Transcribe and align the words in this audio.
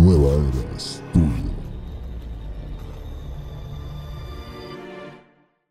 Nueva 0.00 0.32
Era 0.32 0.78
Studio. 0.78 1.50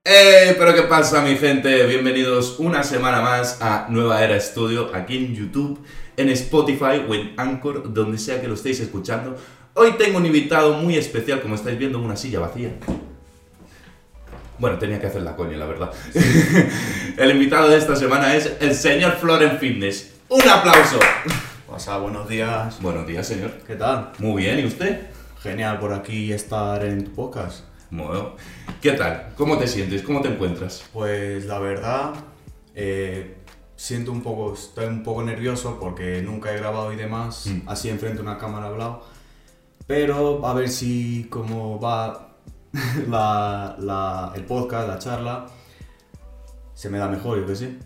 ¡Eh! 0.06 0.56
Pero 0.56 0.76
qué 0.76 0.84
pasa 0.84 1.24
mi 1.24 1.36
gente, 1.36 1.88
bienvenidos 1.88 2.60
una 2.60 2.84
semana 2.84 3.22
más 3.22 3.60
a 3.60 3.88
Nueva 3.90 4.24
Era 4.24 4.40
Studio, 4.40 4.92
aquí 4.94 5.18
en 5.18 5.34
YouTube, 5.34 5.84
en 6.16 6.30
Spotify 6.30 7.04
o 7.10 7.16
en 7.16 7.34
Anchor, 7.38 7.92
donde 7.92 8.20
sea 8.20 8.40
que 8.40 8.48
lo 8.48 8.54
estéis 8.54 8.80
escuchando. 8.82 9.36
Hoy 9.74 9.94
tengo 9.94 10.20
un 10.20 10.28
invitado 10.28 10.74
muy 10.74 10.96
especial, 10.96 11.42
como 11.42 11.56
estáis 11.56 11.80
viendo, 11.80 11.98
una 11.98 12.16
silla 12.16 12.40
vacía. 12.40 12.74
Bueno, 14.60 14.78
tenía 14.78 15.02
que 15.02 15.08
hacer 15.08 15.24
la 15.24 15.36
coña, 15.36 15.58
la 15.58 15.66
verdad. 15.66 15.92
el 17.18 17.32
invitado 17.32 17.68
de 17.68 17.78
esta 17.78 17.96
semana 17.96 18.36
es 18.36 18.58
el 18.60 18.76
señor 18.76 19.14
Floren 19.14 19.58
Fitness. 19.58 20.14
¡Un 20.30 20.48
aplauso! 20.48 21.00
Buenos 21.88 22.28
días. 22.28 22.82
Buenos 22.82 23.08
días, 23.08 23.26
señor. 23.26 23.52
¿Qué 23.66 23.76
tal? 23.78 24.12
Muy 24.20 24.44
bien, 24.44 24.60
¿y 24.60 24.66
usted? 24.66 25.08
Genial 25.42 25.80
por 25.80 25.94
aquí 25.94 26.34
estar 26.34 26.84
en 26.84 27.06
tu 27.06 27.12
podcast. 27.12 27.64
Bueno, 27.90 28.34
¿qué 28.82 28.92
tal? 28.92 29.30
¿Cómo 29.38 29.58
te 29.58 29.66
sientes? 29.66 30.02
¿Cómo 30.04 30.22
te 30.22 30.28
encuentras? 30.28 30.84
Pues 30.92 31.46
la 31.46 31.58
verdad, 31.60 32.14
eh, 32.76 33.38
siento 33.78 34.12
un 34.12 34.22
poco, 34.22 34.54
estoy 34.56 34.88
un 34.88 35.04
poco 35.04 35.24
nervioso 35.24 35.78
porque 35.80 36.22
nunca 36.22 36.52
he 36.54 36.58
grabado 36.58 36.92
y 36.92 36.98
demás, 36.98 37.46
Mm. 37.48 37.70
así 37.70 37.90
enfrente 37.90 38.20
a 38.20 38.24
una 38.24 38.38
cámara 38.38 38.68
hablado. 38.68 39.04
Pero 39.88 40.46
a 40.46 40.54
ver 40.54 40.68
si 40.68 41.28
cómo 41.32 41.80
va 41.80 42.36
la, 43.08 43.78
la- 43.80 44.34
el 44.36 44.44
podcast, 44.44 44.86
la 44.88 45.00
charla, 45.00 45.46
se 46.74 46.90
me 46.90 46.98
da 46.98 47.08
mejor, 47.08 47.40
yo 47.40 47.46
que 47.48 47.56
sé. 47.56 47.78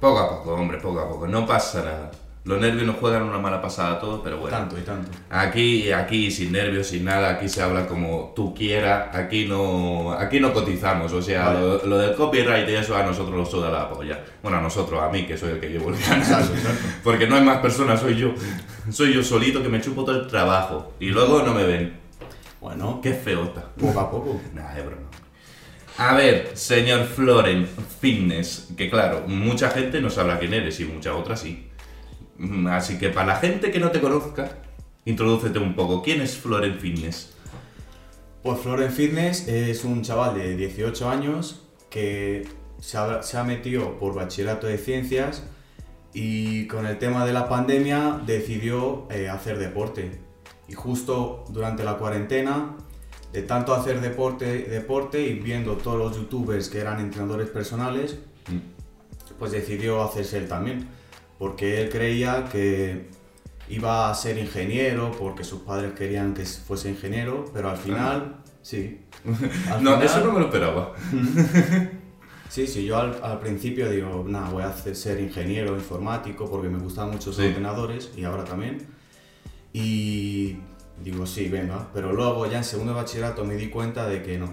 Poco 0.00 0.18
a 0.18 0.28
poco, 0.30 0.54
hombre, 0.54 0.78
poco 0.80 0.98
a 1.00 1.08
poco. 1.10 1.28
No 1.28 1.46
pasa 1.46 1.82
nada. 1.84 2.10
Los 2.44 2.60
nervios 2.60 2.86
nos 2.86 2.96
juegan 2.96 3.22
una 3.22 3.38
mala 3.38 3.62
pasada 3.62 3.92
a 3.92 3.98
todos, 3.98 4.20
pero 4.22 4.36
bueno. 4.36 4.54
Tanto 4.54 4.76
y 4.78 4.82
tanto. 4.82 5.10
Aquí, 5.30 5.90
aquí 5.90 6.30
sin 6.30 6.52
nervios, 6.52 6.88
sin 6.88 7.02
nada, 7.06 7.30
aquí 7.30 7.48
se 7.48 7.62
habla 7.62 7.86
como 7.86 8.34
tú 8.36 8.54
quieras, 8.54 9.14
aquí 9.16 9.46
no, 9.46 10.12
aquí 10.12 10.40
no 10.40 10.52
cotizamos, 10.52 11.10
o 11.14 11.22
sea, 11.22 11.46
Vale. 11.48 11.60
lo, 11.60 11.86
lo 11.86 11.98
del 11.98 12.14
copyright 12.14 12.68
y 12.68 12.74
eso 12.74 12.94
a 12.94 13.02
nosotros 13.02 13.34
nos 13.34 13.50
suda 13.50 13.70
la 13.70 13.88
polla. 13.88 14.22
Bueno, 14.42 14.58
a 14.58 14.60
nosotros, 14.60 15.02
a 15.02 15.08
mí, 15.08 15.24
que 15.24 15.38
soy 15.38 15.52
el 15.52 15.60
que 15.60 15.70
llevo 15.70 15.88
el 15.88 15.98
canal. 15.98 16.44
Porque 17.02 17.26
no 17.26 17.36
hay 17.36 17.42
más 17.42 17.58
personas, 17.58 18.00
soy 18.00 18.16
yo. 18.16 18.34
Soy 18.90 19.14
yo 19.14 19.22
solito 19.22 19.62
que 19.62 19.70
me 19.70 19.80
chupo 19.80 20.04
todo 20.04 20.20
el 20.20 20.26
trabajo. 20.26 20.92
Y 21.00 21.06
luego 21.06 21.42
no 21.42 21.54
me 21.54 21.64
ven. 21.64 21.94
Bueno, 22.60 23.00
Qué 23.02 23.14
feota. 23.14 23.70
poco 23.80 24.00
a 24.00 24.10
poco. 24.10 24.38
Nada, 24.52 24.74
de 24.74 24.82
broma. 24.82 25.02
A 25.96 26.14
ver, 26.14 26.50
señor 26.54 27.04
Floren 27.06 27.66
Fitness, 28.00 28.68
que 28.76 28.90
claro, 28.90 29.22
mucha 29.28 29.70
gente 29.70 30.00
no 30.02 30.10
sabrá 30.10 30.38
quién 30.38 30.52
eres 30.52 30.78
y 30.80 30.84
mucha 30.84 31.14
otra 31.14 31.36
sí. 31.36 31.68
Mm, 32.38 32.66
Así 32.68 32.98
que 32.98 33.10
para 33.10 33.26
la 33.26 33.36
gente 33.36 33.70
que 33.70 33.80
no 33.80 33.90
te 33.90 34.00
conozca, 34.00 34.50
introdúcete 35.04 35.58
un 35.58 35.74
poco. 35.74 36.02
¿Quién 36.02 36.20
es 36.20 36.36
Floren 36.36 36.78
Fitness? 36.78 37.32
Pues 38.42 38.60
Floren 38.60 38.90
Fitness 38.90 39.48
es 39.48 39.84
un 39.84 40.02
chaval 40.02 40.34
de 40.34 40.56
18 40.56 41.08
años 41.08 41.62
que 41.90 42.46
se 42.80 42.98
ha, 42.98 43.22
se 43.22 43.38
ha 43.38 43.44
metido 43.44 43.98
por 43.98 44.14
bachillerato 44.14 44.66
de 44.66 44.76
ciencias 44.78 45.44
y 46.12 46.66
con 46.68 46.86
el 46.86 46.98
tema 46.98 47.26
de 47.26 47.32
la 47.32 47.48
pandemia 47.48 48.20
decidió 48.24 49.08
eh, 49.10 49.28
hacer 49.28 49.58
deporte. 49.58 50.20
Y 50.68 50.74
justo 50.74 51.44
durante 51.48 51.84
la 51.84 51.98
cuarentena, 51.98 52.76
de 53.32 53.42
tanto 53.42 53.74
hacer 53.74 54.00
deporte, 54.00 54.62
deporte 54.64 55.20
y 55.20 55.34
viendo 55.34 55.76
todos 55.76 55.98
los 55.98 56.16
youtubers 56.16 56.68
que 56.68 56.78
eran 56.78 57.00
entrenadores 57.00 57.48
personales, 57.48 58.16
pues 59.38 59.50
decidió 59.50 60.02
hacerse 60.02 60.38
él 60.38 60.48
también. 60.48 60.88
Porque 61.44 61.82
él 61.82 61.90
creía 61.90 62.46
que 62.50 63.10
iba 63.68 64.08
a 64.08 64.14
ser 64.14 64.38
ingeniero, 64.38 65.10
porque 65.12 65.44
sus 65.44 65.60
padres 65.60 65.92
querían 65.92 66.32
que 66.32 66.46
fuese 66.46 66.88
ingeniero, 66.88 67.44
pero 67.52 67.68
al 67.68 67.76
final, 67.76 68.36
sí. 68.62 69.02
Al 69.70 69.84
no, 69.84 69.90
final- 69.92 70.02
eso 70.04 70.20
no 70.24 70.32
me 70.32 70.38
lo 70.40 70.46
esperaba. 70.46 70.92
Sí, 72.48 72.68
sí, 72.68 72.84
yo 72.86 72.96
al, 72.98 73.18
al 73.22 73.40
principio 73.40 73.90
digo, 73.90 74.24
nada, 74.28 74.48
voy 74.50 74.62
a 74.62 74.68
hacer, 74.68 74.94
ser 74.94 75.18
ingeniero 75.20 75.74
informático 75.74 76.48
porque 76.48 76.68
me 76.68 76.78
gustan 76.78 77.10
mucho 77.10 77.30
los 77.30 77.36
Sí. 77.36 77.46
ordenadores 77.48 78.12
y 78.16 78.22
ahora 78.22 78.44
también. 78.44 78.78
Y 79.72 80.56
digo, 81.02 81.26
sí, 81.26 81.48
venga, 81.48 81.88
pero 81.92 82.12
luego 82.12 82.46
ya 82.48 82.58
en 82.58 82.64
segundo 82.64 82.92
de 82.94 83.00
bachillerato 83.00 83.44
me 83.44 83.56
di 83.56 83.68
cuenta 83.70 84.06
de 84.06 84.22
que 84.22 84.38
no. 84.38 84.50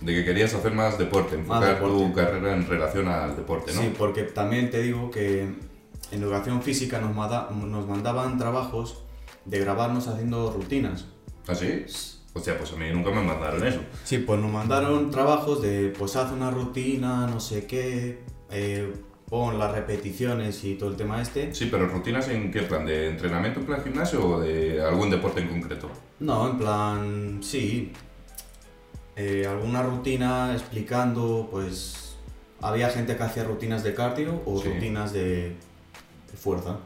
De 0.00 0.14
que 0.14 0.24
querías 0.24 0.54
hacer 0.54 0.72
más 0.72 0.96
deporte, 0.98 1.36
Más 1.36 1.62
enfocar 1.62 1.78
tu 1.78 1.84
deporte. 1.98 2.14
carrera 2.14 2.54
en 2.54 2.66
relación 2.66 3.06
al 3.08 3.36
deporte, 3.36 3.72
¿no? 3.74 3.82
Sí, 3.82 3.92
porque 3.98 4.22
también 4.22 4.70
te 4.70 4.80
digo 4.82 5.10
que 5.10 5.46
en 6.10 6.22
educación 6.22 6.62
física 6.62 7.00
nos, 7.00 7.14
manda- 7.14 7.48
nos 7.50 7.86
mandaban 7.86 8.38
trabajos 8.38 9.02
de 9.44 9.58
grabarnos 9.60 10.08
haciendo 10.08 10.52
rutinas. 10.52 11.06
¿Ah, 11.48 11.54
sí? 11.54 11.84
O 12.34 12.40
sea, 12.40 12.58
pues 12.58 12.72
a 12.72 12.76
mí 12.76 12.84
nunca 12.92 13.10
me 13.10 13.22
mandaron 13.22 13.66
eso. 13.66 13.80
Sí, 14.04 14.18
pues 14.18 14.38
nos 14.40 14.50
mandaron 14.50 15.10
trabajos 15.10 15.62
de, 15.62 15.92
pues 15.98 16.16
haz 16.16 16.32
una 16.32 16.50
rutina, 16.50 17.26
no 17.26 17.40
sé 17.40 17.66
qué, 17.66 18.20
eh, 18.50 18.92
pon 19.28 19.58
las 19.58 19.72
repeticiones 19.72 20.62
y 20.64 20.74
todo 20.74 20.90
el 20.90 20.96
tema 20.96 21.20
este. 21.22 21.54
Sí, 21.54 21.68
pero 21.70 21.88
rutinas 21.88 22.28
en 22.28 22.50
qué 22.52 22.62
plan, 22.62 22.84
de 22.84 23.08
entrenamiento 23.08 23.60
en 23.60 23.66
plan 23.66 23.82
gimnasio 23.82 24.24
o 24.28 24.40
de 24.40 24.82
algún 24.82 25.08
deporte 25.10 25.40
en 25.40 25.48
concreto. 25.48 25.88
No, 26.20 26.50
en 26.50 26.58
plan, 26.58 27.38
sí. 27.42 27.92
Eh, 29.16 29.46
alguna 29.48 29.82
rutina 29.82 30.52
explicando, 30.52 31.48
pues 31.50 32.16
había 32.60 32.90
gente 32.90 33.16
que 33.16 33.22
hacía 33.22 33.44
rutinas 33.44 33.82
de 33.82 33.94
cardio 33.94 34.42
o 34.44 34.60
Sí. 34.60 34.68
rutinas 34.68 35.12
de, 35.14 35.56
de 36.36 36.42
fuerza, 36.42 36.76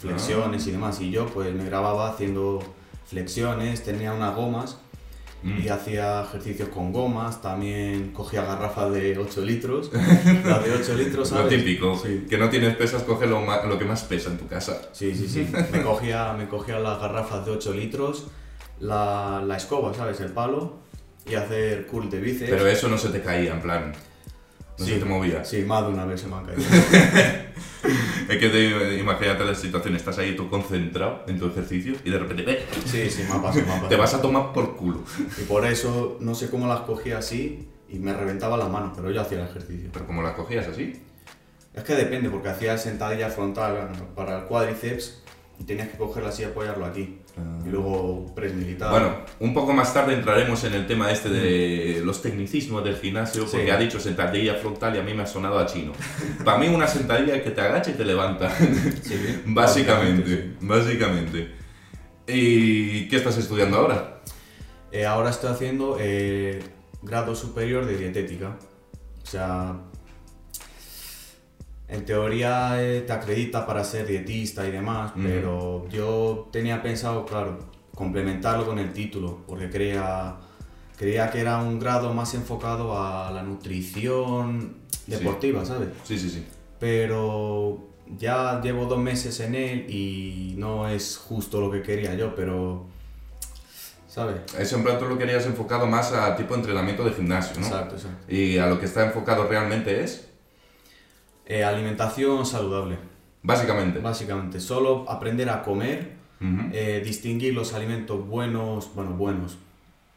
flexiones 0.00 0.66
y 0.66 0.70
demás. 0.70 1.00
Y 1.00 1.10
yo 1.10 1.26
pues 1.26 1.52
me 1.54 1.64
grababa 1.64 2.08
haciendo 2.10 2.60
flexiones, 3.06 3.82
tenía 3.84 4.12
unas 4.12 4.34
gomas 4.34 4.78
Mm. 5.44 5.58
y 5.64 5.68
hacía 5.70 6.22
ejercicios 6.22 6.68
con 6.68 6.92
gomas, 6.92 7.42
también 7.42 8.12
cogía 8.12 8.44
garrafas 8.44 8.92
de 8.92 9.18
8 9.18 9.40
litros, 9.40 9.90
las 10.44 10.64
de 10.64 10.72
8 10.72 10.94
litros, 10.94 11.32
Lo 11.32 11.36
¿sabes? 11.38 11.48
típico, 11.58 11.98
Sí. 11.98 12.26
que 12.30 12.38
no 12.38 12.48
tienes 12.48 12.76
pesas, 12.76 13.02
coge 13.02 13.26
lo, 13.26 13.40
ma- 13.40 13.64
lo 13.64 13.76
que 13.76 13.84
más 13.84 14.04
pesa 14.04 14.30
en 14.30 14.38
tu 14.38 14.46
casa. 14.46 14.80
Sí, 14.92 15.12
sí, 15.16 15.26
sí. 15.28 15.48
Me 15.72 15.82
cogía, 15.82 16.32
me 16.34 16.46
cogía 16.46 16.78
las 16.78 17.00
garrafas 17.00 17.44
de 17.44 17.50
8 17.50 17.72
litros, 17.74 18.28
la, 18.78 19.42
la 19.44 19.56
escoba, 19.56 19.92
¿sabes? 19.92 20.20
El 20.20 20.30
palo 20.30 20.74
y 21.28 21.34
hacer 21.34 21.88
curl 21.88 22.08
de 22.08 22.20
bíceps. 22.20 22.48
Pero 22.48 22.68
eso 22.68 22.86
no 22.88 22.96
se 22.96 23.08
te 23.08 23.20
caía, 23.20 23.52
en 23.54 23.62
plan. 23.62 23.92
No 24.78 24.84
Sí. 24.86 24.92
te 24.98 25.04
movía. 25.04 25.44
Sí, 25.44 25.62
más 25.62 25.86
de 25.86 25.92
una 25.92 26.04
vez 26.06 26.20
se 26.20 26.28
me 26.28 26.36
han 26.36 26.44
caído. 26.46 26.62
Es 28.28 28.38
que 28.38 28.48
te, 28.48 28.98
imagínate 28.98 29.44
la 29.44 29.54
situación, 29.54 29.96
estás 29.96 30.16
ahí 30.18 30.36
tú 30.36 30.48
concentrado 30.48 31.24
en 31.26 31.38
tu 31.38 31.48
ejercicio 31.48 31.94
y 32.04 32.10
de 32.10 32.18
repente 32.18 32.50
¡eh! 32.50 32.64
Sí, 32.86 33.10
sí, 33.10 33.24
me 33.28 33.34
ha 33.34 33.42
pasado, 33.42 33.54
me 33.54 33.62
ha 33.62 33.66
pasado. 33.74 33.88
te 33.88 33.96
vas 33.96 34.14
a 34.14 34.22
tomar 34.22 34.52
por 34.52 34.76
culo. 34.76 35.02
Y 35.38 35.42
por 35.42 35.66
eso 35.66 36.16
no 36.20 36.34
sé 36.34 36.48
cómo 36.48 36.66
las 36.68 36.80
cogía 36.82 37.18
así 37.18 37.68
y 37.88 37.98
me 37.98 38.14
reventaba 38.14 38.56
las 38.56 38.70
manos, 38.70 38.92
pero 38.94 39.10
yo 39.10 39.20
hacía 39.20 39.38
el 39.42 39.48
ejercicio. 39.48 39.90
Pero 39.92 40.06
como 40.06 40.22
las 40.22 40.34
cogías 40.34 40.66
así. 40.68 41.02
Es 41.74 41.82
que 41.82 41.94
depende, 41.94 42.30
porque 42.30 42.48
hacía 42.50 42.78
sentadilla 42.78 43.28
frontal 43.28 43.90
para 44.14 44.38
el 44.38 44.44
cuádriceps 44.44 45.20
y 45.58 45.64
tenías 45.64 45.88
que 45.88 45.98
cogerla 45.98 46.28
así 46.30 46.42
y 46.42 46.46
apoyarlo 46.46 46.86
aquí. 46.86 47.18
Y 47.64 47.68
luego 47.70 48.26
press 48.34 48.52
militar. 48.54 48.90
Bueno, 48.90 49.16
un 49.40 49.54
poco 49.54 49.72
más 49.72 49.94
tarde 49.94 50.14
entraremos 50.14 50.62
en 50.64 50.74
el 50.74 50.86
tema 50.86 51.10
este 51.10 51.28
de 51.30 52.02
los 52.04 52.20
tecnicismos 52.20 52.84
del 52.84 52.96
gimnasio, 52.96 53.44
porque 53.46 53.64
Sí. 53.64 53.70
ha 53.70 53.78
dicho 53.78 53.98
sentadilla 53.98 54.54
frontal 54.56 54.94
y 54.96 54.98
a 54.98 55.02
mí 55.02 55.14
me 55.14 55.22
ha 55.22 55.26
sonado 55.26 55.58
a 55.58 55.66
chino. 55.66 55.92
Para 56.44 56.58
mí 56.58 56.68
una 56.68 56.86
sentadilla 56.86 57.36
es 57.36 57.42
que 57.42 57.50
te 57.50 57.60
agacha 57.60 57.90
y 57.90 57.94
te 57.94 58.04
levanta. 58.04 58.50
Sí, 59.02 59.40
básicamente, 59.46 60.56
básicamente. 60.60 61.54
¿Y 62.26 63.08
qué 63.08 63.16
estás 63.16 63.38
estudiando 63.38 63.78
ahora? 63.78 64.20
Eh, 64.90 65.06
ahora 65.06 65.30
estoy 65.30 65.50
haciendo 65.50 65.96
eh, 65.98 66.62
grado 67.02 67.34
superior 67.34 67.86
de 67.86 67.96
dietética. 67.96 68.56
O 69.22 69.26
sea, 69.26 69.76
en 71.92 72.06
teoría 72.06 72.82
eh, 72.82 73.02
te 73.02 73.12
acredita 73.12 73.66
para 73.66 73.84
ser 73.84 74.06
dietista 74.06 74.66
y 74.66 74.70
demás, 74.70 75.12
Ujú. 75.12 75.22
pero 75.22 75.88
yo 75.90 76.48
tenía 76.50 76.82
pensado, 76.82 77.26
claro, 77.26 77.58
complementarlo 77.94 78.64
con 78.64 78.78
el 78.78 78.92
título, 78.94 79.40
porque 79.46 79.68
creía, 79.68 80.36
creía 80.96 81.30
que 81.30 81.40
era 81.40 81.58
un 81.58 81.78
grado 81.78 82.14
más 82.14 82.32
enfocado 82.34 82.98
a 82.98 83.30
la 83.30 83.42
nutrición 83.42 84.76
deportiva, 85.06 85.66
¿sabes? 85.66 85.90
Sí, 86.04 86.18
sí, 86.18 86.30
sí. 86.30 86.46
Pero 86.80 87.78
ya 88.18 88.60
llevo 88.62 88.86
dos 88.86 88.98
meses 88.98 89.38
en 89.40 89.54
él 89.54 89.90
y 89.90 90.54
no 90.56 90.88
es 90.88 91.18
justo 91.18 91.60
lo 91.60 91.70
que 91.70 91.82
quería 91.82 92.14
yo, 92.14 92.34
pero... 92.34 92.86
¿Sabes? 94.08 94.36
Eso 94.58 94.76
en 94.76 94.84
plan 94.84 94.98
tú 94.98 95.06
lo 95.06 95.16
querías 95.16 95.46
enfocado 95.46 95.86
más 95.86 96.12
a 96.12 96.36
tipo 96.36 96.54
entrenamiento 96.54 97.02
de 97.02 97.12
gimnasio, 97.12 97.58
¿no? 97.58 97.66
Exacto, 97.66 97.96
exacto. 97.96 98.32
Y 98.32 98.58
a 98.58 98.66
lo 98.66 98.78
que 98.78 98.84
está 98.84 99.06
enfocado 99.06 99.46
realmente 99.46 100.02
es, 100.04 100.31
Eh, 101.46 101.64
alimentación 101.64 102.46
saludable, 102.46 102.98
básicamente. 103.42 103.98
básicamente. 103.98 104.60
Solo 104.60 105.04
aprender 105.08 105.48
a 105.50 105.62
comer, 105.62 106.12
eh, 106.72 107.00
distinguir 107.04 107.54
los 107.54 107.72
alimentos 107.74 108.26
buenos, 108.26 108.92
bueno, 108.94 109.10
buenos, 109.12 109.58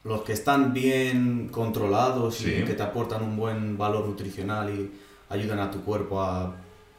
los 0.03 0.21
que 0.21 0.33
están 0.33 0.73
bien 0.73 1.49
controlados 1.51 2.35
Sí. 2.35 2.59
y 2.61 2.63
que 2.63 2.73
te 2.73 2.81
aportan 2.83 3.21
un 3.23 3.37
buen 3.37 3.77
valor 3.77 4.05
nutricional 4.07 4.69
y 4.71 4.91
ayudan 5.29 5.59
a 5.59 5.69
tu 5.71 5.81
cuerpo 5.83 6.21
a 6.21 6.55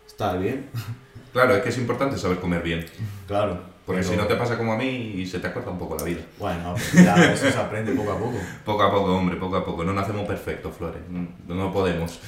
estar 0.07 0.39
bien. 0.39 0.69
Claro, 1.33 1.55
es 1.55 1.63
que 1.63 1.69
es 1.69 1.77
importante 1.77 2.17
saber 2.17 2.39
comer 2.39 2.63
bien. 2.63 2.87
Claro. 3.27 3.59
Porque 3.85 4.01
Pero- 4.01 4.13
si 4.13 4.17
no 4.17 4.27
te 4.27 4.37
pasa 4.37 4.57
como 4.57 4.73
a 4.73 4.77
mí 4.79 4.87
y 4.89 5.27
se 5.27 5.39
te 5.39 5.47
acorta 5.49 5.69
un 5.69 5.79
poco 5.79 5.95
la 5.95 6.03
vida. 6.03 6.21
Bueno, 6.39 6.73
pues 6.73 7.05
ya 7.05 7.15
eso 7.31 7.51
se 7.51 7.59
aprende 7.59 7.93
poco 7.93 8.13
a 8.13 8.19
poco. 8.19 8.39
Poco 8.65 8.83
a 8.83 8.91
poco, 8.91 9.15
hombre, 9.15 9.37
poco 9.37 9.57
a 9.57 9.63
poco. 9.65 9.85
No 9.85 9.93
nacemos 9.93 10.27
perfectos, 10.27 10.75
Flores. 10.75 11.03
No 11.47 11.71
podemos. 11.71 12.21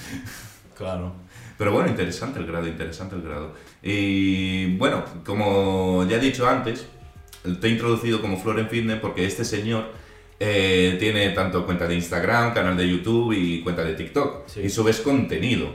Claro. 0.77 1.13
Pero 1.59 1.73
bueno, 1.73 1.89
interesante 1.89 2.39
el 2.39 2.47
grado, 2.47 2.67
interesante 2.69 3.17
el 3.17 3.23
grado. 3.23 3.53
Y 3.83 4.77
bueno, 4.77 5.05
como 5.27 6.07
ya 6.09 6.17
he 6.17 6.21
dicho 6.21 6.49
antes, 6.49 6.87
te 7.61 7.67
he 7.67 7.71
introducido 7.71 8.21
como 8.21 8.39
Flor 8.39 8.61
en 8.61 8.69
Fitness 8.69 9.01
porque 9.01 9.27
este 9.27 9.45
señor 9.45 9.87
eh, 10.39 10.97
tiene 11.01 11.31
tanto 11.31 11.67
cuenta 11.67 11.89
de 11.89 11.97
Instagram, 11.97 12.55
canal 12.55 12.77
de 12.77 12.89
YouTube 12.89 13.33
y 13.33 13.61
cuenta 13.63 13.83
de 13.85 13.95
TikTok. 13.95 14.47
Sí. 14.47 14.61
Y 14.61 14.71
subes 14.71 15.01
contenido. 15.01 15.69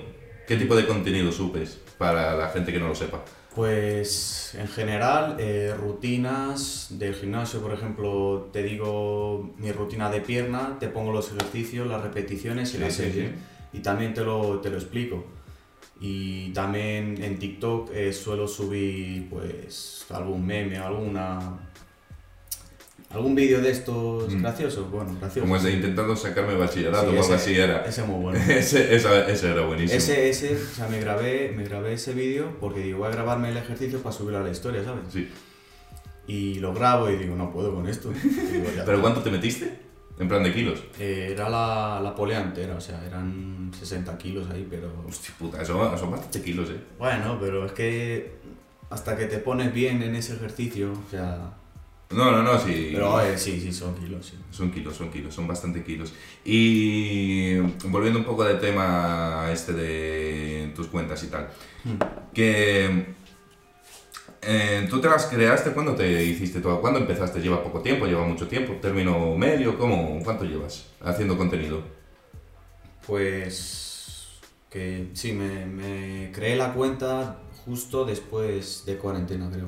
¿Qué 0.48 0.56
tipo 0.56 0.76
de 0.76 0.86
contenido 0.86 1.32
subes 1.32 1.80
para 1.98 2.34
la 2.36 2.48
gente 2.50 2.72
que 2.72 2.80
no 2.80 2.88
lo 2.88 2.96
sepa? 2.96 3.24
Pues 3.56 4.56
en 4.60 4.68
general, 4.68 5.38
eh, 5.40 5.74
rutinas 5.80 6.88
del 6.92 7.14
gimnasio, 7.14 7.62
por 7.62 7.74
ejemplo, 7.74 8.50
te 8.52 8.64
digo 8.64 9.54
mi 9.58 9.72
rutina 9.72 10.10
de 10.10 10.22
pierna, 10.22 10.78
te 10.80 10.88
pongo 10.88 11.12
los 11.12 11.32
ejercicios, 11.32 11.88
las 11.88 12.02
repeticiones 12.02 12.70
y 12.70 12.74
Sí, 12.74 12.78
la 12.80 12.90
sí, 12.90 12.96
serie. 13.04 13.28
sí. 13.30 13.78
Y 13.78 13.80
también 13.82 14.14
te 14.14 14.22
lo, 14.24 14.60
te 14.60 14.70
lo 14.70 14.78
explico. 14.78 15.26
Y 16.06 16.50
también 16.50 17.18
en 17.24 17.40
TikTok 17.40 17.92
eh, 17.94 18.12
suelo 18.12 18.46
subir 18.46 19.30
pues 19.30 20.06
algún 20.10 20.46
meme, 20.46 20.78
alguna 20.78 21.60
algún 23.10 23.36
vídeo 23.36 23.62
de 23.62 23.70
estos 23.72 24.34
Mm. 24.34 24.42
graciosos, 24.42 24.90
bueno, 24.92 25.12
graciosos. 25.20 25.44
Como 25.44 25.56
el 25.56 25.64
de 25.64 25.72
intentando 25.72 26.16
sacarme 26.16 26.56
bachillerato 26.56 27.10
Sí, 27.12 27.18
ese- 27.18 27.34
así 27.36 27.54
era. 27.56 27.86
Ese 27.86 28.02
es 28.02 28.08
muy 28.08 28.22
bueno. 28.22 28.40
Ese, 28.52 28.96
esa- 28.96 29.30
ese 29.30 29.52
era 29.52 29.62
buenísimo. 29.66 29.98
Ese, 29.98 30.30
ese, 30.30 30.56
o 30.56 30.76
sea, 30.76 30.88
me 30.90 31.00
grabé, 31.00 31.54
me 31.56 31.64
grabé 31.64 31.94
ese 31.94 32.14
vídeo 32.14 32.58
porque 32.60 32.82
digo, 32.82 32.98
voy 33.00 33.08
a 33.08 33.12
grabarme 33.12 33.50
el 33.52 33.58
ejercicio 33.58 34.00
para 34.02 34.14
subirlo 34.16 34.40
a 34.40 34.44
la 34.44 34.50
historia, 34.50 34.84
¿sabes? 34.84 35.04
Sí. 35.12 35.30
Y 36.28 36.56
lo 36.56 36.74
grabo 36.74 37.10
y 37.10 37.18
digo, 37.18 37.36
no 37.36 37.52
puedo 37.54 37.74
con 37.76 37.88
esto. 37.88 38.10
Digo, 38.52 38.66
¿Pero 38.86 39.00
cuánto 39.02 39.22
te 39.22 39.30
metiste? 39.30 39.72
En 40.19 40.27
plan 40.27 40.44
de 40.44 40.54
kilos. 40.54 40.83
Eh, 41.00 41.30
era 41.31 41.50
la, 41.50 42.00
la 42.01 42.13
polea 42.13 42.42
entera, 42.42 42.75
o 42.75 42.81
sea, 42.81 43.04
eran 43.06 43.71
60 43.77 44.18
kilos 44.18 44.50
ahí, 44.51 44.68
pero... 44.69 44.92
Hostia 45.07 45.33
puta, 45.38 45.62
eso 45.62 45.98
son 45.98 46.12
bastante 46.12 46.42
kilos, 46.42 46.69
eh. 46.69 46.80
Bueno, 47.00 47.38
pero 47.39 47.65
es 47.65 47.71
que 47.71 48.36
hasta 48.89 49.18
que 49.18 49.25
te 49.25 49.39
pones 49.39 49.74
bien 49.74 50.04
en 50.04 50.15
ese 50.15 50.36
ejercicio, 50.36 50.92
o 50.92 51.10
sea... 51.10 51.54
No, 52.12 52.31
no, 52.31 52.44
no, 52.44 52.60
sí. 52.60 52.92
Pero 52.94 53.19
eh, 53.21 53.36
sí, 53.38 53.60
sí, 53.60 53.74
son 53.74 53.95
kilos, 53.95 54.27
sí. 54.27 54.38
Son 54.51 54.69
kilos, 54.69 54.95
son 54.95 55.10
kilos, 55.10 55.33
son 55.33 55.48
bastante 55.48 55.83
kilos. 55.83 56.13
Y 56.45 57.57
volviendo 57.86 58.19
un 58.19 58.25
poco 58.25 58.44
del 58.44 58.60
tema 58.60 59.48
este 59.51 59.74
de 59.74 60.71
tus 60.75 60.88
cuentas 60.88 61.24
y 61.24 61.27
tal, 61.27 61.50
que 62.31 63.15
eh, 64.45 64.88
tú 64.90 65.00
te 65.01 65.10
las 65.10 65.25
creaste 65.28 65.72
cuando 65.72 65.95
te 65.95 66.24
hiciste 66.24 66.60
todo, 66.62 66.80
¿cuándo 66.81 67.00
empezaste? 67.00 67.40
¿Lleva 67.42 67.63
poco 67.63 67.80
tiempo? 67.81 68.06
¿Lleva 68.06 68.25
mucho 68.25 68.48
tiempo? 68.48 68.74
¿Término 68.81 69.36
medio? 69.36 69.78
¿Cómo? 69.78 70.19
¿Cuánto 70.24 70.44
llevas 70.45 70.86
haciendo 71.01 71.38
contenido? 71.38 71.81
Pues... 73.06 74.40
Que 74.69 75.10
sí, 75.13 75.34
me, 75.34 75.66
me 75.68 76.31
creé 76.31 76.56
la 76.56 76.74
cuenta 76.74 77.38
justo 77.63 78.06
después 78.06 78.84
de 78.88 78.98
cuarentena, 78.98 79.48
creo. 79.51 79.68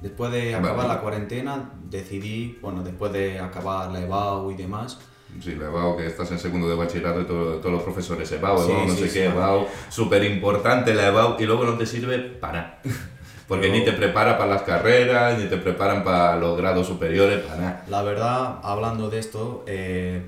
Después 0.00 0.30
de 0.30 0.54
acabar 0.54 0.76
Vale. 0.76 0.88
la 0.88 1.00
cuarentena, 1.00 1.72
decidí, 1.90 2.58
bueno, 2.62 2.84
después 2.84 3.12
de 3.12 3.40
acabar 3.40 3.90
la 3.90 4.00
EBAU 4.00 4.50
y 4.52 4.54
demás, 4.54 4.98
Sí, 5.42 5.56
la 5.56 5.64
EBAU, 5.66 5.96
que 5.96 6.06
estás 6.06 6.30
en 6.30 6.38
segundo 6.38 6.68
de 6.68 6.76
bachillerato 6.76 7.20
y 7.22 7.24
todo- 7.24 7.56
todos 7.56 7.72
los 7.72 7.82
profesores 7.82 8.30
EBAU, 8.30 8.56
Sí, 8.64 8.70
EBAU, 8.70 8.86
no 8.86 8.94
sí, 8.94 9.00
sé 9.00 9.08
sí, 9.08 9.14
qué. 9.18 9.24
EBAU, 9.24 9.66
súper 9.88 10.22
importante 10.22 10.94
la 10.94 11.08
EBAU 11.08 11.36
y 11.40 11.44
luego 11.46 11.64
no 11.64 11.76
te 11.76 11.86
sirve 11.86 12.18
para. 12.20 12.80
Porque 13.46 13.68
Pero- 13.68 13.78
ni 13.78 13.84
te 13.84 13.92
prepara 13.92 14.38
para 14.38 14.50
las 14.50 14.62
carreras, 14.62 15.38
ni 15.38 15.46
te 15.46 15.56
preparan 15.58 16.02
para 16.02 16.36
los 16.36 16.56
grados 16.56 16.86
superiores, 16.86 17.40
para 17.40 17.56
nada. 17.60 17.84
La 17.88 18.02
verdad, 18.02 18.58
hablando 18.62 19.10
de 19.10 19.18
esto, 19.18 19.64
eh, 19.66 20.22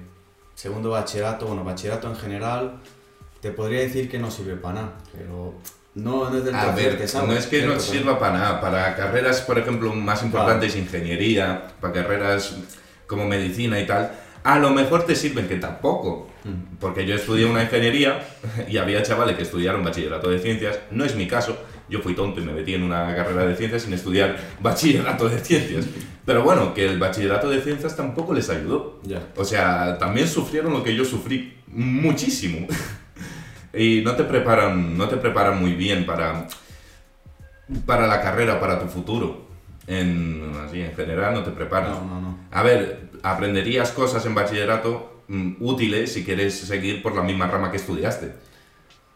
segundo 0.54 0.90
bachillerato, 0.90 1.46
bueno, 1.46 1.64
bachillerato 1.64 2.08
en 2.08 2.16
general, 2.16 2.72
te 3.40 3.52
podría 3.52 3.80
decir 3.80 4.10
que 4.10 4.18
no 4.18 4.30
sirve 4.30 4.56
para 4.56 4.74
nada, 4.74 4.92
pero 5.16 5.54
no, 5.94 6.28
no 6.28 6.36
es 6.36 6.44
del 6.44 6.54
A 6.54 6.74
no 7.26 7.32
es 7.32 7.46
que 7.46 7.62
no 7.62 7.80
sirva 7.80 8.18
para 8.18 8.38
nada, 8.38 8.60
para 8.60 8.94
carreras, 8.96 9.40
por 9.40 9.58
ejemplo, 9.58 9.94
más 9.94 10.22
importantes, 10.22 10.76
ingeniería, 10.76 11.68
para 11.80 11.94
carreras 11.94 12.56
como 13.06 13.24
medicina 13.24 13.80
y 13.80 13.86
tal, 13.86 14.12
a 14.42 14.58
lo 14.58 14.70
mejor 14.70 15.06
te 15.06 15.16
sirven 15.16 15.48
que 15.48 15.56
tampoco. 15.56 16.28
Mm. 16.44 16.76
Porque 16.78 17.06
yo 17.06 17.14
estudié 17.14 17.46
una 17.46 17.62
ingeniería 17.62 18.20
y 18.68 18.76
había 18.76 19.02
chavales 19.02 19.36
que 19.36 19.42
estudiaron 19.42 19.82
bachillerato 19.82 20.30
de 20.30 20.38
ciencias, 20.38 20.78
no 20.90 21.04
es 21.04 21.16
mi 21.16 21.26
caso, 21.26 21.56
yo 21.88 22.00
fui 22.00 22.14
tonto 22.14 22.40
y 22.40 22.44
me 22.44 22.52
metí 22.52 22.74
en 22.74 22.82
una 22.82 23.14
carrera 23.14 23.46
de 23.46 23.54
ciencias 23.54 23.82
sin 23.82 23.92
estudiar 23.92 24.36
bachillerato 24.60 25.28
de 25.28 25.38
ciencias. 25.38 25.86
Pero 26.24 26.42
bueno, 26.42 26.74
que 26.74 26.86
el 26.86 26.98
bachillerato 26.98 27.48
de 27.48 27.60
ciencias 27.60 27.96
tampoco 27.96 28.34
les 28.34 28.50
ayudó. 28.50 29.00
Ya. 29.04 29.28
O 29.36 29.44
sea, 29.44 29.96
también 29.98 30.26
sufrieron 30.26 30.72
lo 30.72 30.82
que 30.82 30.94
yo 30.94 31.04
sufrí 31.04 31.58
muchísimo. 31.68 32.66
y 33.72 34.02
no 34.04 34.16
te 34.16 34.24
preparan, 34.24 34.98
no 34.98 35.08
te 35.08 35.16
preparan 35.16 35.60
muy 35.60 35.74
bien 35.74 36.04
para, 36.04 36.48
para 37.84 38.06
la 38.06 38.20
carrera, 38.20 38.58
para 38.58 38.80
tu 38.80 38.86
futuro. 38.86 39.46
En, 39.86 40.52
así, 40.66 40.80
en 40.80 40.94
general 40.96 41.34
no 41.34 41.44
te 41.44 41.52
preparan. 41.52 41.92
No, 41.92 42.04
no, 42.04 42.20
no. 42.20 42.38
A 42.50 42.62
ver, 42.64 43.10
aprenderías 43.22 43.92
cosas 43.92 44.26
en 44.26 44.34
bachillerato 44.34 45.22
mm, 45.28 45.54
útiles 45.60 46.12
si 46.12 46.24
quieres 46.24 46.58
seguir 46.58 47.02
por 47.02 47.14
la 47.14 47.22
misma 47.22 47.46
rama 47.46 47.70
que 47.70 47.76
estudiaste. 47.76 48.32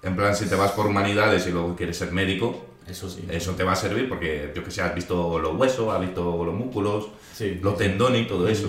En 0.02 0.16
plan, 0.16 0.34
si 0.34 0.46
te 0.46 0.54
vas 0.54 0.72
por 0.72 0.86
humanidades 0.86 1.46
y 1.46 1.50
luego 1.50 1.76
quieres 1.76 1.96
ser 1.98 2.10
médico, 2.12 2.66
Eso 2.86 3.08
sí. 3.10 3.24
eso 3.30 3.52
te 3.52 3.64
va 3.64 3.72
a 3.72 3.76
servir 3.76 4.08
porque, 4.08 4.52
yo 4.54 4.64
que 4.64 4.70
sé, 4.70 4.80
has 4.82 4.94
visto 4.94 5.38
los 5.38 5.56
huesos, 5.56 5.92
has 5.94 6.00
visto 6.00 6.44
los 6.44 6.54
músculos, 6.54 7.08
Sí. 7.34 7.58
los 7.62 7.76
tendones 7.76 8.22
y 8.22 8.26
todo 8.26 8.48
eso. 8.48 8.68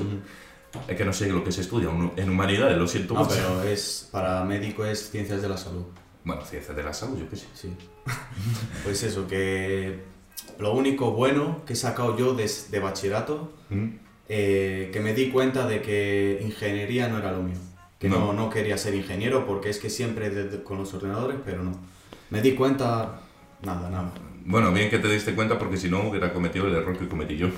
Es 0.88 0.96
que 0.96 1.04
no 1.06 1.12
sé 1.14 1.28
lo 1.30 1.44
que 1.44 1.52
se 1.52 1.62
estudia 1.62 1.90
en 2.16 2.30
humanidades, 2.30 2.78
lo 2.78 2.88
siento 2.88 3.14
No, 3.14 3.22
mucho. 3.22 3.34
pero 3.36 3.64
es, 3.64 4.08
para 4.12 4.44
médico 4.44 4.86
es 4.86 5.10
ciencias 5.10 5.42
de 5.42 5.50
la 5.50 5.58
salud. 5.58 5.84
Bueno, 6.24 6.44
ciencias 6.46 6.76
de 6.76 6.84
la 6.84 6.94
salud, 6.94 7.18
yo 7.18 7.30
qué 7.30 7.36
sé. 7.36 7.46
Sí. 7.54 7.74
pues 8.84 9.04
eso, 9.04 9.28
que 9.28 10.00
lo 10.60 10.74
único 10.74 11.12
bueno 11.12 11.64
que 11.66 11.74
he 11.74 11.76
sacado 11.76 12.18
yo 12.18 12.34
de, 12.34 12.50
de 12.70 12.80
bachillerato, 12.80 13.54
Mm. 13.70 13.88
eh, 14.30 14.90
que 14.94 15.00
me 15.00 15.14
di 15.14 15.30
cuenta 15.30 15.66
de 15.68 15.82
que 15.82 16.40
ingeniería 16.44 17.08
no 17.08 17.18
era 17.18 17.32
lo 17.32 17.42
mío. 17.42 17.58
Que 18.02 18.10
No. 18.10 18.18
no, 18.20 18.34
no 18.34 18.50
quería 18.50 18.78
ser 18.78 18.96
ingeniero 18.96 19.46
porque 19.46 19.70
es 19.70 19.78
que 19.78 19.90
siempre 19.90 20.30
de- 20.32 20.64
con 20.64 20.78
los 20.80 20.94
ordenadores, 20.94 21.38
pero 21.46 21.64
no. 21.64 21.72
Me 22.32 22.42
di 22.42 22.54
cuenta, 22.54 23.22
nada, 23.62 23.90
nada. 23.92 24.12
Bueno, 24.44 24.74
bien 24.74 24.90
que 24.90 24.98
te 24.98 25.08
diste 25.08 25.36
cuenta 25.36 25.60
porque 25.60 25.78
si 25.78 25.88
no 25.88 26.10
hubiera 26.10 26.34
cometido 26.34 26.66
el 26.66 26.74
error 26.74 26.98
que 26.98 27.08
cometí 27.08 27.38
yo. 27.38 27.50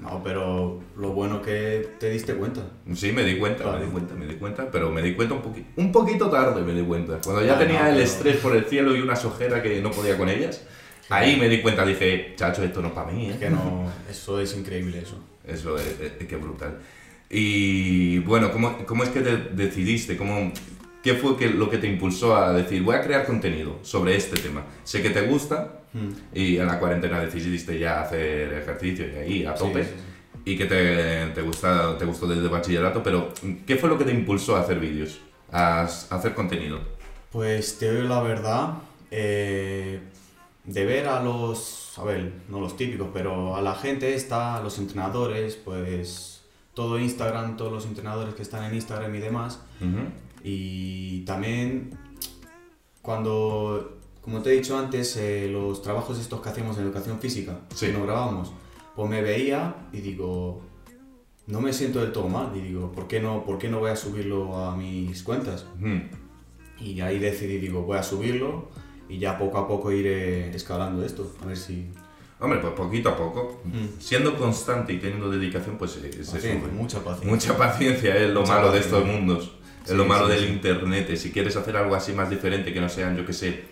No, 0.00 0.20
pero 0.24 0.80
lo 0.96 1.10
bueno 1.12 1.40
que 1.40 1.88
te 2.00 2.10
diste 2.10 2.34
cuenta. 2.34 2.62
Sí, 2.94 3.12
me 3.12 3.22
di 3.22 3.38
cuenta, 3.38 3.62
Claro. 3.62 3.78
me 3.78 3.84
di 3.84 3.90
cuenta, 3.92 4.14
me 4.16 4.26
di 4.26 4.34
cuenta, 4.34 4.68
pero 4.72 4.90
me 4.90 5.00
di 5.02 5.14
cuenta 5.14 5.34
un, 5.34 5.42
poqui- 5.42 5.64
un 5.76 5.92
poquito 5.92 6.28
tarde, 6.28 6.62
me 6.62 6.74
di 6.74 6.82
cuenta. 6.84 7.20
Cuando 7.22 7.44
ya 7.46 7.54
Ah, 7.54 7.58
tenía 7.60 7.82
no, 7.82 7.86
el 7.90 7.92
pero- 7.94 8.04
estrés 8.04 8.36
por 8.38 8.56
el 8.56 8.64
cielo 8.64 8.96
y 8.96 9.00
unas 9.00 9.24
ojeras 9.24 9.62
que 9.62 9.80
no 9.80 9.92
podía 9.92 10.18
con 10.18 10.28
ellas, 10.28 10.62
ahí 11.10 11.36
me 11.36 11.48
di 11.48 11.62
cuenta, 11.62 11.86
dije, 11.86 12.34
chacho, 12.34 12.64
esto 12.64 12.82
no 12.82 12.88
es 12.88 12.94
para 12.94 13.12
mí, 13.12 13.28
Es 13.28 13.36
¿eh? 13.36 13.38
que 13.38 13.50
no, 13.50 13.88
eso 14.10 14.40
es 14.40 14.56
increíble 14.56 14.98
eso. 14.98 15.16
Eso 15.46 15.76
es, 15.78 15.86
es- 16.00 16.12
es 16.20 16.26
que 16.26 16.36
brutal. 16.36 16.80
Y 17.34 18.18
bueno, 18.18 18.52
¿cómo, 18.52 18.76
cómo 18.86 19.02
es 19.04 19.08
que 19.08 19.22
te 19.22 19.36
decidiste? 19.36 20.16
¿Cómo, 20.18 20.52
¿Qué 21.02 21.14
fue 21.14 21.36
que, 21.36 21.48
lo 21.48 21.70
que 21.70 21.78
te 21.78 21.86
impulsó 21.88 22.36
a 22.36 22.52
decir, 22.52 22.82
voy 22.82 22.94
a 22.94 23.00
crear 23.02 23.24
contenido 23.24 23.78
sobre 23.82 24.14
este 24.16 24.38
tema? 24.38 24.62
Sé 24.84 25.02
que 25.02 25.10
te 25.10 25.22
gusta 25.22 25.78
Mm. 25.94 26.08
y 26.34 26.56
en 26.56 26.66
la 26.66 26.78
cuarentena 26.78 27.20
decidiste 27.20 27.78
ya 27.78 28.00
hacer 28.00 28.50
ejercicio 28.54 29.04
y 29.06 29.14
ahí 29.14 29.44
a 29.44 29.54
Sí, 29.54 29.62
tope. 29.62 29.84
sí, 29.84 29.90
sí. 29.94 30.40
y 30.52 30.56
que 30.56 30.64
te, 30.64 31.26
te, 31.34 31.42
gusta, 31.42 31.98
te 31.98 32.06
gustó 32.06 32.26
desde 32.26 32.48
bachillerato, 32.48 33.02
pero 33.02 33.28
¿qué 33.66 33.76
fue 33.76 33.90
lo 33.90 33.98
que 33.98 34.04
te 34.06 34.10
impulsó 34.12 34.56
a 34.56 34.60
hacer 34.62 34.80
vídeos? 34.80 35.20
A, 35.50 35.82
a 35.82 35.84
hacer 35.84 36.32
contenido. 36.34 36.80
Pues 37.30 37.78
te 37.78 37.92
doy 37.92 38.08
la 38.08 38.22
verdad, 38.22 38.72
eh, 39.10 40.00
de 40.64 40.84
ver 40.86 41.08
a 41.08 41.22
los, 41.22 41.92
a 41.98 42.04
ver, 42.04 42.32
no 42.48 42.58
los 42.60 42.74
típicos, 42.74 43.08
pero 43.12 43.54
a 43.54 43.60
la 43.60 43.74
gente 43.74 44.14
esta, 44.14 44.56
a 44.56 44.62
los 44.62 44.78
entrenadores, 44.78 45.56
pues 45.56 46.31
todo 46.74 46.98
Instagram, 46.98 47.56
todos 47.56 47.72
los 47.72 47.86
entrenadores 47.86 48.34
que 48.34 48.42
están 48.42 48.64
en 48.64 48.74
Instagram 48.74 49.14
y 49.14 49.18
demás, 49.18 49.60
y 50.44 51.20
también 51.24 51.90
cuando, 53.02 53.98
como 54.20 54.40
te 54.42 54.50
he 54.50 54.56
dicho 54.56 54.78
antes, 54.78 55.16
eh, 55.16 55.48
los 55.50 55.82
trabajos 55.82 56.18
estos 56.18 56.40
que 56.40 56.48
hacemos 56.48 56.76
en 56.78 56.84
educación 56.84 57.18
física, 57.20 57.60
Sí. 57.74 57.86
que 57.86 57.92
no 57.92 58.04
grabamos, 58.04 58.52
pues 58.94 59.08
me 59.10 59.22
veía 59.22 59.74
y 59.92 60.00
digo, 60.00 60.62
no 61.46 61.60
me 61.60 61.72
siento 61.72 62.00
del 62.00 62.12
todo 62.12 62.28
mal, 62.28 62.52
y 62.56 62.60
digo, 62.60 62.92
¿por 62.92 63.08
qué 63.08 63.20
no, 63.20 63.44
por 63.44 63.58
qué 63.58 63.68
no 63.68 63.80
voy 63.80 63.90
a 63.90 63.96
subirlo 63.96 64.56
a 64.56 64.76
mis 64.76 65.22
cuentas? 65.22 65.66
Y 66.78 67.00
ahí 67.00 67.18
decidí, 67.18 67.58
digo, 67.58 67.82
voy 67.82 67.98
a 67.98 68.02
subirlo 68.02 68.68
y 69.08 69.18
ya 69.18 69.38
poco 69.38 69.58
a 69.58 69.68
poco 69.68 69.92
iré 69.92 70.54
escalando 70.54 71.04
esto, 71.04 71.32
a 71.42 71.46
ver 71.46 71.56
si... 71.56 71.90
Hombre, 72.42 72.58
pues 72.60 72.72
poquito 72.74 73.08
a 73.10 73.16
poco. 73.16 73.60
Mm. 73.64 74.00
Siendo 74.00 74.36
constante 74.36 74.92
y 74.92 74.98
teniendo 74.98 75.30
dedicación, 75.30 75.78
pues 75.78 75.96
eh, 75.96 76.10
se 76.12 76.18
Paciencia, 76.32 76.60
sube. 76.60 76.72
mucha 76.72 76.98
paciencia. 77.04 77.30
Mucha 77.30 77.56
paciencia 77.56 78.16
es 78.16 78.30
lo 78.30 78.40
Mucha 78.40 78.54
malo 78.54 78.72
de 78.72 78.80
estos 78.80 79.04
mundos. 79.06 79.52
Es 79.84 79.90
Sí, 79.90 79.96
lo 79.96 80.04
malo 80.04 80.26
sí, 80.26 80.32
del 80.34 80.44
sí. 80.46 80.52
internet. 80.52 81.16
Si 81.16 81.30
quieres 81.32 81.56
hacer 81.56 81.76
algo 81.76 81.94
así 81.94 82.12
más 82.12 82.28
diferente 82.28 82.72
que 82.72 82.80
no 82.80 82.88
sean, 82.88 83.16
yo 83.16 83.24
qué 83.24 83.32
sé, 83.32 83.64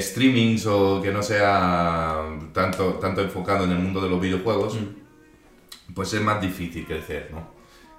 streamings 0.00 0.66
o 0.66 1.00
que 1.02 1.10
no 1.12 1.22
sea 1.22 2.22
tanto, 2.52 2.94
tanto 2.94 3.20
enfocado 3.22 3.64
en 3.64 3.72
el 3.72 3.78
mundo 3.78 4.00
de 4.00 4.08
los 4.08 4.20
videojuegos, 4.20 4.74
Mm. 4.74 5.92
pues 5.94 6.12
es 6.14 6.20
más 6.20 6.40
difícil 6.40 6.84
crecer, 6.86 7.28
¿no? 7.32 7.48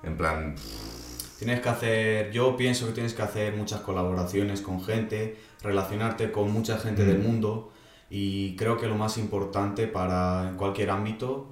En 0.03 0.15
plan, 0.17 0.55
Tienes 1.39 1.59
que 1.61 1.69
hacer, 1.69 2.31
yo 2.31 2.55
pienso 2.55 2.85
que 2.85 2.93
tienes 2.93 3.15
que 3.15 3.23
hacer 3.23 3.55
muchas 3.55 3.81
colaboraciones 3.81 4.61
con 4.61 4.79
gente, 4.83 5.37
relacionarte 5.63 6.31
con 6.31 6.51
mucha 6.51 6.77
gente 6.77 7.01
Mm. 7.03 7.07
del 7.07 7.17
mundo 7.17 7.71
y 8.11 8.57
creo 8.57 8.77
que 8.77 8.87
lo 8.87 8.95
más 8.95 9.17
importante 9.17 9.87
para 9.87 10.49
en 10.49 10.57
cualquier 10.57 10.89
ámbito, 10.89 11.47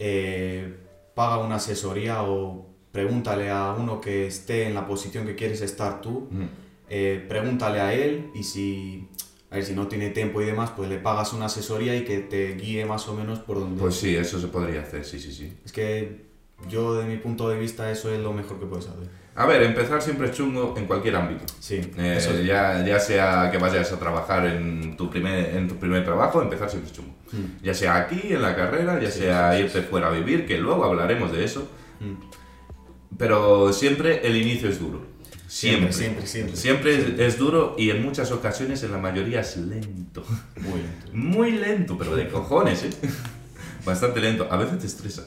eh, 0.00 0.74
paga 1.14 1.38
una 1.38 1.54
asesoría 1.54 2.24
o 2.24 2.66
pregúntale 2.90 3.48
a 3.48 3.72
uno 3.72 4.00
que 4.00 4.26
esté 4.26 4.66
en 4.66 4.74
la 4.74 4.88
posición 4.88 5.24
que 5.24 5.36
quieres 5.36 5.60
estar 5.60 6.00
tú, 6.00 6.26
mm, 6.32 6.44
eh, 6.90 7.24
pregúntale 7.28 7.80
a 7.80 7.94
él 7.94 8.30
y 8.34 8.42
si, 8.42 9.08
a 9.50 9.54
ver, 9.54 9.64
si 9.64 9.72
no 9.72 9.86
tiene 9.86 10.10
tiempo 10.10 10.42
y 10.42 10.46
demás, 10.46 10.72
pues 10.76 10.88
le 10.88 10.98
pagas 10.98 11.32
una 11.32 11.46
asesoría 11.46 11.94
y 11.96 12.04
que 12.04 12.18
te 12.18 12.54
guíe 12.54 12.84
más 12.86 13.06
o 13.08 13.14
menos 13.14 13.38
por 13.38 13.60
donde... 13.60 13.80
pues 13.80 13.94
sí, 13.94 14.16
eso 14.16 14.40
se 14.40 14.48
podría 14.48 14.82
hacer, 14.82 15.04
sí, 15.04 15.20
sí, 15.20 15.32
sí. 15.32 15.52
Es 15.64 15.70
que 15.70 16.24
yo, 16.68 16.94
de 16.94 17.04
mi 17.04 17.18
punto 17.18 17.48
de 17.48 17.56
vista, 17.56 17.88
eso 17.92 18.12
es 18.12 18.20
lo 18.20 18.32
mejor 18.32 18.58
que 18.58 18.66
puedes 18.66 18.88
hacer. 18.88 19.08
A 19.36 19.46
ver, 19.46 19.62
empezar 19.62 20.00
siempre 20.00 20.28
es 20.28 20.36
chungo 20.36 20.74
en 20.76 20.86
cualquier 20.86 21.16
ámbito. 21.16 21.44
Sí, 21.58 21.80
Eh, 21.96 22.14
eso 22.18 22.30
es. 22.32 22.46
ya, 22.46 22.84
ya 22.86 23.00
sea 23.00 23.48
que 23.50 23.58
vayas 23.58 23.90
a 23.92 23.98
trabajar 23.98 24.46
en 24.46 24.96
tu 24.96 25.10
primer, 25.10 25.56
en 25.56 25.66
tu 25.66 25.76
primer 25.76 26.04
trabajo, 26.04 26.40
empezar 26.40 26.70
siempre 26.70 26.90
es 26.90 26.96
chungo. 26.96 27.14
Mm. 27.32 27.64
Ya 27.64 27.74
sea 27.74 27.96
aquí, 27.96 28.20
en 28.30 28.42
la 28.42 28.54
carrera, 28.54 29.00
ya 29.00 29.10
Sí, 29.10 29.20
sea 29.20 29.52
sí, 29.52 29.58
sí, 29.58 29.64
irte 29.64 29.82
fuera 29.82 30.06
a 30.08 30.10
vivir, 30.10 30.46
que 30.46 30.58
luego 30.58 30.84
hablaremos 30.84 31.32
de 31.32 31.44
eso. 31.44 31.68
Mm. 32.00 33.16
Pero 33.18 33.72
siempre 33.72 34.26
el 34.26 34.36
inicio 34.36 34.68
es 34.68 34.78
duro. 34.80 35.02
Siempre. 35.48 35.92
Siempre, 35.92 36.26
siempre, 36.26 36.56
siempre. 36.56 36.56
Siempre 36.56 36.94
es, 36.96 37.34
es 37.34 37.38
duro 37.38 37.74
y 37.78 37.90
en 37.90 38.02
muchas 38.02 38.30
ocasiones, 38.32 38.82
en 38.82 38.92
la 38.92 38.98
mayoría, 38.98 39.40
es 39.40 39.56
lento. 39.56 40.24
Muy 40.56 40.80
lento. 40.80 41.06
Muy 41.12 41.50
lento, 41.52 41.98
pero 41.98 42.16
de 42.16 42.28
cojones, 42.28 42.82
¿eh? 42.84 42.90
Bastante 43.84 44.20
lento. 44.20 44.48
A 44.50 44.56
veces 44.56 44.78
te 44.78 44.86
estresa. 44.86 45.26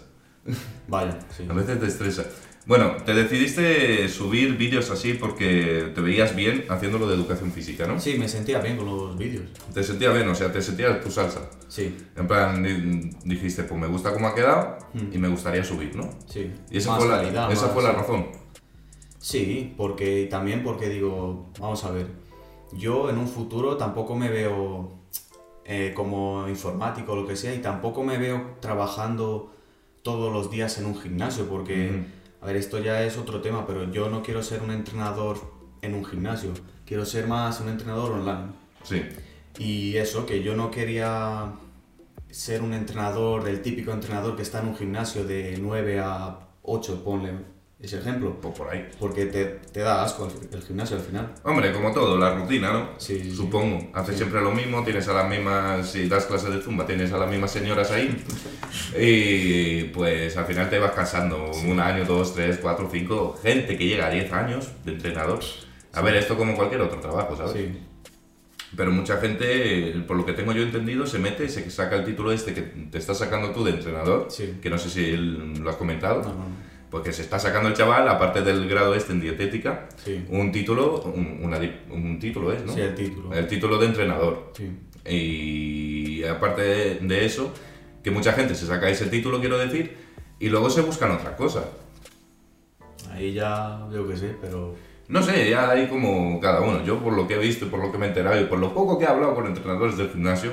Vaya, 0.87 1.17
sí. 1.35 1.45
A 1.49 1.53
veces 1.53 1.79
te 1.79 1.85
estresa. 1.87 2.25
Bueno, 2.67 2.97
te 3.05 3.13
decidiste 3.13 4.09
subir 4.09 4.57
vídeos 4.57 4.89
así 4.91 5.13
porque 5.13 5.89
te 5.95 6.01
veías 6.01 6.35
bien 6.35 6.65
haciéndolo 6.69 7.07
de 7.07 7.15
educación 7.15 7.49
física, 7.53 7.87
¿no? 7.87 7.97
Sí, 7.97 8.17
me 8.19 8.27
sentía 8.27 8.59
bien 8.59 8.75
con 8.75 8.85
los 8.87 9.17
vídeos. 9.17 9.45
Te 9.73 9.81
sentías 9.83 10.13
bien, 10.13 10.27
o 10.27 10.35
sea, 10.35 10.51
te 10.51 10.61
sentías 10.61 10.99
tu 11.01 11.09
salsa. 11.09 11.49
Sí, 11.69 11.95
En 12.17 12.27
plan, 12.27 12.61
di- 12.61 13.09
dijiste, 13.23 13.63
pues 13.63 13.79
me 13.79 13.87
gusta 13.87 14.11
cómo 14.13 14.27
ha 14.27 14.35
quedado 14.35 14.77
Mm. 14.93 15.13
y 15.13 15.17
me 15.17 15.29
gustaría 15.29 15.63
subir, 15.63 15.95
¿no? 15.95 16.09
sí. 16.27 16.51
Y 16.69 16.77
esa 16.79 16.91
Más 16.91 16.99
fue, 16.99 17.07
la, 17.07 17.17
calidad, 17.21 17.51
esa 17.53 17.65
más- 17.67 17.73
fue 17.73 17.83
la 17.83 17.91
razón. 17.93 18.25
Sí, 19.19 19.73
porque 19.77 20.27
también 20.29 20.61
porque 20.61 20.89
digo, 20.89 21.49
vamos 21.59 21.85
a 21.85 21.91
ver, 21.91 22.07
yo 22.73 23.09
en 23.09 23.17
un 23.17 23.29
futuro 23.29 23.77
tampoco 23.77 24.13
me 24.15 24.29
veo 24.29 24.91
eh, 25.63 25.93
como 25.95 26.47
informático 26.49 27.13
o 27.13 27.15
lo 27.15 27.25
que 27.27 27.35
sea 27.37 27.53
y 27.55 27.59
tampoco 27.59 28.03
me 28.03 28.17
veo 28.17 28.55
trabajando 28.61 29.53
todos 30.01 30.31
los 30.31 30.49
días 30.51 30.77
en 30.79 30.85
un 30.85 30.97
gimnasio 30.99 31.45
porque. 31.47 32.16
A 32.41 32.45
ver, 32.45 32.55
esto 32.55 32.79
ya 32.79 33.03
es 33.03 33.17
otro 33.17 33.41
tema, 33.41 33.65
pero 33.65 33.91
yo 33.91 34.09
no 34.09 34.21
quiero 34.23 34.43
ser 34.43 34.61
un 34.61 34.71
entrenador 34.71 35.37
en 35.81 35.93
un 35.93 36.05
gimnasio, 36.05 36.51
quiero 36.85 37.05
ser 37.05 37.27
más 37.27 37.59
un 37.61 37.69
entrenador 37.69 38.11
online. 38.11 38.51
Sí. 38.83 39.03
Y 39.57 39.97
eso, 39.97 40.25
que 40.25 40.43
yo 40.43 40.55
no 40.55 40.69
quería 40.69 41.51
ser 42.29 42.61
un 42.61 42.73
entrenador, 42.73 43.47
el 43.47 43.61
típico 43.61 43.91
entrenador 43.91 44.35
que 44.35 44.43
está 44.43 44.59
en 44.59 44.67
un 44.67 44.75
gimnasio 44.75 45.25
de 45.25 45.57
9 45.59 45.99
a 45.99 46.39
8, 46.63 47.03
ponle 47.03 47.56
ese 47.79 47.99
ejemplo. 47.99 48.35
Pues 48.41 48.55
por 48.57 48.69
ahí. 48.69 48.87
Porque 48.99 49.25
te, 49.27 49.45
te 49.45 49.81
da 49.81 50.03
asco 50.03 50.27
el, 50.27 50.57
el 50.57 50.63
gimnasio 50.63 50.97
al 50.97 51.03
final. 51.03 51.33
Hombre, 51.43 51.71
como 51.71 51.91
todo, 51.93 52.17
la 52.17 52.33
rutina, 52.35 52.71
¿no? 52.73 52.89
Sí, 52.97 53.19
sí, 53.19 53.29
sí. 53.31 53.35
Supongo. 53.35 53.89
Haces 53.93 54.13
Sí. 54.15 54.17
siempre 54.21 54.41
lo 54.41 54.51
mismo, 54.51 54.83
tienes 54.83 55.07
a 55.07 55.13
las 55.13 55.29
mismas, 55.29 55.89
si 55.89 56.07
das 56.09 56.25
clases 56.25 56.51
de 56.53 56.61
zumba, 56.61 56.85
tienes 56.85 57.11
a 57.13 57.17
las 57.17 57.29
mismas 57.29 57.51
señoras 57.51 57.91
ahí. 57.91 58.15
y 58.99 59.83
pues 59.85 60.35
al 60.37 60.45
final 60.45 60.69
te 60.69 60.79
vas 60.79 60.91
cansando. 60.91 61.51
Un 61.65 61.79
año, 61.79 62.05
dos, 62.05 62.33
tres, 62.33 62.59
cuatro, 62.61 62.89
cinco. 62.91 63.37
Gente 63.41 63.77
que 63.77 63.85
llega 63.87 64.07
a 64.07 64.09
10 64.09 64.31
años 64.33 64.69
de 64.85 64.93
entrenador. 64.93 65.39
A 65.93 66.01
ver, 66.01 66.15
esto 66.15 66.37
como 66.37 66.55
cualquier 66.55 66.81
otro 66.81 66.99
trabajo, 66.99 67.35
¿sabes? 67.35 67.53
Sí, 67.53 67.77
Pero 68.75 68.91
mucha 68.91 69.17
gente, 69.17 70.03
por 70.07 70.17
lo 70.17 70.25
que 70.25 70.33
tengo 70.33 70.51
yo 70.51 70.61
entendido, 70.63 71.05
se 71.07 71.17
mete, 71.19 71.47
se 71.49 71.69
saca 71.71 71.95
el 71.95 72.05
título 72.05 72.31
este 72.31 72.53
que 72.53 72.61
te 72.61 72.97
estás 72.97 73.17
sacando 73.17 73.51
tú 73.51 73.63
de 73.63 73.71
entrenador, 73.71 74.27
Sí. 74.29 74.57
que 74.61 74.69
no 74.69 74.77
sé 74.77 74.89
si 74.89 75.15
lo 75.15 75.69
has 75.69 75.77
comentado, 75.77 76.21
no. 76.23 76.67
Porque 76.97 77.13
se 77.13 77.21
está 77.21 77.37
sacando 77.37 77.69
el 77.69 77.75
chaval, 77.75 78.07
aparte 78.09 78.41
del 78.41 78.67
grado 78.67 78.95
este 78.95 79.13
en 79.13 79.21
dietética, 79.21 79.87
Sí. 80.03 80.25
un 80.29 80.51
título, 80.51 81.03
un, 81.03 81.41
una 81.43 81.59
di- 81.59 81.71
un 81.91 82.17
título 82.17 82.51
es, 82.51 82.65
¿no? 82.65 82.73
Sí, 82.73 82.81
el 82.81 82.95
título. 82.95 83.31
El 83.33 83.45
título 83.47 83.77
de 83.77 83.85
entrenador. 83.85 84.51
Sí. 84.57 84.67
Y 85.07 86.23
aparte 86.23 86.63
de, 86.63 86.95
de 87.01 87.23
eso, 87.25 87.53
que 88.03 88.09
mucha 88.09 88.33
gente 88.33 88.55
se 88.55 88.65
saca 88.65 88.89
ese 88.89 89.05
título, 89.05 89.39
quiero 89.39 89.59
decir, 89.59 89.95
y 90.39 90.49
luego 90.49 90.71
se 90.71 90.81
buscan 90.81 91.11
otra 91.11 91.35
cosa. 91.35 91.65
Ahí 93.11 93.31
ya 93.33 93.87
yo 93.93 94.07
qué 94.07 94.17
sé, 94.17 94.35
pero 94.41 94.73
No 95.09 95.23
sé, 95.23 95.49
ya 95.49 95.69
hay 95.69 95.87
como 95.87 96.39
cada 96.41 96.61
uno. 96.61 96.83
Yo 96.83 96.99
por 96.99 97.13
lo 97.13 97.27
que 97.27 97.35
he 97.35 97.37
visto 97.37 97.65
y 97.65 97.69
por 97.69 97.79
lo 97.79 97.91
que 97.91 97.97
me 97.97 98.05
he 98.05 98.09
enterado 98.09 98.39
y 98.41 98.45
por 98.45 98.59
lo 98.59 98.73
poco 98.73 98.99
que 98.99 99.05
he 99.05 99.07
hablado 99.07 99.35
con 99.35 99.47
entrenadores 99.47 99.95
del 99.97 100.09
gimnasio, 100.09 100.51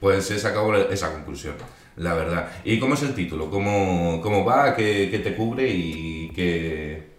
pues 0.00 0.30
he 0.32 0.38
sacado 0.38 0.74
esa 0.90 1.12
conclusión, 1.12 1.54
la 1.96 2.14
verdad. 2.14 2.48
¿Y 2.64 2.80
cómo 2.80 2.94
es 2.94 3.02
el 3.02 3.14
título? 3.14 3.50
¿Cómo, 3.50 4.20
cómo 4.20 4.44
va? 4.44 4.74
¿Qué, 4.74 5.08
qué 5.10 5.20
te 5.20 5.36
cubre? 5.36 5.68
¿Y 5.68 6.30
qué, 6.34 7.10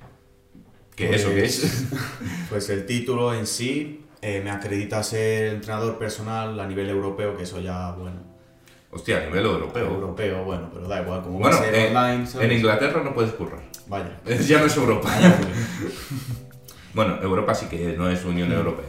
qué 0.96 1.16
eso 1.16 1.30
qué 1.30 1.46
es? 1.46 1.86
pues 2.50 2.70
el 2.70 2.86
título 2.86 3.34
en 3.34 3.48
sí 3.48 4.06
eh, 4.22 4.42
me 4.44 4.52
acredita 4.52 5.02
ser 5.02 5.54
entrenador 5.54 5.98
personal 5.98 6.60
a 6.60 6.68
nivel 6.68 6.90
europeo, 6.90 7.38
que 7.38 7.44
eso 7.44 7.62
ya, 7.62 7.92
bueno, 7.94 8.18
Hostia, 8.92 9.18
a 9.18 9.26
nivel 9.26 9.46
europeo. 9.46 9.86
europeo, 9.88 10.44
bueno, 10.44 10.70
pero 10.74 10.88
da 10.90 11.02
igual, 11.02 11.22
como 11.22 11.40
Bueno, 11.40 11.56
va 11.56 11.62
a 11.62 11.66
ser 11.66 11.76
en, 11.76 11.96
online, 11.96 12.28
¿sabes? 12.28 12.50
en 12.50 12.58
Inglaterra 12.58 13.02
no 13.04 13.14
puedes 13.14 13.32
currar. 13.32 13.62
Vaya. 13.88 14.20
Ya 14.48 14.60
no 14.60 14.66
es 14.66 14.76
Europa. 14.76 15.10
Bueno, 16.96 17.22
Europa 17.22 17.54
sí 17.54 17.66
que 17.66 17.96
no 17.98 18.10
es 18.10 18.24
Unión 18.24 18.50
Europea. 18.54 18.86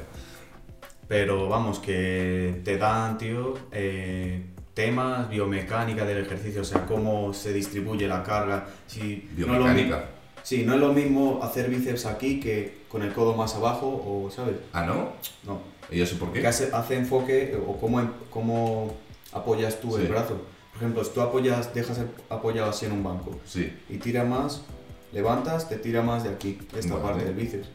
Pero 1.09 1.49
vamos, 1.49 1.81
que 1.81 2.61
te 2.65 2.79
dan, 2.79 3.19
tío, 3.19 3.55
eh, 3.73 4.43
temas, 4.75 5.29
biomecánica 5.29 6.05
del 6.05 6.19
ejercicio, 6.19 6.61
o 6.63 6.65
sea, 6.65 6.87
cómo 6.87 7.35
se 7.35 7.53
distribuye 7.53 8.07
la 8.07 8.23
carga. 8.23 8.67
Si 8.87 9.29
No 9.37 9.47
lo 9.47 9.53
Biomecánica. 9.65 10.05
sí, 10.45 10.63
no 10.65 10.75
es 10.75 10.81
lo 10.81 10.93
mismo 10.93 11.41
hacer 11.43 11.69
bíceps 11.69 12.07
aquí 12.07 12.39
que 12.39 12.83
con 12.89 13.03
el 13.03 13.13
codo 13.13 13.35
más 13.35 13.57
abajo, 13.57 13.89
o, 13.89 14.31
¿sabes? 14.31 14.57
Ah, 14.73 14.85
¿no? 14.85 15.11
No. 15.45 15.61
¿Y 15.91 16.01
eso 16.01 16.17
por 16.17 16.33
Que 16.33 16.41
qué? 16.43 16.47
hace, 16.47 16.71
hace 16.73 16.97
enfoque 16.97 17.57
o 17.67 17.77
cómo, 17.77 18.09
cómo 18.31 18.95
apoyas 19.33 19.81
tú 19.81 19.97
Sí. 19.97 20.03
el 20.03 20.09
brazo. 20.09 20.41
Por 20.73 20.77
ejemplo, 20.83 21.03
si 21.03 21.11
tú 21.11 21.23
apoyas, 21.23 21.75
dejas 21.75 21.99
el- 21.99 22.09
apoyado 22.31 22.71
así 22.71 22.87
en 22.87 22.93
un 22.93 23.03
banco 23.03 23.37
Sí. 23.47 23.73
y 23.89 23.97
tira 23.97 24.25
más, 24.25 24.63
levantas, 25.13 25.69
te 25.69 25.77
tira 25.77 26.03
más 26.03 26.23
de 26.25 26.31
aquí, 26.31 26.59
esta 26.77 27.01
parte 27.03 27.25
del 27.25 27.35
bíceps. 27.35 27.69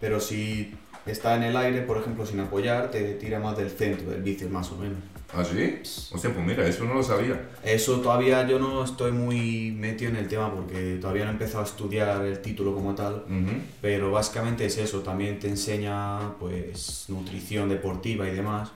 Pero 0.00 0.18
si 0.20 0.74
está 1.06 1.36
en 1.36 1.44
el 1.44 1.56
aire, 1.56 1.82
por 1.82 1.98
ejemplo, 1.98 2.24
sin 2.26 2.40
apoyar, 2.40 2.90
te 2.90 3.14
tira 3.14 3.38
más 3.38 3.56
del 3.56 3.70
centro 3.70 4.10
del 4.10 4.22
bíceps, 4.22 4.50
más 4.50 4.70
o 4.72 4.76
menos. 4.76 4.98
¿Ah, 5.32 5.44
sí? 5.44 5.80
Hostia, 6.12 6.34
pues 6.34 6.44
mira, 6.44 6.66
eso 6.66 6.84
no 6.84 6.94
lo 6.94 7.02
sabía. 7.02 7.40
Eso 7.62 8.00
todavía 8.00 8.46
yo 8.48 8.58
no 8.58 8.82
estoy 8.82 9.12
muy 9.12 9.70
metido 9.70 10.10
en 10.10 10.16
el 10.16 10.26
tema 10.26 10.52
porque 10.52 10.98
todavía 11.00 11.24
no 11.24 11.30
he 11.30 11.34
empezado 11.34 11.62
a 11.62 11.66
estudiar 11.66 12.24
el 12.24 12.40
título 12.40 12.74
como 12.74 12.94
tal. 12.94 13.24
Ujú. 13.26 13.60
Pero 13.80 14.10
básicamente 14.10 14.66
es 14.66 14.76
eso, 14.78 15.00
también 15.00 15.38
te 15.38 15.48
enseña 15.48 16.34
pues 16.38 17.04
nutrición 17.08 17.68
deportiva 17.68 18.28
y 18.28 18.34
demás, 18.34 18.70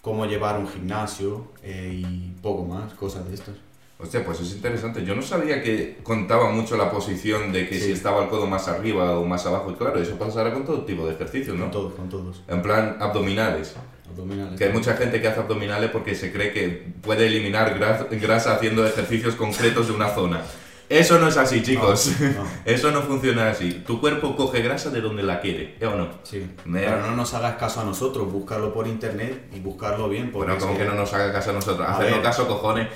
cómo 0.00 0.24
llevar 0.24 0.58
un 0.58 0.68
gimnasio 0.68 1.48
eh, 1.62 2.02
y 2.02 2.32
poco 2.40 2.64
más, 2.64 2.94
cosas 2.94 3.28
de 3.28 3.34
estas. 3.34 3.56
Hostia, 4.00 4.24
pues 4.24 4.40
es 4.40 4.52
interesante. 4.52 5.04
Yo 5.04 5.16
no 5.16 5.22
sabía 5.22 5.60
que 5.62 5.98
contaba 6.04 6.50
mucho 6.52 6.76
la 6.76 6.88
posición 6.90 7.50
de 7.52 7.68
que 7.68 7.74
Sí. 7.80 7.86
si 7.86 7.92
estaba 7.92 8.22
el 8.22 8.28
codo 8.28 8.46
más 8.46 8.68
arriba 8.68 9.18
o 9.18 9.24
más 9.24 9.44
abajo. 9.46 9.70
Y 9.72 9.74
claro, 9.74 10.00
eso 10.00 10.16
pasará 10.16 10.52
con 10.52 10.64
todo 10.64 10.84
tipo 10.84 11.04
de 11.06 11.14
ejercicios, 11.14 11.56
Con 11.56 11.66
¿no? 11.66 11.70
todos, 11.72 11.94
con 11.94 12.08
todos. 12.08 12.42
En 12.46 12.62
plan, 12.62 12.96
abdominales. 13.00 13.74
Abdominales. 14.08 14.56
Que 14.56 14.66
hay 14.66 14.72
mucha 14.72 14.94
gente 14.96 15.20
que 15.20 15.26
hace 15.26 15.40
abdominales 15.40 15.90
porque 15.90 16.14
se 16.14 16.32
cree 16.32 16.52
que 16.52 16.92
puede 17.02 17.26
eliminar 17.26 17.76
gras- 17.76 18.06
grasa 18.20 18.54
haciendo 18.54 18.86
ejercicios 18.86 19.34
concretos 19.34 19.88
de 19.88 19.92
una 19.94 20.08
zona. 20.10 20.42
Eso 20.88 21.18
no 21.18 21.28
es 21.28 21.36
así, 21.36 21.62
chicos. 21.62 22.12
No, 22.20 22.28
no. 22.42 22.48
Eso 22.64 22.90
no 22.90 23.02
funciona 23.02 23.50
así. 23.50 23.82
Tu 23.86 24.00
cuerpo 24.00 24.34
coge 24.36 24.62
grasa 24.62 24.88
de 24.90 25.00
donde 25.02 25.22
la 25.22 25.40
quiere, 25.40 25.76
¿eh 25.80 25.86
o 25.86 25.94
no? 25.96 26.08
Sí. 26.22 26.46
Me- 26.64 26.80
Pero 26.80 27.02
no 27.02 27.14
nos 27.14 27.34
hagas 27.34 27.56
caso 27.56 27.80
a 27.82 27.84
nosotros, 27.84 28.30
buscarlo 28.32 28.72
por 28.72 28.86
internet 28.86 29.48
y 29.54 29.60
buscarlo 29.60 30.08
bien. 30.08 30.30
Porque 30.32 30.46
Bueno, 30.52 30.60
como 30.60 30.72
es 30.72 30.78
que 30.78 30.84
no 30.86 30.94
nos 30.94 31.12
haga 31.12 31.30
caso 31.32 31.50
a 31.50 31.52
nosotros. 31.54 31.86
A 31.86 31.92
Hacernos 31.94 32.14
ver. 32.14 32.22
caso, 32.22 32.48
cojones. 32.48 32.88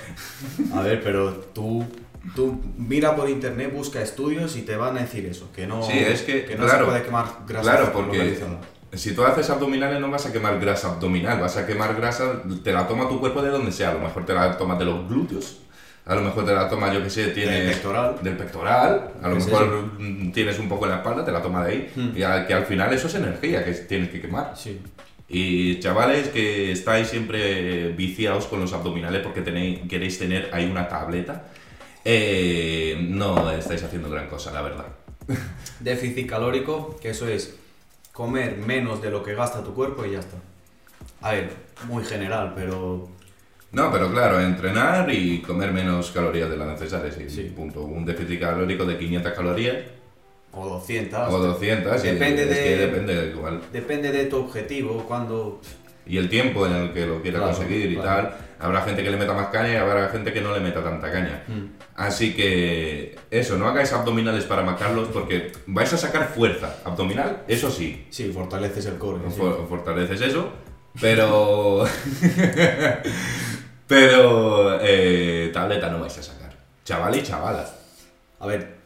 A 0.75 0.80
ver, 0.80 1.02
pero 1.02 1.32
tú, 1.52 1.84
tú 2.34 2.61
mira 2.78 3.14
por 3.14 3.28
internet, 3.28 3.72
busca 3.75 4.00
estudios 4.00 4.56
y 4.56 4.62
te 4.62 4.76
van 4.76 4.96
a 4.96 5.00
decir 5.00 5.26
eso, 5.26 5.50
que 5.54 5.66
no, 5.66 5.82
Sí, 5.82 5.99
es 5.99 6.22
que, 6.22 6.46
no 6.58 6.64
claro, 6.64 6.84
se 6.87 6.90
puede 6.92 7.02
quemar 7.04 7.26
grasa 7.46 7.62
Claro, 7.70 7.92
porque 7.92 8.38
si 8.94 9.14
tú 9.14 9.22
haces 9.25 9.49
abdominales 9.50 10.00
no 10.00 10.11
vas 10.11 10.25
a 10.26 10.32
quemar 10.32 10.58
grasa 10.61 10.88
abdominal, 10.92 11.40
vas 11.40 11.56
a 11.56 11.66
quemar 11.66 11.94
grasa, 11.96 12.42
te 12.64 12.72
la 12.72 12.87
toma 12.87 13.08
tu 13.08 13.20
cuerpo 13.20 13.42
de 13.42 13.50
donde 13.50 13.72
sea, 13.72 13.90
a 13.90 13.94
lo 13.94 14.00
mejor 14.00 14.25
te 14.26 14.32
la 14.34 14.56
tomas 14.56 14.78
de 14.78 14.84
los 14.87 15.08
glúteos, 15.08 15.58
a 16.04 16.14
lo 16.14 16.21
mejor 16.23 16.44
te 16.44 16.52
la 16.54 16.68
toma, 16.68 16.92
yo 16.92 17.02
que 17.02 17.11
sé, 17.11 17.28
tienes... 17.28 17.61
Del 17.64 17.71
pectoral. 17.75 18.16
Del 18.23 18.37
pectoral, 18.37 19.11
a 19.23 19.28
lo 19.28 19.37
mejor 19.37 19.62
eso. 19.62 19.90
mm, 19.99 20.32
tienes 20.32 20.59
un 20.59 20.68
poco 20.68 20.85
en 20.87 20.90
la 20.92 20.97
espalda, 20.99 21.25
te 21.25 21.30
la 21.32 21.40
toma 21.42 21.64
de 21.64 21.73
ahí, 21.73 21.92
Hmm. 21.94 22.11
y 22.16 22.23
al- 22.23 22.47
que 22.47 22.54
al 22.54 22.66
final 22.66 22.92
eso 22.92 23.06
es 23.06 23.14
energía 23.14 23.64
que 23.64 23.73
tienes 23.73 24.09
que 24.11 24.21
quemar. 24.21 24.52
Sí. 24.56 24.80
Y 25.28 25.78
chavales 25.80 26.28
que 26.28 26.73
estáis 26.73 27.09
siempre 27.09 27.88
viciados 27.92 28.47
con 28.47 28.61
los 28.61 28.73
abdominales 28.73 29.23
porque 29.23 29.40
tenéis, 29.40 29.80
queréis 29.88 30.18
tener 30.18 30.50
ahí 30.52 30.66
una 30.71 30.88
tableta, 30.88 31.44
eh, 32.04 32.99
no 33.09 33.50
estáis 33.52 33.82
haciendo 33.82 34.11
gran 34.11 34.28
cosa, 34.28 34.50
la 34.52 34.62
verdad. 34.62 34.87
Déficit 35.80 36.28
calórico, 36.28 36.99
que 37.00 37.11
eso 37.11 37.28
es 37.28 37.54
comer 38.12 38.59
menos 38.59 39.00
de 39.00 39.11
lo 39.11 39.23
que 39.23 39.35
gasta 39.35 39.62
tu 39.64 39.73
cuerpo 39.73 40.04
y 40.04 40.12
ya 40.12 40.18
está. 40.18 40.37
A 41.23 41.32
ver, 41.32 41.50
muy 41.87 42.04
general, 42.04 42.52
pero 42.54 43.09
No, 43.72 43.90
pero 43.90 44.10
claro, 44.12 44.38
entrenar 44.40 45.10
y 45.12 45.40
comer 45.40 45.72
menos 45.72 46.10
calorías 46.10 46.50
de 46.50 46.56
las 46.56 46.68
necesarias. 46.68 47.16
Y 47.18 47.30
Sí. 47.30 47.52
punto. 47.56 47.82
Un 47.82 48.04
déficit 48.04 48.40
calórico 48.40 48.84
de 48.84 48.98
500 48.98 49.32
calorías 49.32 49.76
o 50.52 50.68
200. 50.68 51.32
o 51.32 51.38
200. 51.38 52.04
y 52.04 52.08
Depende 52.08 52.42
es 52.42 52.48
de- 52.50 52.54
que 52.64 52.76
depende 52.76 53.14
de 53.14 53.32
cuál. 53.32 53.60
Depende 53.72 54.12
de 54.12 54.26
tu 54.26 54.36
objetivo, 54.36 55.04
cuando... 55.08 55.60
Y 56.04 56.18
el 56.18 56.28
tiempo 56.28 56.66
en 56.66 56.72
el 56.74 56.92
que 56.92 57.06
lo 57.06 57.22
quiera 57.22 57.38
Claro, 57.38 57.54
conseguir 57.54 57.90
y 57.92 57.94
claro. 57.94 58.28
tal. 58.28 58.36
Habrá 58.58 58.82
gente 58.82 59.02
que 59.02 59.10
le 59.10 59.16
meta 59.16 59.32
más 59.32 59.48
caña 59.48 59.72
y 59.72 59.76
habrá 59.76 60.08
gente 60.08 60.32
que 60.32 60.40
no 60.40 60.52
le 60.52 60.60
meta 60.60 60.82
tanta 60.84 61.10
caña. 61.10 61.42
Mm. 61.48 61.64
Así 61.96 62.34
que 62.34 63.16
eso, 63.30 63.56
no 63.56 63.66
hagáis 63.68 63.92
abdominales 63.92 64.44
para 64.44 64.62
marcarlos 64.62 65.08
porque 65.08 65.50
vais 65.66 65.92
a 65.92 65.96
sacar 65.96 66.28
fuerza. 66.28 66.76
Abdominal, 66.84 67.42
eso 67.48 67.70
sí, 67.70 68.06
Sí, 68.10 68.30
fortaleces 68.32 68.86
el 68.86 68.98
core. 68.98 69.20
sí. 69.30 69.36
for- 69.38 69.66
fortaleces 69.68 70.20
eso, 70.20 70.50
pero. 71.00 71.84
pero. 73.87 74.78
eh, 74.80 75.50
tableta 75.52 75.90
no 75.90 76.00
vais 76.00 76.16
a 76.18 76.22
sacar. 76.22 76.52
Chaval 76.84 77.16
y 77.16 77.22
chavala. 77.22 77.68
A 78.40 78.46
ver, 78.46 78.76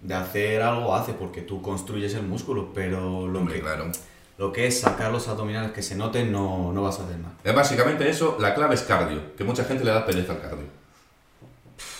de 0.00 0.14
hacer 0.14 0.62
algo 0.62 0.94
hace 0.94 1.12
porque 1.12 1.42
tú 1.42 1.62
construyes 1.62 2.14
el 2.14 2.22
músculo, 2.22 2.72
pero 2.74 3.26
lo, 3.26 3.40
Hombre, 3.40 3.56
que, 3.56 3.60
claro. 3.60 3.90
lo 4.36 4.52
que 4.52 4.66
es 4.66 4.80
sacar 4.80 5.10
los 5.10 5.28
abdominales 5.28 5.72
que 5.72 5.82
se 5.82 5.96
noten 5.96 6.30
no, 6.30 6.72
no 6.72 6.82
vas 6.82 7.00
a 7.00 7.04
hacer 7.04 7.18
nada. 7.18 7.34
Es 7.42 7.54
básicamente 7.54 8.08
eso, 8.08 8.36
la 8.40 8.54
clave 8.54 8.74
es 8.74 8.82
cardio, 8.82 9.34
que 9.36 9.44
mucha 9.44 9.64
gente 9.64 9.84
le 9.84 9.90
da 9.90 10.04
pereza 10.04 10.32
al 10.32 10.40
cardio. 10.40 10.66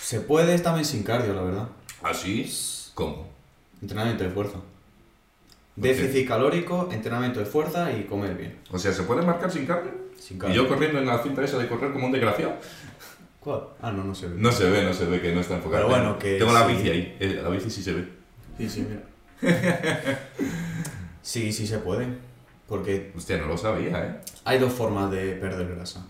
Se 0.03 0.21
puede 0.21 0.59
también 0.59 0.85
sin 0.85 1.03
cardio, 1.03 1.35
la 1.35 1.43
verdad. 1.43 1.69
¿Así? 2.03 2.50
¿Cómo? 2.95 3.29
Entrenamiento 3.83 4.25
de 4.25 4.31
fuerza. 4.31 4.59
Déficit 5.81 6.27
calórico, 6.29 6.89
entrenamiento 6.93 7.41
de 7.41 7.47
fuerza 7.47 7.93
y 7.93 8.05
comer 8.05 8.35
bien. 8.37 8.59
O 8.71 8.79
sea, 8.79 8.93
¿se 8.93 9.03
puede 9.05 9.23
marcar 9.23 9.51
sin 9.51 9.67
cardio? 9.67 9.93
Sin 10.19 10.37
Y 10.37 10.41
cardio. 10.41 10.63
yo 10.63 10.69
corriendo 10.69 10.99
en 10.99 11.07
la 11.07 11.23
cinta 11.23 11.43
esa 11.45 11.59
de 11.59 11.69
correr 11.69 11.93
como 11.93 12.07
un 12.07 12.13
desgraciado. 12.13 12.55
¿Cuál? 13.41 13.61
Ah, 13.81 13.93
no, 13.93 14.03
no 14.05 14.15
se 14.15 14.27
ve. 14.29 14.35
No 14.37 14.51
se 14.53 14.69
ve, 14.69 14.83
no 14.83 14.93
se 14.93 15.05
ve 15.07 15.21
que 15.21 15.33
no 15.35 15.41
está 15.41 15.55
enfocado. 15.57 15.87
Pero 15.87 15.97
bueno, 15.99 16.19
que 16.19 16.39
Tengo 16.39 16.53
la 16.53 16.67
bici 16.67 16.91
ahí, 16.91 17.17
eh, 17.21 17.41
la 17.43 17.49
bici 17.49 17.71
sí 17.71 17.83
se 17.83 17.93
ve. 17.93 18.09
Sí, 18.59 18.69
sí, 18.69 18.87
mira. 18.89 19.03
sí, 21.23 21.53
sí 21.53 21.67
se 21.67 21.79
puede. 21.79 22.07
Porque 22.69 23.13
Hostia, 23.17 23.39
no 23.39 23.47
lo 23.47 23.57
sabía, 23.57 24.05
¿eh? 24.05 24.21
hay 24.45 24.59
dos 24.59 24.73
formas 24.73 25.11
de 25.11 25.33
perder 25.37 25.75
grasa. 25.75 26.05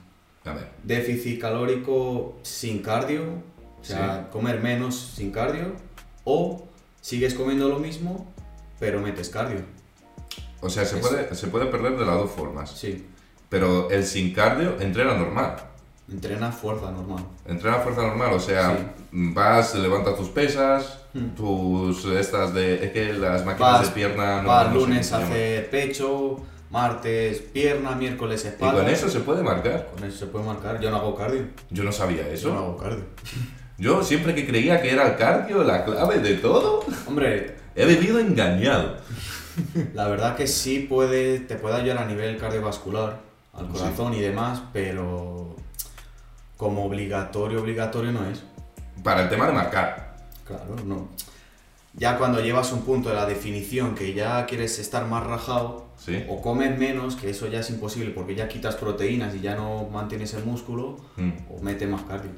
A 0.45 0.53
ver. 0.55 0.69
Déficit 0.83 1.41
calórico 1.41 2.39
sin 2.43 2.83
cardio, 2.83 3.23
o 3.81 3.85
sea, 3.85 4.29
comer 4.33 4.61
menos 4.61 4.97
sin 5.15 5.31
cardio, 5.31 5.73
o 6.25 6.67
sigues 7.01 7.35
comiendo 7.35 7.69
lo 7.69 7.79
mismo, 7.79 8.33
pero 8.78 9.00
metes 9.00 9.28
cardio. 9.30 9.61
O 10.61 10.68
sea, 10.70 10.85
se 10.85 10.99
Es- 10.99 11.06
puede, 11.06 11.35
se 11.35 11.47
puede 11.49 11.66
perder 11.66 11.97
de 11.97 12.04
las 12.04 12.16
dos 12.16 12.30
formas. 12.30 12.70
Sí, 12.70 13.06
Pero 13.49 13.88
el 13.90 14.04
sin 14.04 14.35
cardio 14.35 14.76
entrena 14.80 15.14
normal. 15.14 15.56
entrena 16.11 16.50
fuerza 16.52 16.90
normal. 16.90 17.25
Entrena 17.47 17.78
fuerza 17.78 18.02
normal, 18.02 18.32
o 18.35 18.40
sea, 18.40 18.92
vas, 19.12 19.75
levantas 19.75 20.16
tus 20.16 20.28
pesas, 20.28 20.94
Hmm. 21.14 21.28
tus 21.35 22.04
estas 22.06 22.52
de... 22.52 22.85
Es 22.85 22.92
que 22.92 23.12
las 23.14 23.44
máquinas 23.47 23.73
Vas, 23.73 23.87
de 23.88 23.94
pierna 23.94 24.42
no... 24.42 24.49
vas 24.49 24.68
no 24.68 24.80
lunes 24.80 25.11
hacer 25.12 25.70
pecho, 25.70 26.38
martes 26.70 27.38
pierna, 27.40 27.92
miércoles 27.92 28.44
espalda. 28.44 28.82
Y 28.82 28.85
con 28.85 28.92
eso 28.92 29.08
se 29.08 29.20
puede 29.20 29.42
marcar. 29.42 29.88
Con 29.94 30.04
eso 30.04 30.18
se 30.18 30.26
puede 30.26 30.44
marcar. 30.44 30.78
Yo 30.80 30.90
no 30.90 30.97
hago 30.99 31.14
cardio. 31.14 31.44
Yo 31.70 31.85
no 31.85 31.92
sabía 31.92 32.23
Yo 32.25 32.28
no 32.28 32.35
eso. 32.35 32.52
hago 32.58 32.76
cardio. 32.76 33.04
Yo 33.78 34.02
siempre 34.02 34.35
que 34.35 34.47
creía 34.47 34.82
que 34.82 34.90
era 34.90 35.06
el 35.08 35.16
cardio 35.16 35.62
la 35.64 35.85
clave 35.85 36.18
de 36.18 36.35
todo, 36.35 36.85
Hombre, 37.06 37.56
he 37.82 37.86
vivido 37.86 38.19
engañado. 38.19 38.97
La 39.95 40.06
verdad 40.08 40.36
que 40.36 40.47
sí 40.47 40.80
puede, 40.80 41.41
te 41.41 41.56
puede 41.56 41.76
ayudar 41.76 41.99
a 41.99 42.04
nivel 42.06 42.36
cardiovascular, 42.36 43.21
al 43.54 43.67
Sí. 43.67 43.73
corazón 43.73 44.14
y 44.14 44.21
demás, 44.21 44.62
pero 44.73 45.56
como 46.56 46.84
obligatorio, 46.84 47.60
obligatorio 47.60 48.12
no 48.12 48.28
es. 48.28 48.43
Para 49.02 49.23
el 49.23 49.28
tema 49.28 49.47
de 49.47 49.52
marcar. 49.52 50.17
Claro, 50.45 50.76
no. 50.84 51.08
Ya 51.95 52.17
cuando 52.19 52.41
llevas 52.41 52.73
un 52.73 52.82
punto 52.82 53.08
de 53.08 53.14
la 53.17 53.26
definición 53.26 53.95
que 53.95 54.12
ya 54.14 54.47
quieres 54.47 54.78
estar 54.78 55.04
más 55.06 55.25
rajado, 55.26 55.86
¿Sí? 55.99 56.25
o 56.28 56.41
comes 56.41 56.78
menos, 56.78 57.17
que 57.17 57.30
eso 57.30 57.49
ya 57.49 57.60
es 57.60 57.71
imposible 57.71 58.10
porque 58.10 58.34
ya 58.36 58.47
quitas 58.49 58.76
proteínas 58.76 59.34
y 59.34 59.41
ya 59.41 59.56
no 59.56 59.88
mantienes 59.93 60.34
el 60.34 60.45
músculo, 60.45 60.97
Mm. 61.17 61.30
o 61.50 61.60
metes 61.62 61.88
más 61.88 62.02
cardio. 62.02 62.30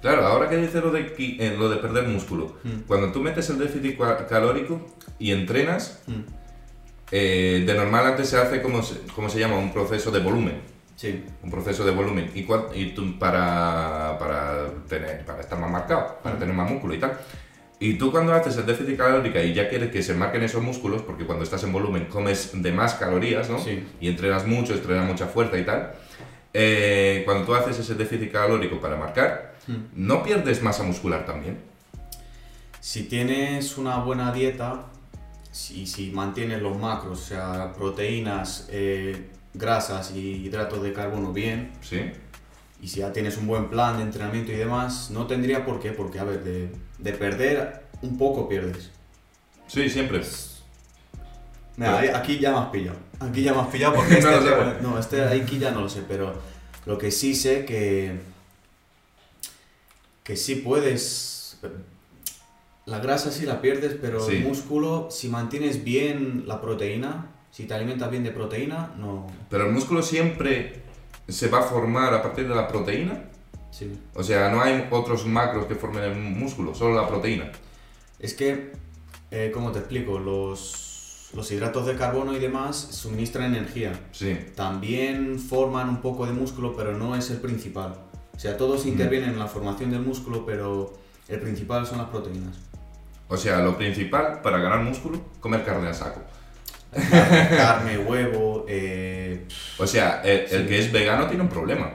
Claro, 0.00 0.26
ahora 0.26 0.48
que 0.48 0.56
dice 0.56 0.80
lo 0.80 0.90
de, 0.90 1.14
eh, 1.18 1.56
lo 1.58 1.68
de 1.68 1.76
perder 1.76 2.06
músculo, 2.06 2.56
Mm. 2.62 2.80
cuando 2.86 3.10
tú 3.12 3.20
metes 3.20 3.48
el 3.50 3.58
déficit 3.58 3.98
calórico 4.28 4.86
y 5.18 5.32
entrenas, 5.32 6.02
Mm. 6.06 6.20
eh, 7.10 7.64
de 7.66 7.74
normal 7.74 8.06
antes 8.06 8.28
se 8.28 8.36
hace 8.38 8.60
como 8.62 8.82
se, 8.82 9.00
como 9.14 9.28
se 9.28 9.38
llama 9.38 9.56
un 9.58 9.72
proceso 9.72 10.10
de 10.10 10.20
volumen, 10.20 10.78
Sí, 10.96 11.24
un 11.44 11.50
proceso 11.52 11.84
de 11.84 11.92
volumen 11.92 12.28
y, 12.34 12.44
cua- 12.44 12.70
y 12.74 12.86
tú 12.92 13.16
para, 13.20 14.16
para, 14.18 14.66
tener, 14.88 15.24
para 15.24 15.40
estar 15.42 15.56
más 15.56 15.70
marcado, 15.70 16.18
para 16.24 16.34
Mm. 16.34 16.38
tener 16.40 16.54
más 16.56 16.68
músculo 16.68 16.92
y 16.94 16.98
tal. 16.98 17.16
Y 17.78 17.94
tú 17.94 18.10
cuando 18.10 18.32
haces 18.34 18.56
el 18.56 18.66
déficit 18.66 18.96
calórico 18.96 19.38
y 19.38 19.54
ya 19.54 19.68
quieres 19.68 19.92
que 19.92 20.02
se 20.02 20.12
marquen 20.14 20.42
esos 20.42 20.60
músculos, 20.60 21.02
porque 21.02 21.24
cuando 21.24 21.44
estás 21.44 21.62
en 21.62 21.72
volumen 21.72 22.06
comes 22.06 22.50
de 22.60 22.72
más 22.72 22.94
calorías, 22.94 23.48
¿no? 23.48 23.60
Sí. 23.60 23.86
Y 24.00 24.08
entrenas 24.08 24.44
mucho, 24.44 24.74
entrenas 24.74 25.06
mucha 25.06 25.26
fuerza 25.26 25.56
y 25.58 25.64
tal. 25.64 25.92
eh, 26.54 27.22
cuando 27.26 27.44
tú 27.44 27.54
haces 27.54 27.78
ese 27.78 27.94
déficit 27.94 28.32
calórico 28.32 28.80
para 28.80 28.96
marcar. 28.96 29.47
¿No 29.94 30.22
pierdes 30.22 30.62
masa 30.62 30.82
muscular 30.82 31.26
también? 31.26 31.58
Si 32.80 33.04
tienes 33.04 33.76
una 33.76 33.98
buena 33.98 34.32
dieta 34.32 34.86
y 35.70 35.86
si, 35.86 36.10
mantienes 36.10 36.62
los 36.62 36.78
macros, 36.78 37.20
o 37.20 37.24
sea, 37.24 37.72
proteínas, 37.72 38.68
eh, 38.70 39.30
grasas 39.54 40.12
y 40.12 40.46
hidratos 40.46 40.82
de 40.82 40.92
carbono 40.92 41.32
bien, 41.32 41.72
¿Sí? 41.80 42.12
y 42.80 42.88
si 42.88 43.00
ya 43.00 43.12
tienes 43.12 43.36
un 43.36 43.46
buen 43.46 43.68
plan 43.68 43.96
de 43.96 44.04
entrenamiento 44.04 44.52
y 44.52 44.56
demás, 44.56 45.10
no 45.10 45.26
tendría 45.26 45.64
por 45.64 45.80
qué, 45.80 45.90
porque 45.92 46.18
a 46.20 46.24
ver, 46.24 46.44
de, 46.44 46.70
de 46.98 47.12
perder 47.12 47.82
un 48.02 48.16
poco 48.16 48.48
pierdes. 48.48 48.90
Sí, 49.66 49.88
siempre. 49.90 50.22
Mira, 51.76 52.16
aquí 52.16 52.38
ya 52.38 52.52
me 52.52 52.58
has 52.58 52.66
pillado. 52.66 52.98
Aquí 53.20 53.42
ya 53.42 53.52
me 53.52 53.60
has 53.60 53.68
pillado 53.68 53.94
porque 53.94 54.20
No 54.20 54.30
este, 54.30 54.82
no, 54.82 54.98
este 54.98 55.22
aquí 55.22 55.58
ya 55.58 55.70
no 55.72 55.82
lo 55.82 55.88
sé, 55.88 56.02
pero 56.06 56.34
lo 56.86 56.98
que 56.98 57.10
sí 57.10 57.34
sé 57.34 57.64
que 57.64 58.20
que 60.28 60.36
sí 60.36 60.56
puedes 60.56 61.58
la 62.84 62.98
grasa 63.00 63.30
sí 63.32 63.46
la 63.46 63.60
pierdes, 63.62 63.96
pero 64.00 64.20
Sí. 64.20 64.36
el 64.36 64.44
músculo 64.44 65.08
si 65.10 65.28
mantienes 65.28 65.82
bien 65.84 66.44
la 66.46 66.60
proteína, 66.60 67.30
si 67.50 67.64
te 67.64 67.72
alimentas 67.72 68.10
bien 68.10 68.24
de 68.24 68.30
proteína, 68.30 68.92
no 68.98 69.26
Pero 69.48 69.66
el 69.66 69.72
músculo 69.72 70.02
siempre 70.02 70.82
se 71.28 71.48
va 71.48 71.60
a 71.60 71.62
formar 71.62 72.12
a 72.12 72.22
partir 72.22 72.46
de 72.46 72.54
la 72.54 72.68
proteína. 72.68 73.24
sí. 73.70 73.90
O 74.14 74.22
sea, 74.22 74.50
no 74.50 74.60
hay 74.60 74.86
otros 74.90 75.24
macros 75.26 75.64
que 75.66 75.74
formen 75.74 76.04
el 76.04 76.14
músculo, 76.14 76.74
solo 76.74 76.94
la 76.94 77.08
proteína. 77.08 77.50
Es 78.18 78.34
que 78.34 78.72
eh, 79.30 79.50
¿cómo 79.52 79.72
te 79.72 79.78
explico? 79.78 80.18
Los 80.18 81.30
los 81.34 81.50
hidratos 81.52 81.84
de 81.86 81.94
carbono 81.94 82.34
y 82.34 82.38
demás 82.38 82.76
suministran 82.76 83.54
energía. 83.54 83.92
Sí. 84.12 84.36
también 84.54 85.38
forman 85.38 85.88
un 85.88 86.00
poco 86.02 86.26
de 86.26 86.32
músculo, 86.32 86.74
pero 86.76 86.96
no 86.96 87.16
es 87.16 87.30
el 87.30 87.38
principal. 87.38 87.94
O 88.38 88.40
sea, 88.40 88.56
todos 88.56 88.86
intervienen 88.86 89.30
en 89.30 89.38
la 89.40 89.48
formación 89.48 89.90
del 89.90 90.02
músculo, 90.02 90.46
pero 90.46 90.96
el 91.26 91.40
principal 91.40 91.84
son 91.84 91.98
las 91.98 92.06
proteínas. 92.06 92.54
O 93.26 93.36
sea, 93.36 93.58
lo 93.62 93.76
principal 93.76 94.40
para 94.42 94.58
ganar 94.58 94.78
músculo, 94.78 95.20
comer 95.40 95.64
carne 95.64 95.88
a 95.88 95.92
saco. 95.92 96.22
Carne, 96.94 97.98
huevo, 97.98 98.64
eh, 98.68 99.44
O 99.76 99.86
sea, 99.88 100.22
el, 100.22 100.68
que 100.68 100.78
es 100.78 100.92
vegano 100.92 101.26
tiene 101.26 101.42
un 101.42 101.48
problema. 101.48 101.90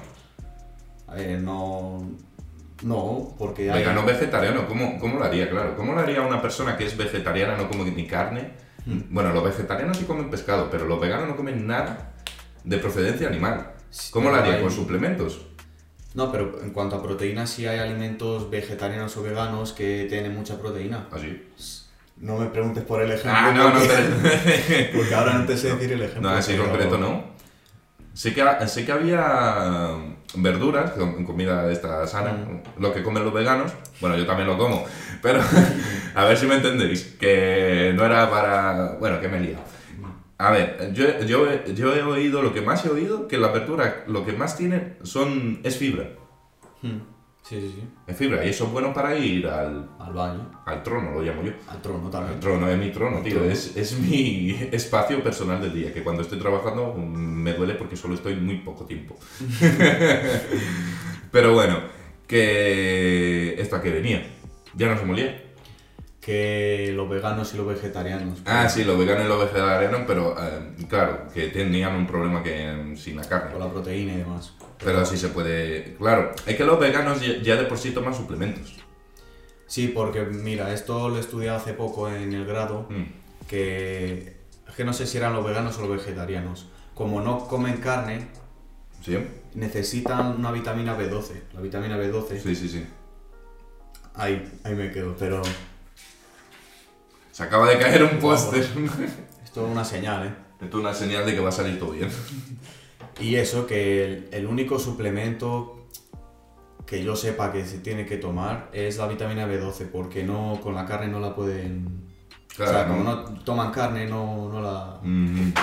a 1.08 1.16
ver, 1.16 1.40
no, 1.40 2.12
no, 2.84 3.34
porque 3.40 3.72
hay- 3.72 3.80
Vegano 3.80 4.04
vegetariano, 4.04 4.68
¿cómo, 4.68 5.00
¿cómo 5.00 5.20
lo 5.20 5.24
haría? 5.26 5.50
Claro, 5.50 5.78
¿cómo 5.78 5.94
lo 5.94 6.02
haría 6.02 6.22
una 6.24 6.42
persona 6.42 6.76
que 6.76 6.86
es 6.86 6.98
vegetariana, 6.98 7.56
no 7.56 7.70
come 7.70 7.90
ni 7.90 8.06
carne? 8.06 8.52
Hmm. 8.86 9.00
Bueno, 9.12 9.32
los 9.32 9.46
vegetarianos 9.46 9.96
sí 9.98 10.04
comen 10.04 10.30
pescado, 10.30 10.70
pero 10.70 10.86
los 10.88 11.00
veganos 11.00 11.30
no 11.30 11.38
comen 11.38 11.66
nada 11.66 12.12
de 12.66 12.78
procedencia 12.80 13.30
animal. 13.30 13.72
¿Cómo 14.12 14.30
lo 14.30 14.36
haría? 14.36 14.56
hay- 14.56 14.62
¿Con 14.62 14.72
suplementos? 14.72 15.46
No, 16.14 16.32
pero 16.32 16.60
en 16.62 16.70
cuanto 16.72 16.96
a 16.98 17.04
proteínas, 17.04 17.50
sí 17.50 17.66
hay 17.66 17.80
alimentos 17.80 18.50
vegetarianos 18.50 19.16
o 19.18 19.24
veganos 19.24 19.74
que 19.74 20.06
tienen 20.10 20.36
mucha 20.36 20.60
proteína. 20.60 21.08
Así. 21.12 21.42
No 22.18 22.38
me 22.38 22.46
preguntes 22.48 22.84
por 22.84 23.02
el 23.02 23.12
ejemplo. 23.12 23.32
Ah, 23.36 23.52
no, 23.52 23.70
no, 23.70 23.80
porque, 23.80 23.90
pero... 24.68 24.88
porque 24.98 25.16
ahora 25.16 25.34
no 25.40 25.46
te 25.46 25.58
sé 25.58 25.74
decir 25.74 25.92
el 25.94 26.02
ejemplo. 26.04 26.30
No, 26.30 26.38
así 26.38 26.56
concreto 26.56 26.98
no. 27.00 27.24
Sé 28.14 28.32
que, 28.34 28.46
sé 28.68 28.86
que 28.86 28.92
había 28.92 29.88
verduras, 30.36 30.92
com- 30.92 31.26
comida 31.26 31.72
esta 31.72 32.06
sana, 32.06 32.32
Mm. 32.34 32.80
lo 32.82 32.94
que 32.94 33.02
comen 33.02 33.24
los 33.26 33.34
veganos. 33.34 33.72
Bueno, 34.00 34.16
yo 34.16 34.28
también 34.28 34.48
lo 34.48 34.56
como, 34.58 34.86
pero 35.24 35.42
a 36.16 36.26
ver 36.26 36.38
si 36.38 36.46
me 36.46 36.56
entendéis. 36.56 37.16
Que 37.20 37.92
no 37.96 38.06
era 38.06 38.30
para. 38.30 38.98
Bueno, 39.00 39.20
que 39.20 39.28
me 39.28 39.38
he 39.38 39.42
liado. 39.42 39.64
A 40.38 40.52
ver, 40.52 40.92
yo, 40.94 41.22
yo, 41.22 41.64
yo 41.66 41.96
he 41.96 42.04
oído, 42.04 42.42
lo 42.42 42.54
que 42.54 42.62
más 42.62 42.86
he 42.86 42.90
oído, 42.90 43.28
que 43.28 43.38
la 43.38 43.48
apertura 43.48 44.04
lo 44.08 44.26
que 44.26 44.34
más 44.34 44.58
tiene 44.58 44.98
son, 45.04 45.60
es 45.64 45.78
fibra. 45.78 46.10
Hmm. 46.82 47.00
Sí, 47.44 47.60
sí, 47.60 47.74
sí. 47.76 47.84
Es 48.08 48.18
fibra, 48.18 48.46
y 48.46 48.50
eso 48.50 48.66
es 48.66 48.72
bueno 48.72 48.94
para 48.94 49.18
ir 49.18 49.46
al, 49.48 49.90
Al 50.00 50.14
baño, 50.14 50.50
al 50.66 50.82
trono, 50.82 51.12
lo 51.12 51.22
llamo 51.22 51.44
yo. 51.44 51.52
al 51.68 51.82
trono 51.82 52.10
también. 52.10 52.40
trono 52.40 52.70
es 52.70 52.78
mi 52.78 52.90
trono, 52.92 53.22
tío. 53.22 53.36
trono. 53.36 53.52
Es, 53.52 53.76
es 53.76 54.00
mi 54.00 54.52
espacio 54.72 55.22
personal 55.22 55.62
del 55.62 55.74
día. 55.74 55.94
Que 55.94 56.04
cuando 56.04 56.22
estoy 56.22 56.40
trabajando 56.40 56.94
mm, 56.98 57.02
me 57.44 57.54
duele 57.54 57.74
porque 57.76 57.98
solo 57.98 58.14
estoy 58.16 58.36
muy 58.36 58.58
poco 58.60 58.86
tiempo. 58.86 59.18
Pero 61.32 61.54
bueno, 61.54 61.80
que. 62.28 63.56
¿Esto 63.60 63.76
a 63.76 63.82
qué 63.82 63.92
venía? 63.92 64.26
Ya 64.76 64.88
no 64.88 64.98
se 64.98 65.06
molía. 65.06 65.53
Que 66.24 66.94
los 66.96 67.10
veganos 67.10 67.54
y 67.54 67.58
los 67.58 67.68
vegetarianos. 67.68 68.40
Ah, 68.46 68.70
sí, 68.70 68.86
los 68.86 68.98
veganos 68.98 69.26
y 69.26 69.28
los 69.28 69.40
vegetarianos, 69.42 70.02
pero 70.08 70.36
eh, 70.40 70.74
claro, 70.88 71.28
que 71.34 71.48
tenían 71.50 71.96
un 71.96 72.08
problema 72.08 72.42
que 72.42 72.72
mm, 72.72 72.96
sin 72.96 73.18
la 73.18 73.24
carne. 73.24 73.52
Con 73.52 73.60
la 73.60 73.70
proteína 73.70 74.14
y 74.14 74.18
demás. 74.18 74.54
Pero 74.84 75.06
sí 75.06 75.18
se 75.18 75.30
puede. 75.30 75.96
Claro, 75.98 76.32
es 76.46 76.56
que 76.56 76.64
los 76.64 76.80
veganos 76.80 77.20
ya 77.20 77.42
ya 77.42 77.56
de 77.58 77.64
por 77.66 77.78
sí 77.78 77.92
toman 77.92 78.14
suplementos. 78.16 78.76
Sí, 79.68 79.90
porque 79.90 80.22
mira, 80.22 80.74
esto 80.74 81.10
lo 81.10 81.18
he 81.18 81.20
estudiado 81.20 81.58
hace 81.58 81.74
poco 81.74 82.08
en 82.10 82.34
el 82.34 82.46
grado, 82.46 82.88
Mm, 82.90 83.04
que 83.48 84.38
es 84.68 84.76
que 84.76 84.86
no 84.86 84.94
sé 84.94 85.06
si 85.08 85.18
eran 85.18 85.34
los 85.34 85.46
veganos 85.46 85.78
o 85.78 85.82
los 85.88 85.98
vegetarianos. 85.98 86.70
Como 86.94 87.20
no 87.22 87.48
comen 87.50 87.78
carne, 87.78 88.28
¿Sí? 89.04 89.18
necesitan 89.56 90.38
una 90.38 90.52
vitamina 90.52 90.98
B12. 90.98 91.32
La 91.54 91.60
vitamina 91.60 91.98
B12, 91.98 92.40
Sí, 92.40 92.56
sí, 92.56 92.70
sí. 92.70 92.86
ahí, 94.16 94.60
ahí 94.64 94.74
me 94.76 94.90
quedo, 94.92 95.16
pero 95.18 95.42
Se 97.34 97.42
acaba 97.42 97.68
de 97.68 97.80
caer 97.80 98.04
un 98.04 98.20
póster. 98.20 98.62
esto 99.44 99.66
es 99.66 99.72
una 99.72 99.84
señal, 99.84 100.28
¿eh? 100.28 100.36
Esto 100.62 100.78
es 100.78 100.84
una 100.84 100.94
señal 100.94 101.26
de 101.26 101.34
que 101.34 101.40
va 101.40 101.50
a 101.50 101.52
salir 101.52 101.80
todo 101.80 101.92
bien. 101.92 102.10
Y 103.20 103.36
eso, 103.36 103.66
que 103.66 104.06
el, 104.06 104.30
el 104.32 104.46
único 104.46 104.78
suplemento 104.78 105.88
que 106.86 107.04
yo 107.04 107.16
sepa 107.16 107.52
que 107.52 107.66
se 107.66 107.80
tiene 107.80 108.06
que 108.06 108.18
tomar 108.18 108.70
es 108.72 108.98
la 108.98 109.08
vitamina 109.08 109.48
B12, 109.48 109.90
porque 109.92 110.24
no 110.24 110.60
con 110.62 110.76
la 110.76 110.86
carne 110.86 111.08
no 111.08 111.20
la 111.20 111.34
pueden... 111.36 112.04
Claro, 112.56 112.72
o 112.72 112.74
sea, 112.74 112.88
como 112.88 113.04
no 113.04 113.24
toman 113.44 113.72
carne, 113.72 114.06
no, 114.06 114.50
no 114.52 114.62
la... 114.62 115.00
Mm, 115.02 115.54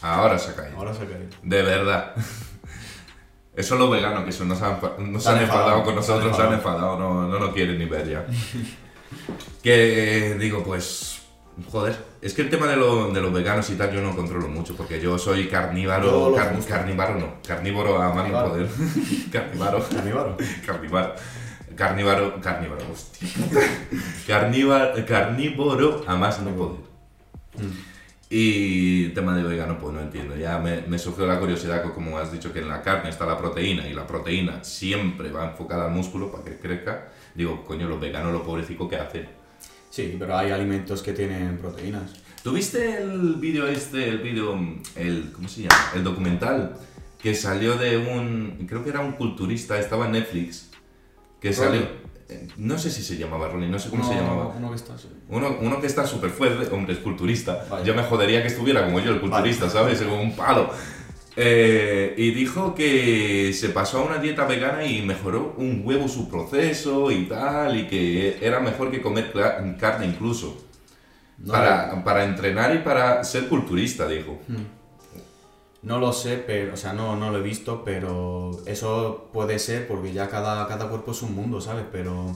Ahora 0.00 0.38
se 0.38 0.52
ha 0.52 0.54
caído. 0.54 0.78
Ahora 0.78 0.94
sacaré. 0.94 1.28
De 1.42 1.62
verdad. 1.62 2.14
Eso 3.54 3.76
los 3.76 3.90
veganos 3.90 4.24
que 4.24 4.32
son, 4.32 4.48
nos 4.48 4.60
han, 4.62 4.78
nos 5.12 5.22
Se 5.22 5.28
han 5.28 5.42
enfadado 5.42 5.78
enfadado, 5.78 5.84
con 5.84 5.92
se 5.92 5.96
nosotros, 5.96 6.36
se 6.36 6.42
han 6.42 6.52
enfadado. 6.54 6.94
enfadado, 6.94 6.98
no, 6.98 7.28
no 7.28 7.38
nos 7.38 7.54
quieren 7.54 7.78
ni 7.78 7.84
ver 7.84 8.08
ya. 8.08 8.26
Que 9.62 10.36
digo, 10.38 10.62
pues, 10.62 11.22
joder, 11.70 11.96
es 12.20 12.34
que 12.34 12.42
el 12.42 12.50
tema 12.50 12.66
de, 12.66 12.76
lo- 12.76 13.10
de 13.12 13.20
los 13.20 13.32
veganos 13.32 13.68
y 13.70 13.74
tal 13.76 13.92
yo 13.92 14.00
no 14.00 14.14
controlo 14.14 14.48
mucho, 14.48 14.76
porque 14.76 15.00
yo 15.00 15.18
soy 15.18 15.48
carnívoro, 15.48 16.30
lo 16.30 16.36
car- 16.36 16.58
carnívoro 16.66 17.14
no, 17.18 17.34
carnívoro 17.46 18.00
a 18.02 18.12
más 18.14 18.28
no 18.28 18.34
Carnívoro. 18.34 18.50
poder. 18.50 18.68
carnívoro. 19.32 19.84
Carnívoro. 19.88 20.36
Carnívoro. 20.66 21.14
Carnívoro, 21.76 22.40
carnívoro, 22.40 22.80
hostia. 22.92 23.28
Carnívoro, 24.28 24.92
carnívoro 25.06 26.04
a 26.06 26.14
más 26.16 26.40
no 26.40 26.50
poder. 26.50 26.80
Y 28.30 29.06
el 29.06 29.14
tema 29.14 29.36
de 29.36 29.42
vegano, 29.42 29.78
pues 29.78 29.92
no 29.94 30.00
entiendo. 30.00 30.36
Ya 30.36 30.58
me, 30.58 30.82
me 30.82 30.98
surgió 30.98 31.26
la 31.26 31.38
curiosidad, 31.38 31.82
como 31.94 32.18
has 32.18 32.32
dicho 32.32 32.52
que 32.52 32.60
en 32.60 32.68
la 32.68 32.82
carne 32.82 33.10
está 33.10 33.26
la 33.26 33.36
proteína 33.38 33.86
y 33.86 33.92
la 33.92 34.06
proteína 34.06 34.64
siempre 34.64 35.30
va 35.30 35.50
enfocada 35.50 35.86
al 35.86 35.90
músculo 35.92 36.30
para 36.32 36.44
que 36.44 36.58
crezca. 36.58 37.08
Digo, 37.34 37.64
coño, 37.64 37.88
los 37.88 38.00
veganos, 38.00 38.32
los 38.32 38.42
pobrecicos, 38.42 38.88
¿qué 38.88 38.96
hacen? 38.96 39.28
Sí, 39.90 40.16
pero 40.18 40.36
hay 40.36 40.50
alimentos 40.50 41.02
que 41.02 41.12
tienen 41.12 41.58
proteínas. 41.58 42.10
¿Tuviste 42.42 42.98
el 42.98 43.36
vídeo 43.36 43.66
este, 43.66 44.08
el 44.08 44.18
vídeo, 44.18 44.58
el, 44.96 45.32
¿cómo 45.32 45.48
se 45.48 45.62
llama? 45.62 45.76
El 45.94 46.04
documental 46.04 46.76
que 47.20 47.34
salió 47.34 47.76
de 47.78 47.96
un, 47.96 48.66
creo 48.68 48.84
que 48.84 48.90
era 48.90 49.00
un 49.00 49.12
culturista, 49.12 49.78
estaba 49.78 50.06
en 50.06 50.12
Netflix, 50.12 50.70
que 51.40 51.52
Ronnie. 51.52 51.64
salió, 51.64 51.82
eh, 52.28 52.48
no 52.58 52.76
sé 52.78 52.90
si 52.90 53.02
se 53.02 53.16
llamaba 53.16 53.48
Ronnie, 53.48 53.68
no 53.70 53.78
sé 53.78 53.88
cómo 53.88 54.06
se 54.06 54.14
llamaba. 54.14 54.48
Uno 54.48 54.68
que 54.68 54.76
está... 54.76 54.98
sí. 54.98 55.08
Uno, 55.30 55.56
uno 55.60 55.80
que 55.80 55.86
está 55.86 56.06
súper 56.06 56.28
fuerte, 56.30 56.72
hombre, 56.74 56.92
es 56.92 56.98
culturista. 56.98 57.66
Vaya. 57.70 57.82
Yo 57.82 57.94
me 57.94 58.02
jodería 58.02 58.42
que 58.42 58.48
estuviera 58.48 58.84
como 58.84 59.00
yo, 59.00 59.10
el 59.10 59.20
culturista, 59.20 59.70
¿sabes? 59.70 60.02
Como 60.02 60.20
un 60.20 60.36
palo. 60.36 60.70
Eh, 61.36 62.14
y 62.16 62.30
dijo 62.30 62.74
que 62.74 63.52
se 63.52 63.70
pasó 63.70 63.98
a 63.98 64.04
una 64.04 64.18
dieta 64.18 64.44
vegana 64.44 64.84
y 64.86 65.02
mejoró 65.02 65.54
un 65.58 65.82
huevo 65.84 66.06
su 66.08 66.28
proceso 66.28 67.10
y 67.10 67.24
tal, 67.26 67.76
y 67.76 67.86
que 67.86 68.38
era 68.40 68.60
mejor 68.60 68.90
que 68.90 69.02
comer 69.02 69.32
carne 69.78 70.06
incluso. 70.06 70.56
No, 71.38 71.52
para, 71.52 72.04
para 72.04 72.24
entrenar 72.24 72.74
y 72.74 72.78
para 72.78 73.24
ser 73.24 73.48
culturista, 73.48 74.06
dijo. 74.06 74.38
No 75.82 75.98
lo 75.98 76.12
sé, 76.12 76.38
pero, 76.38 76.74
o 76.74 76.76
sea, 76.76 76.92
no, 76.94 77.16
no 77.16 77.30
lo 77.30 77.38
he 77.38 77.42
visto, 77.42 77.82
pero 77.84 78.52
eso 78.64 79.28
puede 79.32 79.58
ser 79.58 79.86
porque 79.86 80.12
ya 80.12 80.28
cada, 80.28 80.66
cada 80.66 80.88
cuerpo 80.88 81.12
es 81.12 81.20
un 81.22 81.34
mundo, 81.34 81.60
¿sabes? 81.60 81.84
Pero 81.92 82.34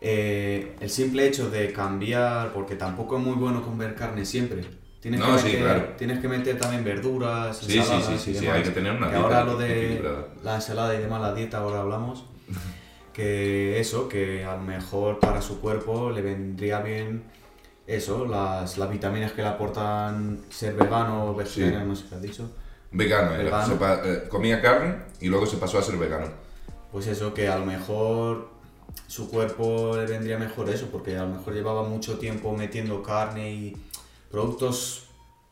eh, 0.00 0.76
el 0.80 0.90
simple 0.90 1.26
hecho 1.26 1.50
de 1.50 1.72
cambiar, 1.72 2.52
porque 2.52 2.76
tampoco 2.76 3.16
es 3.16 3.24
muy 3.24 3.34
bueno 3.36 3.62
comer 3.62 3.94
carne 3.94 4.24
siempre. 4.26 4.64
Tienes, 5.00 5.20
No, 5.20 5.32
que, 5.36 5.38
sí, 5.38 5.46
meter, 5.48 5.60
claro. 5.62 5.82
tienes 5.96 6.18
que 6.18 6.28
meter 6.28 6.58
también 6.58 6.82
verduras, 6.84 7.56
Sí, 7.58 7.66
sí, 7.66 7.78
ensaladas 7.78 8.06
sí, 8.06 8.18
sí, 8.18 8.30
y 8.30 8.34
sí, 8.34 8.40
demás. 8.40 8.56
hay 8.56 8.62
que 8.64 8.70
tener 8.70 8.92
una 8.92 9.06
Que 9.08 9.12
dieta 9.16 9.24
ahora 9.26 9.44
lo 9.44 9.56
de 9.56 10.02
la 10.42 10.54
ensalada 10.56 10.94
y 10.94 10.98
demás, 10.98 11.20
la 11.20 11.34
dieta, 11.34 11.58
ahora 11.58 11.80
hablamos. 11.82 12.24
que 13.12 13.78
eso, 13.80 14.08
que 14.08 14.44
a 14.44 14.56
lo 14.56 14.62
mejor 14.62 15.18
para 15.18 15.40
su 15.42 15.60
cuerpo 15.60 16.10
le 16.10 16.22
vendría 16.22 16.80
bien 16.80 17.24
eso, 17.86 18.26
las, 18.26 18.76
las 18.76 18.90
vitaminas 18.90 19.32
que 19.32 19.42
le 19.42 19.48
aportan 19.48 20.40
ser 20.50 20.74
vegano 20.74 21.26
o 21.30 21.34
vegetariano, 21.34 21.86
no 21.86 21.96
sé 21.96 22.04
qué 22.08 22.14
has 22.16 22.22
dicho. 22.22 22.50
Vegano, 22.90 23.32
era. 23.34 23.44
Vegano. 23.44 23.78
Se 24.02 24.10
eh, 24.12 24.28
comía 24.28 24.60
carne 24.60 24.96
y 25.20 25.28
luego 25.28 25.46
se 25.46 25.56
pasó 25.56 25.78
a 25.78 25.82
ser 25.82 25.96
vegano. 25.96 26.26
Pues 26.92 27.06
eso, 27.06 27.32
que 27.34 27.48
a 27.48 27.58
lo 27.58 27.64
mejor 27.66 28.50
su 29.06 29.30
cuerpo 29.30 29.96
le 29.96 30.06
vendría 30.06 30.38
mejor 30.38 30.68
eso, 30.70 30.88
porque 30.90 31.16
a 31.16 31.22
lo 31.22 31.28
mejor 31.36 31.54
llevaba 31.54 31.82
mucho 31.82 32.18
tiempo 32.18 32.54
metiendo 32.56 33.02
carne 33.02 33.50
y 33.52 33.76
productos 34.30 35.04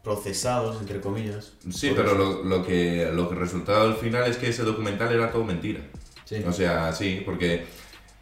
procesados, 0.02 0.80
entre 0.80 1.00
comillas. 1.00 1.52
Sí, 1.70 1.92
pero 1.96 2.14
lo, 2.14 2.44
lo 2.44 2.64
que 2.64 3.10
lo 3.12 3.28
que 3.28 3.34
resultado 3.34 3.82
al 3.82 3.96
final 3.96 4.30
es 4.30 4.36
que 4.36 4.48
ese 4.48 4.62
documental 4.62 5.12
era 5.12 5.32
todo 5.32 5.44
mentira. 5.44 5.80
Sí. 6.24 6.36
O 6.46 6.52
sea, 6.52 6.92
sí, 6.92 7.22
porque 7.24 7.64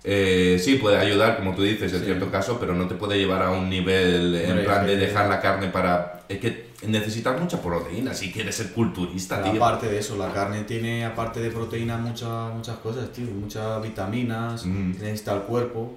eh, 0.02 0.58
sí 0.62 0.76
puede 0.76 0.96
ayudar, 0.98 1.36
como 1.36 1.54
tú 1.54 1.62
dices, 1.62 1.92
en 1.92 1.98
Sí. 2.00 2.04
cierto 2.06 2.30
caso, 2.30 2.58
pero 2.60 2.74
no 2.74 2.86
te 2.88 2.94
puede 2.94 3.18
llevar 3.18 3.42
a 3.42 3.50
un 3.50 3.68
nivel 3.70 4.34
en 4.34 4.50
Hombre, 4.50 4.64
plan 4.64 4.86
de 4.86 4.96
dejar 4.96 5.28
la 5.28 5.40
carne 5.40 5.68
para... 5.68 6.22
Es 6.28 6.38
que 6.38 6.68
necesitas 6.86 7.38
mucha 7.40 7.62
proteína 7.62 8.12
si 8.12 8.30
quieres 8.30 8.54
ser 8.56 8.72
culturista, 8.72 9.38
Pero 9.40 9.52
tío. 9.52 9.64
aparte 9.64 9.88
de 9.88 9.98
eso, 9.98 10.16
la 10.16 10.32
carne 10.32 10.64
tiene, 10.64 11.04
aparte 11.06 11.40
de 11.40 11.50
proteína, 11.50 11.96
muchas 11.96 12.52
muchas 12.54 12.76
cosas, 12.78 13.10
tío. 13.12 13.26
Muchas 13.26 13.82
vitaminas, 13.82 14.64
Mm. 14.66 14.90
necesita 14.92 15.34
el 15.34 15.42
cuerpo. 15.42 15.96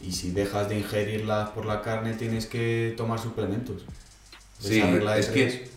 Y 0.00 0.12
si 0.12 0.30
dejas 0.30 0.68
de 0.68 0.78
ingerirlas 0.78 1.50
por 1.50 1.66
la 1.66 1.82
carne, 1.82 2.12
tienes 2.14 2.46
que 2.46 2.94
tomar 2.96 3.18
suplementos. 3.18 3.84
Sí, 4.60 4.80
es 4.80 5.26
que, 5.28 5.68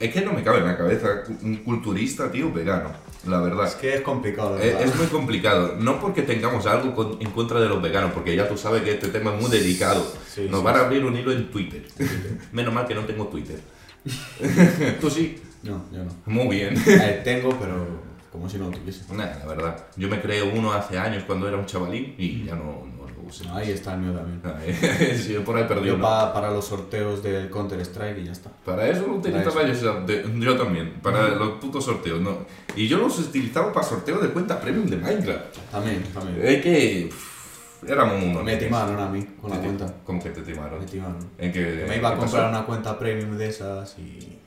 es 0.00 0.12
que 0.12 0.20
no 0.20 0.32
me 0.32 0.42
cabe 0.42 0.58
en 0.58 0.66
la 0.66 0.76
cabeza 0.76 1.24
un 1.42 1.56
culturista, 1.58 2.30
tío, 2.30 2.52
vegano, 2.52 2.90
la 3.26 3.40
verdad. 3.40 3.66
Es 3.66 3.74
que 3.74 3.94
es 3.94 4.00
complicado, 4.02 4.54
verdad. 4.56 4.82
Es 4.82 4.94
muy 4.96 5.06
complicado, 5.06 5.76
no 5.78 6.00
porque 6.00 6.22
tengamos 6.22 6.66
algo 6.66 6.94
con- 6.94 7.18
en 7.20 7.30
contra 7.30 7.60
de 7.60 7.68
los 7.68 7.80
veganos, 7.82 8.12
porque 8.12 8.34
ya 8.36 8.48
tú 8.48 8.56
sabes 8.56 8.82
que 8.82 8.92
este 8.94 9.08
tema 9.08 9.34
es 9.34 9.40
muy 9.40 9.50
delicado. 9.50 10.04
Sí, 10.32 10.46
Nos 10.50 10.60
sí, 10.60 10.64
van 10.64 10.74
a 10.76 10.78
sí. 10.80 10.84
abrir 10.86 11.04
un 11.04 11.16
hilo 11.16 11.32
en 11.32 11.50
Twitter. 11.50 11.84
Menos 12.52 12.72
mal 12.74 12.86
que 12.86 12.94
no 12.94 13.04
tengo 13.04 13.26
Twitter. 13.28 13.60
tú 15.00 15.10
sí. 15.10 15.40
No, 15.62 15.84
yo 15.92 16.04
no. 16.04 16.10
Muy 16.26 16.56
bien. 16.56 16.74
Eh, 16.86 17.20
tengo, 17.24 17.50
pero 17.58 17.84
como 18.30 18.48
si 18.48 18.58
no 18.58 18.66
lo 18.70 18.76
tuviese. 18.76 19.02
Nah, 19.12 19.24
la 19.38 19.46
verdad. 19.46 19.86
Yo 19.96 20.08
me 20.08 20.20
creé 20.20 20.42
uno 20.42 20.72
hace 20.72 20.98
años 20.98 21.24
cuando 21.26 21.48
era 21.48 21.56
un 21.56 21.66
chavalín 21.66 22.14
y 22.18 22.44
ya 22.44 22.54
no, 22.54 22.85
usé. 23.26 23.48
Ahí 23.50 23.70
está 23.70 23.94
el 23.94 24.00
mío 24.00 24.12
también. 24.12 24.40
sí, 25.18 25.32
yo 25.34 25.44
por 25.44 25.56
ahí 25.56 25.64
perdí 25.64 25.88
Yo 25.88 26.00
pa- 26.00 26.32
para 26.32 26.50
los 26.50 26.64
sorteos 26.66 27.22
del 27.22 27.50
Counter 27.50 27.80
Strike 27.80 28.18
y 28.18 28.24
ya 28.24 28.32
está. 28.32 28.50
Para 28.64 28.88
eso 28.88 29.06
lo 29.06 29.14
utilizaba 29.16 29.64
yo, 29.66 29.72
o 29.72 29.74
sea, 29.74 29.92
de- 30.00 30.24
yo 30.38 30.56
también, 30.56 30.94
para 31.02 31.28
los 31.30 31.58
putos 31.58 31.84
sorteos. 31.84 32.20
¿no? 32.20 32.38
Y 32.76 32.88
yo 32.88 32.98
los 32.98 33.18
utilizaba 33.18 33.72
para 33.72 33.86
sorteo 33.86 34.18
de 34.18 34.28
cuenta 34.30 34.60
premium 34.60 34.86
de 34.86 34.96
Minecraft. 34.96 35.56
También, 35.70 36.02
también. 36.14 36.38
Es 36.46 36.62
que 36.62 37.10
éramos 37.86 38.22
unos. 38.22 38.44
Me 38.44 38.56
timaron 38.56 38.98
a 38.98 39.08
mí 39.08 39.22
con 39.40 39.50
la 39.50 39.58
cuenta. 39.58 39.92
¿Cómo 40.04 40.22
que 40.22 40.30
te 40.30 40.42
timaron? 40.42 40.80
Me 40.80 40.86
timaron. 40.86 41.18
¿En 41.38 41.52
Que 41.52 41.84
me 41.88 41.96
iba 41.96 42.08
a 42.10 42.16
comprar 42.16 42.44
pasó? 42.44 42.48
una 42.56 42.64
cuenta 42.66 42.98
premium 42.98 43.36
de 43.36 43.48
esas 43.48 43.96
y, 43.98 44.38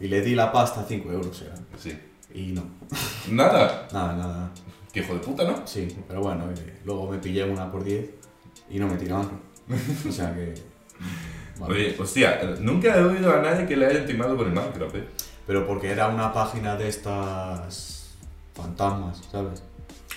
y 0.00 0.08
le 0.08 0.20
di 0.22 0.34
la 0.34 0.50
pasta 0.52 0.84
5 0.86 1.10
euros 1.12 1.42
era. 1.42 1.54
Sí. 1.78 1.98
Y 2.34 2.52
no, 2.52 2.62
Nada. 3.30 3.88
nada, 3.92 4.14
nada. 4.14 4.50
Qué 4.92 5.00
hijo 5.00 5.14
de 5.14 5.20
puta, 5.20 5.44
¿no? 5.44 5.66
Sí, 5.66 5.88
pero 6.06 6.20
bueno, 6.20 6.44
eh, 6.50 6.80
luego 6.84 7.10
me 7.10 7.18
pillé 7.18 7.44
una 7.44 7.70
por 7.70 7.84
10 7.84 8.10
y 8.70 8.78
no 8.78 8.86
me 8.88 8.96
tiraron. 8.96 9.40
O 10.08 10.12
sea 10.12 10.34
que... 10.34 10.54
vale. 11.58 11.74
Oye, 11.74 11.96
hostia, 11.98 12.40
nunca 12.60 12.96
he 12.96 13.02
oído 13.02 13.32
a 13.32 13.40
nadie 13.42 13.66
que 13.66 13.76
le 13.76 13.86
hayan 13.86 14.06
timado 14.06 14.36
por 14.36 14.46
el 14.46 14.52
Minecraft, 14.52 14.94
¿eh? 14.96 15.04
Pero 15.46 15.66
porque 15.66 15.90
era 15.90 16.08
una 16.08 16.32
página 16.32 16.76
de 16.76 16.88
estas 16.88 18.16
fantasmas, 18.54 19.22
¿sabes? 19.30 19.62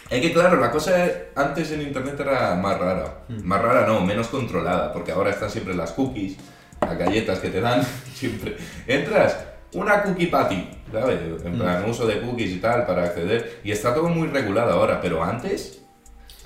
Es 0.09 0.21
que 0.21 0.33
claro, 0.33 0.59
la 0.59 0.71
cosa 0.71 1.05
es- 1.05 1.13
antes 1.35 1.71
en 1.71 1.81
internet 1.83 2.19
era 2.19 2.55
más 2.55 2.77
rara. 2.77 3.19
Hmm. 3.29 3.41
Más 3.45 3.61
rara 3.61 3.85
no, 3.87 4.01
menos 4.01 4.27
controlada, 4.27 4.91
porque 4.91 5.11
ahora 5.13 5.29
están 5.29 5.49
siempre 5.49 5.73
las 5.73 5.91
cookies 5.91 6.37
las 6.81 6.97
galletas 6.97 7.39
que 7.39 7.49
te 7.49 7.61
dan, 7.61 7.81
siempre. 8.13 8.57
Entras, 8.87 9.37
una 9.73 10.01
cookie 10.03 10.27
patty, 10.27 10.67
¿sabes? 10.91 11.19
En 11.45 11.57
plan, 11.57 11.87
uso 11.89 12.07
de 12.07 12.19
cookies 12.19 12.51
y 12.51 12.57
tal 12.59 12.85
para 12.85 13.03
acceder. 13.03 13.59
Y 13.63 13.71
está 13.71 13.93
todo 13.93 14.09
muy 14.09 14.27
regulado 14.27 14.71
ahora, 14.71 14.99
pero 14.99 15.23
antes. 15.23 15.80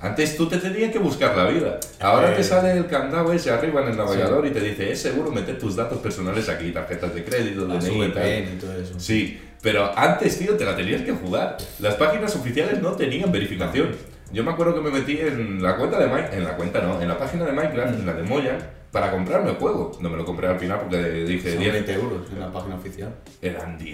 Antes 0.01 0.35
tú 0.35 0.47
te 0.47 0.57
tenías 0.57 0.91
que 0.91 0.99
buscar 0.99 1.35
la 1.37 1.45
vida. 1.45 1.79
Ahora 1.99 2.31
Eh. 2.31 2.35
te 2.35 2.43
sale 2.43 2.71
el 2.73 2.85
candado 2.87 3.31
ese 3.31 3.49
arriba 3.51 3.81
en 3.81 3.89
el 3.89 3.97
navegador 3.97 4.45
y 4.45 4.51
te 4.51 4.59
dice, 4.59 4.91
es 4.91 5.01
seguro 5.01 5.31
meter 5.31 5.57
tus 5.57 5.75
datos 5.75 5.99
personales 5.99 6.49
aquí, 6.49 6.71
tarjetas 6.71 7.13
de 7.15 7.23
crédito, 7.23 7.65
Las 7.67 7.85
DNI 7.85 8.03
y 8.05 8.57
todo 8.59 8.73
eso. 8.73 8.99
Sí, 8.99 9.39
pero 9.61 9.97
antes, 9.97 10.37
tío, 10.37 10.55
te 10.57 10.65
la 10.65 10.75
tenías 10.75 11.01
que 11.01 11.11
jugar. 11.13 11.57
Las 11.79 11.95
páginas 11.95 12.35
oficiales 12.35 12.81
no 12.81 12.91
tenían 12.91 13.31
verificación. 13.31 13.91
Yo 14.33 14.43
me 14.43 14.51
acuerdo 14.51 14.75
que 14.75 14.81
me 14.81 14.91
metí 14.91 15.17
en 15.19 15.63
la 15.63 15.77
cuenta 15.77 15.97
de 15.97 16.07
Minecraft, 16.07 16.33
en 16.33 16.43
la 16.43 16.57
cuenta 16.57 16.81
no, 16.81 17.01
en 17.01 17.07
la 17.07 17.17
página 17.17 17.45
de 17.45 17.51
Minecraft, 17.53 17.93
en 17.99 18.05
la 18.05 18.13
de 18.13 18.23
Moya, 18.23 18.57
para 18.91 19.11
comprarme 19.11 19.51
el 19.51 19.55
juego. 19.57 19.97
No 20.01 20.09
me 20.09 20.17
lo 20.17 20.25
compré 20.25 20.47
al 20.47 20.59
final 20.59 20.79
porque 20.81 20.97
dije 21.23 21.51
Son 21.51 21.59
10. 21.59 21.73
20 21.73 21.93
euros 21.93 22.21
en 22.33 22.39
la 22.41 22.51
página 22.51 22.75
oficial. 22.75 23.15
Eran 23.41 23.77
10. 23.77 23.87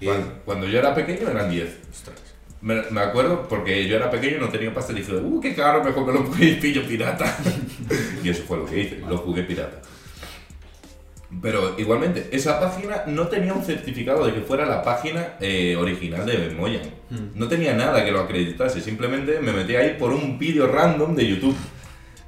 Diez. 0.00 0.12
Cuando, 0.14 0.32
cuando 0.44 0.66
yo 0.66 0.78
era 0.78 0.94
pequeño 0.94 1.28
eran 1.28 1.50
10. 1.50 1.68
Ostras. 1.90 2.16
Me, 2.62 2.82
me 2.90 3.00
acuerdo 3.00 3.46
porque 3.48 3.86
yo 3.88 3.96
era 3.96 4.10
pequeño 4.10 4.36
y 4.36 4.40
no 4.40 4.48
tenía 4.48 4.72
pasta 4.72 4.92
y 4.92 4.96
dije, 4.96 5.14
uh, 5.14 5.40
qué 5.40 5.54
caro, 5.54 5.82
mejor 5.82 6.06
me 6.06 6.12
lo 6.12 6.30
pillo 6.30 6.86
pirata. 6.86 7.36
y 8.24 8.28
eso 8.28 8.44
fue 8.44 8.58
lo 8.58 8.66
que 8.66 8.80
hice, 8.80 8.98
lo 9.08 9.18
jugué 9.18 9.42
pirata. 9.42 9.82
Pero 11.40 11.74
igualmente, 11.78 12.28
esa 12.30 12.60
página 12.60 13.04
no 13.06 13.28
tenía 13.28 13.54
un 13.54 13.64
certificado 13.64 14.26
de 14.26 14.34
que 14.34 14.40
fuera 14.42 14.66
la 14.66 14.82
página 14.82 15.34
eh, 15.40 15.76
original 15.76 16.26
de 16.26 16.50
Mojang. 16.50 16.90
No 17.34 17.48
tenía 17.48 17.74
nada 17.74 18.04
que 18.04 18.10
lo 18.10 18.20
acreditase, 18.20 18.80
simplemente 18.80 19.40
me 19.40 19.52
metí 19.52 19.74
ahí 19.76 19.96
por 19.98 20.12
un 20.12 20.38
vídeo 20.38 20.66
random 20.66 21.14
de 21.14 21.26
YouTube. 21.26 21.56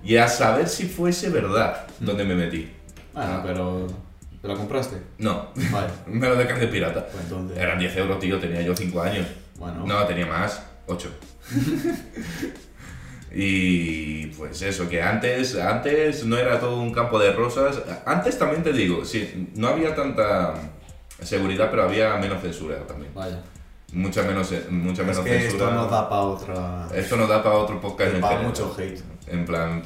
Y 0.02 0.16
a 0.16 0.28
saber 0.28 0.68
si 0.68 0.86
fuese 0.86 1.30
verdad 1.30 1.86
donde 2.00 2.24
me 2.24 2.34
metí. 2.34 2.68
Bueno, 3.12 3.40
pero. 3.44 4.03
¿Te 4.44 4.48
la 4.48 4.57
compraste? 4.57 5.00
No, 5.16 5.48
Vale. 5.72 5.88
me 6.07 6.28
lo 6.28 6.37
dejé 6.37 6.52
de 6.52 6.66
pirata. 6.66 7.07
Pues 7.07 7.24
entonces. 7.24 7.57
Eran 7.57 7.78
10 7.78 7.96
euros, 7.96 8.18
tío, 8.18 8.38
tenía 8.38 8.61
yo 8.61 8.76
5 8.76 9.00
años. 9.00 9.26
Bueno. 9.59 9.87
No, 9.87 10.04
tenía 10.04 10.26
más, 10.26 10.62
8. 10.87 11.09
y 13.33 14.26
pues 14.26 14.61
eso, 14.61 14.87
que 14.87 15.02
antes, 15.02 15.57
antes 15.57 16.26
no 16.26 16.37
era 16.37 16.61
todo 16.61 16.76
un 16.78 16.92
campo 16.92 17.18
de 17.18 17.33
rosas. 17.33 17.80
Antes 18.04 18.38
también 18.38 18.62
te 18.62 18.74
digo, 18.74 19.02
sí, 19.07 19.48
no 19.57 19.68
había 19.68 19.94
tanta 19.94 20.52
seguridad, 21.22 21.70
pero 21.70 21.85
había 21.85 22.14
menos 22.18 22.42
censura 22.42 22.87
también. 22.87 23.14
Vaya. 23.14 23.40
Mucha 23.94 24.24
menos, 24.24 24.52
mucha 24.68 25.00
Es 25.02 25.09
menos 25.09 25.24
que 25.24 25.40
censura. 25.40 25.64
esto 25.64 25.70
no 25.70 25.87
da 25.87 26.07
para 26.07 26.20
otra. 26.20 26.88
Esto 26.94 27.16
no 27.16 27.26
da 27.26 27.42
para 27.42 27.57
otro 27.57 27.80
podcast. 27.80 28.14
en 28.14 28.20
Para 28.20 28.42
mucho 28.42 28.76
hate. 28.78 29.00
En 29.26 29.46
plan, 29.46 29.83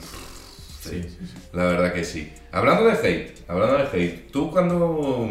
Sí, 0.80 1.00
sí, 1.02 1.16
sí. 1.26 1.34
la 1.52 1.64
verdad 1.66 1.92
que 1.92 2.02
sí. 2.04 2.32
Hablando 2.52 2.84
de 2.84 2.92
hate, 2.92 3.34
hablando 3.48 3.76
de 3.78 3.84
hate, 3.84 4.30
tú 4.30 4.50
cuando 4.50 5.28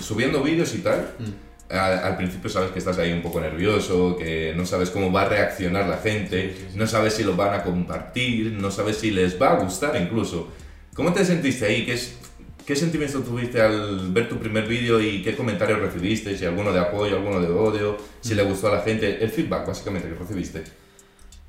subiendo 0.00 0.42
vídeos 0.42 0.74
y 0.74 0.78
tal, 0.78 1.14
Mm. 1.18 1.72
al, 1.72 1.98
al 1.98 2.16
principio 2.16 2.48
sabes 2.48 2.70
que 2.70 2.78
estás 2.78 2.98
ahí 2.98 3.12
un 3.12 3.22
poco 3.22 3.40
nervioso, 3.40 4.16
que 4.16 4.54
no 4.56 4.64
sabes 4.64 4.90
cómo 4.90 5.10
va 5.12 5.22
a 5.22 5.28
reaccionar 5.28 5.88
la 5.88 5.98
gente, 5.98 6.54
no 6.74 6.86
sabes 6.86 7.14
si 7.14 7.24
lo 7.24 7.34
van 7.36 7.54
a 7.54 7.62
compartir, 7.64 8.52
no 8.52 8.70
sabes 8.70 8.98
si 8.98 9.10
les 9.10 9.40
va 9.40 9.52
a 9.52 9.56
gustar 9.56 9.96
incluso. 10.00 10.48
¿Cómo 10.94 11.12
te 11.12 11.24
sentiste 11.24 11.66
ahí? 11.66 11.84
¿Qué, 11.84 11.94
es- 11.94 12.16
qué 12.64 12.76
sentimiento 12.76 13.20
tuviste 13.20 13.60
al 13.60 14.12
ver 14.12 14.28
tu 14.28 14.36
primer 14.38 14.66
vídeo 14.68 15.00
y 15.00 15.22
qué 15.22 15.34
comentarios 15.34 15.80
recibiste? 15.80 16.36
Si 16.38 16.44
alguno 16.44 16.72
de 16.72 16.80
apoyo, 16.80 17.16
alguno 17.16 17.40
de 17.40 17.48
odio, 17.48 17.96
si 18.20 18.34
Mm. 18.34 18.36
le 18.36 18.42
gustó 18.44 18.68
a 18.68 18.76
la 18.76 18.82
gente, 18.82 19.22
el 19.22 19.30
feedback 19.30 19.66
básicamente 19.66 20.08
que 20.08 20.14
recibiste. 20.14 20.62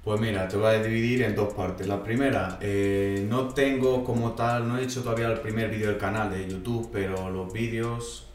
Pues 0.04 0.20
mira, 0.22 0.48
te 0.48 0.56
voy 0.58 0.68
a 0.68 0.82
dividir 0.82 1.24
en 1.24 1.36
dos 1.36 1.54
partes. 1.54 1.86
La 1.88 2.02
primera, 2.02 2.58
eh, 2.62 3.26
no 3.30 3.50
tengo 3.50 4.04
como 4.04 4.32
tal, 4.32 4.68
no 4.68 4.78
he 4.78 4.84
hecho 4.84 5.02
todavía 5.04 5.28
el 5.28 5.40
primer 5.42 5.70
vídeo 5.70 5.88
del 5.88 5.98
canal 5.98 6.32
de 6.32 6.48
YouTube, 6.48 6.90
pero 6.92 7.30
los 7.30 7.52
vídeos, 7.52 8.28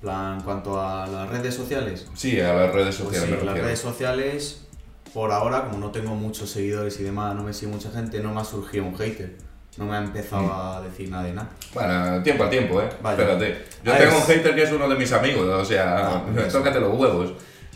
plan, 0.00 0.38
en 0.38 0.40
cuanto 0.42 0.80
a 0.80 1.06
las 1.06 1.28
redes 1.30 1.54
sociales, 1.54 2.08
Sí, 2.14 2.40
a 2.40 2.52
las 2.52 2.72
redes 2.74 2.96
pues 2.96 3.16
sociales 3.16 3.30
sí, 3.40 3.46
me 3.46 3.52
las 3.52 3.58
redes 3.64 3.78
sociales, 3.78 4.66
por 5.14 5.30
ahora, 5.30 5.66
como 5.66 5.78
no 5.78 5.90
tengo 5.92 6.14
muchos 6.16 6.50
seguidores 6.50 6.98
y 6.98 7.04
demás, 7.04 7.34
no 7.36 7.44
me 7.44 7.52
sigue 7.52 7.70
mucha 7.72 7.90
gente, 7.92 8.18
no 8.20 8.34
me 8.34 8.40
ha 8.40 8.44
surgido 8.44 8.84
un 8.84 8.96
hater. 8.98 9.36
No 9.78 9.86
me 9.86 9.96
ha 9.96 10.00
empezado 10.00 10.42
Mm. 10.42 10.50
a 10.52 10.80
decir 10.82 11.08
nada 11.08 11.22
de 11.24 11.32
nada. 11.32 11.48
Bueno, 11.72 12.22
tiempo 12.22 12.44
al 12.44 12.50
tiempo, 12.50 12.82
¿eh? 12.82 12.90
Vaya. 13.00 13.16
Espérate. 13.22 13.64
Yo 13.82 13.92
tengo 13.96 14.10
es- 14.10 14.18
un 14.18 14.22
hater 14.26 14.54
que 14.54 14.62
es 14.64 14.72
uno 14.72 14.86
de 14.86 14.96
mis 14.96 15.10
amigos, 15.12 15.46
o 15.48 15.64
sea, 15.64 16.08
Ah, 16.16 16.24
pues 16.34 16.52
tócate 16.52 16.78
los 16.80 16.94
huevos. 16.98 17.32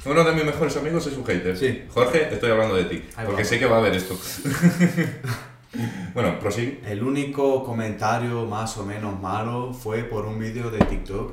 Uno 0.07 0.25
de 0.25 0.33
mis 0.33 0.45
mejores 0.45 0.77
amigos 0.77 1.07
es 1.07 1.16
un 1.16 1.25
hater. 1.25 1.57
Sí. 1.57 1.85
Jorge, 1.92 2.29
estoy 2.33 2.51
hablando 2.51 2.77
de 2.77 2.85
ti, 2.85 3.03
Ahí 3.16 3.27
porque 3.27 3.42
va. 3.42 3.49
sé 3.49 3.59
que 3.59 3.66
va 3.66 3.79
a 3.79 3.81
ver 3.81 3.95
esto. 3.95 4.16
bueno, 6.14 6.38
prosigue. 6.38 6.81
El 6.87 7.03
único 7.03 7.64
comentario 7.64 8.45
más 8.47 8.77
o 8.79 8.85
menos 8.85 9.21
malo 9.21 9.73
fue 9.75 10.05
por 10.05 10.27
un 10.27 10.38
vídeo 10.38 10.71
de 10.71 10.79
TikTok 10.79 11.33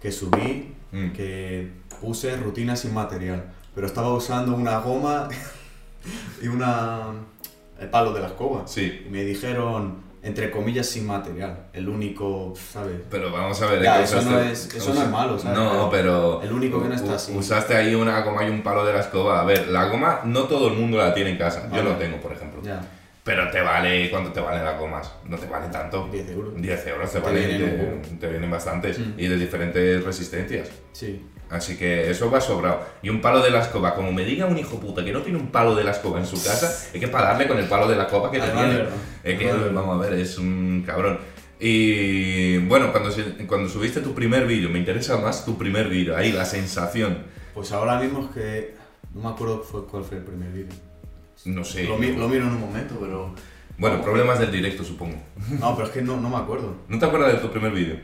que 0.00 0.12
subí 0.12 0.74
Mm. 0.92 1.12
que 1.12 1.70
puse 2.00 2.36
rutina 2.36 2.74
sin 2.74 2.92
material, 2.92 3.52
pero 3.76 3.86
estaba 3.86 4.12
usando 4.12 4.56
una 4.56 4.80
goma 4.80 5.28
y 6.42 6.48
una 6.48 7.12
el 7.78 7.88
palo 7.90 8.12
de 8.12 8.18
la 8.20 8.26
escoba. 8.26 8.66
Sí. 8.66 9.04
Y 9.06 9.08
me 9.08 9.22
dijeron, 9.22 9.98
entre 10.22 10.50
comillas, 10.50 10.86
sin 10.86 11.06
material. 11.06 11.68
El 11.72 11.88
único, 11.88 12.52
¿sabes? 12.72 12.96
Pero 13.10 13.32
vamos 13.32 13.60
a 13.62 13.66
ver. 13.66 13.82
Ya, 13.82 14.02
eso 14.02 14.18
usaste- 14.18 14.30
no 14.30 14.40
es- 14.40 14.74
eso 14.74 14.94
no 14.94 15.02
es 15.02 15.08
malo, 15.08 15.38
¿sabes? 15.38 15.58
No, 15.58 15.88
pero. 15.90 16.42
El 16.42 16.52
único 16.52 16.82
que 16.82 16.88
no 16.88 16.94
está 16.94 17.14
así. 17.14 17.32
Usaste 17.36 17.74
ahí 17.76 17.94
una 17.94 18.20
goma 18.22 18.44
y 18.44 18.50
un 18.50 18.62
palo 18.62 18.84
de 18.84 18.92
la 18.92 19.00
escoba. 19.00 19.40
A 19.40 19.44
ver, 19.44 19.68
la 19.68 19.86
goma 19.86 20.20
no 20.24 20.44
todo 20.44 20.68
el 20.68 20.74
mundo 20.74 20.98
la 20.98 21.14
tiene 21.14 21.30
en 21.30 21.38
casa. 21.38 21.64
Yo 21.64 21.78
Vale. 21.78 21.84
no 21.84 21.96
tengo, 21.96 22.16
por 22.18 22.32
ejemplo. 22.32 22.60
Ya, 22.62 22.80
Pero 23.22 23.50
te 23.50 23.60
vale. 23.60 24.10
¿Cuánto 24.10 24.32
te 24.32 24.40
valen 24.40 24.64
las 24.64 24.78
gomas? 24.78 25.12
No 25.26 25.36
te 25.38 25.46
valen 25.46 25.70
tanto. 25.70 26.08
10 26.10 26.28
euros. 26.30 26.54
10 26.56 26.86
euros 26.86 27.12
te, 27.12 27.20
Te 27.20 27.24
valen, 27.24 27.48
vienen 27.48 28.18
te 28.18 28.28
vienen 28.28 28.50
bastantes. 28.50 28.98
Mm. 28.98 29.12
Y 29.18 29.26
de 29.28 29.36
diferentes 29.36 30.02
resistencias. 30.04 30.68
Sí. 30.92 31.26
Así 31.50 31.76
que 31.76 32.08
eso 32.10 32.30
va 32.30 32.40
sobrado. 32.40 32.80
Y 33.02 33.08
un 33.08 33.20
palo 33.20 33.42
de 33.42 33.50
la 33.50 33.60
escoba, 33.60 33.94
como 33.94 34.12
me 34.12 34.24
diga 34.24 34.46
un 34.46 34.56
hijo 34.56 34.78
puta 34.78 35.04
que 35.04 35.10
no 35.12 35.20
tiene 35.20 35.38
un 35.38 35.48
palo 35.48 35.74
de 35.74 35.82
la 35.82 35.90
escoba 35.90 36.20
en 36.20 36.26
su 36.26 36.36
casa, 36.42 36.88
hay 36.94 37.00
que 37.00 37.08
pagarle 37.08 37.48
con 37.48 37.58
el 37.58 37.66
palo 37.66 37.88
de 37.88 37.96
la 37.96 38.04
escoba 38.04 38.30
que 38.30 38.40
Además, 38.40 38.88
tiene. 39.24 39.38
que, 39.38 39.52
vamos 39.72 39.96
a 39.98 40.08
ver, 40.08 40.18
es 40.20 40.38
un 40.38 40.84
cabrón. 40.86 41.18
Y 41.58 42.58
bueno, 42.68 42.90
cuando, 42.92 43.10
cuando 43.46 43.68
subiste 43.68 44.00
tu 44.00 44.14
primer 44.14 44.46
vídeo, 44.46 44.70
me 44.70 44.78
interesa 44.78 45.16
más 45.18 45.44
tu 45.44 45.58
primer 45.58 45.88
vídeo, 45.88 46.16
ahí 46.16 46.32
la 46.32 46.44
sensación. 46.44 47.18
Pues 47.52 47.72
ahora 47.72 47.98
mismo 48.00 48.24
es 48.24 48.30
que 48.34 48.74
no 49.12 49.22
me 49.22 49.28
acuerdo 49.30 49.62
fue- 49.62 49.84
cuál 49.86 50.04
fue 50.04 50.18
el 50.18 50.24
primer 50.24 50.50
vídeo. 50.52 50.72
No 51.46 51.64
sé. 51.64 51.84
Lo, 51.84 51.98
mi- 51.98 52.12
lo 52.14 52.28
miro 52.28 52.44
en 52.44 52.50
un 52.52 52.60
momento, 52.60 52.96
pero... 53.00 53.34
Bueno, 53.76 54.00
problemas 54.02 54.38
del 54.38 54.52
directo, 54.52 54.84
supongo. 54.84 55.16
No, 55.58 55.74
pero 55.74 55.88
es 55.88 55.92
que 55.92 56.02
no, 56.02 56.16
no 56.20 56.28
me 56.30 56.36
acuerdo. 56.36 56.76
¿No 56.88 56.98
te 56.98 57.06
acuerdas 57.06 57.32
de 57.32 57.38
tu 57.38 57.50
primer 57.50 57.72
vídeo? 57.72 57.96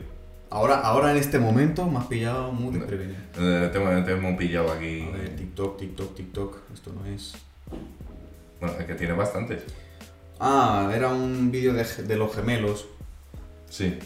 Ahora, 0.49 0.79
ahora 0.79 1.11
en 1.11 1.17
este 1.17 1.39
momento 1.39 1.85
me 1.89 1.99
has 1.99 2.05
pillado 2.05 2.51
muy 2.51 2.73
desprevenido. 2.73 3.17
Eh, 3.37 3.69
te, 3.71 3.77
hemos- 3.81 4.05
te 4.05 4.11
hemos 4.13 4.37
pillado 4.37 4.71
aquí. 4.71 5.01
A 5.01 5.17
ver, 5.17 5.35
TikTok, 5.35 5.77
TikTok, 5.77 6.15
TikTok. 6.15 6.57
Esto 6.73 6.93
no 6.93 7.05
es. 7.05 7.33
Bueno, 8.61 8.75
es 8.79 8.85
que 8.85 8.95
tiene 8.95 9.13
bastantes. 9.13 9.63
Ah, 10.39 10.91
era 10.95 11.09
un 11.09 11.51
vídeo 11.51 11.73
de, 11.73 11.83
de 11.83 12.15
los 12.15 12.33
gemelos, 12.33 12.87
Sí. 13.69 13.97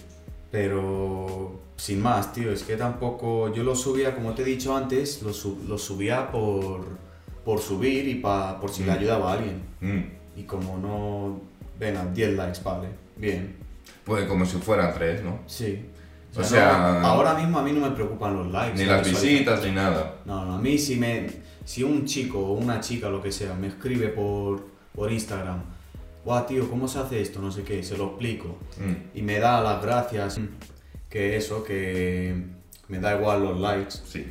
pero 0.52 1.60
sin 1.78 2.02
más, 2.02 2.34
tío. 2.34 2.52
Es 2.52 2.64
que 2.64 2.76
tampoco. 2.76 3.54
Yo 3.54 3.64
lo 3.64 3.76
subía, 3.76 4.16
como 4.16 4.34
te 4.34 4.42
he 4.42 4.46
dicho 4.46 4.76
antes, 4.76 5.22
lo, 5.24 5.34
sub- 5.34 5.68
lo 5.68 5.78
subía 5.78 6.32
por, 6.32 6.86
por 7.46 7.60
subir 7.60 8.08
y 8.08 8.16
pa, 8.16 8.60
por 8.60 8.72
si 8.72 8.84
le 8.84 8.92
Mm. 8.92 8.96
ayudaba 8.96 9.32
a 9.32 9.34
alguien. 9.36 9.62
Mm. 9.82 10.40
Y 10.40 10.44
como 10.44 10.78
no. 10.78 11.40
Venga, 11.80 12.06
10 12.14 12.34
likes, 12.36 12.60
vale. 12.64 12.88
Bien. 13.16 13.56
Pues 14.06 14.26
como 14.26 14.46
si 14.46 14.58
fueran 14.58 14.94
tres, 14.94 15.24
¿no? 15.24 15.40
Sí. 15.48 15.86
O 16.36 16.44
sea, 16.44 17.00
no, 17.02 17.08
ahora 17.08 17.34
mismo 17.34 17.60
a 17.60 17.64
mí 17.64 17.72
no 17.74 17.82
me 17.82 17.92
preocupan 17.92 18.36
los 18.36 18.52
likes. 18.52 18.78
Ni 18.78 18.86
la 18.86 18.98
las 18.98 19.10
visitas 19.10 19.64
ni 19.64 19.72
nada. 19.72 20.16
No, 20.26 20.46
no, 20.46 20.56
a 20.56 20.58
mí 20.58 20.78
si 20.78 20.96
me 20.96 21.28
si 21.66 21.84
un 21.84 22.06
chico 22.06 22.40
o 22.40 22.54
una 22.54 22.80
chica, 22.80 23.10
lo 23.10 23.22
que 23.22 23.32
sea, 23.32 23.54
me 23.54 23.68
escribe 23.68 24.08
por, 24.10 24.66
por 24.94 25.12
Instagram, 25.12 25.62
guau 26.26 26.46
tío, 26.46 26.70
¿cómo 26.70 26.88
se 26.88 27.00
hace 27.00 27.22
esto? 27.22 27.40
No 27.40 27.52
sé 27.52 27.64
qué, 27.64 27.84
se 27.84 27.98
lo 27.98 28.08
explico. 28.08 28.58
Mm. 28.78 29.18
Y 29.18 29.22
me 29.22 29.40
da 29.40 29.62
las 29.62 29.82
gracias, 29.82 30.40
que 31.10 31.38
eso, 31.38 31.64
que 31.64 32.46
me 32.88 33.00
da 33.00 33.16
igual 33.16 33.44
los 33.44 33.60
likes. 33.60 33.96
Sí. 34.06 34.26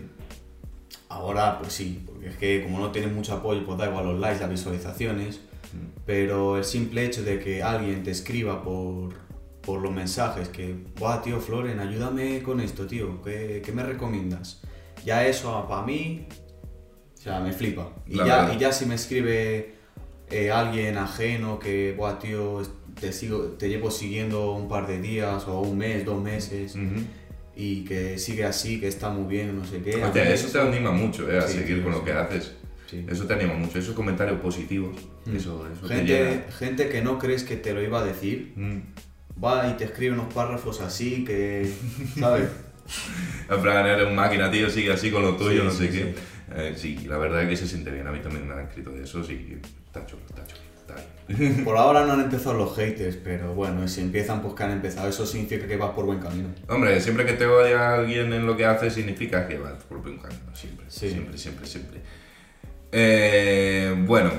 Ahora, 1.08 1.58
pues 1.58 1.72
sí, 1.72 2.02
porque 2.06 2.28
es 2.28 2.36
que 2.36 2.62
como 2.62 2.78
no 2.78 2.90
tienes 2.90 3.12
mucho 3.12 3.34
apoyo, 3.34 3.64
pues 3.64 3.78
da 3.78 3.88
igual 3.88 4.06
los 4.06 4.20
likes, 4.20 4.40
las 4.40 4.50
visualizaciones. 4.50 5.40
Mm. 5.72 6.00
Pero 6.06 6.56
el 6.56 6.64
simple 6.64 7.04
hecho 7.04 7.22
de 7.22 7.38
que 7.38 7.62
alguien 7.62 8.02
te 8.02 8.10
escriba 8.10 8.62
por, 8.62 9.14
por 9.62 9.80
los 9.80 9.92
mensajes 9.92 10.48
que, 10.48 10.74
guau, 10.98 11.20
tío, 11.22 11.38
Floren, 11.40 11.78
ayúdame 11.80 12.42
con 12.42 12.60
esto, 12.60 12.86
tío, 12.86 13.20
¿qué, 13.22 13.62
qué 13.64 13.72
me 13.72 13.82
recomiendas? 13.82 14.62
Ya 15.04 15.26
eso 15.26 15.66
para 15.68 15.82
mí, 15.86 16.26
o 17.14 17.20
sea, 17.20 17.40
me 17.40 17.52
flipa. 17.52 17.90
Y 18.06 18.16
ya, 18.16 18.52
y 18.54 18.58
ya 18.58 18.72
si 18.72 18.86
me 18.86 18.94
escribe 18.94 19.74
eh, 20.30 20.50
alguien 20.50 20.96
ajeno 20.98 21.58
que, 21.58 21.94
guau, 21.96 22.18
tío, 22.18 22.62
te, 22.98 23.12
sigo, 23.12 23.38
te 23.58 23.68
llevo 23.68 23.90
siguiendo 23.90 24.52
un 24.52 24.68
par 24.68 24.86
de 24.86 25.00
días 25.00 25.46
o 25.46 25.60
un 25.60 25.76
mes, 25.78 26.04
dos 26.04 26.22
meses, 26.22 26.74
Ujú. 26.74 27.02
y 27.56 27.84
que 27.84 28.18
sigue 28.18 28.44
así, 28.44 28.80
que 28.80 28.88
está 28.88 29.10
muy 29.10 29.24
bien, 29.28 29.56
no 29.58 29.64
sé 29.64 29.82
qué. 29.82 29.90
eso 30.32 30.48
te 30.48 30.60
anima 30.60 30.90
mucho, 30.90 31.30
¿eh? 31.30 31.38
A 31.38 31.42
Sí, 31.42 31.58
seguir 31.58 31.78
sí, 31.78 31.82
con 31.82 31.92
lo 31.92 31.98
sí. 31.98 32.04
que 32.06 32.12
haces. 32.12 32.52
sí. 32.90 33.04
Eso 33.08 33.26
te 33.26 33.34
anima 33.34 33.54
mucho. 33.54 33.78
Esos 33.78 33.94
comentarios 33.94 34.40
positivos. 34.40 34.96
Mm. 35.26 35.36
Eso, 35.36 35.66
eso 35.70 35.86
te 35.86 35.94
gente, 35.94 36.12
llena. 36.24 36.42
gente 36.58 36.88
que 36.88 37.02
no 37.02 37.18
crees 37.18 37.44
que 37.44 37.56
te 37.56 37.72
lo 37.74 37.82
iba 37.82 38.00
a 38.00 38.04
decir, 38.04 38.52
Mm. 38.56 38.78
Va 39.42 39.68
y 39.68 39.74
te 39.74 39.84
escribe 39.84 40.12
unos 40.14 40.32
párrafos 40.32 40.80
así 40.80 41.24
que, 41.24 41.70
¿sabes? 42.18 42.48
Plan, 43.62 43.86
eres 43.86 44.06
un 44.06 44.14
máquina, 44.16 44.50
tío, 44.50 44.68
sigue 44.70 44.92
así 44.92 45.10
con 45.10 45.22
lo 45.22 45.36
tuyo, 45.36 45.60
Sí, 45.62 45.64
no 45.66 45.70
sé 45.70 45.92
sí, 45.92 45.98
qué. 45.98 46.14
Eh, 46.52 46.74
sí, 46.76 46.98
la 47.06 47.16
verdad 47.18 47.42
es 47.44 47.48
que 47.48 47.56
se 47.56 47.68
siente 47.68 47.90
bien. 47.90 48.06
A 48.06 48.10
mí 48.12 48.18
también 48.20 48.46
me 48.48 48.54
han 48.54 48.60
escrito 48.66 48.90
de 48.90 49.04
eso, 49.04 49.22
sí. 49.22 49.58
Está 49.86 50.04
chulo, 50.06 50.22
está 50.28 50.44
chulo. 50.46 50.60
Está 50.80 50.94
bien. 51.28 51.64
Por 51.64 51.76
ahora 51.76 52.04
no 52.04 52.14
han 52.14 52.20
empezado 52.22 52.54
los 52.56 52.74
haters, 52.76 53.16
pero 53.16 53.54
bueno, 53.54 53.86
si 53.86 54.00
empiezan, 54.00 54.42
pues 54.42 54.54
que 54.54 54.62
han 54.64 54.72
empezado. 54.72 55.08
Eso 55.08 55.24
significa 55.24 55.66
que 55.68 55.76
vas 55.76 55.90
por 55.92 56.04
buen 56.06 56.18
camino. 56.18 56.48
Hombre, 56.68 57.00
siempre 57.00 57.24
que 57.24 57.34
te 57.34 57.46
odia 57.46 57.94
alguien 57.94 58.32
en 58.32 58.44
lo 58.46 58.56
que 58.56 58.64
hace, 58.64 58.90
significa 58.90 59.46
que 59.46 59.58
vas 59.58 59.82
por 59.84 60.02
buen 60.02 60.18
camino. 60.18 60.40
Siempre, 60.54 60.86
Sí. 60.88 61.10
siempre, 61.10 61.38
siempre, 61.38 61.66
siempre. 61.66 62.00
Eh, 62.92 63.94
bueno, 64.06 64.32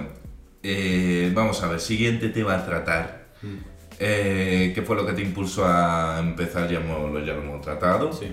eh, 0.64 1.32
vamos 1.34 1.62
a 1.64 1.70
ver, 1.70 1.80
siguiente 1.80 2.28
tema 2.30 2.56
a 2.56 2.66
tratar. 2.66 3.22
Eh, 4.04 4.72
¿Qué 4.74 4.82
fue 4.82 4.96
lo 4.96 5.06
que 5.06 5.14
te 5.14 5.22
impulsó 5.22 5.64
a 5.66 6.18
empezar? 6.20 6.68
Ya, 6.72 6.80
hemos- 6.80 7.24
ya 7.24 7.34
lo 7.34 7.42
hemos 7.44 7.62
tratado. 7.62 8.12
Sí. 8.12 8.26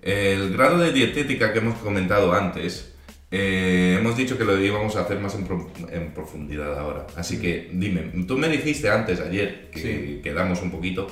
El 0.00 0.52
grado 0.52 0.78
de 0.78 0.92
dietética 0.92 1.52
que 1.52 1.58
hemos 1.58 1.76
comentado 1.78 2.32
antes, 2.32 2.94
eh, 3.32 3.96
hemos 3.98 4.16
dicho 4.16 4.38
que 4.38 4.44
lo 4.44 4.56
íbamos 4.62 4.94
a 4.94 5.00
hacer 5.00 5.18
más 5.18 5.34
en, 5.34 5.44
pro- 5.44 5.72
en 5.90 6.14
profundidad 6.14 6.78
ahora. 6.78 7.04
Así 7.16 7.40
que 7.40 7.68
dime, 7.72 8.12
tú 8.28 8.38
me 8.38 8.48
dijiste 8.48 8.88
antes, 8.88 9.18
ayer, 9.20 9.70
que 9.72 9.80
Sí. 9.80 10.20
quedamos 10.22 10.62
un 10.62 10.70
poquito, 10.70 11.08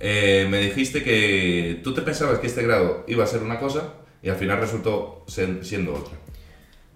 eh, 0.00 0.48
me 0.50 0.58
dijiste 0.60 1.04
que 1.04 1.80
tú 1.84 1.94
te 1.94 2.02
pensabas 2.02 2.40
que 2.40 2.48
este 2.48 2.62
grado 2.64 3.04
iba 3.06 3.22
a 3.22 3.26
ser 3.28 3.42
una 3.44 3.60
cosa 3.60 3.94
y 4.20 4.30
al 4.30 4.36
final 4.36 4.58
resultó 4.58 5.24
ser- 5.28 5.64
siendo 5.64 5.94
otra. 5.94 6.14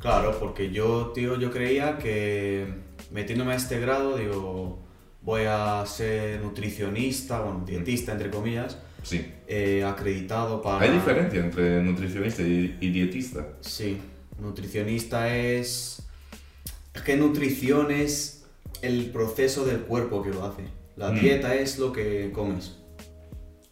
Claro, 0.01 0.37
porque 0.41 0.73
yo, 0.73 1.13
tío, 1.15 1.39
yo 1.39 1.53
creía 1.53 1.99
que 1.99 2.67
metiéndome 3.13 3.53
a 3.53 3.57
este 3.57 3.79
grado, 3.79 4.17
digo, 4.17 4.81
voy 5.23 5.43
a 5.47 5.85
ser 5.87 6.41
nutricionista, 6.41 7.41
bueno, 7.41 7.65
dietista, 7.67 8.13
entre 8.13 8.31
comillas, 8.31 8.77
Sí. 9.03 9.25
eh, 9.49 9.85
acreditado 9.85 10.63
para... 10.63 10.85
¿Hay 10.85 10.91
diferencia 10.93 11.41
entre 11.45 11.83
nutricionista 11.83 12.43
y, 12.43 12.77
y 12.81 12.91
dietista? 12.91 13.47
Sí, 13.61 13.99
nutricionista 14.41 15.35
es... 15.37 16.03
Es 16.95 17.03
que 17.03 17.17
nutrición 17.17 17.91
es 17.91 18.45
el 18.83 19.07
proceso 19.07 19.65
del 19.65 19.79
cuerpo 19.81 20.23
que 20.23 20.31
lo 20.31 20.45
hace. 20.45 20.63
La 20.97 21.11
Mm. 21.11 21.21
dieta 21.21 21.55
es 21.55 21.79
lo 21.79 21.93
que 21.93 22.31
comes. 22.33 22.77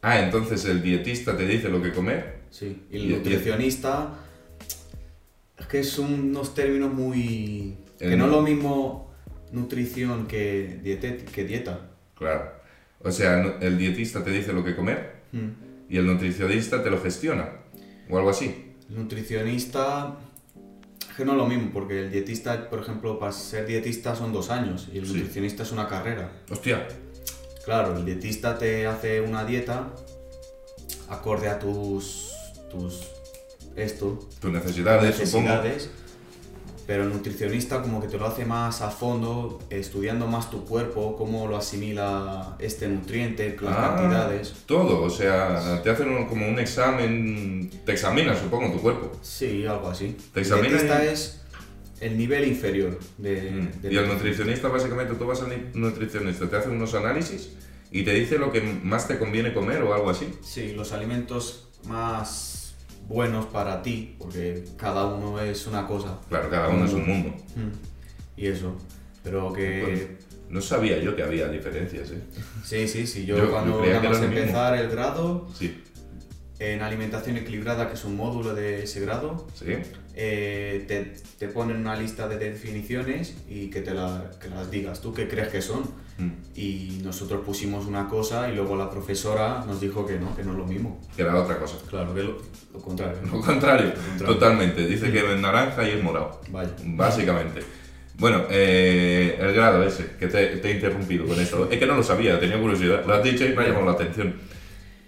Ah, 0.02 0.18
entonces 0.20 0.64
el 0.64 0.82
dietista 0.82 1.36
te 1.36 1.46
dice 1.46 1.68
lo 1.68 1.82
que 1.82 1.92
comer. 1.92 2.40
Sí, 2.50 2.82
y 2.90 2.96
el 2.96 3.10
nutricionista 3.18 4.14
es 5.58 5.66
que 5.66 5.84
son 5.84 6.12
unos 6.30 6.54
términos 6.54 6.92
muy... 6.92 7.76
que 7.98 8.16
no 8.16 8.24
es 8.24 8.30
lo 8.30 8.40
mismo 8.42 9.10
nutrición 9.52 10.26
que, 10.26 10.80
dietet- 10.82 11.24
que 11.24 11.44
dieta. 11.44 11.90
Claro. 12.16 12.52
O 13.02 13.10
sea, 13.10 13.56
el 13.60 13.78
dietista 13.78 14.22
te 14.22 14.30
dice 14.30 14.52
lo 14.52 14.62
que 14.64 14.76
comer 14.76 15.20
Mm. 15.32 15.48
y 15.88 15.96
el 15.96 16.06
nutricionista 16.06 16.82
te 16.82 16.90
lo 16.90 17.00
gestiona. 17.00 17.48
O 18.10 18.16
algo 18.18 18.30
así. 18.30 18.74
El 18.88 18.96
nutricionista 18.96 20.16
que 21.16 21.24
no 21.24 21.32
es 21.32 21.38
lo 21.38 21.46
mismo, 21.46 21.70
porque 21.72 22.00
el 22.00 22.10
dietista, 22.10 22.68
por 22.70 22.80
ejemplo, 22.80 23.18
para 23.18 23.32
ser 23.32 23.66
dietista 23.66 24.14
son 24.16 24.32
dos 24.32 24.50
años 24.50 24.88
y 24.92 24.98
el 24.98 25.06
Sí. 25.06 25.14
nutricionista 25.14 25.62
es 25.64 25.72
una 25.72 25.86
carrera. 25.88 26.32
Hostia. 26.50 26.86
Claro, 27.64 27.96
el 27.96 28.04
dietista 28.04 28.56
te 28.58 28.86
hace 28.86 29.20
una 29.20 29.44
dieta 29.44 29.92
acorde 31.08 31.48
a 31.48 31.58
tus... 31.58 32.32
tus 32.70 33.02
esto, 33.76 34.18
Tus 34.40 34.50
necesidades, 34.50 35.14
supongo. 35.16 35.48
necesidades, 35.48 35.90
pero 36.90 37.05
el 37.05 37.11
nutricionista 37.11 37.83
como 37.83 38.00
que 38.00 38.09
te 38.09 38.18
lo 38.18 38.26
hace 38.26 38.44
más 38.44 38.81
a 38.83 38.90
fondo, 38.90 39.61
estudiando 39.70 40.26
más 40.26 40.50
tu 40.50 40.64
cuerpo, 40.64 41.14
cómo 41.16 41.46
lo 41.46 41.57
asimila 41.57 42.57
este 42.59 42.88
nutriente, 42.88 43.57
las 43.62 43.76
Ah, 43.79 43.94
cantidades. 43.96 44.55
Todo, 44.66 45.00
o 45.05 45.09
sea, 45.09 45.81
te 45.85 45.90
hacen 45.90 46.09
un- 46.11 46.26
como 46.26 46.48
un 46.48 46.59
examen, 46.59 47.70
te 47.87 47.92
examinan, 47.92 48.37
supongo, 48.37 48.72
tu 48.72 48.81
cuerpo. 48.81 49.12
Sí, 49.22 49.64
algo 49.66 49.88
así. 49.88 50.16
Te 50.35 50.40
examina 50.40 50.66
dietista 50.70 51.05
y- 51.05 51.09
es 51.11 51.40
el 52.00 52.18
nivel 52.18 52.48
inferior 52.48 52.98
de, 53.18 53.53
Mm. 53.53 53.83
del 53.83 53.92
Y 53.92 53.96
el 53.96 54.09
nutricionista, 54.09 54.66
básicamente, 54.66 55.14
tú 55.14 55.26
vas 55.26 55.40
al 55.42 55.50
ni- 55.50 55.81
nutricionista, 55.81 56.50
te 56.50 56.57
hace 56.57 56.70
unos 56.70 56.92
análisis 56.94 57.50
y 57.92 58.03
te 58.03 58.14
dice 58.14 58.37
lo 58.37 58.50
que 58.50 58.62
más 58.83 59.07
te 59.07 59.16
conviene 59.16 59.55
comer 59.55 59.81
o 59.85 59.94
algo 59.94 60.11
así. 60.11 60.26
Sí, 60.42 60.72
los 60.72 60.90
alimentos 60.90 61.68
más 61.85 62.49
buenos 63.08 63.46
para 63.46 63.82
ti, 63.82 64.16
porque 64.18 64.64
cada 64.76 65.06
uno 65.06 65.40
es 65.40 65.66
una 65.66 65.86
cosa. 65.86 66.18
Claro, 66.28 66.48
cada 66.50 66.68
uno 66.68 66.84
es 66.84 66.92
un 66.92 67.06
mundo. 67.08 67.30
Mm. 67.56 68.40
Y 68.40 68.46
eso. 68.46 68.76
Pero 69.22 69.52
que... 69.52 69.82
Bueno, 69.82 70.00
no 70.48 70.60
sabía 70.60 70.98
yo 70.98 71.14
que 71.14 71.22
había 71.22 71.46
diferencias, 71.48 72.10
¿eh? 72.10 72.22
Sí, 72.64 72.88
sí, 72.88 73.06
sí. 73.06 73.24
Yo, 73.26 73.36
Yo- 73.36 73.44
yo 73.44 73.50
cuando 73.52 73.78
creía 73.80 73.96
nada 73.96 74.08
más 74.10 74.20
mismo. 74.20 74.36
empezar 74.36 74.76
el 74.76 74.88
grado, 74.90 75.48
Sí, 75.54 75.82
en 76.58 76.82
alimentación 76.82 77.36
equilibrada, 77.36 77.86
que 77.88 77.94
es 77.94 78.04
un 78.04 78.16
módulo 78.16 78.54
de 78.54 78.82
ese 78.84 79.00
grado, 79.00 79.46
sí. 79.54 79.66
Eh, 80.14 80.85
te, 80.88 81.14
te 81.38 81.49
ponen 81.53 81.77
una 81.79 81.96
lista 81.96 82.29
de 82.29 82.37
definiciones 82.38 83.37
y 83.49 83.68
que 83.70 83.81
te 83.81 83.92
la- 83.94 84.31
que 84.40 84.49
las 84.49 84.70
digas 84.70 85.01
tú 85.01 85.12
qué 85.14 85.29
crees 85.29 85.49
que 85.49 85.62
son. 85.62 85.83
Mm. 86.18 86.31
Y 86.55 87.01
nosotros 87.03 87.42
pusimos 87.44 87.87
una 87.87 88.09
cosa 88.09 88.51
y 88.51 88.55
luego 88.55 88.77
la 88.77 88.90
profesora 88.90 89.64
nos 89.66 89.81
dijo 89.81 90.05
que 90.07 90.18
no, 90.18 90.37
que 90.37 90.42
no 90.44 90.53
es 90.53 90.59
lo 90.59 90.66
mismo. 90.66 91.01
Que 91.16 91.23
era 91.23 91.37
otra 91.40 91.59
cosa. 91.59 91.77
Claro, 91.88 92.14
que 92.14 92.23
lo, 92.23 92.37
lo 92.73 92.79
contrario. 92.81 93.18
Lo 93.25 93.40
contrario, 93.40 93.92
contrario. 93.94 94.27
totalmente. 94.35 94.87
Dice 94.87 95.11
que 95.11 95.18
es 95.33 95.40
naranja 95.40 95.87
y 95.88 95.92
es 95.92 96.03
morado. 96.03 96.40
Vaya. 96.51 96.70
Básicamente. 96.85 97.61
Bueno, 98.18 98.42
eh, 98.51 99.38
el 99.40 99.55
grado 99.55 99.83
ese, 99.83 100.05
que 100.18 100.27
te, 100.27 100.46
te 100.59 100.70
he 100.70 100.75
interrumpido 100.75 101.25
con 101.27 101.40
esto. 101.40 101.70
Es 101.70 101.79
que 101.79 101.87
no 101.87 101.96
lo 101.96 102.03
sabía, 102.03 102.38
tenía 102.38 102.61
curiosidad. 102.61 103.03
Lo 103.07 103.14
has 103.14 103.25
dicho 103.25 103.46
y 103.46 103.55
me 103.55 103.62
ha 103.62 103.66
llamado 103.68 103.87
la 103.87 103.92
atención. 103.92 104.35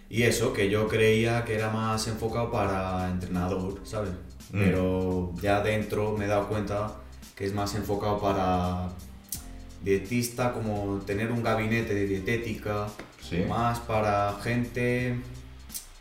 Y 0.09 0.23
eso, 0.23 0.53
que 0.55 0.71
yo 0.71 0.89
creía 0.89 1.45
que 1.45 1.55
era 1.57 1.71
más 1.71 2.07
enfocado 2.09 2.51
para 2.51 3.11
entrenador, 3.11 3.81
¿sabes? 3.85 4.11
Mm. 4.53 4.59
Pero 4.59 5.33
ya 5.43 5.61
dentro 5.63 6.17
me 6.17 6.27
he 6.27 6.29
dado 6.29 6.47
cuenta 6.49 6.95
que 7.35 7.47
es 7.47 7.55
más 7.55 7.75
enfocado 7.75 8.21
para 8.21 8.89
dietista, 9.83 10.53
como 10.53 10.99
tener 11.07 11.33
un 11.33 11.43
gabinete 11.43 11.95
de 11.95 12.07
dietética, 12.07 12.87
Sí. 13.21 13.45
más 13.49 13.79
para 13.81 14.35
gente 14.43 15.17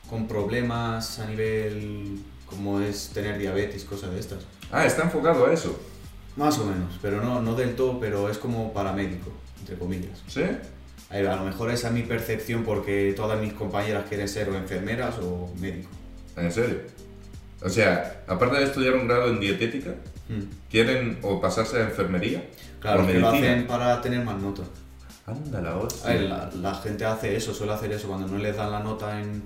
con 0.10 0.28
problemas 0.28 1.20
a 1.20 1.28
nivel 1.28 2.20
como 2.46 2.82
es 2.82 3.10
tener 3.14 3.38
diabetes, 3.38 3.86
cosas 3.86 4.12
de 4.12 4.20
estas. 4.20 4.40
Ah, 4.72 4.86
está 4.86 5.04
enfocado 5.04 5.46
a 5.46 5.54
eso. 5.54 5.80
Más 6.36 6.58
o 6.60 6.66
menos, 6.66 6.98
pero 7.02 7.22
no, 7.24 7.42
no 7.42 7.56
del 7.56 7.76
todo, 7.76 8.00
pero 8.00 8.30
es 8.30 8.38
como 8.38 8.74
paramédico, 8.74 9.32
entre 9.60 9.78
comillas. 9.78 10.22
¿Sí? 10.28 10.42
A 11.10 11.16
ver, 11.16 11.28
a 11.28 11.36
lo 11.36 11.44
mejor 11.44 11.72
esa 11.72 11.88
es 11.90 11.94
mi 11.94 12.04
percepción 12.04 12.64
porque 12.64 13.14
todas 13.16 13.40
mis 13.40 13.54
compañeras 13.54 14.06
quieren 14.10 14.28
ser 14.28 14.50
o 14.50 14.56
enfermeras 14.58 15.16
o 15.20 15.50
médicos. 15.60 15.92
¿En 16.38 16.52
serio? 16.52 16.80
O 17.64 17.70
sea, 17.70 18.24
aparte 18.28 18.58
de 18.58 18.64
estudiar 18.66 18.96
un 18.96 19.08
grado 19.08 19.30
en 19.30 19.40
dietética, 19.40 19.92
Mm. 20.30 20.44
¿quieren 20.70 21.20
o 21.24 21.42
pasarse 21.42 21.78
a 21.78 21.82
enfermería? 21.84 22.48
Claro, 22.80 23.04
o 23.04 23.08
que 23.08 23.20
lo 23.20 23.28
hacen 23.30 23.68
para 23.68 24.02
tener 24.02 24.24
más 24.24 24.42
nota. 24.42 24.64
Anda 25.28 25.62
la 25.62 25.78
hostia. 25.78 26.14
La, 26.22 26.50
la 26.62 26.74
gente 26.76 27.06
hace 27.06 27.36
eso, 27.36 27.54
suele 27.54 27.74
hacer 27.74 27.92
eso. 27.92 28.08
Cuando 28.08 28.28
no 28.28 28.38
les 28.38 28.56
dan 28.56 28.72
la 28.72 28.80
nota 28.80 29.20
en 29.22 29.44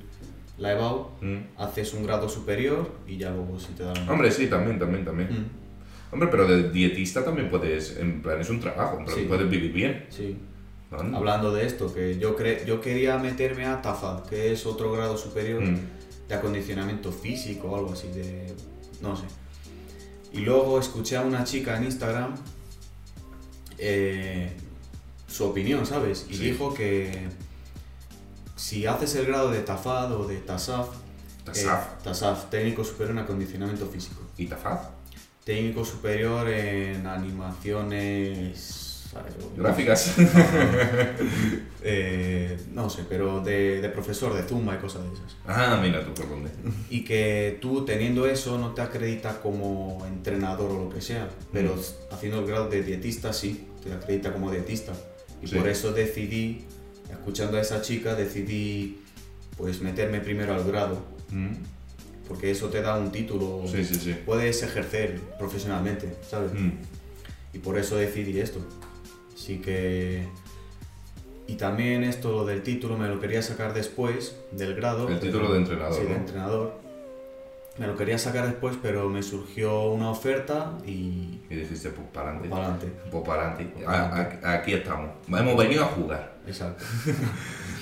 la 0.58 0.71
EBAU, 0.73 1.10
Mm. 1.21 1.38
haces 1.58 1.93
un 1.93 2.04
grado 2.04 2.30
superior 2.30 2.89
y 3.08 3.17
ya 3.17 3.32
luego 3.32 3.60
si 3.60 3.73
te 3.73 3.84
dan. 3.84 4.08
Hombre, 4.08 4.32
sí, 4.32 4.47
también, 4.47 4.78
también, 4.80 5.04
también. 5.04 5.30
Mm, 5.32 5.45
Hombre, 6.13 6.30
pero 6.32 6.47
de 6.47 6.69
dietista 6.69 7.25
también 7.25 7.49
puedes, 7.49 7.97
en 7.97 8.21
plan, 8.21 8.39
es 8.39 8.49
un 8.49 8.60
trabajo, 8.62 8.99
en 8.99 9.06
plan, 9.06 9.17
Sí. 9.17 9.25
puedes 9.28 9.49
vivir 9.49 9.73
bien. 9.73 10.06
sí. 10.10 10.38
Anda. 10.97 11.17
Hablando 11.17 11.51
de 11.51 11.65
esto, 11.65 11.93
que 11.93 12.17
yo, 12.19 12.36
cre 12.38 12.63
yo 12.65 12.80
quería 12.80 13.17
meterme 13.17 13.65
a 13.65 13.82
TAFAD, 13.82 14.28
que 14.30 14.54
es 14.54 14.65
otro 14.65 14.93
grado 14.93 15.17
superior 15.17 15.62
Mm. 15.62 15.80
De 16.27 16.35
acondicionamiento 16.35 17.11
físico 17.11 17.67
o 17.69 17.75
algo 17.77 17.93
así, 17.93 18.07
de... 18.09 18.55
no 19.01 19.15
sé. 19.15 19.23
Y 20.33 20.39
luego 20.39 20.79
escuché 20.79 21.15
a 21.17 21.21
una 21.21 21.43
chica 21.43 21.77
en 21.77 21.85
Instagram 21.85 22.35
eh, 23.77 24.55
su 25.27 25.45
opinión, 25.45 25.85
¿sabes? 25.85 26.25
Y 26.29 26.35
Sí. 26.35 26.43
dijo 26.51 26.73
que 26.73 27.27
si 28.55 28.85
haces 28.85 29.15
el 29.15 29.25
grado 29.27 29.51
de 29.51 29.59
TAFAD 29.61 30.13
o 30.13 30.25
de 30.27 30.38
TASAF, 30.38 30.89
TASAF. 31.43 31.85
eh, 31.85 31.97
TASAF, 32.03 32.49
técnico 32.49 32.83
superior 32.83 33.11
en 33.11 33.19
acondicionamiento 33.23 33.86
físico, 33.88 34.21
¿Y 34.38 34.47
Tafaz? 34.47 34.89
técnico 35.43 35.86
superior 35.86 36.47
en 36.49 37.05
animaciones... 37.05 38.82
Gráficas. 39.57 40.16
Eh, 41.88 42.57
no 42.74 42.89
sé, 42.89 43.03
pero 43.07 43.41
de, 43.41 43.80
de 43.80 43.89
profesor 43.89 44.34
de 44.34 44.41
Zumba 44.41 44.74
y 44.74 44.80
cosas 44.80 45.03
de 45.03 45.13
esas. 45.13 45.36
ah, 45.45 45.78
mira 45.80 46.03
tú 46.03 46.16
por 46.16 46.28
dónde. 46.28 46.49
Y 46.89 47.03
que 47.03 47.59
tú 47.61 47.86
teniendo 47.86 48.26
eso 48.26 48.57
no 48.57 48.74
te 48.74 48.82
acredita 48.82 49.39
como 49.39 50.03
entrenador 50.07 50.72
o 50.72 50.86
lo 50.86 50.89
que 50.89 50.99
sea, 50.99 51.30
pero 51.53 51.76
Mm. 51.76 52.13
haciendo 52.16 52.39
el 52.39 52.47
grado 52.47 52.70
de 52.70 52.82
dietista 52.82 53.32
sí, 53.34 53.68
te 53.84 53.93
acredita 53.93 54.34
como 54.34 54.49
dietista. 54.51 54.93
Y 55.43 55.47
Sí. 55.47 55.55
por 55.57 55.68
eso 55.68 55.91
decidí, 55.93 56.66
escuchando 57.11 57.57
a 57.57 57.61
esa 57.61 57.84
chica, 57.84 58.16
decidí 58.16 59.01
pues 59.55 59.80
meterme 59.82 60.22
primero 60.22 60.55
al 60.55 60.63
grado, 60.63 61.05
Mm. 61.30 61.53
porque 62.28 62.49
eso 62.49 62.70
te 62.70 62.82
da 62.82 62.97
un 62.97 63.11
título, 63.11 63.61
Sí, 63.68 63.86
sí, 63.86 63.93
sí. 63.93 64.16
puedes 64.26 64.63
ejercer 64.63 65.20
profesionalmente, 65.38 66.16
¿sabes? 66.28 66.51
Mm. 66.51 66.72
Y 67.53 67.59
por 67.59 67.78
eso 67.78 67.95
decidí 67.95 68.39
esto. 68.39 68.59
Así 69.36 69.59
que 69.59 70.27
y 71.47 71.55
también 71.55 72.03
esto 72.03 72.31
lo 72.31 72.45
del 72.45 72.63
título 72.63 72.97
me 72.97 73.07
lo 73.07 73.19
quería 73.19 73.41
sacar 73.41 73.73
después 73.73 74.36
del 74.51 74.75
grado. 74.75 75.07
El 75.09 75.19
título 75.19 75.51
de 75.53 75.59
entrenador, 75.59 75.93
Sí, 75.93 76.03
de 76.03 76.09
¿no? 76.09 76.15
entrenador. 76.15 76.86
Me 77.77 77.88
lo 77.88 77.97
quería 77.97 78.17
sacar 78.17 78.47
después, 78.47 78.77
pero 78.81 79.09
me 79.09 79.21
surgió 79.21 79.83
una 79.91 80.09
oferta 80.09 80.77
y... 80.86 81.41
Y 81.49 81.55
dijiste, 81.55 81.89
pues 81.89 82.07
para 82.13 82.29
adelante. 82.29 82.49
Para 82.49 82.63
adelante. 82.67 82.91
Pues 83.11 83.23
para 83.27 83.51
adelante. 83.51 83.73
Pues 83.75 84.45
Aquí 84.45 84.73
estamos. 84.73 85.11
Hemos 85.27 85.57
venido 85.57 85.83
a 85.83 85.88
jugar. 85.88 86.36
Exacto. 86.47 86.83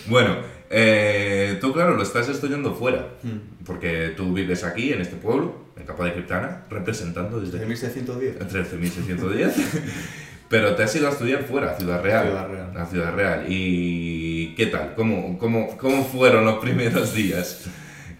Bueno, 0.05 0.35
eh, 0.69 1.57
tú 1.61 1.71
claro, 1.71 1.95
lo 1.95 2.03
estás 2.03 2.27
estudiando 2.27 2.73
fuera. 2.75 3.07
Mm. 3.23 3.63
Porque 3.65 4.13
tú 4.17 4.33
vives 4.33 4.65
aquí, 4.65 4.91
en 4.91 4.99
este 4.99 5.15
pueblo, 5.15 5.55
en 5.77 5.85
Capa 5.85 6.03
de 6.03 6.11
Criptana, 6.11 6.65
representando 6.69 7.39
desde 7.39 7.53
¿Desde 7.53 7.67
1610? 7.67 8.39
13.610. 8.39 9.53
Pero 10.53 10.75
te 10.75 10.83
has 10.83 10.95
ido 10.95 11.07
a 11.07 11.09
estudiar 11.09 11.41
fuera, 11.41 11.71
a 11.71 11.73
Ciudad 11.73 11.99
Real. 12.03 12.27
Ciudad 12.27 12.47
Real. 12.47 12.77
A 12.77 12.85
Ciudad 12.85 13.13
Real. 13.15 13.45
¿Y 13.47 14.53
qué 14.53 14.67
tal? 14.67 14.93
¿Cómo, 14.93 15.35
cómo, 15.39 15.75
cómo 15.79 16.03
fueron 16.03 16.45
los 16.45 16.59
primeros 16.59 17.15
días? 17.15 17.65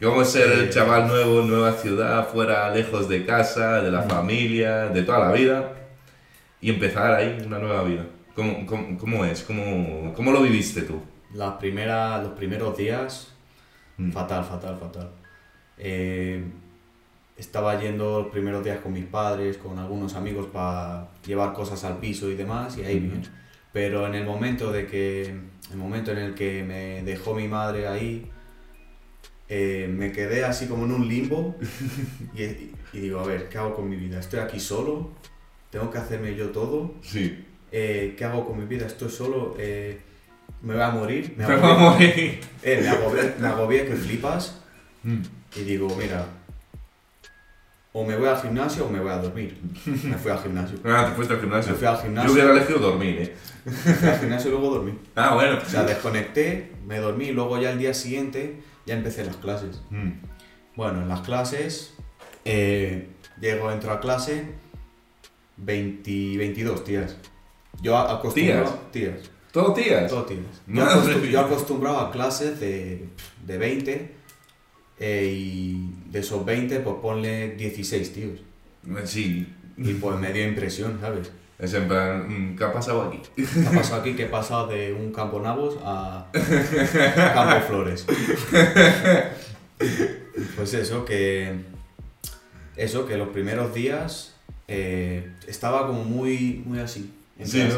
¿Cómo 0.01 0.23
es 0.23 0.29
ser 0.31 0.51
el 0.51 0.61
Eh, 0.63 0.69
chaval 0.71 1.07
nuevo, 1.07 1.43
nueva 1.43 1.73
ciudad, 1.73 2.27
fuera, 2.27 2.71
lejos 2.73 3.07
de 3.07 3.23
casa, 3.23 3.83
de 3.83 3.91
la 3.91 4.01
Mm. 4.01 4.09
familia, 4.09 4.85
de 4.87 5.03
toda 5.03 5.19
la 5.19 5.31
vida? 5.31 5.73
Y 6.59 6.71
empezar 6.71 7.13
ahí 7.13 7.37
una 7.45 7.59
nueva 7.59 7.83
vida. 7.83 8.07
¿Cómo, 8.33 8.65
cómo, 8.65 8.97
cómo 8.97 9.25
es? 9.25 9.43
¿Cómo, 9.43 10.11
¿Cómo 10.15 10.31
lo 10.31 10.41
viviste 10.41 10.81
tú? 10.81 11.03
La 11.35 11.59
primera, 11.59 12.19
los 12.19 12.31
primeros 12.31 12.75
días, 12.75 13.27
Mm. 13.97 14.09
fatal, 14.11 14.43
fatal, 14.43 14.75
fatal. 14.79 15.09
Eh, 15.77 16.43
estaba 17.37 17.79
yendo 17.81 18.21
los 18.23 18.31
primeros 18.31 18.63
días 18.63 18.79
con 18.79 18.93
mis 18.93 19.05
padres, 19.05 19.57
con 19.57 19.79
algunos 19.79 20.13
amigos 20.15 20.47
para 20.53 21.09
llevar 21.25 21.53
cosas 21.53 21.83
al 21.83 21.97
piso 21.97 22.29
y 22.29 22.35
demás, 22.35 22.77
y 22.77 22.83
ahí 22.83 22.99
bien. 22.99 23.23
Pero 23.71 24.05
en 24.05 24.13
el 24.15 24.23
momento 24.25 24.71
de 24.71 24.85
que, 24.85 25.23
el 25.71 25.77
momento 25.77 26.11
en 26.11 26.19
el 26.19 26.35
que 26.35 26.63
me 26.63 27.01
dejó 27.03 27.33
mi 27.33 27.47
madre 27.47 27.87
ahí, 27.87 28.29
eh, 29.49 29.87
me 29.91 30.11
quedé 30.11 30.43
así 30.45 30.67
como 30.67 30.85
en 30.85 30.91
un 30.91 31.07
limbo 31.07 31.55
y, 32.35 32.43
y 32.97 33.01
digo, 33.01 33.19
a 33.19 33.25
ver, 33.25 33.49
¿qué 33.49 33.57
hago 33.57 33.73
con 33.75 33.89
mi 33.89 33.95
vida? 33.95 34.19
Estoy 34.19 34.39
aquí 34.39 34.59
solo, 34.59 35.11
tengo 35.69 35.89
que 35.91 35.97
hacerme 35.97 36.35
yo 36.35 36.49
todo, 36.49 36.93
Sí. 37.01 37.43
eh, 37.71 38.15
¿qué 38.17 38.25
hago 38.25 38.45
con 38.47 38.59
mi 38.59 38.65
vida? 38.65 38.85
Estoy 38.85 39.09
solo, 39.09 39.55
eh, 39.59 39.99
me 40.61 40.73
voy 40.73 40.83
a 40.83 40.89
morir, 40.91 41.33
me 41.37 41.43
agobié, 41.45 41.61
vamos 41.61 41.99
ahí. 41.99 42.39
eh, 42.63 42.79
me 42.81 42.87
agobié, 42.89 43.33
me 43.39 43.47
agobié 43.47 43.85
que 43.85 43.95
flipas 43.95 44.59
Mm. 45.05 45.21
y 45.57 45.63
digo, 45.65 45.93
mira, 45.99 46.25
o 47.95 48.03
me 48.05 48.15
voy 48.17 48.27
al 48.27 48.41
gimnasio 48.41 48.85
o 48.85 48.89
me 48.89 48.99
voy 48.99 49.11
a 49.11 49.17
dormir. 49.17 49.55
Me 49.85 50.17
fui 50.17 50.31
al 50.31 50.39
gimnasio. 50.41 50.77
Ah, 50.83 51.05
te 51.09 51.15
fuiste 51.15 51.33
al 51.35 51.39
gimnasio. 51.41 51.71
Me 51.73 51.77
fui 51.77 51.87
al 51.87 51.95
Yo 51.95 52.01
gimnasio, 52.01 52.31
hubiera 52.33 52.51
elegido 52.51 52.79
dormir, 52.79 53.17
¿eh? 53.21 53.35
me 53.65 53.71
fui 53.71 54.09
al 54.09 54.19
gimnasio 54.19 54.47
y 54.49 54.51
luego 54.53 54.69
dormí. 54.75 54.97
Ah, 55.15 55.35
bueno. 55.35 55.59
O 55.63 55.69
sea, 55.69 55.83
desconecté, 55.83 56.71
me 56.87 56.97
dormí 56.99 57.25
y 57.25 57.31
luego 57.31 57.59
ya 57.61 57.71
el 57.71 57.77
día 57.79 57.93
siguiente 57.93 58.61
ya 58.85 58.95
empecé 58.95 59.23
las 59.23 59.35
clases. 59.37 59.81
Mm. 59.91 60.09
Bueno, 60.75 61.03
en 61.03 61.07
las 61.07 61.21
clases, 61.21 61.93
eh, 62.45 63.09
llego, 63.39 63.71
entro 63.71 63.91
a 63.91 63.99
clase, 63.99 64.47
20, 65.57 66.37
22 66.37 66.83
tías. 66.83 67.15
Yo 67.81 67.97
a- 67.97 68.13
acostumbrado... 68.15 68.79
Tías. 68.91 69.29
¿Todo 69.51 69.73
tías? 69.73 70.09
Todo 70.09 70.23
tías. 70.23 70.39
Yo, 70.65 70.83
Madre 70.83 70.95
acostu- 71.13 71.21
mía. 71.21 71.31
yo 71.31 71.39
acostumbrado 71.41 71.99
a 71.99 72.11
clases 72.11 72.59
de, 72.59 73.07
de 73.45 73.57
20 73.59 74.11
eh, 74.99 75.33
y 75.33 75.93
de 76.11 76.19
esos 76.19 76.45
20 76.45 76.79
pues 76.79 76.95
ponle 77.01 77.55
16 77.55 78.13
tíos. 78.13 78.39
Sí. 79.05 79.47
Y 79.77 79.93
pues 79.95 80.19
me 80.19 80.31
dio 80.31 80.47
impresión, 80.47 80.99
¿sabes? 81.01 81.31
Es 81.59 81.73
en 81.73 81.87
plan, 81.87 82.51
mm, 82.51 82.57
¿qué 82.57 82.63
ha 82.63 82.73
pasado 82.73 83.03
aquí? 83.03 83.21
¿Qué 83.35 83.67
ha 83.67 83.71
pasado 83.71 84.01
aquí? 84.01 84.13
Que 84.13 84.23
he 84.23 84.27
pasado 84.27 84.67
de 84.67 84.93
un 84.93 85.11
campo 85.11 85.39
nabos 85.39 85.77
a 85.83 86.27
campo 87.33 87.67
flores. 87.67 88.05
Pues 90.55 90.73
eso, 90.73 91.05
que... 91.05 91.53
Eso, 92.75 93.05
que 93.05 93.17
los 93.17 93.29
primeros 93.29 93.73
días 93.73 94.35
eh, 94.67 95.31
estaba 95.47 95.85
como 95.85 96.03
muy, 96.03 96.63
muy 96.65 96.79
así. 96.79 97.13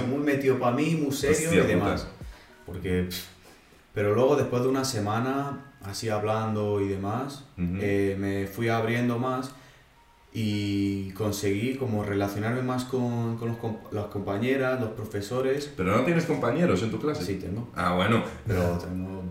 Muy 0.08 0.20
metido 0.20 0.58
para 0.60 0.76
mí, 0.76 0.96
muy 0.96 1.12
serio 1.12 1.50
Hostia 1.50 1.64
y 1.64 1.68
demás. 1.68 2.08
Porque... 2.66 3.10
Pero 3.94 4.14
luego 4.14 4.36
después 4.36 4.62
de 4.64 4.70
una 4.70 4.86
semana, 4.86 5.74
así 5.88 6.10
hablando 6.10 6.82
y 6.82 6.88
demás, 6.88 7.44
eh, 7.58 8.16
me 8.20 8.48
fui 8.48 8.70
abriendo 8.70 9.18
más 9.20 9.52
y 10.34 11.12
conseguí 11.12 11.76
como 11.76 12.04
relacionarme 12.04 12.62
más 12.62 12.84
con, 12.84 13.38
con 13.38 13.50
los 13.50 13.58
las 13.92 14.06
compañeras, 14.08 14.80
los 14.82 14.90
profesores. 14.90 15.72
¿Pero 15.78 15.96
no 15.96 16.04
tienes 16.04 16.26
compañeros 16.26 16.84
en 16.84 16.92
tu 16.92 17.00
clase? 17.00 17.24
Sí, 17.24 17.36
tengo, 17.36 17.70
Ah, 17.76 17.96
bueno. 17.96 18.22
pero 18.46 18.78
tengo 18.78 19.24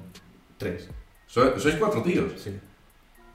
tres. 0.56 0.88
So- 1.26 1.58
sois 1.58 1.74
cuatro 1.76 2.02
tíos. 2.02 2.32
Sí. 2.42 2.52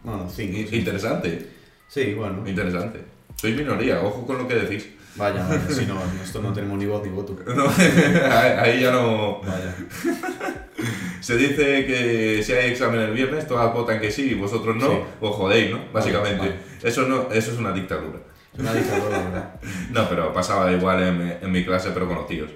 Bueno, 0.04 0.28
cinco. 0.30 0.58
I- 0.58 0.68
sí. 0.68 0.76
Interesante. 0.78 1.50
Sí, 1.88 2.14
bueno. 2.14 2.48
Interesante. 2.48 3.04
Sois 3.36 3.56
minoría, 3.56 4.02
ojo 4.02 4.26
con 4.26 4.38
lo 4.40 4.48
que 4.48 4.56
decís. 4.56 4.88
Vaya, 5.20 5.46
vaya, 5.48 5.62
si 5.70 5.86
no, 5.86 5.96
esto 6.24 6.42
no 6.42 6.54
tenemos 6.54 6.78
ni 6.80 6.86
voz 6.86 7.04
ni 7.04 7.10
voto. 7.10 7.36
No, 7.56 7.66
ahí 8.62 8.80
ya 8.82 8.92
no. 8.92 9.42
Vaya. 9.42 9.76
Se 11.20 11.36
dice 11.36 11.86
que 11.86 12.42
si 12.42 12.54
hay 12.54 12.72
examen 12.72 13.02
el 13.02 13.12
viernes, 13.12 13.46
todas 13.48 13.72
votan 13.74 14.00
que 14.00 14.10
sí 14.10 14.32
y 14.32 14.34
vosotros 14.36 14.76
no, 14.78 14.88
Sí. 14.90 14.98
os 15.20 15.36
jodéis, 15.36 15.72
¿no? 15.72 15.80
Básicamente. 15.92 16.40
vale. 16.40 16.56
Eso 16.82 17.04
no, 17.04 17.28
eso 17.32 17.52
es 17.52 17.58
una 17.60 17.74
dictadura. 17.74 18.20
Una 18.58 18.74
dictadura, 18.74 19.18
verdad. 19.20 19.50
No, 19.92 20.08
pero 20.10 20.32
pasaba 20.34 20.72
igual 20.72 21.04
en, 21.04 21.18
mi- 21.18 21.34
en 21.42 21.52
mi 21.52 21.66
clase, 21.66 21.90
pero 21.94 22.08
con 22.08 22.16
los 22.16 22.28
tíos. 22.28 22.50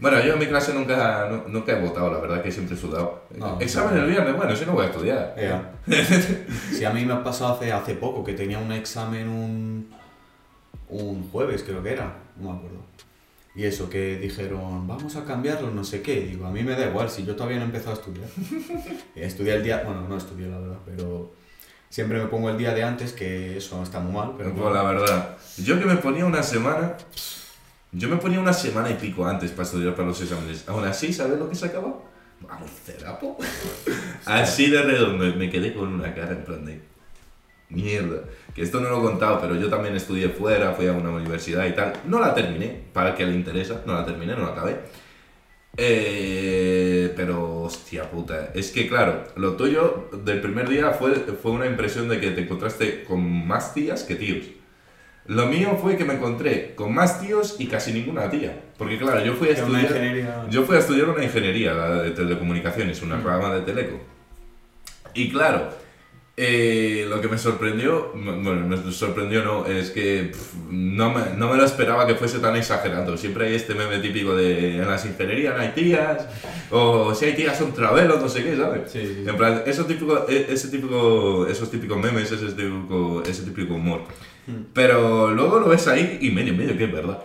Bueno, 0.00 0.20
yo 0.22 0.34
en 0.34 0.38
mi 0.38 0.46
clase 0.46 0.74
nunca, 0.74 1.28
nu- 1.30 1.44
nunca 1.48 1.72
he 1.72 1.80
votado, 1.80 2.12
la 2.12 2.18
verdad 2.18 2.42
que 2.42 2.50
siempre 2.52 2.76
he 2.76 2.78
sudado. 2.78 3.24
No, 3.36 3.58
examen 3.60 3.96
no. 3.96 4.02
el 4.04 4.10
viernes, 4.10 4.36
bueno, 4.36 4.54
si 4.56 4.64
no 4.66 4.72
voy 4.72 4.84
a 4.86 4.88
estudiar. 4.88 5.34
Sí, 6.72 6.84
a 6.84 6.90
mí 6.90 7.04
me 7.04 7.14
ha 7.14 7.22
pasado 7.24 7.54
hace, 7.54 7.72
hace 7.72 7.94
poco 7.94 8.22
que 8.24 8.34
tenía 8.34 8.58
un 8.58 8.70
examen 8.72 9.28
un, 9.28 9.90
un 10.90 11.28
jueves, 11.30 11.62
creo 11.62 11.82
que 11.82 11.92
era, 11.92 12.22
no 12.36 12.52
me 12.52 12.58
acuerdo. 12.58 12.78
Y 13.54 13.64
eso, 13.64 13.90
que 13.90 14.18
dijeron, 14.18 14.86
vamos 14.86 15.16
a 15.16 15.24
cambiarlo, 15.24 15.70
no 15.70 15.82
sé 15.82 16.00
qué. 16.00 16.20
Digo, 16.20 16.46
a 16.46 16.50
mí 16.50 16.62
me 16.62 16.76
da 16.76 16.86
igual, 16.86 17.10
si 17.10 17.24
yo 17.24 17.34
todavía 17.34 17.56
no 17.56 17.62
he 17.62 17.66
empezado 17.66 17.90
a 17.92 17.98
estudiar. 17.98 18.28
Eh, 19.16 19.26
Estudié 19.26 19.54
el 19.54 19.64
día, 19.64 19.82
bueno, 19.84 20.06
no 20.08 20.16
estudié 20.16 20.46
la 20.48 20.58
verdad, 20.58 20.78
pero 20.86 21.32
siempre 21.88 22.18
me 22.18 22.26
pongo 22.26 22.50
el 22.50 22.58
día 22.58 22.72
de 22.72 22.84
antes, 22.84 23.12
que 23.12 23.56
eso 23.56 23.82
está 23.82 23.98
muy 23.98 24.12
mal, 24.12 24.34
pero 24.38 24.54
Pues 24.54 24.72
la 24.72 24.82
verdad, 24.84 25.36
yo 25.56 25.78
que 25.78 25.86
me 25.86 25.96
ponía 25.96 26.24
una 26.24 26.42
semana, 26.42 26.96
yo 27.90 28.08
me 28.08 28.16
ponía 28.18 28.38
una 28.38 28.52
semana 28.52 28.90
y 28.90 28.94
pico 28.94 29.26
antes 29.26 29.50
para 29.50 29.64
estudiar 29.64 29.94
para 29.94 30.08
los 30.08 30.20
exámenes. 30.20 30.68
Aún 30.68 30.84
así, 30.84 31.12
¿sabes 31.12 31.38
lo 31.38 31.48
que 31.48 31.56
sacaba? 31.56 31.94
Vamos, 32.40 32.70
cerapo. 32.84 33.36
Así 34.24 34.70
de 34.70 34.80
redondo, 34.82 35.24
me 35.36 35.50
quedé 35.50 35.74
con 35.74 35.88
una 35.88 36.14
cara 36.14 36.30
en 36.30 36.44
plan 36.44 36.64
de 36.64 36.80
mierda. 37.70 38.22
Que 38.54 38.62
esto 38.62 38.80
no 38.80 38.88
lo 38.90 38.98
he 38.98 39.02
contado, 39.02 39.40
pero 39.40 39.54
yo 39.56 39.68
también 39.68 39.94
estudié 39.96 40.28
fuera, 40.30 40.72
fui 40.72 40.86
a 40.86 40.92
una 40.92 41.10
universidad 41.10 41.66
y 41.66 41.72
tal. 41.72 41.92
No 42.06 42.18
la 42.20 42.34
terminé, 42.34 42.80
para 42.92 43.10
el 43.10 43.14
que 43.14 43.26
le 43.26 43.34
interesa, 43.34 43.82
no 43.86 43.94
la 43.94 44.04
terminé, 44.04 44.34
no 44.34 44.42
la 44.42 44.52
acabé. 44.52 44.76
Eh, 45.76 47.12
pero, 47.14 47.62
hostia 47.62 48.10
puta, 48.10 48.50
es 48.54 48.72
que 48.72 48.88
claro, 48.88 49.24
lo 49.36 49.52
tuyo 49.54 50.08
del 50.24 50.40
primer 50.40 50.68
día 50.68 50.90
fue, 50.90 51.12
fue 51.14 51.52
una 51.52 51.66
impresión 51.66 52.08
de 52.08 52.18
que 52.20 52.32
te 52.32 52.40
encontraste 52.42 53.04
con 53.04 53.46
más 53.46 53.74
tías 53.74 54.02
que 54.02 54.16
tíos. 54.16 54.46
Lo 55.26 55.46
mío 55.46 55.78
fue 55.80 55.96
que 55.96 56.04
me 56.04 56.14
encontré 56.14 56.74
con 56.74 56.92
más 56.94 57.20
tíos 57.20 57.56
y 57.58 57.66
casi 57.66 57.92
ninguna 57.92 58.30
tía. 58.30 58.58
Porque 58.78 58.98
claro, 58.98 59.22
yo 59.24 59.34
fui 59.34 59.48
a 59.48 59.52
estudiar... 59.52 60.48
Yo 60.50 60.64
fui 60.64 60.76
a 60.76 60.78
estudiar 60.78 61.10
una 61.10 61.22
ingeniería 61.22 61.74
la 61.74 62.02
de 62.02 62.10
telecomunicaciones, 62.12 63.02
una 63.02 63.16
Mm. 63.16 63.24
rama 63.26 63.54
de 63.54 63.60
Teleco. 63.60 64.00
Y 65.14 65.30
claro, 65.30 65.68
eh, 66.40 67.04
lo 67.08 67.20
que 67.20 67.26
me 67.28 67.36
sorprendió, 67.36 68.12
bueno, 68.14 68.64
me 68.66 68.92
sorprendió 68.92 69.42
no, 69.44 69.66
es 69.66 69.90
que 69.90 70.30
pf, 70.32 70.56
no, 70.70 71.12
me, 71.12 71.20
no 71.36 71.50
me 71.50 71.56
lo 71.56 71.64
esperaba 71.64 72.06
que 72.06 72.14
fuese 72.14 72.38
tan 72.38 72.54
exagerado. 72.54 73.16
Siempre 73.16 73.48
hay 73.48 73.54
este 73.56 73.74
meme 73.74 73.98
típico 73.98 74.36
de 74.36 74.76
en 74.78 74.86
las 74.88 75.04
ingenierías 75.04 75.54
no 75.56 75.60
hay 75.62 75.70
tías, 75.70 76.26
o 76.70 77.14
si 77.14 77.24
hay 77.26 77.34
tías 77.34 77.58
son 77.58 77.74
travelos, 77.74 78.20
no 78.22 78.28
sé 78.28 78.44
qué, 78.44 78.56
¿sabes? 78.56 78.90
Sí, 78.90 79.00
sí, 79.00 79.14
sí. 79.24 79.28
En 79.28 79.36
plan, 79.36 79.62
eso 79.66 79.84
típico, 79.84 80.26
e- 80.28 80.46
ese 80.50 80.68
típico, 80.68 81.46
esos 81.48 81.70
típicos 81.70 81.98
memes, 81.98 82.30
ese 82.30 82.46
típico, 82.52 83.22
ese 83.26 83.42
típico 83.42 83.74
humor. 83.74 84.02
Mm. 84.46 84.62
Pero 84.72 85.32
luego 85.32 85.58
lo 85.58 85.68
ves 85.68 85.88
ahí 85.88 86.18
y 86.20 86.30
medio, 86.30 86.54
medio 86.54 86.76
que 86.78 86.84
es 86.84 86.92
verdad. 86.92 87.18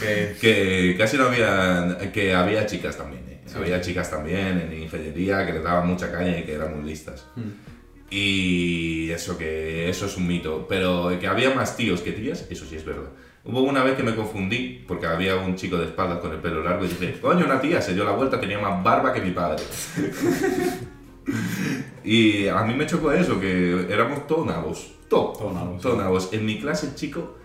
Que- 0.00 0.34
que 0.40 0.96
casi 0.98 1.16
no 1.16 1.26
había, 1.26 1.96
que 2.12 2.34
había 2.34 2.66
chicas 2.66 2.98
también, 2.98 3.22
¿eh? 3.28 3.38
Había 3.54 3.80
chicas 3.82 4.10
también 4.10 4.58
en 4.60 4.72
ingeniería 4.82 5.44
que 5.46 5.52
les 5.52 5.62
daban 5.62 5.86
mucha 5.86 6.10
caña 6.10 6.38
y 6.38 6.42
que 6.44 6.54
eran 6.54 6.74
muy 6.80 6.88
listas. 6.90 7.26
Mm. 7.36 7.71
Y 8.14 9.10
eso 9.10 9.38
que 9.38 9.88
eso 9.88 10.04
es 10.04 10.18
un 10.18 10.26
mito, 10.26 10.66
pero 10.68 11.10
que 11.18 11.26
había 11.26 11.54
más 11.54 11.78
tíos 11.78 12.02
que 12.02 12.12
tías, 12.12 12.46
eso 12.50 12.66
sí 12.66 12.76
es 12.76 12.84
verdad. 12.84 13.08
Hubo 13.42 13.62
una 13.62 13.82
vez 13.82 13.96
que 13.96 14.02
me 14.02 14.14
confundí 14.14 14.84
porque 14.86 15.06
había 15.06 15.36
un 15.36 15.56
chico 15.56 15.78
de 15.78 15.86
espaldas 15.86 16.18
con 16.18 16.30
el 16.30 16.38
pelo 16.38 16.62
largo 16.62 16.84
y 16.84 16.88
dije, 16.88 17.18
coño, 17.22 17.46
una 17.46 17.58
tía, 17.58 17.80
se 17.80 17.94
dio 17.94 18.04
la 18.04 18.12
vuelta, 18.12 18.38
tenía 18.38 18.58
más 18.58 18.84
barba 18.84 19.14
que 19.14 19.22
mi 19.22 19.30
padre. 19.30 19.62
y 22.04 22.48
a 22.48 22.62
mí 22.64 22.74
me 22.74 22.86
chocó 22.86 23.12
eso, 23.12 23.40
que 23.40 23.86
éramos 23.88 24.26
todos 24.26 24.46
nabos, 24.46 24.92
todos, 25.08 25.38
Todos 25.38 25.54
nabos, 25.54 25.80
todos 25.80 25.96
sí. 25.96 26.02
nabos. 26.02 26.28
En 26.32 26.44
mi 26.44 26.60
clase, 26.60 26.94
chico, 26.94 27.38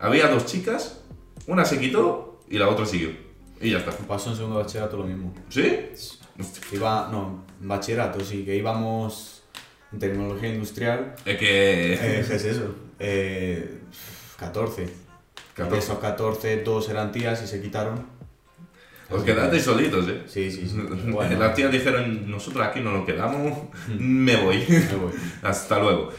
había 0.00 0.28
dos 0.28 0.46
chicas, 0.46 1.02
una 1.46 1.66
se 1.66 1.78
quitó 1.78 2.40
y 2.48 2.56
la 2.56 2.70
otra 2.70 2.86
siguió. 2.86 3.10
Y 3.60 3.72
ya 3.72 3.78
está. 3.78 3.90
Pasó 4.08 4.30
en 4.30 4.36
segundo 4.36 4.56
bachillerato 4.56 4.96
lo 4.96 5.04
mismo. 5.04 5.34
¿Sí? 5.50 5.80
Iba, 6.72 7.10
no, 7.12 7.44
bachillerato 7.60 8.20
sí, 8.20 8.42
que 8.42 8.56
íbamos 8.56 9.33
tecnología 9.98 10.48
industrial. 10.54 11.14
Es 11.24 11.38
que... 11.38 11.94
Eh, 11.94 12.24
¿Qué 12.28 12.34
es 12.34 12.44
eso? 12.44 12.74
Eh, 12.98 13.78
14. 14.38 14.86
14. 15.54 15.72
De 15.74 15.78
esos 15.82 15.98
14, 15.98 16.62
dos 16.62 16.88
eran 16.88 17.12
tías 17.12 17.42
y 17.42 17.46
se 17.46 17.60
quitaron. 17.62 18.06
Os 19.10 19.22
quedasteis 19.22 19.62
solitos, 19.62 20.08
¿eh? 20.08 20.22
Sí, 20.26 20.50
sí, 20.50 20.66
sí. 20.68 20.76
Bueno, 21.10 21.38
Las 21.38 21.54
tías 21.54 21.70
dijeron, 21.70 22.30
nosotros 22.30 22.66
aquí 22.66 22.80
no 22.80 22.90
nos 22.92 23.04
quedamos, 23.06 23.58
me 23.98 24.36
voy. 24.36 24.64
me 24.68 24.96
voy. 24.96 25.12
Hasta 25.42 25.78
luego. 25.78 26.10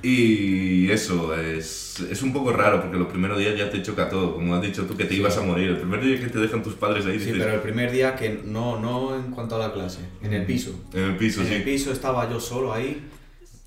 Y 0.00 0.88
eso 0.92 1.34
es, 1.34 1.98
es 2.08 2.22
un 2.22 2.32
poco 2.32 2.52
raro 2.52 2.80
porque 2.80 2.96
los 2.96 3.08
primeros 3.08 3.36
días 3.36 3.58
ya 3.58 3.68
te 3.68 3.82
choca 3.82 4.08
todo, 4.08 4.36
como 4.36 4.54
has 4.54 4.62
dicho 4.62 4.86
tú 4.86 4.96
que 4.96 5.04
te 5.04 5.14
ibas 5.16 5.36
a 5.36 5.42
morir. 5.42 5.70
El 5.70 5.78
primer 5.78 6.00
día 6.00 6.20
que 6.20 6.28
te 6.28 6.38
dejan 6.38 6.62
tus 6.62 6.74
padres 6.74 7.04
ahí, 7.06 7.18
Sí, 7.18 7.26
dices, 7.26 7.34
pero 7.42 7.54
el 7.54 7.60
primer 7.60 7.90
día 7.90 8.14
que 8.14 8.40
no, 8.44 8.78
no 8.78 9.16
en 9.16 9.32
cuanto 9.32 9.56
a 9.56 9.58
la 9.58 9.72
clase, 9.72 9.98
en 10.22 10.32
el 10.32 10.46
piso. 10.46 10.70
en 10.94 11.02
el 11.02 11.16
piso, 11.16 11.40
En 11.40 11.48
sí. 11.48 11.54
el 11.54 11.64
piso 11.64 11.90
estaba 11.90 12.30
yo 12.30 12.38
solo 12.38 12.72
ahí. 12.72 13.02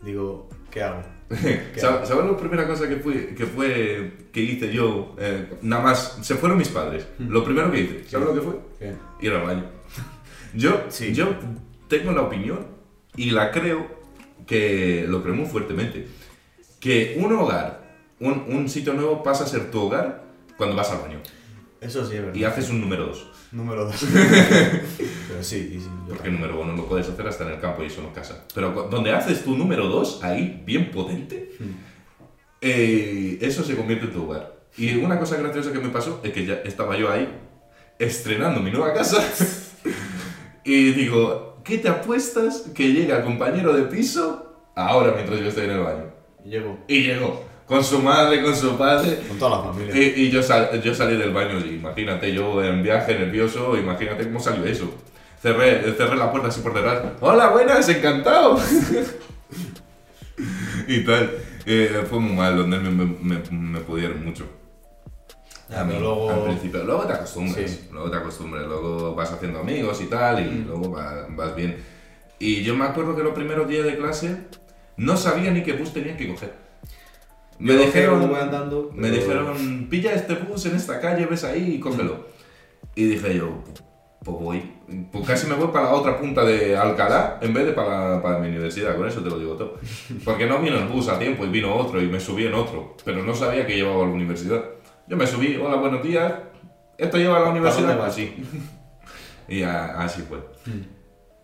Digo, 0.04 0.50
¿qué 0.72 0.82
hago? 0.84 1.02
¿Qué 1.30 1.80
¿Sabes 1.80 2.10
hago? 2.12 2.24
la 2.24 2.38
primera 2.38 2.68
cosa 2.68 2.88
que 2.90 2.98
fue, 2.98 3.34
que 3.36 3.46
fue 3.46 4.14
que 4.34 4.42
hice 4.42 4.74
yo? 4.74 5.16
Eh, 5.20 5.50
nada 5.62 5.84
más, 5.84 6.18
se 6.22 6.36
fueron 6.36 6.58
mis 6.58 6.70
padres. 6.70 7.08
Lo 7.20 7.44
primero 7.44 7.72
que 7.72 7.80
hice, 7.82 8.04
¿sabes 8.10 8.28
lo 8.28 8.34
que 8.34 8.42
fue? 8.42 8.60
¿Qué? 8.80 8.94
Ir 9.26 9.34
al 9.34 9.44
baño. 9.44 9.66
Yo, 10.54 10.86
Sí. 10.90 11.14
yo 11.14 11.30
tengo 11.88 12.12
la 12.12 12.24
opinión 12.24 12.68
y 13.16 13.30
la 13.32 13.52
creo 13.52 13.88
que 14.46 15.06
lo 15.08 15.24
creo 15.24 15.34
muy 15.36 15.46
fuertemente. 15.46 16.08
Que 16.82 17.16
un 17.24 17.32
hogar, 17.34 17.96
un, 18.20 18.44
un 18.50 18.68
sitio 18.68 18.94
nuevo 18.94 19.24
pasa 19.24 19.46
a 19.46 19.48
ser 19.48 19.72
tu 19.72 19.80
hogar 19.84 20.26
cuando 20.58 20.76
vas 20.76 20.92
al 20.92 21.00
baño 21.02 21.20
Eso 21.80 22.06
sí 22.06 22.16
es 22.16 22.22
verdad. 22.22 22.36
y 22.36 22.44
haces 22.44 22.70
un 22.70 22.82
número 22.82 23.06
2. 23.06 23.31
Número 23.52 23.86
2. 23.86 23.96
Pero 25.28 25.44
sí, 25.44 25.80
sí, 25.82 25.90
Porque 26.08 26.30
el 26.30 26.36
número 26.36 26.62
1 26.62 26.76
lo 26.76 26.86
puedes 26.88 27.10
hacer 27.10 27.28
hasta 27.28 27.46
en 27.46 27.52
el 27.52 27.60
campo 27.60 27.84
y 27.84 27.88
eso 27.88 28.02
no 28.02 28.14
casa. 28.14 28.46
Pero 28.56 28.88
donde 28.90 29.12
haces 29.12 29.44
tu 29.44 29.58
número 29.58 29.88
2, 29.88 30.24
ahí, 30.24 30.62
bien 30.66 30.92
potente, 30.92 31.52
eh, 32.62 33.38
eso 33.42 33.64
se 33.64 33.76
convierte 33.76 34.06
en 34.06 34.14
tu 34.14 34.24
hogar. 34.24 34.62
Y 34.78 34.96
una 34.96 35.20
cosa 35.20 35.36
graciosa 35.38 35.74
que 35.74 35.80
me 35.80 35.90
pasó 35.90 36.22
es 36.24 36.32
que 36.32 36.46
ya 36.46 36.56
estaba 36.64 36.98
yo 36.98 37.12
ahí 37.12 37.28
estrenando 38.00 38.62
mi 38.62 38.72
nueva 38.72 38.94
casa 38.94 39.22
y 40.64 40.92
digo, 40.94 41.62
¿qué 41.64 41.78
te 41.78 41.90
apuestas 41.90 42.70
que 42.74 42.94
llega 42.94 43.18
el 43.18 43.24
compañero 43.24 43.74
de 43.74 43.84
piso 43.84 44.72
ahora 44.76 45.12
mientras 45.14 45.40
yo 45.40 45.48
estoy 45.48 45.66
en 45.66 45.72
el 45.72 45.80
baño? 45.82 46.06
Llego 46.46 46.80
Y 46.88 47.04
llegó 47.04 47.51
con 47.66 47.84
su 47.84 48.00
madre, 48.00 48.44
con 48.44 48.56
su 48.56 48.78
padre. 48.78 49.20
con 49.28 49.38
toda 49.40 49.58
la 49.58 49.64
familia. 49.72 49.96
Y, 49.96 50.24
y 50.24 50.30
yo, 50.32 50.44
sal- 50.44 50.82
yo 50.82 50.94
salí 50.94 51.18
del 51.18 51.32
baño 51.32 51.60
y 51.60 51.76
imagínate, 51.76 52.34
yo 52.34 52.64
en 52.64 52.84
viaje 52.84 53.18
nervioso, 53.18 53.78
imagínate 53.78 54.26
cómo 54.26 54.40
salió 54.40 54.66
eso. 54.66 54.94
Cerré, 55.42 55.82
cerré 55.94 56.16
la 56.18 56.30
puerta 56.32 56.50
así 56.50 56.62
por 56.62 56.74
detrás. 56.74 57.02
Hola, 57.20 57.50
buenas, 57.50 57.88
encantado. 57.90 58.60
y 60.88 61.04
tal. 61.04 61.32
Eh, 61.66 62.04
fue 62.10 62.20
muy 62.20 62.34
mal, 62.36 62.58
donde 62.58 62.80
me, 62.80 62.90
me, 63.52 63.80
pudieron 63.82 64.24
mucho. 64.26 64.46
A 65.76 65.84
mí, 65.84 65.94
luego- 66.00 66.30
al 66.30 66.44
principio. 66.44 66.84
Luego 66.84 67.04
te 67.06 67.14
acostumbras. 67.14 67.70
Sí. 67.70 67.88
Luego 67.92 68.12
te 68.12 68.18
acostumbras. 68.18 68.66
Luego 68.68 69.16
vas 69.16 69.32
haciendo 69.32 69.60
amigos 69.60 70.02
y 70.02 70.06
tal, 70.06 70.40
y 70.46 70.64
luego 70.66 70.92
va- 70.92 71.28
vas 71.30 71.56
bien. 71.56 71.78
Y 72.40 72.64
yo 72.64 72.76
me 72.76 72.86
acuerdo 72.86 73.16
que 73.16 73.24
los 73.24 73.34
primeros 73.34 73.68
días 73.68 73.86
de 73.86 73.98
clase 73.98 74.38
no 74.98 75.16
sabía 75.16 75.52
ni 75.52 75.64
qué 75.64 75.74
bus 75.74 75.94
tenía 75.94 76.18
que 76.18 76.28
coger. 76.28 76.54
Me 77.62 77.74
dijeron, 77.78 78.28
voy 78.30 78.40
andando, 78.40 78.92
me 78.94 79.10
pero- 79.10 79.22
dijeron, 79.22 79.88
pilla 79.90 80.14
este 80.14 80.34
bus 80.36 80.66
en 80.66 80.76
esta 80.76 81.00
calle, 81.00 81.26
ves 81.28 81.44
ahí 81.44 81.76
y 81.76 81.80
cógelo. 81.80 82.26
Y 82.96 83.06
dije 83.06 83.38
yo, 83.38 83.64
pues 84.24 84.38
voy. 84.40 84.72
Pues 85.12 85.26
casi 85.26 85.48
me 85.48 85.56
voy 85.56 85.68
para 85.68 85.86
la 85.86 85.94
otra 85.94 86.18
punta 86.20 86.44
de 86.44 86.76
Alcalá 86.76 87.40
en 87.42 87.54
vez 87.54 87.66
de 87.66 87.72
para, 87.74 88.22
para 88.22 88.40
mi 88.40 88.50
universidad, 88.50 88.96
con 88.98 89.08
eso 89.08 89.22
te 89.22 89.30
lo 89.30 89.40
digo 89.40 89.54
todo. 89.56 89.76
Porque 90.26 90.46
no 90.46 90.60
vino 90.60 90.78
el 90.78 90.88
bus 90.88 91.08
a 91.08 91.18
tiempo 91.20 91.46
y 91.46 91.50
vino 91.50 91.74
otro 91.76 92.02
y 92.02 92.08
me 92.08 92.20
subí 92.20 92.46
en 92.46 92.54
otro, 92.56 92.98
pero 93.06 93.24
no 93.24 93.34
sabía 93.34 93.66
que 93.66 93.76
llevaba 93.76 94.04
a 94.04 94.08
la 94.08 94.14
universidad. 94.14 94.64
Yo 95.08 95.16
me 95.18 95.26
subí, 95.28 95.56
hola, 95.56 95.76
buenos 95.78 96.04
días, 96.04 96.34
¿esto 96.98 97.18
lleva 97.18 97.38
a 97.38 97.42
la 97.42 97.50
universidad? 97.52 97.96
dónde 97.96 98.02
Pues 98.04 98.08
vas? 98.08 98.16
sí. 98.16 98.36
Y 99.48 99.64
a- 99.64 100.00
así 100.02 100.22
fue. 100.24 100.38
Hmm. 100.66 100.82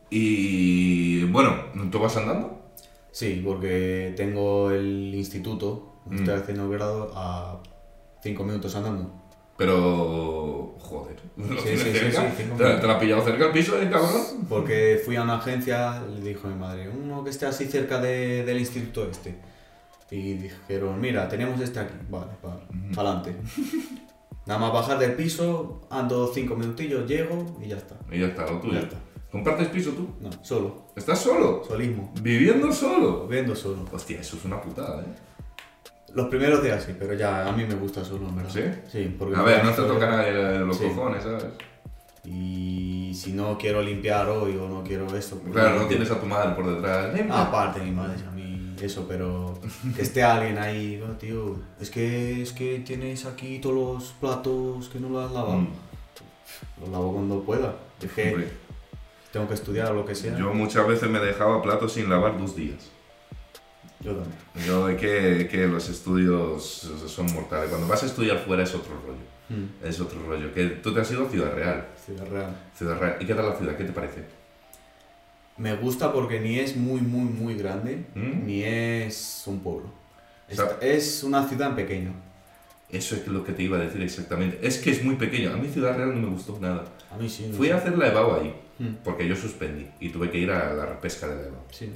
Y 0.09 1.23
bueno, 1.25 1.55
¿tú 1.91 1.99
vas 1.99 2.15
andando? 2.17 2.71
Sí, 3.11 3.41
porque 3.43 4.13
tengo 4.15 4.71
el 4.71 5.13
instituto, 5.15 5.96
Mm. 6.09 6.15
estoy 6.15 6.33
haciendo 6.35 6.69
grado 6.69 7.11
a 7.15 7.61
5 8.23 8.43
minutos 8.43 8.75
andando. 8.75 9.11
Pero, 9.57 10.75
joder, 10.79 11.15
¿lo 11.37 11.47
Sí, 11.61 11.69
sí, 11.77 11.91
cerca? 11.91 12.31
sí, 12.37 12.43
¿Te, 12.57 12.63
te 12.63 12.87
la 12.87 12.93
has 12.93 12.99
pillado 12.99 13.23
cerca 13.23 13.45
el 13.47 13.51
piso, 13.51 13.81
eh, 13.81 13.89
cabrón? 13.89 14.45
Porque 14.47 15.01
fui 15.03 15.15
a 15.15 15.23
una 15.23 15.37
agencia, 15.37 16.01
le 16.01 16.21
dijo 16.29 16.47
mi 16.47 16.55
madre, 16.55 16.89
uno 16.89 17.23
que 17.23 17.31
esté 17.31 17.45
así 17.47 17.65
cerca 17.65 17.99
de- 17.99 18.43
del 18.43 18.59
instituto 18.59 19.09
este. 19.09 19.35
Y 20.11 20.33
dijeron, 20.33 21.01
mira, 21.01 21.27
tenemos 21.27 21.59
este 21.59 21.79
aquí. 21.79 21.95
Vale, 22.09 22.27
vale, 22.41 22.61
para 22.95 23.09
adelante. 23.09 23.35
Nada 24.45 24.59
más 24.59 24.71
bajar 24.71 24.97
del 24.99 25.13
piso, 25.15 25.81
ando 25.89 26.31
5 26.33 26.55
minutillos, 26.55 27.05
llego 27.09 27.57
y 27.61 27.67
ya 27.67 27.77
está. 27.77 27.95
Y 28.11 28.19
ya 28.19 28.27
está, 28.27 28.45
lo 28.49 28.59
tuyo. 28.61 28.73
Ya 28.75 28.79
está. 28.81 28.97
¿Compartes 29.31 29.67
piso 29.67 29.91
tú? 29.91 30.07
No, 30.21 30.29
solo, 30.41 30.87
¿Estás 30.95 31.19
solo? 31.19 31.61
solismo, 31.67 32.13
¿Viviendo 32.21 32.71
solo? 32.71 33.27
viendo 33.27 33.53
solo. 33.53 33.83
Hostia, 33.91 34.21
eso 34.21 34.37
es 34.37 34.45
una 34.45 34.61
putada, 34.61 35.01
¿eh? 35.01 35.05
Los 36.13 36.27
primeros 36.29 36.63
días 36.63 36.83
sí, 36.83 36.95
pero 36.97 37.13
ya 37.13 37.47
a 37.47 37.51
mí 37.51 37.65
me 37.65 37.75
gusta 37.75 38.03
solo, 38.03 38.27
en 38.29 38.35
verdad. 38.35 38.51
¿Sí? 38.51 38.61
Sí, 38.91 39.15
porque 39.19 39.35
A 39.35 39.41
ver, 39.43 39.63
no 39.63 39.71
te 39.71 39.81
toca 39.83 40.07
nadie 40.09 40.59
los 40.59 40.77
Sí. 40.77 40.85
cojones, 40.87 41.23
¿sabes? 41.23 41.45
Y 42.25 43.13
si 43.13 43.33
no 43.33 43.57
quiero 43.57 43.81
limpiar 43.81 44.27
hoy 44.29 44.55
o 44.57 44.67
no 44.67 44.83
quiero 44.83 45.05
esto. 45.15 45.37
pues 45.39 45.53
Claro, 45.53 45.79
no 45.79 45.85
tienes 45.87 46.09
a 46.11 46.19
tu 46.19 46.25
madre 46.25 46.55
por 46.55 46.65
detrás. 46.75 47.13
Ah, 47.29 47.43
aparte 47.43 47.79
mi 47.81 47.91
madre, 47.91 48.15
a 48.27 48.31
mí 48.31 48.75
eso, 48.81 49.05
pero 49.07 49.57
que 49.95 50.01
esté 50.01 50.23
alguien 50.23 50.57
ahí, 50.57 51.01
"Oh, 51.01 51.13
tío, 51.13 51.57
es 51.79 51.89
que, 51.89 52.41
es 52.41 52.51
que 52.53 52.79
tienes 52.79 53.25
aquí 53.25 53.59
todos 53.59 53.75
los 53.75 54.11
platos 54.19 54.89
que 54.89 54.99
no 54.99 55.09
los 55.09 55.25
has 55.25 55.31
lavado. 55.31 55.57
Mm. 55.59 55.67
Los 56.81 56.89
lavo 56.89 57.13
cuando 57.13 57.41
pueda. 57.43 57.75
Es 58.01 58.11
que 58.11 58.47
tengo 59.31 59.47
que 59.47 59.53
estudiar 59.53 59.91
o 59.91 59.95
lo 59.95 60.05
que 60.05 60.15
sea. 60.15 60.37
yo 60.37 60.53
muchas 60.53 60.87
veces 60.87 61.09
me 61.09 61.19
dejaba 61.19 61.61
platos 61.61 61.93
sin 61.93 62.09
lavar 62.09 62.37
dos 62.37 62.55
días. 62.55 62.91
Yo 63.99 64.11
también. 64.13 64.35
Yo 64.65 64.87
de 64.87 64.95
que, 64.97 65.47
que 65.49 65.67
los 65.67 65.89
estudios 65.89 66.63
son 67.07 67.33
mortales. 67.33 67.69
Cuando 67.69 67.87
vas 67.87 68.03
a 68.03 68.05
estudiar 68.05 68.37
fuera 68.39 68.63
es 68.63 68.73
otro 68.75 68.93
rollo. 69.05 69.17
Mm, 69.49 69.85
Es 69.87 69.99
otro 69.99 70.21
rollo. 70.27 70.53
Que 70.53 70.65
tú 70.67 70.93
te 70.93 71.01
has 71.01 71.11
ido 71.11 71.25
a 71.25 71.29
Ciudad 71.29 71.53
Real. 71.53 71.87
Ciudad 72.05 72.27
Real. 72.29 72.55
Ciudad 72.75 72.99
Real. 72.99 73.17
¿Y 73.19 73.25
qué 73.25 73.33
tal 73.33 73.49
la 73.49 73.55
ciudad? 73.55 73.75
¿Qué 73.77 73.83
te 73.85 73.93
parece? 73.93 74.23
Me 75.57 75.75
gusta 75.75 76.13
porque 76.13 76.39
ni 76.39 76.59
es 76.59 76.75
muy, 76.75 77.01
muy, 77.01 77.23
muy 77.31 77.55
grande, 77.55 78.05
Mm. 78.13 78.45
ni 78.45 78.63
es 78.63 79.43
un 79.47 79.59
pueblo. 79.61 79.89
O 80.51 80.53
sea- 80.55 80.65
Esta- 80.65 80.85
es 80.85 81.23
una 81.23 81.47
ciudad 81.47 81.69
en 81.71 81.75
pequeño. 81.75 82.13
Eso 82.89 83.15
es 83.15 83.27
lo 83.27 83.43
que 83.43 83.51
te 83.51 83.63
iba 83.63 83.77
a 83.77 83.81
decir 83.81 84.01
exactamente. 84.01 84.59
Es 84.65 84.77
que 84.77 84.91
es 84.91 85.03
muy 85.03 85.15
pequeño. 85.15 85.51
A 85.53 85.57
mí 85.57 85.67
Ciudad 85.67 85.97
Real 85.97 86.13
no 86.13 86.21
me 86.27 86.33
gustó 86.33 86.57
nada. 86.61 86.85
A 87.11 87.17
mí 87.17 87.27
sí. 87.27 87.47
no 87.49 87.57
Fui 87.57 87.69
a 87.71 87.77
hacer 87.77 87.97
la 87.97 88.07
EBAU 88.09 88.35
ahí, 88.41 88.53
Mm, 88.79 88.97
porque 89.03 89.27
yo 89.27 89.35
suspendí 89.35 89.87
y 89.99 90.09
tuve 90.09 90.29
que 90.29 90.37
ir 90.37 90.51
a 90.51 90.71
la 90.73 90.85
repesca 90.85 91.27
de 91.27 91.35
la 91.35 91.41
EBAU. 91.47 91.61
Sí. 91.71 91.89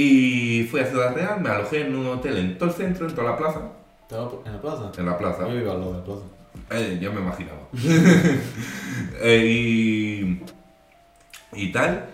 Y 0.00 0.62
fui 0.70 0.78
a 0.78 0.86
Ciudad 0.86 1.12
Real, 1.12 1.40
me 1.40 1.48
alojé 1.48 1.80
en 1.80 1.96
un 1.96 2.06
hotel 2.06 2.36
en 2.36 2.56
todo 2.56 2.68
el 2.68 2.74
centro, 2.76 3.08
en 3.08 3.14
toda 3.16 3.32
la 3.32 3.36
plaza. 3.36 3.62
¿Estaba 4.02 4.30
en 4.46 4.52
la 4.52 4.60
plaza? 4.60 4.92
En 4.96 5.06
la 5.06 5.18
plaza. 5.18 5.48
Yo 5.48 5.56
vivo 5.56 5.72
al 5.72 5.80
lado 5.80 5.92
de 5.92 5.98
la 5.98 6.04
plaza. 6.04 6.22
Eh, 6.70 6.98
ya 7.02 7.10
me 7.10 7.20
imaginaba. 7.20 7.68
Eh, 9.20 9.44
y, 9.44 10.40
y 11.52 11.72
tal. 11.72 12.06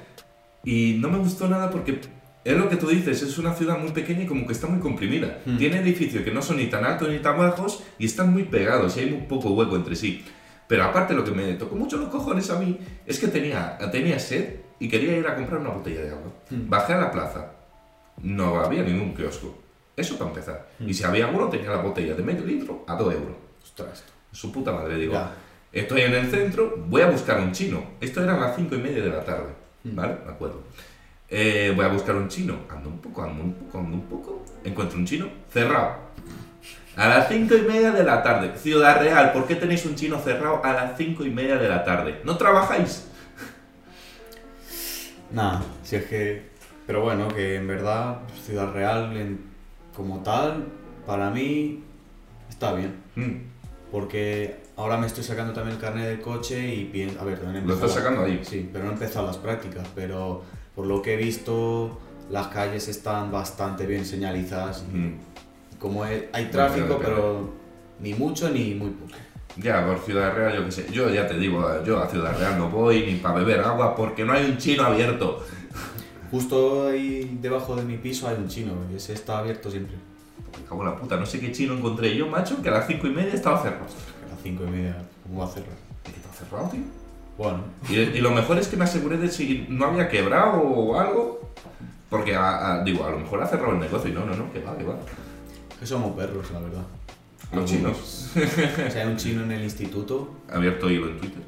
Y 0.62 0.96
no 0.98 1.10
me 1.10 1.18
gustó 1.18 1.46
nada 1.46 1.68
porque 1.68 2.00
es 2.44 2.56
lo 2.56 2.70
que 2.70 2.76
tú 2.76 2.88
dices, 2.88 3.20
es 3.22 3.36
una 3.36 3.52
ciudad 3.52 3.78
muy 3.78 3.90
pequeña 3.90 4.22
y 4.22 4.26
como 4.26 4.46
que 4.46 4.54
está 4.54 4.66
muy 4.66 4.80
comprimida. 4.80 5.40
Hmm. 5.44 5.58
Tiene 5.58 5.80
edificios 5.80 6.24
que 6.24 6.30
no 6.30 6.40
son 6.40 6.56
ni 6.56 6.66
tan 6.66 6.84
altos 6.86 7.10
ni 7.10 7.18
tan 7.18 7.36
bajos 7.36 7.82
y 7.98 8.06
están 8.06 8.32
muy 8.32 8.44
pegados 8.44 8.96
y 8.96 9.00
hay 9.00 9.10
muy 9.10 9.26
poco 9.26 9.50
hueco 9.50 9.76
entre 9.76 9.94
sí. 9.94 10.24
Pero 10.66 10.84
aparte 10.84 11.12
lo 11.12 11.24
que 11.24 11.32
me 11.32 11.52
tocó 11.54 11.76
mucho 11.76 11.98
los 11.98 12.08
cojones 12.08 12.48
a 12.50 12.58
mí 12.58 12.78
es 13.04 13.18
que 13.18 13.28
tenía, 13.28 13.76
tenía 13.92 14.18
sed 14.18 14.56
y 14.78 14.88
quería 14.88 15.18
ir 15.18 15.26
a 15.26 15.34
comprar 15.34 15.60
una 15.60 15.70
botella 15.70 16.00
de 16.00 16.10
agua. 16.10 16.32
Hmm. 16.48 16.70
Bajé 16.70 16.94
a 16.94 16.98
la 16.98 17.10
plaza, 17.10 17.53
no 18.22 18.60
había 18.60 18.82
ningún 18.82 19.14
kiosco. 19.14 19.58
Eso 19.96 20.16
para 20.18 20.30
empezar. 20.30 20.68
Y 20.80 20.92
si 20.94 21.04
había 21.04 21.28
uno 21.28 21.48
tenía 21.48 21.70
la 21.70 21.76
botella 21.82 22.14
de 22.14 22.22
medio 22.22 22.44
litro 22.44 22.84
a 22.88 22.94
2 22.96 23.14
euros. 23.14 23.36
Ostras. 23.62 24.04
Su 24.32 24.50
puta 24.50 24.72
madre, 24.72 24.96
digo. 24.96 25.12
Ya. 25.12 25.30
Estoy 25.72 26.02
en 26.02 26.14
el 26.14 26.30
centro, 26.30 26.76
voy 26.88 27.02
a 27.02 27.06
buscar 27.10 27.38
un 27.40 27.52
chino. 27.52 27.82
Esto 28.00 28.22
era 28.22 28.34
a 28.36 28.40
las 28.40 28.56
5 28.56 28.74
y 28.74 28.78
media 28.78 29.02
de 29.02 29.10
la 29.10 29.24
tarde, 29.24 29.52
Mm. 29.84 29.94
¿vale? 29.96 30.16
Me 30.24 30.32
acuerdo. 30.32 30.62
Eh, 31.28 31.72
voy 31.74 31.84
a 31.84 31.88
buscar 31.88 32.14
un 32.16 32.28
chino. 32.28 32.60
Ando 32.70 32.88
un 32.88 32.98
poco, 32.98 33.22
ando 33.22 33.42
un 33.42 33.52
poco, 33.54 33.78
ando 33.78 33.96
un 33.96 34.04
poco. 34.06 34.44
Encuentro 34.64 34.98
un 34.98 35.04
chino 35.06 35.28
cerrado. 35.52 35.96
A 36.96 37.08
las 37.08 37.28
5 37.28 37.54
y 37.56 37.62
media 37.62 37.90
de 37.90 38.04
la 38.04 38.22
tarde. 38.22 38.52
Ciudad 38.56 39.00
Real, 39.00 39.32
¿por 39.32 39.46
qué 39.46 39.56
tenéis 39.56 39.84
un 39.84 39.94
chino 39.96 40.18
cerrado 40.20 40.64
a 40.64 40.72
las 40.72 40.96
5 40.96 41.24
y 41.24 41.30
media 41.30 41.56
de 41.56 41.68
la 41.68 41.82
tarde? 41.84 42.20
¿No 42.24 42.36
trabajáis? 42.36 43.06
Nada, 45.32 45.62
si 45.82 45.96
es 45.96 46.04
que. 46.04 46.53
Pero 46.86 47.00
bueno, 47.02 47.28
que 47.28 47.56
en 47.56 47.66
verdad, 47.66 48.18
Ciudad 48.44 48.72
Real 48.72 49.16
en- 49.16 49.40
como 49.96 50.22
tal, 50.22 50.66
para 51.06 51.30
mí 51.30 51.82
está 52.48 52.72
bien. 52.74 52.94
Mm, 53.16 53.54
Porque 53.92 54.56
ahora 54.76 54.96
me 54.96 55.06
estoy 55.06 55.22
sacando 55.22 55.52
también 55.52 55.76
el 55.76 55.80
carnet 55.80 56.06
del 56.06 56.20
coche 56.20 56.74
y 56.74 56.84
pienso, 56.86 57.20
a 57.20 57.24
ver, 57.24 57.38
también 57.38 57.64
¿Lo 57.64 57.74
estás 57.74 57.90
la- 57.90 57.96
sacando 58.02 58.24
ahí? 58.24 58.40
Sí, 58.42 58.68
pero 58.72 58.84
no 58.86 58.90
he 58.90 58.94
empezado 58.94 59.24
las 59.26 59.36
prácticas, 59.36 59.86
pero 59.94 60.42
por 60.74 60.86
lo 60.86 61.00
que 61.00 61.14
he 61.14 61.16
visto, 61.16 62.00
las 62.28 62.48
calles 62.48 62.88
están 62.88 63.30
bastante 63.30 63.86
bien 63.86 64.04
señalizadas. 64.04 64.84
Mm. 64.92 65.10
Como 65.78 66.04
he- 66.06 66.28
hay 66.32 66.46
tráfico, 66.46 66.98
pero 67.00 67.50
ni 68.00 68.14
mucho 68.14 68.50
ni 68.50 68.74
muy 68.74 68.90
poco. 68.90 69.12
Ya, 69.58 69.86
por 69.86 70.00
Ciudad 70.00 70.34
Real, 70.34 70.56
yo 70.56 70.64
qué 70.64 70.72
sé. 70.72 70.86
Yo 70.90 71.08
ya 71.10 71.28
te 71.28 71.38
digo, 71.38 71.64
yo 71.84 72.02
a 72.02 72.08
Ciudad 72.08 72.36
Real 72.36 72.58
no 72.58 72.68
voy 72.70 73.06
ni 73.06 73.14
para 73.20 73.36
beber 73.36 73.60
agua 73.60 73.94
porque 73.94 74.24
no 74.24 74.32
hay 74.32 74.44
un 74.46 74.58
chino 74.58 74.82
abierto. 74.82 75.46
Justo 76.34 76.88
ahí 76.88 77.38
debajo 77.40 77.76
de 77.76 77.84
mi 77.84 77.96
piso 77.96 78.26
hay 78.26 78.34
un 78.36 78.48
chino 78.48 78.72
y 78.92 78.96
ese 78.96 79.12
está 79.12 79.38
abierto 79.38 79.70
siempre. 79.70 79.94
Me 80.58 80.64
cago 80.64 80.82
en 80.82 80.88
la 80.90 80.96
puta, 80.96 81.16
no 81.16 81.24
sé 81.26 81.38
qué 81.38 81.52
chino 81.52 81.74
encontré 81.74 82.16
yo, 82.16 82.26
macho, 82.26 82.60
que 82.60 82.68
a 82.70 82.72
las 82.72 82.88
cinco 82.88 83.06
y 83.06 83.10
media 83.10 83.32
estaba 83.34 83.62
cerrado. 83.62 83.84
A 83.84 84.30
las 84.34 84.42
cinco 84.42 84.64
y 84.64 84.70
media, 84.70 84.96
¿cómo 85.22 85.38
va 85.40 85.44
a 85.46 85.48
cerrar? 85.48 85.76
¿Y 86.08 86.10
qué 86.10 86.16
estaba 86.16 86.34
cerrado, 86.34 86.68
tío? 86.70 86.80
Bueno, 87.38 87.60
Y, 87.88 87.94
y 88.18 88.20
lo 88.20 88.32
mejor 88.32 88.58
es 88.58 88.66
que 88.66 88.76
me 88.76 88.82
aseguré 88.82 89.16
de 89.16 89.28
si 89.30 89.64
no 89.68 89.84
había 89.86 90.08
quebrado 90.08 90.58
o 90.60 90.98
algo. 90.98 91.50
Porque, 92.10 92.34
a- 92.34 92.74
a- 92.80 92.84
digo, 92.84 93.04
a 93.04 93.10
lo 93.10 93.18
mejor 93.20 93.40
ha 93.40 93.46
cerrado 93.46 93.72
el 93.72 93.78
negocio 93.80 94.10
y 94.10 94.12
no, 94.12 94.24
no, 94.26 94.34
no, 94.34 94.52
que 94.52 94.58
va, 94.60 94.76
que 94.76 94.82
va. 94.84 94.96
que 95.78 95.86
somos 95.86 96.16
perros, 96.16 96.50
la 96.52 96.58
verdad. 96.60 96.82
Los 97.52 97.70
chinos. 97.70 98.30
O 98.36 98.90
sea, 98.90 99.02
hay 99.02 99.08
un 99.08 99.16
chino 99.16 99.44
en 99.44 99.52
el 99.52 99.62
instituto, 99.62 100.34
Abierto 100.52 100.90
hilo 100.90 101.08
en 101.08 101.18
Twitter. 101.20 101.42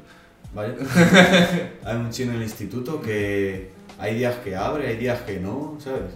¿vale? 0.55 0.75
hay 1.85 1.95
un 1.97 2.09
chino 2.09 2.31
en 2.31 2.37
el 2.37 2.43
instituto 2.43 3.01
que 3.01 3.71
hay 3.99 4.15
días 4.15 4.35
que 4.37 4.55
abre, 4.55 4.87
hay 4.87 4.97
días 4.97 5.21
que 5.21 5.39
no, 5.39 5.77
¿sabes? 5.79 6.13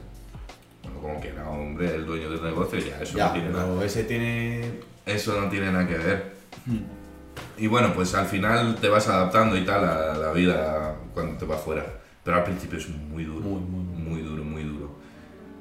Bueno, 0.84 1.00
como 1.00 1.22
que 1.22 1.34
no, 1.34 1.52
hombre, 1.52 1.96
el 1.96 2.06
dueño 2.06 2.30
del 2.30 2.44
negocio 2.44 2.80
ya, 2.80 3.02
eso 3.02 3.18
ya, 3.18 3.28
no 3.28 3.34
tiene 3.34 3.50
nada. 3.50 3.86
ese 3.86 4.04
tiene... 4.04 4.72
Eso 5.06 5.40
no 5.40 5.50
tiene 5.50 5.72
nada 5.72 5.88
que 5.88 5.98
ver. 5.98 6.34
Y 7.58 7.68
bueno, 7.68 7.94
pues 7.94 8.14
al 8.14 8.28
final 8.28 8.76
te 8.76 8.88
vas 8.88 9.08
adaptando 9.08 9.58
y 9.58 9.66
tal 9.66 9.84
a 9.84 10.18
la 10.18 10.32
vida 10.32 10.96
cuando 11.14 11.38
te 11.38 11.46
vas 11.46 11.62
fuera. 11.62 11.86
Pero 12.24 12.38
al 12.38 12.44
principio 12.44 12.78
es 12.78 12.88
muy 12.88 13.24
duro. 13.24 13.42
Muy, 13.42 13.62
muy, 13.62 13.84
muy. 13.84 14.12
Muy 14.12 14.22
duro, 14.22 14.44
muy 14.44 14.64
duro. 14.64 14.92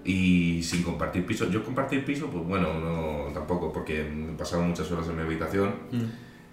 Y 0.05 0.63
sin 0.63 0.83
compartir 0.83 1.25
piso. 1.25 1.49
Yo 1.49 1.65
compartir 1.65 2.05
piso, 2.05 2.27
pues 2.27 2.45
bueno, 2.45 2.75
no 2.75 3.33
tampoco, 3.33 3.73
porque 3.73 4.07
pasaba 4.37 4.63
muchas 4.63 4.91
horas 4.91 5.09
en 5.09 5.17
mi 5.17 5.23
habitación 5.23 5.73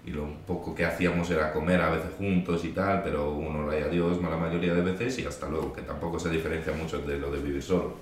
y 0.08 0.10
lo 0.10 0.26
poco 0.46 0.74
que 0.74 0.84
hacíamos 0.86 1.30
era 1.30 1.52
comer 1.52 1.80
a 1.82 1.90
veces 1.90 2.10
juntos 2.16 2.64
y 2.64 2.68
tal, 2.70 3.02
pero 3.02 3.30
uno 3.32 3.70
le 3.70 3.82
a 3.82 3.88
Dios 3.88 4.20
la 4.22 4.36
mayoría 4.36 4.72
de 4.74 4.80
veces 4.80 5.18
y 5.18 5.26
hasta 5.26 5.46
luego, 5.48 5.72
que 5.72 5.82
tampoco 5.82 6.18
se 6.18 6.30
diferencia 6.30 6.72
mucho 6.72 6.98
de 7.00 7.18
lo 7.18 7.30
de 7.30 7.38
vivir 7.40 7.62
solo. 7.62 7.94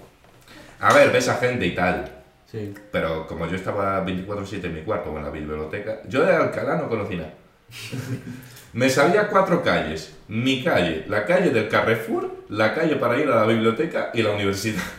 A 0.80 0.92
ver, 0.94 1.10
ves 1.10 1.28
a 1.28 1.34
gente 1.36 1.66
y 1.66 1.74
tal, 1.74 2.12
Sí. 2.50 2.72
pero 2.92 3.26
como 3.26 3.46
yo 3.48 3.56
estaba 3.56 4.04
24-7 4.06 4.64
en 4.66 4.74
mi 4.74 4.82
cuarto 4.82 5.10
o 5.10 5.16
en 5.18 5.24
la 5.24 5.30
biblioteca, 5.30 6.00
yo 6.08 6.24
de 6.24 6.32
Alcalá 6.34 6.76
no 6.76 6.88
conocí 6.88 7.16
nada. 7.16 7.34
Me 8.72 8.88
sabía 8.90 9.28
cuatro 9.28 9.62
calles. 9.62 10.14
Mi 10.28 10.62
calle, 10.62 11.04
la 11.08 11.24
calle 11.24 11.50
del 11.50 11.68
Carrefour, 11.68 12.44
la 12.50 12.74
calle 12.74 12.96
para 12.96 13.18
ir 13.18 13.28
a 13.28 13.36
la 13.36 13.46
biblioteca 13.46 14.10
y 14.14 14.22
la 14.22 14.30
universidad. 14.32 14.82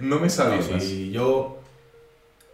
No 0.00 0.20
me 0.20 0.30
sabía 0.30 0.60
más. 0.72 0.84
si 0.84 1.10
yo 1.10 1.57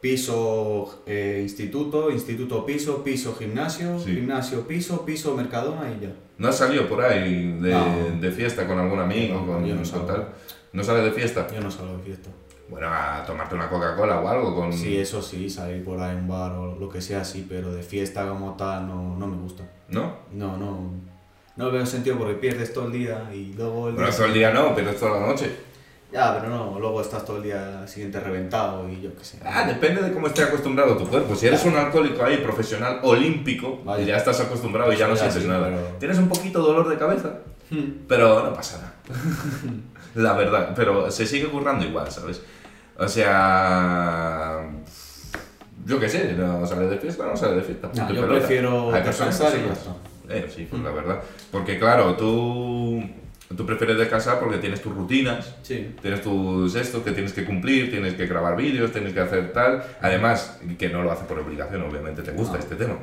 piso 0.05 1.03
eh, 1.07 1.41
instituto, 1.43 2.11
instituto 2.11 2.67
piso, 2.67 3.03
piso 3.03 3.35
gimnasio, 3.35 3.99
Sí. 3.99 4.13
gimnasio 4.15 4.67
piso, 4.69 5.03
piso 5.03 5.35
mercadona 5.35 5.91
y 5.91 5.99
ya. 6.05 6.13
¿No 6.37 6.49
has 6.49 6.59
salido 6.59 6.87
por 6.87 7.03
ahí 7.03 7.53
de, 7.59 7.71
No. 7.71 8.21
de 8.21 8.31
fiesta 8.31 8.67
con 8.69 8.79
algún 8.79 9.01
amigo? 9.01 9.37
No, 9.41 9.47
con, 9.47 9.65
yo 9.65 9.75
no 9.75 9.83
salgo. 9.83 10.05
tal? 10.07 10.29
¿No 10.75 10.85
sales 10.85 11.05
de 11.05 11.13
fiesta? 11.13 11.47
Yo 11.55 11.61
no 11.63 11.71
salgo 11.71 11.97
de 11.97 12.03
fiesta. 12.03 12.29
Bueno, 12.69 12.87
a 12.91 13.25
tomarte 13.27 13.55
una 13.55 13.71
Coca-Cola 13.71 14.21
o 14.21 14.29
algo 14.29 14.55
con... 14.55 14.73
Sí, 14.75 14.99
eso 14.99 15.23
sí, 15.23 15.49
salir 15.49 15.83
por 15.83 15.99
ahí 15.99 16.15
un 16.17 16.29
bar 16.29 16.53
o 16.53 16.77
lo 16.79 16.89
que 16.91 17.01
sea 17.01 17.23
así, 17.23 17.47
pero 17.49 17.73
de 17.73 17.83
fiesta 17.83 18.29
como 18.29 18.55
tal 18.57 18.87
no, 18.87 19.17
no 19.17 19.27
me 19.27 19.37
gusta. 19.39 19.65
¿No? 19.89 20.17
No, 20.33 20.59
no. 20.59 20.91
No 21.57 21.71
veo 21.71 21.87
sentido 21.87 22.19
porque 22.19 22.35
pierdes 22.35 22.75
todo 22.75 22.87
el 22.89 22.93
día 22.93 23.31
y 23.33 23.55
luego 23.55 23.89
el 23.89 23.95
Bueno, 23.95 24.09
día... 24.11 24.17
todo 24.17 24.27
el 24.27 24.35
día 24.35 24.51
no, 24.53 24.75
pero 24.75 24.91
es 24.91 25.01
toda 25.01 25.19
la 25.21 25.27
noche. 25.29 25.51
Ya, 26.15 26.33
pero 26.39 26.49
no, 26.49 26.79
luego 26.79 27.01
estás 27.01 27.25
todo 27.25 27.39
el 27.39 27.43
día 27.43 27.85
siguiente 27.89 28.21
reventado 28.21 28.89
y 28.89 29.01
yo 29.01 29.13
qué 29.17 29.25
sé. 29.25 29.39
Ah, 29.45 29.65
depende 29.67 30.01
de 30.01 30.13
cómo 30.13 30.29
esté 30.29 30.45
acostumbrado 30.45 30.97
tu 30.97 31.09
cuerpo. 31.09 31.35
Si 31.35 31.49
eres 31.49 31.65
un 31.65 31.75
alcohólico 31.77 32.25
ahí, 32.25 32.37
profesional, 32.37 33.01
olímpico, 33.03 33.81
Vale. 33.85 34.07
ya 34.07 34.17
estás 34.17 34.41
acostumbrado 34.41 34.93
y 34.93 34.97
ya 34.97 35.09
no 35.09 35.15
Ya 35.15 35.21
sientes 35.23 35.43
sí, 35.43 35.49
nada. 35.49 35.67
pero- 35.67 35.81
Tienes 35.99 36.19
un 36.19 36.29
poquito 36.29 36.61
dolor 36.63 36.89
de 36.89 36.97
cabeza, 36.99 37.41
Hmm. 37.69 38.05
pero 38.07 38.45
no 38.45 38.55
pasa 38.55 38.79
nada. 38.79 38.95
La 40.15 40.35
verdad, 40.35 40.73
pero 40.77 41.11
se 41.11 41.27
sigue 41.27 41.49
currando 41.49 41.85
igual, 41.85 42.09
¿sabes? 42.13 42.41
O 42.97 43.09
sea... 43.09 44.71
Yo 45.85 45.99
qué 45.99 46.09
sé, 46.09 46.33
no 46.35 46.65
sale 46.67 46.87
de 46.87 46.97
fiesta, 46.99 47.27
no 47.27 47.37
sale 47.37 47.57
de 47.57 47.63
fiesta. 47.63 47.89
No, 47.89 47.93
punto 47.93 48.13
y 48.13 48.17
yo 48.17 48.23
pelota. 48.23 48.39
prefiero 48.39 48.95
Hay 48.95 49.03
personas 49.03 49.37
descansar 49.39 49.61
y 49.61 49.67
ya 49.67 49.73
está. 49.73 49.91
Eh, 50.29 50.51
sí, 50.55 50.67
pues 50.71 50.81
la 50.83 50.91
verdad. 50.93 51.21
Porque 51.51 51.79
claro, 51.79 52.15
tú, 52.15 53.03
tú 53.57 53.67
prefieres 53.67 53.97
descansar 53.99 54.39
porque 54.41 54.59
tienes 54.59 54.81
tus 54.83 54.95
rutinas, 54.95 55.55
Sí. 55.63 55.95
tienes 56.01 56.21
tus 56.23 56.75
estos 56.75 57.03
que 57.03 57.13
tienes 57.13 57.33
que 57.33 57.45
cumplir, 57.45 57.91
tienes 57.91 58.15
que 58.15 58.27
grabar 58.27 58.57
vídeos, 58.57 58.93
tienes 58.93 59.13
que 59.13 59.21
hacer 59.21 59.53
tal. 59.53 59.83
Además, 60.01 60.59
que 60.79 60.89
no 60.89 61.03
lo 61.03 61.11
hace 61.13 61.25
por 61.25 61.39
obligación, 61.39 61.83
obviamente 61.83 62.23
te 62.23 62.33
gusta 62.33 62.55
No. 62.59 62.63
este 62.63 62.77
tema. 62.77 62.97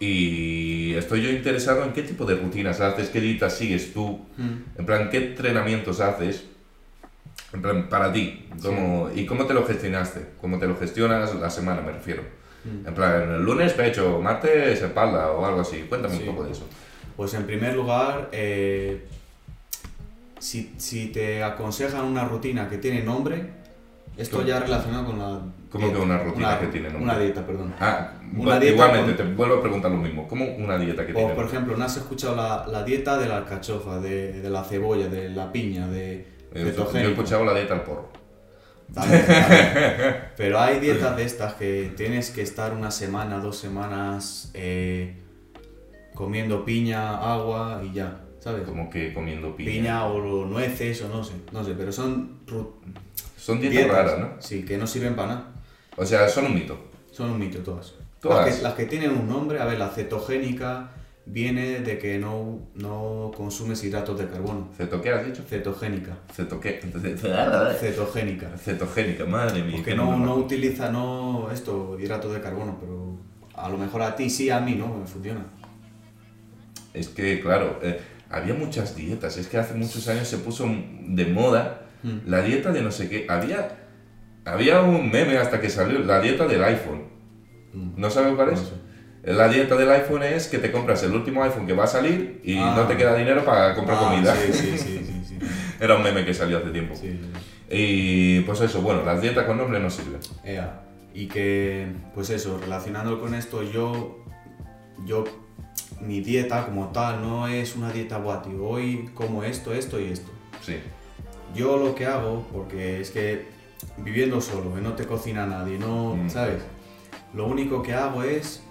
Y 0.00 0.94
estoy 0.94 1.22
yo 1.22 1.30
interesado 1.30 1.82
en 1.84 1.92
qué 1.92 2.02
tipo 2.02 2.24
de 2.24 2.36
rutinas 2.36 2.80
haces, 2.80 3.08
qué 3.10 3.20
dietas 3.20 3.54
sigues 3.56 3.92
tú, 3.92 4.24
Hmm. 4.36 4.78
en 4.78 4.86
plan, 4.86 5.10
qué 5.10 5.18
entrenamientos 5.18 6.00
haces, 6.00 6.44
en 7.52 7.62
plan, 7.62 7.88
para 7.88 8.12
ti, 8.12 8.46
cómo, 8.62 9.10
y 9.14 9.26
cómo 9.26 9.46
te 9.46 9.54
lo 9.54 9.64
gestionaste, 9.66 10.20
cómo 10.40 10.58
te 10.58 10.66
lo 10.68 10.76
gestionas 10.76 11.34
la 11.34 11.50
semana, 11.50 11.80
me 11.80 11.92
refiero. 11.92 12.22
Hmm. 12.64 12.86
En 12.86 12.94
plan, 12.94 13.22
el 13.22 13.42
lunes 13.42 13.72
pecho, 13.72 14.20
martes 14.20 14.80
espalda 14.82 15.32
o 15.32 15.44
algo 15.44 15.60
así. 15.62 15.84
Cuéntame 15.88 16.14
Sí. 16.16 16.22
un 16.22 16.34
poco 16.34 16.44
de 16.44 16.52
eso. 16.52 16.66
Pues 17.16 17.34
en 17.34 17.44
primer 17.44 17.74
lugar, 17.74 18.28
eh, 18.30 19.04
si, 20.38 20.72
si 20.76 21.08
te 21.08 21.42
aconsejan 21.42 22.04
una 22.04 22.24
rutina 22.24 22.68
que 22.68 22.78
tiene 22.78 23.02
nombre, 23.02 23.50
esto 24.16 24.44
ya 24.44 24.58
relacionado 24.60 25.06
con 25.06 25.18
la... 25.18 25.40
¿Cómo 25.70 25.92
que 25.92 25.98
una 25.98 26.18
rutina 26.18 26.48
una- 26.48 26.58
que 26.60 26.66
tiene 26.68 26.88
nombre? 26.88 27.04
Una 27.04 27.18
dieta, 27.18 27.46
perdón. 27.46 27.74
Ah, 27.78 28.12
Una 28.36 28.58
dieta 28.58 28.74
igualmente, 28.74 29.16
con- 29.16 29.28
te 29.28 29.34
vuelvo 29.34 29.56
a 29.56 29.60
preguntar 29.62 29.90
lo 29.90 29.98
mismo. 29.98 30.26
¿Cómo 30.26 30.44
una 30.56 30.76
dieta 30.78 31.06
que 31.06 31.12
O, 31.12 31.16
tiene 31.16 31.34
por 31.34 31.44
ejemplo, 31.44 31.76
¿no 31.76 31.84
has 31.84 31.96
escuchado 31.96 32.34
la, 32.34 32.66
la 32.66 32.82
dieta 32.84 33.16
de 33.18 33.28
la 33.28 33.36
alcachofa, 33.38 34.00
de, 34.00 34.40
de 34.40 34.50
la 34.50 34.64
cebolla, 34.64 35.08
de 35.08 35.28
la 35.30 35.52
piña, 35.52 35.86
de 35.88 36.26
Eh, 36.54 36.74
Yo 36.76 36.90
he 36.98 37.10
escuchado 37.10 37.44
la 37.44 37.54
dieta 37.54 37.74
al 37.74 37.82
porro. 37.84 38.08
Vale, 38.88 39.22
vale. 39.28 40.14
Pero 40.36 40.58
hay 40.58 40.80
dietas 40.80 41.14
de 41.16 41.24
estas 41.24 41.52
que 41.54 41.92
tienes 41.96 42.30
que 42.30 42.40
estar 42.42 42.72
una 42.72 42.90
semana, 42.90 43.38
dos 43.38 43.58
semanas 43.58 44.50
eh, 44.54 45.22
comiendo 46.14 46.64
piña, 46.64 47.18
agua 47.32 47.82
y 47.84 47.92
ya, 47.92 48.20
¿sabes? 48.40 48.62
Como 48.66 48.88
que 48.90 49.12
comiendo 49.12 49.54
piña. 49.54 49.70
piña 49.70 50.06
o 50.06 50.46
nueces 50.46 51.02
o 51.02 51.08
no 51.08 51.22
sé, 51.24 51.34
no 51.52 51.64
sé, 51.64 51.74
pero 51.76 51.92
son 51.92 52.40
Son 53.36 53.60
dietas 53.60 53.78
dietas, 53.78 53.96
raras, 53.96 54.18
¿no? 54.18 54.30
Sí, 54.40 54.64
que 54.64 54.76
no 54.76 54.86
sirven 54.86 55.14
para 55.14 55.28
nada. 55.28 55.52
O 55.96 56.04
sea, 56.04 56.28
son 56.28 56.46
un 56.46 56.54
mito. 56.54 56.78
Son 57.10 57.30
un 57.30 57.38
mito 57.38 57.58
todas. 57.60 57.94
Todas. 58.20 58.46
Las, 58.46 58.56
que, 58.56 58.62
las 58.62 58.74
que 58.74 58.86
tienen 58.86 59.10
un 59.10 59.28
nombre, 59.28 59.60
a 59.60 59.64
ver, 59.64 59.78
la 59.78 59.88
cetogénica 59.88 60.90
viene 61.30 61.80
de 61.80 61.98
que 61.98 62.18
no, 62.18 62.60
no 62.74 63.30
consumes 63.36 63.82
hidratos 63.84 64.18
de 64.18 64.28
carbono. 64.28 64.68
¿Ceto 64.76 65.00
qué 65.02 65.10
has 65.10 65.26
dicho? 65.26 65.42
Cetogénica. 65.42 66.16
¿Ceto 66.32 66.58
qué? 66.60 66.80
Cetogénica. 67.80 68.56
Cetogénica, 68.56 69.24
madre 69.24 69.62
mía. 69.62 69.76
Porque 69.76 69.94
no, 69.94 70.16
no 70.16 70.36
utiliza 70.36 70.90
no 70.90 71.50
esto, 71.52 71.98
hidratos 72.00 72.32
de 72.32 72.40
carbono, 72.40 72.78
pero 72.80 73.18
a 73.54 73.68
lo 73.68 73.76
mejor 73.76 74.02
a 74.02 74.16
ti 74.16 74.30
sí, 74.30 74.50
a 74.50 74.60
mí 74.60 74.74
no, 74.74 74.88
me 74.88 75.06
funciona. 75.06 75.44
Es 76.94 77.08
que, 77.08 77.40
claro, 77.40 77.78
eh, 77.82 78.00
había 78.30 78.54
muchas 78.54 78.94
dietas. 78.96 79.36
Es 79.36 79.48
que 79.48 79.58
hace 79.58 79.74
muchos 79.74 80.06
años 80.08 80.28
se 80.28 80.38
puso 80.38 80.66
de 81.02 81.26
moda 81.26 81.82
Mm. 82.02 82.28
la 82.30 82.42
dieta 82.42 82.70
de 82.70 82.80
no 82.82 82.90
sé 82.92 83.08
qué. 83.08 83.26
Había, 83.28 83.76
había 84.44 84.82
un 84.82 85.10
meme 85.10 85.36
hasta 85.36 85.60
que 85.60 85.68
salió, 85.68 85.98
la 85.98 86.20
dieta 86.20 86.46
del 86.46 86.62
iPhone. 86.62 87.02
Mm. 87.74 87.90
¿No 88.00 88.08
sabes 88.10 88.34
cuál 88.34 88.50
es? 88.50 88.60
No 88.60 88.66
sé. 88.66 88.72
La 89.32 89.48
dieta 89.48 89.74
del 89.76 89.90
iPhone 89.90 90.22
es 90.22 90.46
que 90.46 90.58
te 90.58 90.70
compras 90.70 91.02
el 91.02 91.12
último 91.12 91.42
iPhone 91.42 91.66
que 91.66 91.72
va 91.72 91.84
a 91.84 91.88
salir 91.88 92.40
y 92.44 92.56
Ah. 92.56 92.72
no 92.76 92.86
te 92.86 92.96
queda 92.96 93.16
dinero 93.16 93.44
para 93.44 93.74
comprar 93.74 93.98
Ah, 94.00 94.08
comida. 94.10 94.34
Sí, 94.36 94.52
sí, 94.52 94.78
sí, 94.78 95.22
sí. 95.26 95.38
Era 95.80 95.96
un 95.96 96.02
meme 96.04 96.24
que 96.24 96.32
salió 96.32 96.58
hace 96.58 96.70
tiempo. 96.70 96.94
sí. 96.94 97.18
Y 97.70 98.40
pues 98.42 98.60
eso, 98.60 98.80
bueno, 98.80 99.04
las 99.04 99.20
dietas 99.20 99.44
con 99.44 99.58
nombre 99.58 99.78
no 99.80 99.90
sirven. 99.90 100.20
Ea, 100.44 100.82
Y 101.14 101.26
que, 101.26 101.88
pues 102.14 102.30
eso, 102.30 102.58
relacionándolo 102.60 103.20
con 103.20 103.34
esto, 103.34 103.62
yo, 103.64 104.24
yo, 105.04 105.24
mi 106.00 106.20
dieta 106.20 106.64
como 106.66 106.88
tal 106.88 107.20
no 107.22 107.46
es 107.48 107.76
una 107.76 107.90
dieta 107.92 108.18
guati. 108.18 108.50
Hoy 108.60 109.10
como 109.14 109.42
esto, 109.42 109.72
esto 109.72 110.00
y 110.00 110.04
esto. 110.12 110.30
Sí. 110.62 110.76
Yo 111.54 111.76
lo 111.78 111.94
que 111.94 112.06
hago, 112.06 112.46
porque 112.52 113.00
es 113.00 113.10
que 113.10 113.48
viviendo 113.98 114.40
solo, 114.40 114.74
que 114.74 114.80
no 114.80 114.92
te 114.94 115.06
cocina 115.06 115.46
nadie, 115.46 115.78
no, 115.78 116.14
Mm. 116.16 116.30
¿sabes? 116.30 116.62
Lo 117.34 117.46
único 117.46 117.82
que 117.82 117.94
hago 117.94 118.22
es 118.22 118.62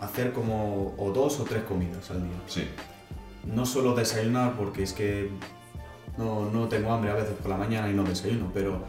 hacer 0.00 0.32
como 0.32 0.94
o 0.98 1.10
dos 1.12 1.40
o 1.40 1.44
tres 1.44 1.62
comidas 1.64 2.10
al 2.10 2.22
día. 2.22 2.36
Sí. 2.46 2.64
No 3.44 3.64
suelo 3.64 3.94
desayunar 3.94 4.56
porque 4.56 4.82
es 4.82 4.92
que 4.92 5.30
no, 6.18 6.50
no 6.50 6.68
tengo 6.68 6.92
hambre 6.92 7.10
a 7.10 7.14
veces 7.14 7.34
por 7.40 7.50
la 7.50 7.56
mañana 7.56 7.88
y 7.90 7.94
no 7.94 8.02
desayuno, 8.04 8.50
pero 8.52 8.80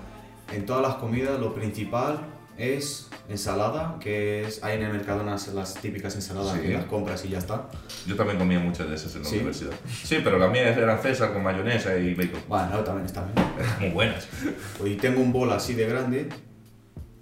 en 0.51 0.65
todas 0.65 0.82
las 0.82 0.95
comidas 0.95 1.39
lo 1.39 1.53
principal 1.53 2.19
es 2.58 3.08
ensalada, 3.30 3.97
que 3.99 4.43
es 4.45 4.64
hay 4.64 4.78
en 4.78 4.84
el 4.84 4.91
mercado 4.93 5.22
unas, 5.22 5.47
las 5.49 5.76
típicas 5.76 6.16
ensaladas 6.16 6.53
Sí. 6.55 6.62
que 6.62 6.74
las 6.74 6.86
compras 6.86 7.24
y 7.26 7.30
ya 7.30 7.38
está. 7.39 7.70
Yo 8.08 8.16
también 8.16 8.38
comía 8.39 8.60
muchas 8.60 8.89
de 8.89 8.95
esas 8.95 9.14
en 9.16 9.24
la 9.24 9.30
Sí. 9.30 9.36
universidad. 9.36 9.74
Sí, 10.03 10.18
pero 10.24 10.39
las 10.39 10.49
mías 10.51 10.76
eran 10.78 10.99
César 11.01 11.34
con 11.34 11.43
mayonesa 11.43 11.95
y 11.97 12.14
bacon. 12.16 12.39
Bueno, 12.47 12.80
también 12.80 13.05
está 13.05 13.24
bien. 13.26 13.47
Muy 13.80 13.89
buenas. 13.91 14.28
Pues 14.78 14.91
y 14.91 14.95
tengo 14.95 15.22
un 15.22 15.32
bol 15.34 15.51
así 15.51 15.74
de 15.74 15.88
grande, 15.88 16.30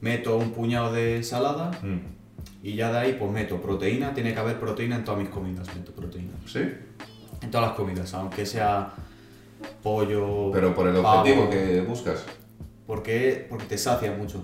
meto 0.01 0.37
un 0.37 0.51
puñado 0.51 0.93
de 0.93 1.17
ensalada 1.17 1.71
Mm. 1.81 1.99
y 2.63 2.75
ya 2.75 2.91
de 2.91 2.97
ahí 2.99 3.13
pues 3.19 3.31
meto 3.31 3.61
proteína, 3.61 4.13
tiene 4.13 4.33
que 4.33 4.39
haber 4.39 4.59
proteína 4.59 4.97
en 4.97 5.03
todas 5.03 5.19
mis 5.19 5.29
comidas, 5.29 5.67
meto 5.75 5.91
proteína. 5.91 6.31
Sí, 6.45 6.61
En 7.41 7.51
todas 7.51 7.67
las 7.67 7.75
comidas, 7.75 8.13
aunque 8.13 8.45
sea 8.45 8.91
pollo, 9.83 10.51
pero 10.53 10.73
por 10.73 10.87
el 10.87 10.95
pavo, 10.95 11.19
objetivo 11.21 11.49
que 11.49 11.81
buscas. 11.81 12.23
Porque, 12.87 13.45
porque 13.49 13.65
te 13.65 13.77
sacia 13.77 14.11
mucho. 14.11 14.43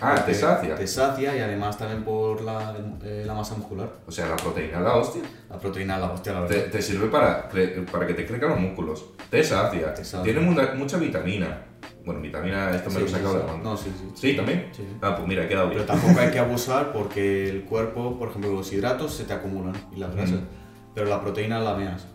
Ah, 0.00 0.22
te 0.24 0.34
sacia. 0.34 0.74
Te 0.74 0.86
sacia 0.86 1.36
y 1.36 1.40
además 1.40 1.76
también 1.78 2.02
por 2.04 2.40
la, 2.42 2.74
eh, 3.02 3.24
la 3.26 3.34
masa 3.34 3.54
muscular. 3.54 3.88
O 4.06 4.10
sea, 4.10 4.28
la 4.28 4.36
proteína, 4.36 4.80
la 4.80 4.94
hostia. 4.96 5.22
La 5.48 5.58
proteína, 5.58 5.98
la 5.98 6.10
hostia, 6.12 6.32
la 6.32 6.46
Te, 6.46 6.54
verdad. 6.54 6.70
te 6.72 6.82
sirve 6.82 7.08
para, 7.08 7.48
para 7.90 8.06
que 8.06 8.14
te 8.14 8.26
crezcan 8.26 8.50
los 8.50 8.60
músculos. 8.60 9.04
Te 9.30 9.42
sacia. 9.44 9.92
Te 9.94 10.04
sacia. 10.04 10.22
Tiene 10.22 10.40
mucha, 10.40 10.74
mucha 10.74 10.96
vitamina. 10.96 11.64
Bueno, 12.04 12.20
vitamina, 12.22 12.70
esto 12.74 12.88
me 12.90 12.96
Sí, 12.96 13.00
lo 13.02 13.06
he 13.06 13.10
sacado 13.10 13.32
de 13.34 13.40
la 13.40 13.46
mano. 13.46 13.62
No, 13.62 13.76
sí, 13.76 13.92
sí. 13.96 14.10
¿Sí, 14.14 14.36
también? 14.36 14.68
Sí. 14.72 14.86
Ah, 15.02 15.14
pues 15.16 15.28
mira, 15.28 15.44
he 15.44 15.48
quedado 15.48 15.68
bien. 15.68 15.82
Pero 15.84 15.92
tampoco 15.98 16.18
hay 16.20 16.30
que 16.30 16.38
abusar 16.46 16.92
porque 16.92 17.48
el 17.50 17.64
cuerpo, 17.64 18.18
por 18.18 18.30
ejemplo, 18.30 18.52
los 18.52 18.72
hidratos 18.72 19.14
se 19.14 19.24
te 19.24 19.34
acumulan 19.34 19.74
y 19.94 20.00
las 20.00 20.14
grasas. 20.14 20.36
Mm. 20.40 20.44
Pero 20.94 21.08
la 21.08 21.20
proteína 21.20 21.60
la 21.60 21.74
meas. 21.74 22.06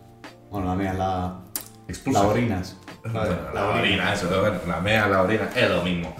Bueno, 0.50 0.66
la 0.66 0.74
meas, 0.74 0.98
la, 0.98 1.40
Expulsa. 1.88 2.22
la 2.22 2.28
orinas. 2.28 2.76
Bueno, 3.06 3.36
la 3.54 3.68
orina, 3.68 4.12
eso, 4.12 4.26
bueno, 4.28 4.58
la 4.66 4.80
mea, 4.80 5.06
la 5.06 5.22
orina, 5.22 5.48
es 5.54 5.70
lo 5.70 5.80
mismo. 5.84 6.12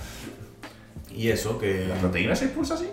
Y 1.17 1.29
eso, 1.31 1.59
que. 1.59 1.87
¿La 1.89 1.95
proteína 1.97 2.37
se 2.37 2.45
expulsa 2.47 2.75
así? 2.75 2.89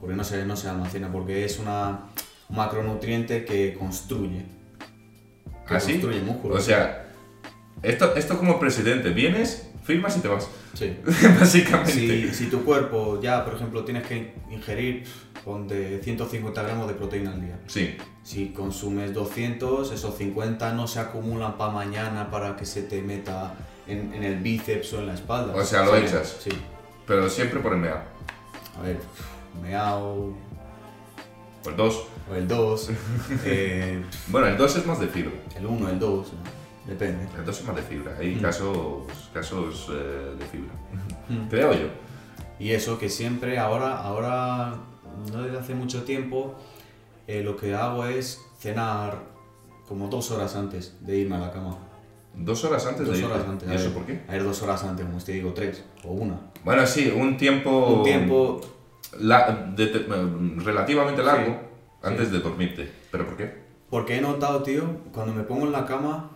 Porque 0.00 0.16
no 0.16 0.24
se, 0.24 0.44
no 0.46 0.56
se 0.56 0.68
almacena, 0.68 1.10
porque 1.12 1.44
es 1.44 1.58
una 1.58 2.00
un 2.48 2.56
macronutriente 2.56 3.44
que 3.44 3.74
construye. 3.78 4.44
Que 5.66 5.74
¿Así? 5.74 5.92
construye 5.92 6.20
músculo. 6.22 6.56
¿Ah, 6.56 6.58
O 6.58 6.60
sea, 6.60 7.06
esto, 7.82 8.14
esto 8.16 8.36
como 8.38 8.58
presidente, 8.60 9.10
vienes, 9.10 9.68
firmas 9.84 10.16
y 10.16 10.20
te 10.20 10.28
vas. 10.28 10.48
Sí. 10.74 10.96
Básicamente. 11.40 11.92
Si, 11.92 12.34
si 12.34 12.46
tu 12.46 12.64
cuerpo 12.64 13.20
ya, 13.22 13.44
por 13.44 13.54
ejemplo, 13.54 13.84
tienes 13.84 14.06
que 14.06 14.34
ingerir 14.50 15.04
ponte 15.44 16.00
150 16.02 16.62
gramos 16.62 16.86
de 16.88 16.94
proteína 16.94 17.32
al 17.32 17.40
día. 17.40 17.58
Sí. 17.66 17.96
Si 18.22 18.48
consumes 18.50 19.12
200, 19.14 19.90
esos 19.92 20.16
50 20.16 20.72
no 20.74 20.86
se 20.86 21.00
acumulan 21.00 21.56
para 21.58 21.72
mañana 21.72 22.30
para 22.30 22.54
que 22.56 22.64
se 22.66 22.82
te 22.82 23.02
meta 23.02 23.54
en, 23.86 24.12
en 24.14 24.22
el 24.22 24.36
bíceps 24.36 24.92
o 24.92 25.00
en 25.00 25.06
la 25.08 25.14
espalda. 25.14 25.54
O 25.54 25.64
sea, 25.64 25.84
lo 25.84 25.96
Sí, 25.96 26.04
echas. 26.04 26.36
Sí. 26.42 26.50
Pero 27.06 27.28
siempre 27.28 27.60
por 27.60 27.72
el 27.72 27.78
mea. 27.80 28.04
A 28.78 28.82
ver, 28.82 29.00
meao, 29.62 30.32
Por 31.62 31.72
el 31.72 31.76
2. 31.76 32.02
o 32.30 32.34
el 32.34 32.48
2, 32.48 32.90
eh, 33.44 34.04
Bueno, 34.28 34.46
el 34.48 34.56
2 34.56 34.76
es 34.76 34.86
más 34.86 35.00
de 35.00 35.08
fibra. 35.08 35.32
el 35.56 35.66
1, 35.66 35.88
el 35.90 35.98
2, 35.98 36.32
depende. 36.86 37.26
El 37.36 37.44
2 37.44 37.58
es 37.60 37.66
más 37.66 37.76
de 37.76 37.82
fibra. 37.82 38.16
Hay 38.18 38.36
Mm. 38.36 38.40
casos, 38.40 39.02
casos 39.34 39.88
eh, 39.92 40.34
de 40.38 40.44
fibra. 40.46 40.72
Mm. 41.28 41.48
Creo 41.48 41.72
yo. 41.74 41.88
Y 42.58 42.70
eso 42.70 42.98
que 42.98 43.08
siempre, 43.08 43.58
ahora, 43.58 43.98
ahora, 43.98 44.76
no 45.32 45.42
desde 45.42 45.58
hace 45.58 45.74
mucho 45.74 46.04
tiempo, 46.04 46.54
eh, 47.26 47.42
lo 47.42 47.56
que 47.56 47.74
hago 47.74 48.06
es 48.06 48.40
cenar 48.58 49.18
como 49.88 50.08
dos 50.08 50.30
horas 50.30 50.54
antes 50.56 50.96
de 51.00 51.18
irme 51.18 51.36
a 51.36 51.40
la 51.40 51.52
cama. 51.52 51.76
Dos 52.34 52.64
horas 52.64 52.86
antes 52.86 53.06
Dos 53.06 53.18
de 53.18 53.24
horas 53.24 53.42
antes. 53.46 53.68
¿Y 53.70 53.74
eso 53.74 53.84
ver, 53.86 53.94
por 53.94 54.06
qué? 54.06 54.22
A 54.28 54.32
ver, 54.32 54.42
dos 54.44 54.62
horas 54.62 54.82
antes, 54.84 55.04
como 55.04 55.18
te 55.18 55.32
digo, 55.32 55.52
tres 55.52 55.84
o 56.04 56.12
una. 56.12 56.40
Bueno, 56.64 56.86
sí, 56.86 57.12
un 57.14 57.36
tiempo. 57.36 57.96
Un 57.98 58.02
tiempo, 58.04 58.60
la- 59.20 59.70
de- 59.76 59.86
de- 59.86 60.62
relativamente 60.64 61.22
largo 61.22 61.52
Sí, 61.52 62.06
antes 62.06 62.28
sí. 62.28 62.32
de 62.34 62.40
dormirte. 62.40 62.90
¿Pero 63.10 63.26
por 63.26 63.36
qué? 63.36 63.62
porque 63.90 64.16
he 64.16 64.20
notado, 64.22 64.62
tío, 64.62 64.84
cuando 65.12 65.34
me 65.34 65.42
pongo 65.42 65.66
en 65.66 65.72
la 65.72 65.84
cama, 65.84 66.30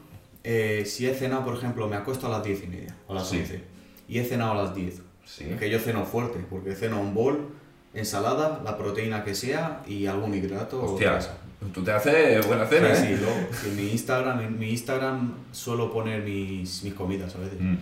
eh, 0.44 0.82
si 0.84 1.07
he 1.09 1.14
cenado, 1.14 1.42
por 1.42 1.55
ejemplo, 1.57 1.88
me 1.88 1.97
acuesto 1.97 2.26
a 2.26 2.30
las 2.30 2.44
diez 2.44 2.62
y 2.62 2.66
media, 2.66 2.94
o 3.09 3.12
a 3.12 3.16
las 3.16 3.28
Sí. 3.30 3.38
once, 3.38 3.62
y 4.07 4.18
he 4.18 4.24
cenado 4.24 4.53
a 4.53 4.57
las 4.62 4.74
diez. 4.74 5.01
Sí. 5.24 5.44
Es 5.51 5.59
que 5.59 5.70
yo 5.70 5.78
ceno 5.78 6.05
fuerte, 6.05 6.38
porque 6.51 6.74
ceno 6.74 7.01
un 7.01 7.14
bol, 7.14 7.49
ensalada, 7.94 8.61
la 8.62 8.76
proteína 8.76 9.24
que 9.24 9.34
sea 9.34 9.82
y 9.86 10.05
algún 10.07 10.34
hidrato 10.34 10.78
o 10.82 10.92
Hostia, 10.92 11.12
grasa. 11.12 11.38
Tú 11.74 11.82
te 11.82 11.92
haces 11.92 12.46
buena 12.46 12.66
cena, 12.66 12.94
Sí, 12.94 13.07
¿eh? 13.07 13.16
sí, 13.16 13.22
luego, 13.24 13.48
en 13.66 13.76
mi 13.76 13.90
Instagram, 13.92 14.40
en 14.40 14.59
mi 14.59 14.70
Instagram 14.70 15.34
suelo 15.52 15.92
poner 15.92 16.22
mis, 16.22 16.82
mis 16.82 16.94
comidas 16.94 17.34
a 17.34 17.38
veces. 17.38 17.61
Mm. 17.61 17.76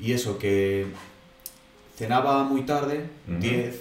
Y 0.00 0.12
eso, 0.12 0.38
que 0.38 0.86
cenaba 1.96 2.44
muy 2.44 2.62
tarde, 2.62 3.04
Ujú. 3.28 3.38
10, 3.40 3.80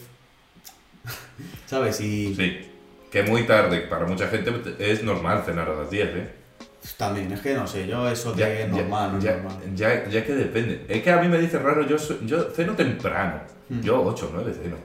¿sabes? 1.66 2.00
Y 2.02 2.36
Sí. 2.36 2.70
Que 3.12 3.22
muy 3.24 3.44
tarde, 3.44 3.82
para 3.82 4.08
mucha 4.08 4.28
gente 4.28 4.52
es 4.80 5.04
normal 5.04 5.44
cenar 5.46 5.70
a 5.70 5.76
las 5.76 5.92
10, 5.92 6.10
¿eh? 6.16 6.30
también, 6.98 7.32
es 7.32 7.40
que 7.40 7.54
no 7.54 7.66
sé, 7.66 7.88
yo 7.88 8.10
eso 8.10 8.34
de 8.34 8.68
normal, 8.68 9.14
no 9.14 9.18
es 9.20 9.24
ya, 9.24 9.34
normal. 9.38 9.58
ya, 9.74 10.10
ya 10.10 10.26
que 10.26 10.34
depende. 10.34 10.86
Es 10.90 11.02
que 11.02 11.12
a 11.12 11.22
mí 11.22 11.30
me 11.30 11.38
dice 11.38 11.58
raro, 11.60 11.88
yo, 11.88 11.96
yo 12.26 12.50
ceno 12.52 12.74
temprano. 12.76 13.40
Mm. 13.70 13.82
Yo 13.82 14.04
8 14.04 14.26
o 14.28 14.36
9 14.36 14.54
ceno. 14.62 14.76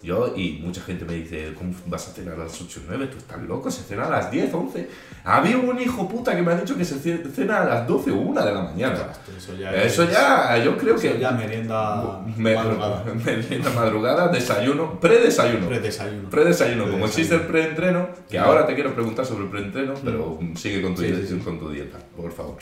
Mm. 0.00 0.06
Yo, 0.06 0.32
y 0.36 0.60
mucha 0.62 0.80
gente 0.82 1.04
me 1.04 1.14
dice, 1.14 1.52
¿cómo 1.58 1.72
vas 1.86 2.06
a 2.08 2.12
cenar 2.12 2.34
a 2.34 2.44
las 2.44 2.60
8 2.60 2.80
o 2.80 2.82
9? 2.88 3.06
Tú 3.08 3.18
estás 3.18 3.42
loco, 3.42 3.68
se 3.70 3.82
cena 3.82 4.06
a 4.06 4.10
las 4.10 4.30
10, 4.30 4.54
11. 4.54 4.88
Había 5.24 5.58
un 5.58 5.80
hijo 5.80 6.08
puta 6.08 6.36
que 6.36 6.42
me 6.42 6.52
ha 6.52 6.56
dicho 6.56 6.76
que 6.76 6.84
se 6.84 7.00
ce- 7.00 7.24
cena 7.34 7.62
a 7.62 7.64
las 7.64 7.86
12 7.88 8.12
o 8.12 8.14
1 8.16 8.44
de 8.44 8.52
la 8.54 8.62
mañana. 8.62 9.08
Eso 9.36 9.56
ya, 9.56 9.72
Eso 9.74 10.04
es- 10.04 10.12
ya, 10.12 10.56
yo 10.62 10.76
creo 10.78 10.94
eso 10.94 11.12
que... 11.14 11.18
ya 11.18 11.32
merienda 11.32 12.20
me- 12.36 12.54
madrugada. 12.54 13.04
merienda 13.24 13.70
madrugada, 13.70 14.28
desayuno, 14.28 15.00
predesayuno. 15.00 15.66
Predesayuno. 15.66 16.30
Predesayuno, 16.30 16.84
como 16.84 16.96
Predesayuno. 16.98 17.06
existe 17.06 17.34
el 17.34 17.40
preentreno, 17.42 18.08
que 18.30 18.38
ahora 18.38 18.66
te 18.66 18.74
quiero 18.76 18.94
preguntar 18.94 19.26
sobre 19.26 19.44
el 19.44 19.50
preentreno, 19.50 19.94
pero 20.04 20.38
sigue 20.54 20.80
con 20.80 20.94
tu, 20.94 21.02
sí, 21.02 21.26
sí. 21.28 21.38
con 21.38 21.58
tu 21.58 21.70
dieta, 21.70 21.98
por 22.16 22.30
favor. 22.32 22.58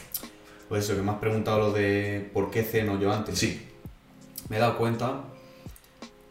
Pues 0.70 0.84
eso, 0.84 0.97
que 0.97 1.03
me 1.03 1.11
has 1.11 1.18
preguntado 1.18 1.59
lo 1.59 1.72
de 1.72 2.30
por 2.32 2.51
qué 2.51 2.62
ceno 2.62 2.99
yo 2.99 3.12
antes. 3.12 3.39
Sí. 3.39 3.68
Me 4.49 4.57
he 4.57 4.59
dado 4.59 4.78
cuenta 4.78 5.20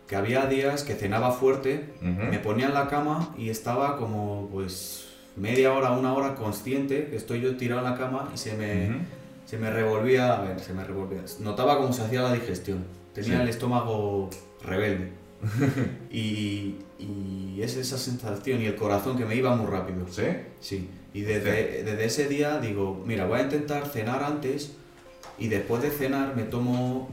que 0.08 0.16
había 0.16 0.46
días 0.46 0.84
que 0.84 0.94
cenaba 0.96 1.32
fuerte, 1.32 1.94
me 2.02 2.40
ponía 2.40 2.68
en 2.68 2.74
la 2.74 2.88
cama 2.88 3.34
y 3.38 3.50
estaba 3.50 3.98
como 3.98 4.50
pues 4.52 5.08
media 5.36 5.74
hora, 5.74 5.92
una 5.92 6.14
hora 6.14 6.36
consciente 6.36 7.08
que 7.08 7.16
estoy 7.16 7.42
yo 7.42 7.58
tirado 7.58 7.82
en 7.86 7.92
la 7.92 7.98
cama 7.98 8.30
y 8.34 8.38
se 8.38 8.56
me, 8.56 9.00
se 9.46 9.58
me 9.58 9.70
revolvía, 9.72 10.34
a 10.38 10.42
ver, 10.42 10.60
se 10.60 10.74
me 10.74 10.84
revolvía. 10.84 11.22
Notaba 11.40 11.78
cómo 11.78 11.92
se 11.92 12.04
hacía 12.04 12.22
la 12.22 12.34
digestión. 12.34 12.86
Tenía 13.14 13.38
Sí. 13.38 13.42
el 13.44 13.50
estómago 13.50 14.30
rebelde. 14.64 15.12
y, 16.12 16.76
y 17.00 17.60
es 17.62 17.76
esa 17.78 17.98
sensación 17.98 18.62
y 18.62 18.66
el 18.66 18.76
corazón 18.76 19.18
que 19.18 19.26
me 19.26 19.36
iba 19.36 19.56
muy 19.56 19.68
rápido. 19.72 20.08
¿Sí? 20.10 20.24
Sí, 20.60 20.90
y 21.14 21.22
desde, 21.22 21.84
desde 21.84 22.06
ese 22.06 22.28
día 22.28 22.60
digo, 22.60 23.04
mira, 23.06 23.26
voy 23.26 23.40
a 23.40 23.44
intentar 23.44 23.88
cenar 23.88 24.24
antes 24.24 24.74
y 25.38 25.48
después 25.48 25.82
de 25.82 25.90
cenar 25.92 26.36
me 26.36 26.44
tomo 26.44 27.10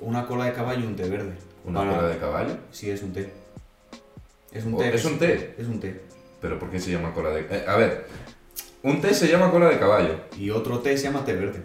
una 0.00 0.26
cola 0.26 0.46
de 0.46 0.52
caballo 0.52 0.82
y 0.84 0.86
un 0.86 0.96
té 0.96 1.08
verde. 1.08 1.34
¿Una 1.64 1.80
Para- 1.80 1.96
cola 1.96 2.08
de 2.08 2.18
caballo? 2.18 2.56
Sí, 2.70 2.90
es 2.90 3.02
un 3.02 3.12
té. 3.12 3.32
Es 4.52 4.64
un 4.64 4.74
O- 4.74 4.78
té. 4.78 4.94
¿Es 4.94 5.04
un 5.04 5.18
té? 5.18 5.54
Es 5.58 5.66
un 5.66 5.80
té. 5.80 6.00
¿Pero 6.40 6.58
por 6.58 6.70
qué 6.70 6.80
se 6.80 6.90
llama 6.90 7.12
cola 7.14 7.30
de 7.30 7.40
eh, 7.50 7.64
A 7.68 7.76
ver, 7.76 8.06
un 8.82 9.00
té 9.00 9.14
se 9.14 9.28
llama 9.28 9.50
cola 9.50 9.68
de 9.68 9.78
caballo. 9.78 10.16
Y 10.36 10.50
otro 10.50 10.80
té 10.80 10.96
se 10.96 11.04
llama 11.04 11.24
té 11.24 11.34
verde. 11.34 11.62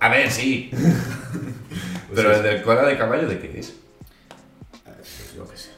A 0.00 0.08
ver, 0.08 0.30
sí. 0.30 0.70
Pues 2.10 2.22
Pero 2.22 2.32
es- 2.32 2.38
el 2.38 2.42
de 2.58 2.62
cola 2.62 2.82
de 2.84 2.98
caballo, 2.98 3.28
¿de 3.28 3.38
qué 3.38 3.60
es? 3.60 3.72
pues 4.84 5.34
yo 5.36 5.48
qué 5.48 5.56
sé. 5.56 5.70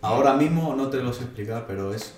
Ahora 0.00 0.34
mismo 0.34 0.74
no 0.76 0.88
te 0.90 0.98
lo 1.02 1.12
sé 1.12 1.24
explicar, 1.24 1.64
pero 1.66 1.92
es, 1.92 2.14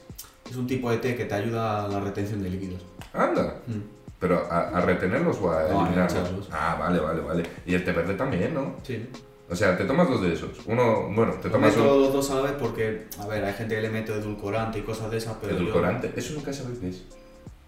es 0.51 0.57
un 0.57 0.67
tipo 0.67 0.91
de 0.91 0.99
té 0.99 1.17
que 1.17 1.25
te 1.25 1.35
ayuda 1.35 1.87
a 1.87 1.89
la 1.89 1.99
retención 2.01 2.43
de 2.43 2.51
líquidos. 2.51 2.83
Anda. 3.15 3.57
Mm. 3.67 3.81
Pero 4.21 4.47
a, 4.51 4.69
a 4.69 4.81
retenerlos 4.83 5.39
o 5.41 5.51
a 5.51 5.63
No, 5.63 5.81
a 5.81 5.87
eliminarlos. 5.89 6.49
Ah, 6.53 6.77
vale, 6.79 7.01
vale, 7.01 7.21
vale. 7.23 7.43
Y 7.65 7.75
el 7.75 7.85
té 7.85 7.93
verde 7.93 8.15
también, 8.15 8.53
¿no? 8.53 8.77
Sí. 8.83 9.09
O 9.51 9.57
sea, 9.57 9.77
te 9.79 9.85
tomas 9.85 10.09
dos 10.09 10.21
de 10.23 10.33
esos. 10.35 10.51
Uno, 10.67 11.09
bueno, 11.15 11.33
te 11.41 11.49
tomas 11.49 11.75
Meto 11.75 11.95
un 11.95 12.03
los 12.03 12.13
dos 12.13 12.31
a 12.31 12.35
la 12.37 12.41
vez 12.43 12.53
porque, 12.61 13.07
a 13.19 13.27
ver, 13.27 13.45
hay 13.45 13.55
gente 13.55 13.75
que 13.77 13.81
le 13.81 13.89
mete 13.91 14.13
edulcorante 14.13 14.79
y 14.79 14.83
cosas 14.83 15.11
de 15.11 15.17
esas, 15.17 15.37
pero 15.41 15.55
yo- 15.57 15.63
edulcorante. 15.63 16.13
Eso 16.17 16.35
nunca 16.35 16.53
sabes 16.53 16.79
qué 16.79 16.89
es. 16.91 17.03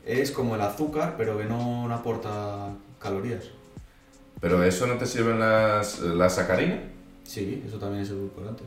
es 0.04 0.30
como 0.30 0.54
el 0.56 0.60
azúcar, 0.60 1.14
pero 1.16 1.38
que 1.38 1.44
no, 1.44 1.88
no 1.88 1.94
aporta 1.94 2.68
calorías. 2.98 3.44
Pero 4.40 4.62
eso 4.62 4.86
no 4.86 4.94
te 4.96 5.06
sirven 5.06 5.38
las, 5.40 6.00
las 6.00 6.34
sacarinas. 6.34 6.80
Sí, 7.24 7.62
eso 7.66 7.78
también 7.78 8.02
es 8.02 8.10
edulcorante. 8.10 8.62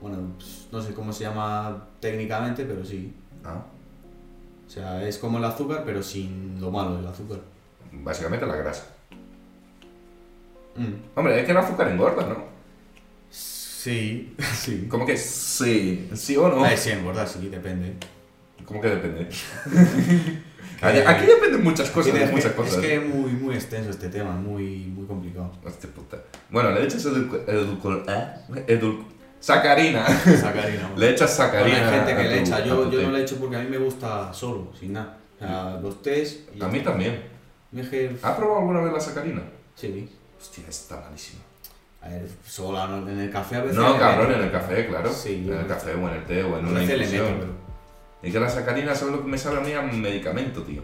Bueno, 0.00 0.18
pues, 0.36 0.66
no 0.72 0.82
sé 0.82 0.92
cómo 0.92 1.12
se 1.12 1.24
llama 1.24 1.86
técnicamente, 2.00 2.64
pero 2.64 2.84
sí. 2.84 3.14
Ah, 3.44 3.62
O 4.66 4.70
sea, 4.70 5.06
es 5.06 5.18
como 5.18 5.38
el 5.38 5.44
azúcar, 5.44 5.82
pero 5.86 6.02
sin 6.02 6.60
lo 6.60 6.70
malo 6.72 6.96
del 6.96 7.06
azúcar. 7.06 7.38
básicamente 7.92 8.44
la 8.46 8.56
grasa. 8.56 8.86
Mm. 10.76 11.18
Hombre, 11.18 11.38
es 11.40 11.44
que 11.46 11.52
el 11.52 11.56
azúcar 11.58 11.88
engorda, 11.88 12.26
¿no? 12.26 12.55
Sí, 13.86 14.34
sí. 14.58 14.86
¿Cómo 14.90 15.06
que 15.06 15.16
sí? 15.16 16.08
¿Sí 16.14 16.36
o 16.36 16.48
no? 16.48 16.64
Ah, 16.64 16.76
sí, 16.76 16.90
en 16.90 17.06
verdad, 17.06 17.28
sí, 17.32 17.48
depende. 17.48 17.92
¿Cómo 18.64 18.80
que 18.80 18.88
depende? 18.88 19.28
Aquí, 20.82 20.98
aquí 20.98 21.24
dependen 21.26 21.62
muchas 21.62 21.88
cosas, 21.90 22.12
de 22.12 22.24
es, 22.24 22.32
muchas 22.32 22.50
que, 22.50 22.56
cosas. 22.56 22.74
es 22.74 22.80
que 22.80 22.94
es 22.96 23.06
muy, 23.08 23.30
muy 23.30 23.54
extenso 23.54 23.90
este 23.90 24.08
tema, 24.08 24.32
muy, 24.32 24.86
muy 24.94 25.06
complicado. 25.06 25.50
Hostia 25.64 25.88
puta. 25.90 26.18
Bueno, 26.50 26.72
le 26.72 26.82
echas 26.84 27.06
edulco- 27.06 27.46
edulcor- 27.46 28.04
¿eh? 28.08 28.64
edul- 28.66 29.04
Sacarina. 29.40 30.04
Sacarina. 30.06 30.90
Le 30.96 31.10
echas 31.12 31.34
Bueno, 31.36 31.52
sacarina. 31.52 31.88
hay 31.88 31.98
gente 31.98 32.16
que 32.16 32.28
le 32.28 32.40
echa, 32.40 32.64
yo, 32.64 32.90
yo 32.90 33.02
no 33.02 33.10
le 33.12 33.22
echo 33.22 33.36
porque 33.36 33.56
a 33.56 33.60
mí 33.60 33.70
me 33.70 33.78
gusta 33.78 34.32
solo, 34.34 34.72
sin 34.78 34.92
nada. 34.94 35.16
O 35.36 35.38
sea, 35.38 35.78
los 35.80 36.02
tés 36.02 36.40
y 36.54 36.60
A 36.62 36.66
mí 36.68 36.80
también. 36.80 37.22
¿Has 38.22 38.34
probado 38.36 38.58
alguna 38.58 38.80
vez 38.80 38.92
la 38.92 39.00
sacarina? 39.00 39.42
sí. 39.76 40.10
Hostia, 40.38 40.64
está 40.68 41.00
malísima. 41.00 41.40
A 42.06 42.10
ver, 42.10 42.28
sola, 42.46 42.86
¿no? 42.86 43.08
en 43.08 43.18
el 43.18 43.30
café 43.30 43.56
a 43.56 43.60
veces. 43.62 43.76
No, 43.76 43.98
cabrón, 43.98 44.32
en 44.32 44.42
el 44.42 44.50
café, 44.52 44.86
claro. 44.86 45.12
Sí, 45.12 45.44
en 45.48 45.58
el 45.58 45.66
café 45.66 45.92
o 45.94 46.08
en 46.08 46.14
el 46.14 46.24
té 46.24 46.42
o 46.42 46.58
en 46.58 46.66
una 46.66 46.82
infusión. 46.82 47.56
Y 48.22 48.30
que 48.30 48.40
la 48.40 48.48
sacarina, 48.48 48.94
¿sabes 48.94 49.14
lo 49.14 49.22
que 49.22 49.28
me 49.28 49.38
sabe 49.38 49.58
a 49.58 49.60
mí 49.60 49.72
a 49.72 49.82
medicamento, 49.82 50.62
tío? 50.62 50.82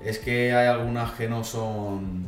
Es 0.00 0.18
que 0.18 0.52
hay 0.52 0.66
algunas 0.66 1.12
que 1.12 1.28
no 1.28 1.44
son. 1.44 2.26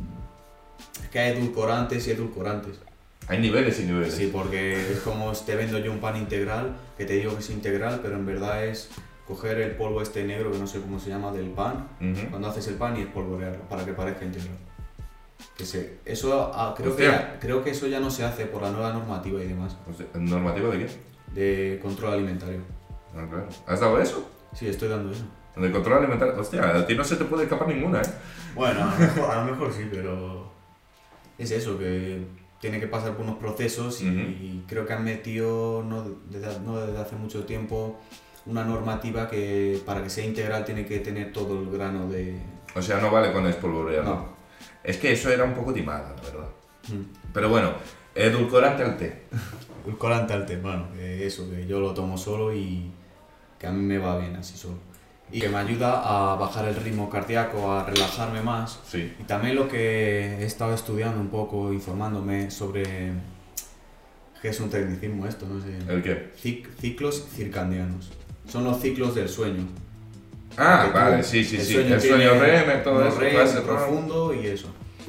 Es 1.01 1.09
que 1.09 1.19
hay 1.19 1.37
edulcorantes 1.37 2.07
y 2.07 2.11
edulcorantes. 2.11 2.79
Hay 3.27 3.39
niveles 3.39 3.79
y 3.79 3.83
niveles. 3.83 4.13
Sí, 4.13 4.29
porque 4.31 4.91
es 4.93 4.99
como 4.99 5.31
te 5.33 5.55
vendo 5.55 5.77
yo 5.79 5.91
un 5.91 5.99
pan 5.99 6.15
integral, 6.15 6.77
que 6.97 7.05
te 7.05 7.13
digo 7.13 7.33
que 7.33 7.39
es 7.39 7.49
integral, 7.49 7.99
pero 8.01 8.15
en 8.15 8.25
verdad 8.25 8.65
es 8.65 8.89
coger 9.27 9.59
el 9.59 9.71
polvo 9.71 10.01
este 10.01 10.23
negro, 10.23 10.51
que 10.51 10.57
no 10.57 10.67
sé 10.67 10.79
cómo 10.79 10.99
se 10.99 11.09
llama, 11.09 11.33
del 11.33 11.49
pan, 11.49 11.89
Ujú. 11.99 12.29
cuando 12.29 12.47
haces 12.47 12.67
el 12.69 12.75
pan 12.75 12.95
y 12.95 13.01
espolvorearlo, 13.01 13.59
para 13.67 13.83
que 13.83 13.91
parezca 13.91 14.23
integral. 14.23 14.55
Que 15.57 15.65
se, 15.65 15.97
eso, 16.05 16.51
ah, 16.53 16.73
creo, 16.77 16.95
que, 16.95 17.07
Hostia. 17.09 17.37
creo 17.39 17.63
que 17.63 17.71
eso 17.71 17.87
ya 17.87 17.99
no 17.99 18.11
se 18.11 18.23
hace 18.23 18.45
por 18.45 18.61
la 18.61 18.69
nueva 18.71 18.93
normativa 18.93 19.41
y 19.43 19.47
demás, 19.47 19.75
Hostia, 19.89 20.05
¿Normativo 20.13 20.69
de 20.69 20.85
qué? 20.85 20.91
de 21.33 21.79
control 21.81 22.13
alimentario. 22.13 22.59
Ah, 23.15 23.25
claro. 23.29 23.47
¿Has 23.65 23.79
dado 23.79 23.99
eso? 23.99 24.29
Sí, 24.53 24.67
estoy 24.67 24.87
dando 24.89 25.11
eso. 25.11 25.23
De 25.55 25.71
control 25.71 25.97
alimentario. 25.99 26.39
Hostia, 26.39 26.77
a 26.77 26.85
ti 26.85 26.95
no 26.95 27.03
se 27.03 27.15
te 27.15 27.25
puede 27.25 27.43
escapar 27.43 27.67
ninguna, 27.67 28.01
¿eh? 28.01 28.05
Bueno, 28.55 28.81
a 28.83 28.91
lo 28.93 28.97
mejor, 28.99 29.31
a 29.31 29.43
lo 29.45 29.51
mejor 29.51 29.73
sí, 29.73 29.87
pero 29.91 30.51
es 31.39 31.49
eso, 31.51 31.77
que 31.79 32.23
tiene 32.61 32.79
que 32.79 32.87
pasar 32.87 33.13
por 33.15 33.25
unos 33.25 33.37
procesos 33.37 34.01
y, 34.01 34.07
Ujú. 34.09 34.19
y 34.19 34.63
creo 34.67 34.85
que 34.85 34.93
han 34.93 35.03
metido 35.03 35.83
no 35.83 36.05
desde, 36.29 36.59
no 36.61 36.79
desde 36.79 36.99
hace 36.99 37.15
mucho 37.15 37.45
tiempo 37.45 37.99
una 38.45 38.63
normativa 38.63 39.27
que 39.27 39.81
para 39.85 40.01
que 40.03 40.09
sea 40.09 40.23
integral 40.25 40.65
tiene 40.65 40.85
que 40.85 40.99
tener 40.99 41.33
todo 41.33 41.59
el 41.59 41.69
grano 41.71 42.07
de... 42.07 42.39
O 42.75 42.81
sea, 42.81 42.99
no 43.01 43.11
vale 43.11 43.31
con 43.33 43.45
espolvorearlo. 43.47 44.09
No. 44.15 44.36
Es 44.87 44.97
que 44.97 45.11
eso 45.11 45.29
era 45.29 45.43
un 45.43 45.53
poco 45.53 45.71
timada, 45.73 46.15
la 46.15 46.21
verdad. 46.23 46.47
Mm. 46.87 47.31
Pero 47.33 47.49
bueno, 47.49 47.73
edulcorante 48.15 48.81
al 48.83 48.97
té. 48.97 49.23
Edulcorante 49.85 50.33
al 50.33 50.45
té, 50.45 50.57
bueno, 50.57 50.87
que 50.93 51.27
eso, 51.27 51.47
que 51.49 51.67
yo 51.67 51.79
lo 51.79 51.93
tomo 51.93 52.17
solo 52.17 52.53
y 52.53 52.89
que 53.59 53.67
a 53.67 53.71
mí 53.71 53.83
me 53.83 53.97
va 53.99 54.17
bien 54.17 54.35
así 54.35 54.57
solo. 54.57 54.75
Y 55.31 55.41
que 55.41 55.49
me 55.49 55.57
ayuda 55.57 56.01
a 56.31 56.35
bajar 56.35 56.65
el 56.69 56.75
ritmo 56.75 57.09
cardíaco, 57.09 57.71
a 57.73 57.83
relajarme 57.83 58.41
más 58.41 58.79
Sí. 58.89 59.13
Y 59.19 59.23
también 59.23 59.55
lo 59.55 59.67
que 59.67 60.37
he 60.41 60.45
estado 60.45 60.73
estudiando 60.73 61.19
un 61.19 61.27
poco, 61.27 61.73
informándome 61.73 62.49
sobre 62.49 63.11
qué 64.41 64.47
es 64.49 64.59
un 64.61 64.69
tecnicismo 64.69 65.25
esto, 65.27 65.45
no 65.45 65.59
sé. 65.61 65.77
¿El 65.91 66.01
qué? 66.01 66.31
Cic- 66.41 66.67
ciclos 66.79 67.27
circadianos. 67.35 68.09
Son 68.47 68.63
los 68.63 68.79
ciclos 68.79 69.15
del 69.15 69.27
sueño. 69.27 69.63
Ah, 70.57 70.89
vale, 70.93 71.23
sí, 71.23 71.43
sí, 71.43 71.57
el 71.57 71.61
sí. 71.61 71.73
sueño 71.73 71.95
el 71.95 72.01
sueño 72.01 72.33
REM, 72.39 72.83
todo 72.83 73.07
eso, 73.07 73.19
REM, 73.19 73.63
profundo 73.63 74.33
y 74.33 74.47
eso. 74.47 74.67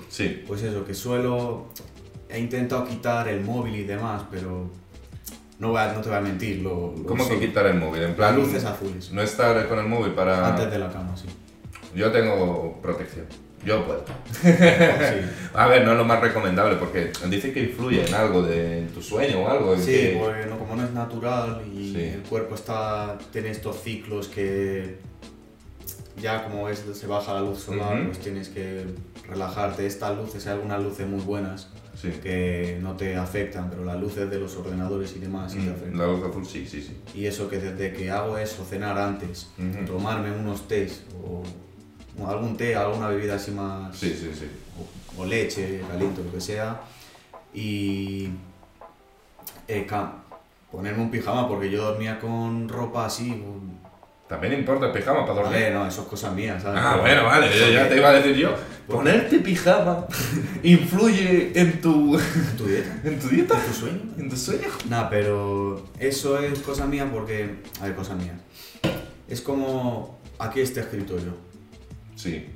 Sí. 0.09 0.45
Pues 0.47 0.63
eso, 0.63 0.85
que 0.85 0.95
suelo... 0.95 1.69
He 2.31 2.39
intentado 2.39 2.85
quitar 2.87 3.27
el 3.29 3.41
móvil 3.41 3.75
y 3.77 3.85
demás, 3.85 4.23
pero 4.31 4.69
no, 5.59 5.69
no 5.73 6.01
te 6.03 6.09
voy 6.11 6.19
a 6.19 6.21
mentir. 6.21 6.61
Lo, 6.61 6.95
lo 6.95 7.05
¿Cómo 7.07 7.27
que 7.27 7.41
quitar 7.41 7.65
el 7.67 7.77
móvil? 7.79 8.03
En 8.03 8.09
Las 8.09 8.17
plan, 8.17 8.37
luces 8.37 8.65
azules. 8.67 9.11
no 9.13 9.23
estar 9.23 9.67
con 9.67 9.79
el 9.79 9.87
móvil 9.87 10.13
para... 10.13 10.49
Antes 10.49 10.71
de 10.71 10.79
la 10.79 10.91
cama, 10.91 11.17
sí. 11.17 11.25
Yo 11.95 12.13
tengo 12.13 12.79
protección. 12.83 13.25
Yo 13.65 13.85
puedo. 13.87 14.05
Sí. 14.43 15.27
A 15.55 15.67
ver, 15.67 15.85
no 15.85 15.93
es 15.93 15.99
lo 15.99 16.05
más 16.05 16.21
recomendable 16.21 16.77
porque 16.77 17.11
dice 17.31 17.53
que 17.53 17.61
influye 17.63 18.07
en 18.07 18.15
algo 18.15 18.43
de 18.43 18.81
en 18.81 18.89
tu 18.89 19.01
sueño 19.03 19.41
o 19.41 19.49
algo. 19.51 19.77
Sí, 19.77 19.87
que- 19.87 20.21
porque 20.23 20.47
no, 20.47 20.59
como 20.59 20.77
no 20.77 20.85
es 20.85 20.93
natural 20.93 21.63
y 21.75 21.93
Sí. 21.95 22.01
el 22.15 22.21
cuerpo 22.23 22.55
está 22.55 23.17
tiene 23.33 23.51
estos 23.51 23.83
ciclos 23.83 24.29
que 24.29 24.99
ya 26.21 26.45
como 26.45 26.69
es, 26.69 26.85
se 26.93 27.07
baja 27.07 27.35
la 27.35 27.41
luz 27.41 27.61
solar, 27.61 27.95
Ujú. 27.97 28.07
pues 28.07 28.19
tienes 28.21 28.49
que 28.49 28.87
relajarte. 29.29 29.87
Estas 29.87 30.17
luces, 30.17 30.47
hay 30.47 30.55
algunas 30.55 30.83
luces 30.83 31.07
muy 31.07 31.21
buenas 31.21 31.69
Sí. 32.01 32.11
que 32.23 32.79
no 32.81 32.95
te 32.97 33.17
afectan, 33.17 33.69
pero 33.71 33.85
las 33.85 33.99
luces 34.01 34.31
de 34.31 34.39
los 34.39 34.55
ordenadores 34.57 35.15
y 35.17 35.19
demás 35.19 35.51
sí 35.53 35.59
te 35.59 35.71
afectan. 35.71 35.99
La 35.99 36.07
luz 36.07 36.23
azul, 36.25 36.47
sí, 36.47 36.65
sí, 36.67 36.81
sí. 36.81 36.97
Y 37.15 37.27
eso 37.27 37.49
que 37.49 37.59
desde 37.59 37.93
que 37.93 38.11
hago 38.11 38.39
eso, 38.39 38.65
cenar 38.65 38.97
antes, 38.99 39.49
tomarme 39.87 40.31
unos 40.33 40.69
tés 40.69 41.03
o, 41.25 41.43
algún 42.29 42.57
té, 42.57 42.75
alguna 42.77 43.09
bebida 43.09 43.35
así 43.37 43.51
más 43.53 43.97
Sí, 43.97 44.11
sí, 44.11 44.31
sí. 44.33 44.47
o, 45.17 45.23
o 45.23 45.27
leche, 45.27 45.81
caliente, 45.89 46.23
lo 46.23 46.33
que 46.33 46.41
sea, 46.41 46.81
y 47.53 48.29
eh, 49.67 49.87
ponerme 50.71 51.03
un 51.03 51.11
pijama, 51.11 51.49
porque 51.49 51.71
yo 51.71 51.83
dormía 51.85 52.19
con 52.21 52.69
ropa 52.69 53.07
así. 53.07 53.43
También 54.29 54.53
importa 54.53 54.87
el 54.87 54.93
pijama 54.93 55.27
para 55.27 55.43
dormir. 55.43 55.71
no, 55.73 55.87
eso 55.87 56.03
es 56.03 56.09
cosa 56.09 56.31
mía, 56.31 56.61
¿sabes? 56.61 56.81
Ah, 56.85 56.99
bueno, 57.01 57.25
vale, 57.25 57.49
yo 57.59 57.69
ya 57.71 57.89
te 57.89 57.97
iba 57.97 58.11
a 58.11 58.13
decir 58.13 58.37
yo. 58.37 58.55
Ponerte 58.87 59.39
pijama 59.39 60.07
influye 60.63 61.53
en 61.59 61.81
tu, 61.81 62.19
¿Tu 62.59 62.67
dieta? 62.67 62.95
en 63.05 63.19
tu 63.19 63.29
dieta, 63.29 63.55
¿Tu 63.59 63.73
sueño? 63.73 64.01
en 64.19 64.29
tu 64.29 64.37
sueño. 64.37 64.69
Nah, 64.89 65.09
pero 65.09 65.83
eso 65.99 66.39
es 66.39 66.59
cosa 66.61 66.87
mía 66.87 67.09
porque... 67.11 67.57
A 67.81 67.85
ver, 67.85 67.95
cosa 67.95 68.15
mía. 68.15 68.39
Es 69.29 69.41
como... 69.41 70.19
Aquí 70.39 70.61
está 70.61 70.81
escritorio. 70.81 71.35
Sí, 72.15 72.47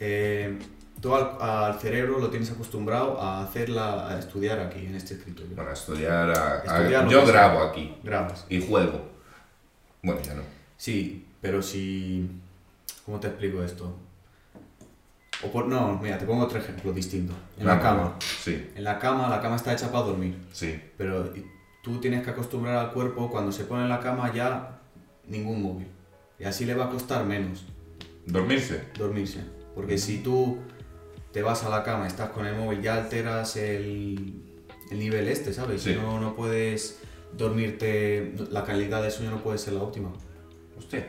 Eh, 0.00 0.58
tú 1.00 1.14
al, 1.14 1.30
al 1.40 1.78
cerebro 1.78 2.18
lo 2.18 2.30
tienes 2.30 2.50
acostumbrado 2.50 3.20
a 3.20 3.42
hacerla, 3.44 4.08
a 4.08 4.18
estudiar 4.18 4.58
aquí, 4.60 4.86
en 4.86 4.94
este 4.94 5.14
escritorio. 5.14 5.54
para 5.56 5.72
estudiar, 5.72 6.30
a- 6.30 6.54
a- 6.54 6.64
Estudiar 6.64 7.04
lo 7.04 7.10
yo 7.10 7.20
sea. 7.22 7.32
grabo 7.32 7.62
aquí 7.64 7.94
Grabas. 8.02 8.44
y 8.48 8.60
juego. 8.66 9.08
Bueno, 10.02 10.20
ya 10.22 10.34
no. 10.34 10.42
Sí, 10.78 11.26
pero 11.42 11.60
si... 11.62 12.30
¿Cómo 13.04 13.20
te 13.20 13.26
explico 13.28 13.62
esto? 13.62 13.94
O 15.44 15.50
por, 15.52 15.66
no, 15.66 15.98
mira, 16.02 16.18
te 16.18 16.24
pongo 16.26 16.44
otro 16.44 16.58
ejemplo 16.58 16.92
distinto. 16.92 17.32
En 17.58 17.66
la 17.66 17.78
cama. 17.80 18.16
Sí, 18.20 18.70
En 18.74 18.84
la 18.84 18.98
cama, 18.98 19.28
la 19.28 19.40
cama 19.40 19.56
está 19.56 19.72
hecha 19.72 19.92
para 19.92 20.04
dormir. 20.06 20.34
sí. 20.52 20.80
Pero 20.96 21.32
tú 21.82 22.00
tienes 22.00 22.22
que 22.24 22.30
acostumbrar 22.30 22.76
al 22.76 22.92
cuerpo, 22.92 23.30
cuando 23.30 23.52
se 23.52 23.64
pone 23.64 23.82
en 23.84 23.88
la 23.88 24.00
cama 24.00 24.32
ya 24.34 24.78
ningún 25.26 25.62
móvil. 25.62 25.86
Y 26.38 26.44
así 26.44 26.64
le 26.64 26.74
va 26.74 26.86
a 26.86 26.90
costar 26.90 27.24
menos 27.24 27.64
Dormirse. 28.26 28.82
dormirse. 28.98 29.40
Porque 29.74 29.96
si 29.98 30.18
tú 30.18 30.58
te 31.32 31.40
vas 31.42 31.64
a 31.64 31.68
la 31.70 31.82
cama 31.84 32.04
y 32.04 32.08
estás 32.08 32.30
con 32.30 32.46
el 32.46 32.54
móvil, 32.56 32.82
ya 32.82 32.94
alteras 32.94 33.56
el, 33.56 34.42
el 34.90 34.98
nivel 34.98 35.28
este, 35.28 35.52
¿sabes? 35.54 35.82
Sí. 35.82 35.94
No, 35.94 36.20
no 36.20 36.34
puedes 36.34 36.98
dormirte, 37.36 38.34
la 38.50 38.64
calidad 38.64 39.02
de 39.02 39.10
sueño 39.10 39.30
no 39.30 39.38
puede 39.42 39.58
ser 39.58 39.74
la 39.74 39.82
óptima. 39.82 40.10
Hostia. 40.78 41.06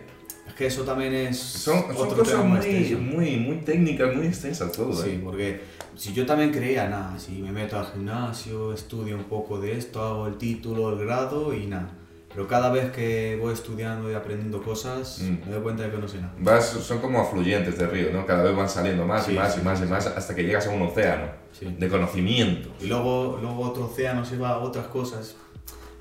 Es 0.47 0.53
que 0.55 0.65
eso 0.65 0.83
también 0.83 1.13
es 1.13 1.37
Son, 1.37 1.79
son 1.81 1.91
otro 1.95 2.17
cosas 2.17 2.41
tema 2.41 2.43
muy, 2.43 2.95
muy, 2.95 3.37
muy 3.37 3.57
técnicas, 3.57 4.13
muy 4.15 4.25
extensas 4.27 4.71
todo, 4.71 4.91
Sí, 4.93 5.11
¿eh? 5.11 5.21
porque 5.23 5.61
si 5.95 6.11
yo 6.13 6.25
también 6.25 6.51
creía, 6.51 6.89
nada, 6.89 7.17
si 7.19 7.33
me 7.41 7.51
meto 7.51 7.77
al 7.77 7.85
gimnasio, 7.85 8.73
estudio 8.73 9.15
un 9.15 9.25
poco 9.25 9.59
de 9.59 9.77
esto, 9.77 10.01
hago 10.01 10.27
el 10.27 10.37
título, 10.37 10.89
el 10.91 11.05
grado 11.05 11.53
y 11.53 11.67
nada. 11.67 11.91
Pero 12.33 12.47
cada 12.47 12.71
vez 12.71 12.91
que 12.91 13.37
voy 13.41 13.53
estudiando 13.53 14.09
y 14.09 14.13
aprendiendo 14.13 14.61
cosas, 14.61 15.19
Mm. 15.21 15.45
me 15.47 15.53
doy 15.53 15.61
cuenta 15.63 15.83
de 15.83 15.91
que 15.91 15.97
no 15.97 16.07
sé 16.07 16.17
nada. 16.21 16.33
Vas, 16.39 16.65
son 16.67 16.99
como 16.99 17.19
afluyentes 17.21 17.77
de 17.77 17.87
río, 17.87 18.11
¿no? 18.13 18.25
Cada 18.25 18.43
vez 18.43 18.55
van 18.55 18.69
saliendo 18.69 19.05
más 19.05 19.25
Sí, 19.25 19.31
y 19.33 19.35
más 19.35 19.53
sí, 19.53 19.61
y 19.61 19.63
más 19.63 19.79
sí, 19.79 19.85
y 19.85 19.87
más 19.87 20.05
hasta 20.07 20.35
que 20.35 20.43
llegas 20.43 20.67
a 20.67 20.69
un 20.71 20.81
océano 20.83 21.25
de 21.59 21.87
conocimiento. 21.89 22.69
Y 22.79 22.85
luego, 22.87 23.37
luego 23.41 23.61
otro 23.61 23.85
océano 23.85 24.23
se 24.25 24.37
va 24.37 24.49
a 24.49 24.57
otras 24.59 24.87
cosas. 24.87 25.35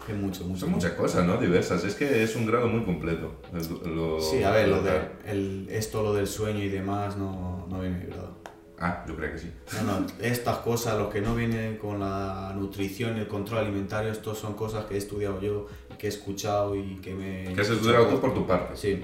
Que 0.09 0.15
mucho, 0.15 0.43
mucho. 0.45 0.61
Son 0.61 0.71
muchas 0.71 0.93
cosas, 0.93 1.27
¿no? 1.27 1.37
Diversas. 1.37 1.85
Es 1.85 1.95
que 1.95 2.23
es 2.23 2.35
un 2.35 2.47
grado 2.47 2.67
muy 2.67 2.83
completo. 2.83 3.43
lo- 3.85 4.19
Sí, 4.21 4.43
a 4.43 4.51
ver, 4.51 4.69
lo 4.69 4.81
de 4.83 4.91
el, 5.27 5.69
esto, 5.71 6.03
lo 6.03 6.15
del 6.15 6.27
sueño 6.27 6.65
y 6.65 6.69
demás, 6.71 7.17
no, 7.19 7.67
no 7.69 7.81
viene 7.81 8.07
grado. 8.07 8.39
Ah, 8.81 9.05
yo 9.07 9.15
creo 9.17 9.33
que 9.33 9.39
sí. 9.39 9.53
No, 9.85 10.01
no, 10.01 10.07
estas 10.21 10.59
cosas, 10.59 10.97
lo 10.97 11.11
que 11.11 11.21
no 11.21 11.35
viene 11.35 11.77
con 11.79 12.01
la 12.01 12.55
nutrición 12.57 13.17
y 13.19 13.21
el 13.21 13.29
control 13.29 13.59
alimentario, 13.67 14.11
estos 14.11 14.39
son 14.39 14.55
cosas 14.55 14.87
que 14.87 14.95
he 14.95 14.99
estudiado 14.99 15.41
yo, 15.43 15.67
que 15.99 16.07
he 16.07 16.11
escuchado 16.11 16.75
y 16.75 16.97
que 17.03 17.13
me... 17.15 17.53
Que 17.55 17.61
has 17.61 17.69
estudiado 17.71 18.07
tú 18.07 18.19
por 18.21 18.33
tu 18.33 18.47
parte. 18.47 18.77
Sí. 18.77 19.03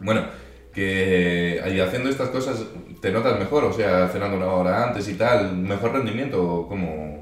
Bueno, 0.00 0.26
que 0.74 1.60
haciendo 1.86 2.10
estas 2.10 2.30
cosas 2.30 2.64
te 3.00 3.10
notas 3.12 3.38
mejor, 3.38 3.64
o 3.64 3.72
sea, 3.72 4.08
cenando 4.08 4.36
una 4.36 4.46
hora 4.48 4.88
antes 4.88 5.08
y 5.08 5.14
tal, 5.14 5.56
mejor 5.56 5.92
rendimiento 5.92 6.66
como 6.68 7.20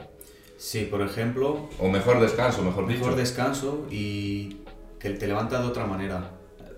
sí, 0.61 0.85
por 0.91 1.01
ejemplo, 1.01 1.69
o 1.79 1.89
mejor 1.89 2.21
descanso, 2.21 2.63
mejor 2.63 2.87
dicho. 2.87 3.01
mejor 3.01 3.17
descanso 3.17 3.87
y 3.91 4.59
que 4.99 5.09
te 5.11 5.27
levantas 5.27 5.63
de 5.63 5.69
otra 5.69 5.87
manera. 5.87 6.33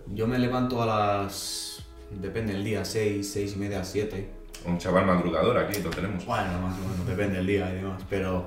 Yo 0.07 0.27
me 0.29 0.39
levanto 0.39 0.81
a 0.83 0.87
las... 0.87 1.85
depende 2.11 2.53
del 2.53 2.63
día, 2.65 2.85
6, 2.85 3.29
6 3.33 3.55
y 3.57 3.59
media, 3.59 3.85
7. 3.85 4.31
Un 4.67 4.79
chaval 4.79 5.05
madrugador 5.07 5.59
aquí 5.59 5.83
lo 5.83 5.91
tenemos. 5.91 6.25
Bueno, 6.25 6.61
más 6.61 6.79
o 6.79 6.89
menos, 6.89 7.07
depende 7.07 7.37
del 7.39 7.47
día 7.49 7.71
y 7.73 7.77
demás. 7.77 8.01
Pero 8.09 8.47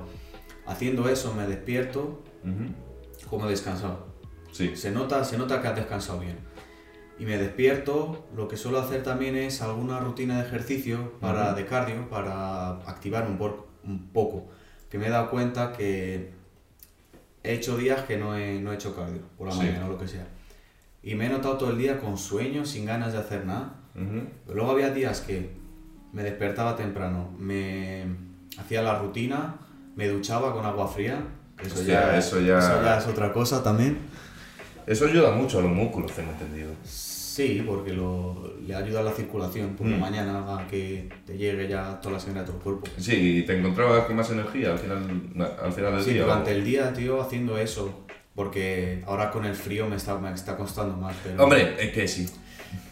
haciendo 0.66 1.08
eso 1.08 1.34
me 1.34 1.46
despierto 1.46 2.22
como 3.28 3.46
descansado. 3.46 4.06
Sí. 4.52 4.74
Se 4.76 4.90
nota, 4.90 5.22
se 5.24 5.36
nota 5.36 5.60
que 5.60 5.68
has 5.68 5.76
descansado 5.76 6.20
bien. 6.20 6.38
Y 7.18 7.24
me 7.26 7.36
despierto, 7.38 8.26
lo 8.34 8.46
que 8.48 8.56
suelo 8.56 8.78
hacer 8.78 9.02
también 9.02 9.36
es 9.36 9.60
alguna 9.62 10.00
rutina 10.00 10.40
de 10.40 10.46
ejercicio 10.46 11.12
para, 11.20 11.52
de 11.54 11.66
cardio 11.66 12.08
para 12.08 12.70
activar 12.86 13.26
un, 13.28 13.36
por- 13.38 13.66
un 13.84 14.08
poco. 14.08 14.46
Que 14.90 14.98
me 14.98 15.06
he 15.06 15.10
dado 15.10 15.30
cuenta 15.30 15.72
que 15.72 16.30
he 17.42 17.52
hecho 17.54 17.76
días 17.76 18.02
que 18.02 18.16
no 18.16 18.36
he, 18.36 18.60
no 18.60 18.72
he 18.72 18.74
hecho 18.74 18.94
cardio, 18.94 19.20
por 19.36 19.46
la 19.48 19.52
Sí. 19.52 19.58
mañana 19.60 19.86
o 19.86 19.88
lo 19.90 19.98
que 19.98 20.08
sea. 20.08 20.26
Y 21.02 21.14
me 21.14 21.26
he 21.26 21.28
notado 21.28 21.56
todo 21.56 21.70
el 21.70 21.78
día 21.78 21.98
con 22.00 22.18
sueño, 22.18 22.64
sin 22.66 22.84
ganas 22.86 23.12
de 23.12 23.18
hacer 23.18 23.44
nada. 23.46 23.74
Pero 23.94 24.54
luego 24.56 24.72
había 24.72 24.90
días 24.90 25.20
que 25.22 25.50
me 26.12 26.22
despertaba 26.22 26.76
temprano, 26.76 27.30
me 27.38 28.04
hacía 28.58 28.82
la 28.82 28.98
rutina, 28.98 29.56
me 29.96 30.08
duchaba 30.08 30.52
con 30.52 30.66
agua 30.66 30.86
fría. 30.88 31.20
Eso, 31.62 31.74
Hostia, 31.76 31.94
ya, 32.12 32.18
eso 32.18 32.40
ya- 32.42 32.98
es 32.98 33.06
otra 33.06 33.32
cosa 33.32 33.62
también. 33.62 33.98
Eso 34.86 35.06
ayuda 35.06 35.30
mucho 35.32 35.58
a 35.58 35.62
los 35.62 35.70
músculos, 35.72 36.12
tengo 36.12 36.30
entendido. 36.32 36.70
Sí, 37.36 37.62
porque 37.66 37.92
lo, 37.92 38.54
le 38.66 38.74
ayuda 38.74 39.00
a 39.00 39.02
la 39.02 39.12
circulación 39.12 39.76
por 39.76 39.86
la 39.86 39.96
Mm. 39.98 40.00
mañana 40.00 40.56
a 40.58 40.66
que 40.66 41.08
te 41.26 41.36
llegue 41.36 41.68
ya 41.68 42.00
toda 42.00 42.14
la 42.14 42.20
sangre 42.20 42.40
a 42.40 42.44
el 42.44 42.50
cuerpo. 42.52 42.86
Sí, 42.96 43.38
y 43.40 43.42
te 43.42 43.58
encontrabas 43.58 44.06
con 44.06 44.16
más 44.16 44.30
energía 44.30 44.72
al 44.72 44.78
final, 44.78 45.02
al 45.62 45.72
final 45.72 45.92
del 45.96 46.02
Sí, 46.04 46.12
día. 46.14 46.22
durante 46.22 46.50
¿o? 46.50 46.54
el 46.54 46.64
día, 46.64 46.92
tío, 46.94 47.20
haciendo 47.20 47.58
eso. 47.58 48.06
Porque 48.34 49.02
ahora 49.06 49.30
con 49.30 49.44
el 49.44 49.54
frío 49.54 49.86
me 49.88 49.96
está, 49.96 50.16
me 50.18 50.32
está 50.32 50.56
costando 50.56 50.96
más. 50.96 51.14
Pero, 51.22 51.42
Hombre, 51.44 51.76
es 51.78 51.92
que 51.92 52.08
sí. 52.08 52.26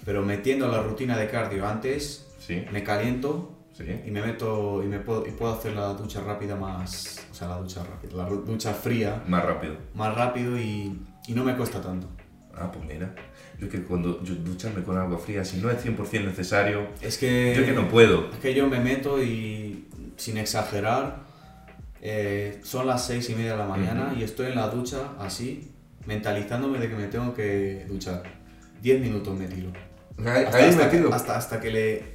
Pero 0.05 0.22
metiendo 0.22 0.68
la 0.68 0.82
rutina 0.82 1.16
de 1.16 1.26
cardio 1.28 1.66
antes, 1.66 2.26
Sí, 2.38 2.62
me 2.70 2.82
caliento 2.82 3.59
sí. 3.72 3.84
y 4.07 4.11
me 4.11 4.20
meto 4.20 4.82
y 4.84 4.86
me 4.86 4.99
puedo, 4.99 5.26
y 5.26 5.30
puedo 5.30 5.55
hacer 5.55 5.72
la 5.72 5.88
ducha 5.95 6.20
rápida 6.22 6.55
más. 6.57 7.26
O 7.30 7.34
sea, 7.34 7.49
la 7.49 7.57
ducha 7.57 7.82
rápida, 7.82 8.14
la 8.22 8.28
ducha 8.28 8.74
fría 8.74 9.22
Más 9.26 9.42
rápido. 9.45 9.76
más 9.95 10.14
rápido 10.14 10.59
y, 10.59 10.99
y 11.28 11.32
no 11.32 11.45
me 11.45 11.57
cuesta 11.57 11.80
tanto. 11.80 12.07
Ah, 12.55 12.70
pues 12.70 12.84
mira. 12.84 13.14
Yo 13.64 13.70
es 13.70 13.72
que 13.72 13.82
cuando 13.82 14.22
yo 14.22 14.34
ducharme 14.34 14.82
con 14.82 14.98
agua 14.98 15.18
fría, 15.18 15.44
si 15.44 15.56
no 15.58 15.70
es 15.70 15.82
100% 15.84 16.24
necesario, 16.26 16.86
Es 17.00 17.16
que. 17.18 17.54
yo 17.56 17.62
es 17.62 17.68
que 17.68 17.72
no 17.74 17.88
puedo. 17.88 18.30
Es 18.30 18.38
que 18.40 18.52
yo 18.54 18.66
me 18.68 18.78
meto 18.78 19.22
y, 19.22 19.86
sin 20.16 20.36
exagerar, 20.36 21.20
eh, 22.02 22.60
son 22.62 22.86
las 22.86 23.06
seis 23.06 23.28
y 23.30 23.34
media 23.34 23.52
de 23.52 23.58
la 23.58 23.66
mañana 23.66 24.08
Ujú. 24.12 24.20
y 24.20 24.24
estoy 24.24 24.48
en 24.48 24.56
la 24.56 24.68
ducha 24.68 25.12
así, 25.18 25.70
mentalizándome 26.06 26.78
de 26.78 26.88
que 26.88 26.94
me 26.94 27.06
tengo 27.06 27.32
que 27.34 27.86
duchar. 27.88 28.22
Diez 28.82 29.00
minutos 29.00 29.38
me 29.38 29.46
tiro. 29.46 29.70
Ahí, 30.18 30.44
Hasta, 30.44 30.56
ahí 30.58 30.68
hasta 30.70 30.84
metido. 30.84 31.08
que, 31.08 31.14
hasta, 31.14 31.36
hasta 31.36 31.60
que 31.60 31.70
le 31.70 32.14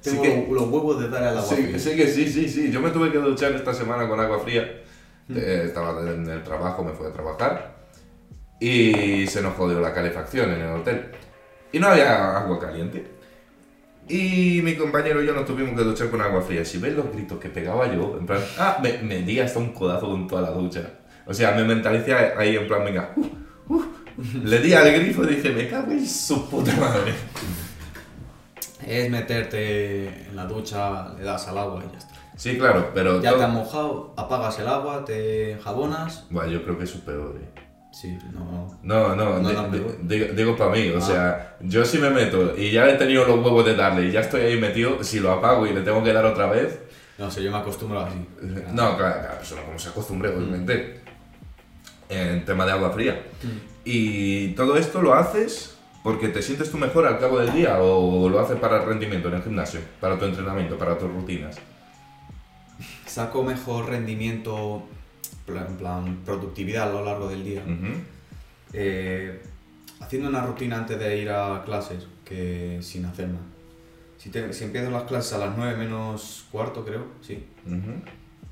Sí 0.00 0.10
tengo 0.10 0.22
que- 0.22 0.46
los 0.52 0.62
huevos 0.68 1.00
de 1.00 1.08
darle 1.10 1.28
al 1.28 1.38
agua. 1.38 1.54
Sí, 1.54 1.62
fría. 1.62 1.78
sí 1.78 1.96
que 1.96 2.06
sí, 2.08 2.26
sí, 2.32 2.48
sí. 2.48 2.70
Yo 2.72 2.80
me 2.80 2.90
tuve 2.90 3.12
que 3.12 3.18
duchar 3.18 3.52
esta 3.52 3.74
semana 3.74 4.08
con 4.08 4.18
agua 4.18 4.38
fría. 4.40 4.82
Eh, 5.28 5.64
estaba 5.66 6.00
en 6.10 6.26
el 6.28 6.42
trabajo, 6.42 6.82
me 6.84 6.92
fui 6.92 7.06
a 7.06 7.12
trabajar. 7.12 7.75
Y 8.60 9.26
se 9.26 9.42
nos 9.42 9.54
jodió 9.54 9.80
la 9.80 9.92
calefacción 9.92 10.50
en 10.52 10.60
el 10.62 10.72
hotel. 10.76 11.10
Y 11.72 11.78
no 11.78 11.88
había 11.88 12.38
agua 12.38 12.58
caliente. 12.58 13.06
Y 14.08 14.60
mi 14.62 14.76
compañero 14.76 15.22
y 15.22 15.26
yo 15.26 15.34
nos 15.34 15.44
tuvimos 15.46 15.76
que 15.76 15.84
duchar 15.84 16.10
con 16.10 16.20
agua 16.22 16.40
fría. 16.40 16.64
Si 16.64 16.78
ves 16.78 16.94
los 16.94 17.12
gritos 17.12 17.38
que 17.38 17.48
pegaba 17.48 17.92
yo, 17.92 18.16
en 18.18 18.24
plan, 18.26 18.40
ah, 18.58 18.78
me, 18.82 18.98
me 18.98 19.22
di 19.22 19.40
hasta 19.40 19.58
un 19.58 19.72
codazo 19.72 20.08
con 20.08 20.26
toda 20.28 20.42
la 20.42 20.50
ducha. 20.50 20.82
O 21.26 21.34
sea, 21.34 21.52
me 21.52 21.64
mentalicé 21.64 22.14
ahí 22.14 22.56
en 22.56 22.68
plan, 22.68 22.84
venga, 22.84 23.12
uh, 23.16 23.74
uh. 23.74 23.84
le 24.44 24.60
di 24.60 24.72
al 24.74 24.92
grifo 24.92 25.24
y 25.24 25.34
dije, 25.34 25.50
me 25.50 25.68
cago 25.68 25.90
en 25.90 26.06
su 26.06 26.48
puta 26.48 26.72
madre. 26.76 27.12
Es 28.86 29.10
meterte 29.10 30.06
en 30.28 30.36
la 30.36 30.44
ducha, 30.46 31.08
le 31.18 31.24
das 31.24 31.48
al 31.48 31.58
agua 31.58 31.82
y 31.86 31.90
ya 31.92 31.98
está. 31.98 32.14
Sí, 32.36 32.56
claro, 32.58 32.90
pero. 32.94 33.20
Ya 33.20 33.30
todo- 33.30 33.38
te 33.40 33.44
has 33.46 33.52
mojado, 33.52 34.14
apagas 34.16 34.58
el 34.60 34.68
agua, 34.68 35.04
te 35.04 35.58
jabonas. 35.64 36.26
Buah, 36.30 36.46
yo 36.46 36.62
creo 36.62 36.78
que 36.78 36.84
eso 36.84 36.98
es 36.98 37.04
peor, 37.04 37.34
eh. 37.42 37.60
Sí, 37.98 38.18
no. 38.34 38.78
No, 38.82 39.16
no, 39.16 39.38
No, 39.38 39.52
no, 39.52 39.68
digo, 40.02 40.26
digo 40.34 40.54
para 40.56 40.70
mí, 40.72 40.90
o 40.90 40.98
Ah. 40.98 41.00
sea, 41.00 41.56
yo 41.60 41.82
si 41.84 41.96
me 41.98 42.10
meto 42.10 42.54
y 42.54 42.70
ya 42.70 42.86
he 42.90 42.94
tenido 42.94 43.24
los 43.24 43.36
huevos 43.42 43.64
de 43.64 43.74
darle 43.74 44.08
y 44.08 44.12
ya 44.12 44.20
estoy 44.20 44.42
ahí 44.42 44.60
metido, 44.60 45.02
si 45.02 45.18
lo 45.18 45.32
apago 45.32 45.66
y 45.66 45.72
le 45.72 45.80
tengo 45.80 46.04
que 46.04 46.12
dar 46.12 46.26
otra 46.26 46.46
vez, 46.50 46.78
No 47.18 47.30
sé, 47.30 47.42
yo 47.42 47.50
me 47.50 47.56
acostumbro 47.56 48.00
así. 48.00 48.16
no, 48.74 48.98
cada, 48.98 49.22
cada 49.22 49.38
persona 49.38 49.62
como 49.62 49.78
se 49.78 49.88
acostumbre, 49.88 50.28
obviamente, 50.28 51.00
en 52.10 52.44
tema 52.44 52.66
de 52.66 52.72
agua 52.72 52.90
fría. 52.90 53.22
Y 53.82 54.48
todo 54.48 54.76
esto 54.76 55.00
lo 55.00 55.14
haces 55.14 55.78
porque 56.02 56.28
te 56.28 56.42
sientes 56.42 56.70
tú 56.70 56.76
mejor 56.76 57.06
al 57.06 57.18
cabo 57.18 57.38
del 57.38 57.50
día 57.54 57.78
o 57.80 58.28
lo 58.28 58.38
haces 58.40 58.58
para 58.60 58.82
el 58.82 58.86
rendimiento 58.86 59.28
en 59.28 59.34
el 59.36 59.42
gimnasio, 59.42 59.80
para 60.02 60.18
tu 60.18 60.26
entrenamiento, 60.26 60.76
para 60.76 60.98
tus 60.98 61.10
rutinas. 61.10 61.56
Saco 63.06 63.42
mejor 63.42 63.86
rendimiento, 63.88 64.82
en 65.48 65.76
plan 65.76 66.20
productividad 66.24 66.88
a 66.88 66.92
lo 66.92 67.04
largo 67.04 67.28
del 67.28 67.44
día. 67.44 67.62
Ujú. 67.62 67.92
Eh, 68.72 69.40
haciendo 70.00 70.28
una 70.28 70.44
rutina 70.44 70.76
antes 70.78 70.98
de 70.98 71.16
ir 71.18 71.30
a 71.30 71.62
clases 71.64 72.06
que 72.24 72.78
sin 72.82 73.04
hacer 73.04 73.28
nada. 73.28 73.44
Si, 74.18 74.30
te- 74.30 74.52
si 74.52 74.64
empiezo 74.64 74.90
las 74.90 75.04
clases 75.04 75.32
a 75.34 75.38
las 75.38 75.56
9 75.56 75.76
menos 75.76 76.46
cuarto, 76.50 76.84
creo, 76.84 77.04
sí. 77.20 77.44
Ujú. 77.66 77.92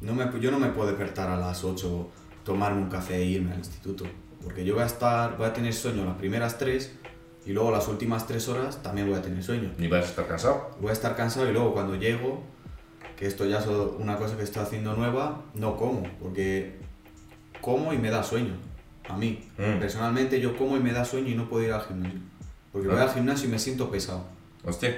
No 0.00 0.14
me, 0.14 0.28
yo 0.40 0.50
no 0.50 0.58
me 0.58 0.68
puedo 0.68 0.88
despertar 0.88 1.28
a 1.30 1.36
las 1.36 1.64
8, 1.64 2.08
tomarme 2.44 2.82
un 2.82 2.88
café 2.90 3.16
e 3.16 3.24
irme 3.24 3.52
al 3.52 3.58
instituto. 3.58 4.04
Porque 4.42 4.64
yo 4.64 4.74
voy 4.74 4.82
a 4.82 4.86
estar, 4.86 5.36
voy 5.38 5.46
a 5.46 5.52
tener 5.52 5.72
sueño 5.72 6.04
las 6.04 6.16
primeras 6.16 6.58
3 6.58 6.92
y 7.46 7.52
luego 7.52 7.70
las 7.70 7.88
últimas 7.88 8.26
3 8.26 8.46
horas 8.48 8.82
también 8.82 9.08
voy 9.08 9.18
a 9.18 9.22
tener 9.22 9.42
sueño. 9.42 9.72
Y 9.78 9.86
vas 9.88 10.04
a 10.04 10.08
estar 10.10 10.26
cansado. 10.28 10.70
Voy 10.80 10.90
a 10.90 10.92
estar 10.92 11.16
cansado 11.16 11.48
y 11.48 11.52
luego 11.52 11.72
cuando 11.72 11.96
llego, 11.96 12.42
que 13.16 13.26
esto 13.26 13.46
ya 13.46 13.58
es 13.60 13.66
una 13.66 14.16
cosa 14.16 14.36
que 14.36 14.42
estoy 14.42 14.62
haciendo 14.62 14.94
nueva, 14.94 15.42
no 15.54 15.76
como, 15.76 16.02
porque 16.20 16.78
como 17.64 17.92
y 17.92 17.98
me 17.98 18.10
da 18.10 18.22
sueño. 18.22 18.52
A 19.08 19.16
mí, 19.16 19.48
Mm. 19.58 19.78
personalmente 19.80 20.40
yo 20.40 20.56
como 20.56 20.76
y 20.76 20.80
me 20.80 20.92
da 20.92 21.04
sueño 21.04 21.28
y 21.28 21.34
no 21.34 21.48
puedo 21.48 21.64
ir 21.64 21.72
al 21.72 21.82
gimnasio. 21.82 22.20
Porque 22.72 22.88
voy 22.88 22.96
Ah. 22.98 23.02
al 23.04 23.10
gimnasio 23.10 23.48
y 23.48 23.52
me 23.52 23.58
siento 23.58 23.90
pesado. 23.90 24.24
Hostia. 24.64 24.94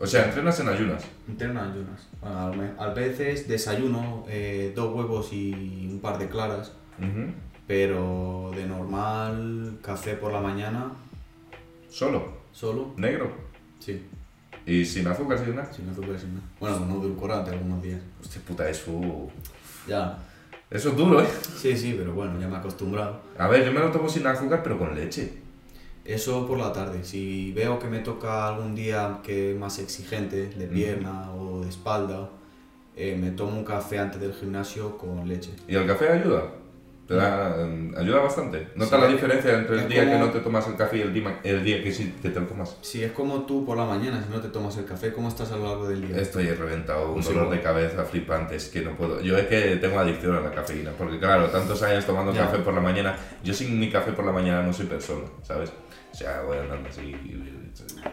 O 0.00 0.06
sea, 0.06 0.24
entrenas 0.24 0.58
en 0.60 0.68
ayunas. 0.68 1.04
Entreno 1.28 1.60
en 1.64 1.70
ayunas. 1.70 2.08
Bueno, 2.56 2.72
a 2.78 2.88
veces 2.88 3.46
desayuno 3.46 4.24
eh, 4.28 4.72
dos 4.74 4.94
huevos 4.94 5.32
y 5.32 5.88
un 5.90 6.00
par 6.00 6.18
de 6.18 6.28
claras, 6.28 6.72
Ujú. 6.98 7.32
pero 7.68 8.50
de 8.56 8.66
normal 8.66 9.78
café 9.82 10.14
por 10.14 10.32
la 10.32 10.40
mañana, 10.40 10.90
Solo. 11.88 12.32
solo, 12.52 12.94
Negro. 12.96 13.30
sí, 13.78 14.02
Y 14.66 14.84
sin 14.84 15.06
azúcar, 15.06 15.38
sin 15.38 15.54
nada. 15.56 15.72
sin 15.72 15.88
azúcar, 15.88 16.18
sin 16.18 16.34
nada. 16.34 16.46
Bueno, 16.60 16.78
con 16.78 16.90
edulcorante 16.90 17.50
algunos 17.50 17.82
días. 17.82 18.00
Hostia 18.20 18.40
puta, 18.46 18.68
eso. 18.68 19.28
Ya, 19.86 20.18
Eso 20.72 20.88
es 20.90 20.96
duro, 20.96 21.20
¿eh? 21.20 21.26
sí, 21.56 21.76
sí, 21.76 21.94
pero 21.98 22.14
bueno, 22.14 22.40
ya 22.40 22.48
me 22.48 22.54
he 22.54 22.58
acostumbrado. 22.58 23.20
A 23.36 23.46
ver, 23.46 23.64
yo 23.64 23.72
me 23.72 23.80
lo 23.80 23.90
tomo 23.90 24.08
sin 24.08 24.26
azúcar, 24.26 24.62
pero 24.62 24.78
con 24.78 24.94
leche. 24.94 25.34
Eso 26.04 26.46
por 26.46 26.58
la 26.58 26.72
tarde. 26.72 27.04
Si 27.04 27.52
veo 27.52 27.78
que 27.78 27.88
me 27.88 27.98
toca 27.98 28.48
algún 28.48 28.74
día 28.74 29.20
que 29.22 29.52
es 29.52 29.58
más 29.58 29.78
exigente, 29.78 30.46
de 30.46 30.66
pierna 30.66 31.30
o 31.32 31.60
de 31.60 31.68
espalda, 31.68 32.30
eh, 32.96 33.16
me 33.20 33.30
tomo 33.30 33.58
un 33.58 33.64
café 33.64 33.98
antes 33.98 34.20
del 34.20 34.32
gimnasio 34.32 34.96
con 34.96 35.28
leche. 35.28 35.50
¿Y 35.68 35.74
el 35.74 35.86
café 35.86 36.08
ayuda? 36.08 36.50
Te 37.06 37.14
da, 37.14 37.56
mm, 37.66 37.96
ayuda 37.98 38.20
bastante. 38.20 38.68
¿Notas 38.76 39.00
Sí. 39.00 39.06
la 39.06 39.12
diferencia 39.12 39.58
entre 39.58 39.82
el 39.82 39.88
día 39.88 40.04
que 40.04 40.12
como- 40.12 40.26
no 40.26 40.30
te 40.30 40.38
tomas 40.38 40.66
el 40.68 40.76
café 40.76 40.98
y 40.98 41.00
el 41.00 41.12
día, 41.12 41.40
el 41.42 41.64
día 41.64 41.82
que 41.82 41.90
sí 41.92 42.14
que 42.22 42.30
te 42.30 42.40
lo 42.40 42.46
tomas? 42.46 42.76
Si 42.80 43.02
es 43.02 43.10
como 43.12 43.42
tú 43.42 43.64
por 43.66 43.76
la 43.76 43.84
mañana, 43.84 44.22
si 44.24 44.32
no 44.32 44.40
te 44.40 44.48
tomas 44.48 44.76
el 44.78 44.84
café, 44.84 45.12
¿cómo 45.12 45.28
estás 45.28 45.50
a 45.50 45.56
lo 45.56 45.64
largo 45.66 45.88
del 45.88 46.06
día? 46.06 46.16
Estoy 46.16 46.46
reventado, 46.52 47.08
un 47.08 47.14
Pues 47.14 47.26
dolor 47.26 47.50
de 47.50 47.60
cabeza 47.60 48.04
flipante, 48.04 48.54
es 48.56 48.68
que 48.68 48.82
no 48.82 48.96
puedo. 48.96 49.20
Yo 49.20 49.36
es 49.36 49.46
que 49.48 49.76
tengo 49.76 49.98
adicción 49.98 50.36
a 50.36 50.40
la 50.40 50.52
cafeína, 50.52 50.92
porque 50.96 51.18
claro, 51.18 51.48
tantos 51.50 51.82
años 51.82 52.06
tomando 52.06 52.32
Ya. 52.32 52.46
café 52.46 52.58
por 52.58 52.72
la 52.72 52.80
mañana, 52.80 53.16
yo 53.42 53.52
sin 53.52 53.78
mi 53.80 53.90
café 53.90 54.12
por 54.12 54.24
la 54.24 54.32
mañana 54.32 54.62
no 54.62 54.72
soy 54.72 54.86
persona, 54.86 55.24
¿sabes? 55.42 55.72
O 56.12 56.14
sea, 56.14 56.42
voy 56.46 56.58
andando 56.58 56.88
así. 56.88 57.14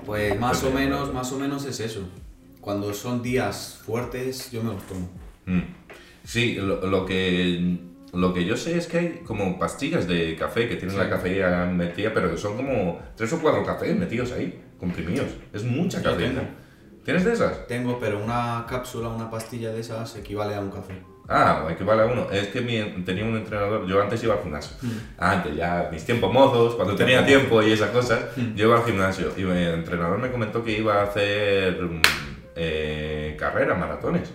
Pues 0.05 0.39
más 0.39 0.63
o 0.63 0.71
Pues, 0.71 0.73
menos, 0.73 1.13
más 1.13 1.31
o 1.31 1.37
menos 1.39 1.65
es 1.65 1.79
eso. 1.79 2.07
Cuando 2.61 2.93
son 2.93 3.21
días 3.21 3.79
fuertes, 3.85 4.51
yo 4.51 4.63
me 4.63 4.73
los 4.73 4.83
tomo. 4.87 5.09
Mm. 5.45 5.61
Sí, 6.23 6.55
lo, 6.55 6.85
lo 6.87 7.05
que 7.05 7.77
lo 8.14 8.34
que 8.34 8.45
yo 8.45 8.57
sé 8.57 8.78
es 8.78 8.88
que 8.88 8.97
hay 8.97 9.22
como 9.26 9.57
pastillas 9.60 10.07
de 10.07 10.36
café 10.36 10.68
que 10.68 10.76
tienen 10.76 10.95
Sí. 10.95 10.97
la 11.01 11.10
cafeína 11.10 11.66
metida, 11.66 12.12
pero 12.14 12.32
que 12.32 12.38
son 12.38 12.55
como 12.55 12.99
tres 13.16 13.32
o 13.34 13.39
cuatro 13.41 13.64
cafés 13.64 13.95
metidos 13.97 14.32
ahí, 14.32 14.62
comprimidos. 14.80 15.28
Es 15.53 15.64
mucha 15.64 16.01
cafeína. 16.01 16.41
¿Tienes 17.03 17.24
de 17.26 17.34
esas? 17.34 17.66
Tengo, 17.68 17.99
pero 17.99 18.24
una 18.24 18.66
cápsula, 18.70 19.10
una 19.10 19.30
pastilla 19.30 19.72
de 19.72 19.80
esas 19.80 20.16
equivale 20.16 20.53
a 20.55 20.60
un 20.60 20.70
café. 20.70 20.93
Ah, 21.32 21.68
equivale 21.70 22.01
a 22.01 22.05
uno. 22.07 22.28
Es 22.32 22.47
que 22.47 22.62
mi, 22.62 23.03
tenía 23.03 23.24
un 23.24 23.36
entrenador, 23.38 23.86
yo 23.88 24.01
antes 24.01 24.24
iba 24.24 24.34
al 24.36 24.41
gimnasio. 24.41 24.76
Mm. 24.82 24.88
Antes, 25.20 25.55
ya, 25.55 25.88
mis 25.91 26.03
tiempos 26.03 26.34
mozos, 26.34 26.76
cuando 26.76 26.95
tenía 26.95 27.24
tiempo 27.26 27.62
y 27.62 27.72
esas 27.72 27.91
cosas, 27.91 28.20
Mm. 28.36 28.55
yo 28.55 28.66
iba 28.68 28.78
al 28.80 28.84
gimnasio. 28.86 29.32
Y 29.38 29.41
mi 29.43 29.64
entrenador 29.64 30.18
me 30.18 30.32
comentó 30.32 30.64
que 30.64 30.78
iba 30.80 31.01
a 31.01 31.03
hacer 31.03 31.80
mm, 31.82 32.01
eh, 32.55 33.36
carreras, 33.39 33.78
maratones. 33.78 34.32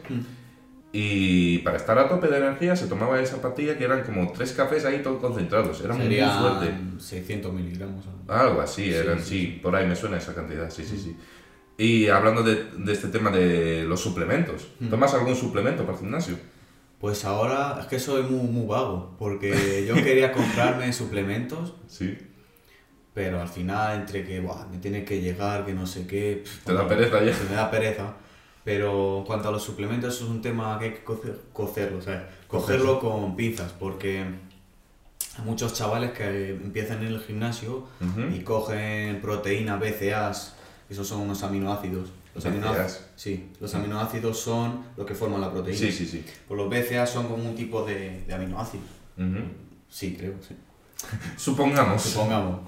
Mm. 0.94 0.96
Y 0.96 1.58
para 1.58 1.76
estar 1.76 1.98
a 1.98 2.08
tope 2.08 2.28
de 2.28 2.36
energía 2.38 2.76
se 2.76 2.86
tomaba 2.86 3.20
esa 3.20 3.42
pastilla 3.42 3.76
que 3.76 3.84
eran 3.84 4.02
como 4.04 4.30
tres 4.32 4.52
cafés 4.52 4.84
ahí 4.84 5.02
todos 5.02 5.20
concentrados. 5.20 5.80
Era 5.82 5.94
muy 5.94 6.06
fuerte. 6.06 6.66
Serían 6.66 7.00
600 7.00 7.52
miligramos. 7.52 8.04
algo. 8.06 8.32
Algo 8.32 8.60
así, 8.60 8.84
Sí, 8.84 8.94
eran, 8.94 9.18
sí, 9.20 9.24
sí, 9.40 9.60
por 9.62 9.74
ahí 9.74 9.86
me 9.86 9.96
suena 9.96 10.18
esa 10.18 10.34
cantidad, 10.34 10.70
sí, 10.70 10.84
sí, 10.84 10.96
sí. 10.98 11.16
Y 11.76 12.06
hablando 12.08 12.44
de, 12.44 12.66
de 12.78 12.92
este 12.92 13.08
tema 13.08 13.30
de 13.30 13.84
los 13.84 14.00
suplementos, 14.00 14.68
Mm. 14.78 14.88
¿tomas 14.90 15.12
algún 15.14 15.34
suplemento 15.34 15.82
para 15.84 15.94
el 15.98 16.00
gimnasio? 16.04 16.36
Pues 17.00 17.24
ahora 17.24 17.76
es 17.80 17.86
que 17.86 17.98
soy 17.98 18.22
muy, 18.22 18.46
muy 18.48 18.66
vago, 18.66 19.16
porque 19.18 19.84
yo 19.86 19.94
quería 19.94 20.32
comprarme 20.32 20.92
suplementos, 21.02 21.74
Sí. 21.88 22.16
pero 23.12 23.40
al 23.42 23.48
final 23.48 24.00
entre 24.00 24.24
que 24.24 24.38
buah, 24.40 24.66
me 24.70 24.78
tiene 24.78 25.04
que 25.04 25.20
llegar, 25.20 25.66
que 25.66 25.74
no 25.74 25.86
sé 25.86 26.06
qué... 26.06 26.42
pff, 26.44 26.64
¿Te 26.64 26.72
da 26.72 26.86
pereza 26.88 27.22
ya? 27.24 27.34
se 27.34 27.44
me 27.50 27.56
da 27.56 27.68
pereza. 27.70 28.14
Pero 28.64 29.18
en 29.18 29.24
cuanto 29.24 29.48
a 29.48 29.52
los 29.52 29.62
suplementos, 29.62 30.14
eso 30.14 30.24
es 30.24 30.30
un 30.30 30.40
tema 30.40 30.78
que 30.78 30.84
hay 30.86 30.90
que 30.92 31.04
cocer- 31.04 31.38
cocerlo, 31.52 32.00
¿sabes? 32.00 32.22
Cogerlo 32.48 32.98
con 33.00 33.36
pinzas, 33.36 33.72
porque 33.72 34.20
hay 35.38 35.44
muchos 35.44 35.74
chavales 35.74 36.12
que 36.12 36.50
empiezan 36.50 36.98
en 37.02 37.08
el 37.12 37.20
gimnasio 37.20 37.86
y 38.34 38.40
cogen 38.40 39.20
proteínas, 39.20 39.78
BCAAs, 39.80 40.54
esos 40.88 41.06
son 41.06 41.20
unos 41.20 41.42
aminoácidos. 41.42 42.10
Los 42.34 42.44
aminoácidos, 42.46 43.00
sí, 43.16 43.50
los 43.60 43.72
aminoácidos 43.74 44.38
son 44.40 44.84
lo 44.96 45.06
que 45.06 45.14
forman 45.14 45.40
la 45.40 45.52
proteína. 45.52 45.78
Sí, 45.78 45.92
sí, 45.92 46.06
sí. 46.06 46.24
Pues 46.48 46.58
los 46.58 46.68
BCAAs 46.68 47.10
son 47.10 47.28
como 47.28 47.44
un 47.44 47.54
tipo 47.54 47.84
de, 47.84 48.22
de 48.26 48.34
aminoácidos. 48.34 48.86
Sí, 49.88 50.16
creo, 50.18 50.34
sí. 50.46 50.56
Supongamos. 51.36 52.02
Supongamos. 52.02 52.60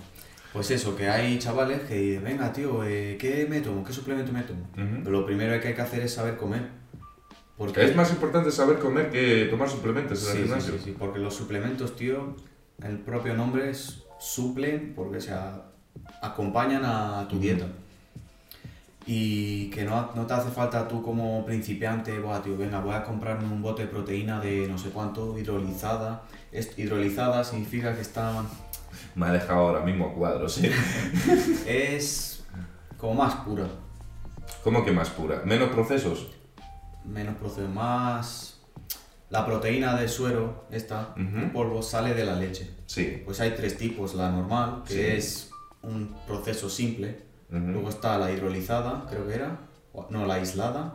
Pues 0.57 0.71
eso, 0.71 0.97
que 0.97 1.07
hay 1.07 1.39
chavales 1.39 1.81
que 1.83 1.95
dicen, 1.97 2.25
venga 2.25 2.51
tío, 2.51 2.83
eh, 2.83 3.19
¿qué 3.21 3.47
me 3.47 3.61
tomo? 3.61 3.85
¿Qué 3.85 3.93
suplemento 3.93 4.33
me 4.33 4.41
tomo? 4.43 4.67
Lo 5.05 5.27
primero 5.27 5.61
que 5.61 5.69
hay 5.69 5.75
que 5.75 5.83
hacer 5.83 6.01
es 6.01 6.15
saber 6.15 6.39
comer. 6.39 6.67
Porque 7.59 7.85
Es 7.85 7.95
más 7.95 8.11
importante 8.11 8.51
saber 8.51 8.79
comer 8.79 9.11
que 9.11 9.49
tomar 9.51 9.69
suplementos 9.69 10.19
en 10.19 10.25
Sí, 10.25 10.31
el 10.31 10.37
sí, 10.37 10.43
gimnasio. 10.45 10.73
sí, 10.79 10.81
sí, 10.85 10.97
porque 10.99 11.19
los 11.19 11.35
suplementos, 11.35 11.95
tío, 11.95 12.35
el 12.83 12.97
propio 13.01 13.35
nombre 13.35 13.69
es 13.69 14.05
suplen 14.19 14.95
porque 14.97 15.21
se 15.21 15.35
acompañan 16.23 16.87
a 16.87 17.29
tu 17.29 17.39
dieta. 17.39 17.67
Y 19.07 19.69
que 19.69 19.85
no, 19.85 20.11
no 20.15 20.27
te 20.27 20.33
hace 20.33 20.51
falta 20.51 20.89
tú 20.89 21.03
como 21.03 21.45
principiante, 21.45 22.19
Buah, 22.19 22.41
tío, 22.41 22.57
venga, 22.57 22.81
voy 22.81 22.95
a 22.95 23.05
comprarme 23.05 23.45
un 23.45 23.61
bote 23.61 23.83
de 23.83 23.89
proteína 23.89 24.41
de 24.41 24.67
no 24.69 24.79
sé 24.79 24.89
cuánto, 24.89 25.39
hidrolizada. 25.39 26.23
Es, 26.51 26.79
hidrolizada 26.79 27.45
significa 27.45 27.95
que 27.95 28.01
está, 28.01 28.43
Me 29.17 29.27
ha 29.27 29.33
dejado 29.33 29.61
ahora 29.61 29.81
mismo 29.81 30.07
a 30.11 30.15
cuadros, 30.15 30.53
sí. 30.55 30.71
es 31.67 32.45
como 32.99 33.15
más 33.15 33.35
pura, 33.37 33.67
¿Cómo 34.63 34.85
que 34.85 34.93
más 34.93 35.11
pura? 35.11 35.43
¿Menos 35.45 35.71
procesos? 35.71 36.29
menos 37.05 37.37
proceso, 37.37 37.69
más... 37.69 38.53
La 39.31 39.45
proteína 39.45 39.97
de 39.97 40.07
suero, 40.09 40.67
esta, 40.71 41.09
Ujú. 41.17 41.39
en 41.39 41.53
polvo, 41.53 41.83
sale 41.83 42.15
de 42.15 42.25
la 42.25 42.35
leche. 42.37 42.71
Sí. 42.87 43.23
Pues 43.25 43.41
hay 43.41 43.53
tres 43.57 43.77
tipos, 43.77 44.15
la 44.15 44.31
normal, 44.31 44.83
que 44.87 44.95
Sí. 44.95 45.01
es 45.01 45.51
un 45.83 46.15
proceso 46.27 46.69
simple, 46.71 47.23
luego 47.49 47.89
está 47.89 48.19
la 48.19 48.31
hidrolizada, 48.31 49.05
creo 49.09 49.27
que 49.27 49.35
era, 49.35 49.59
no, 50.11 50.27
la 50.27 50.35
aislada, 50.35 50.95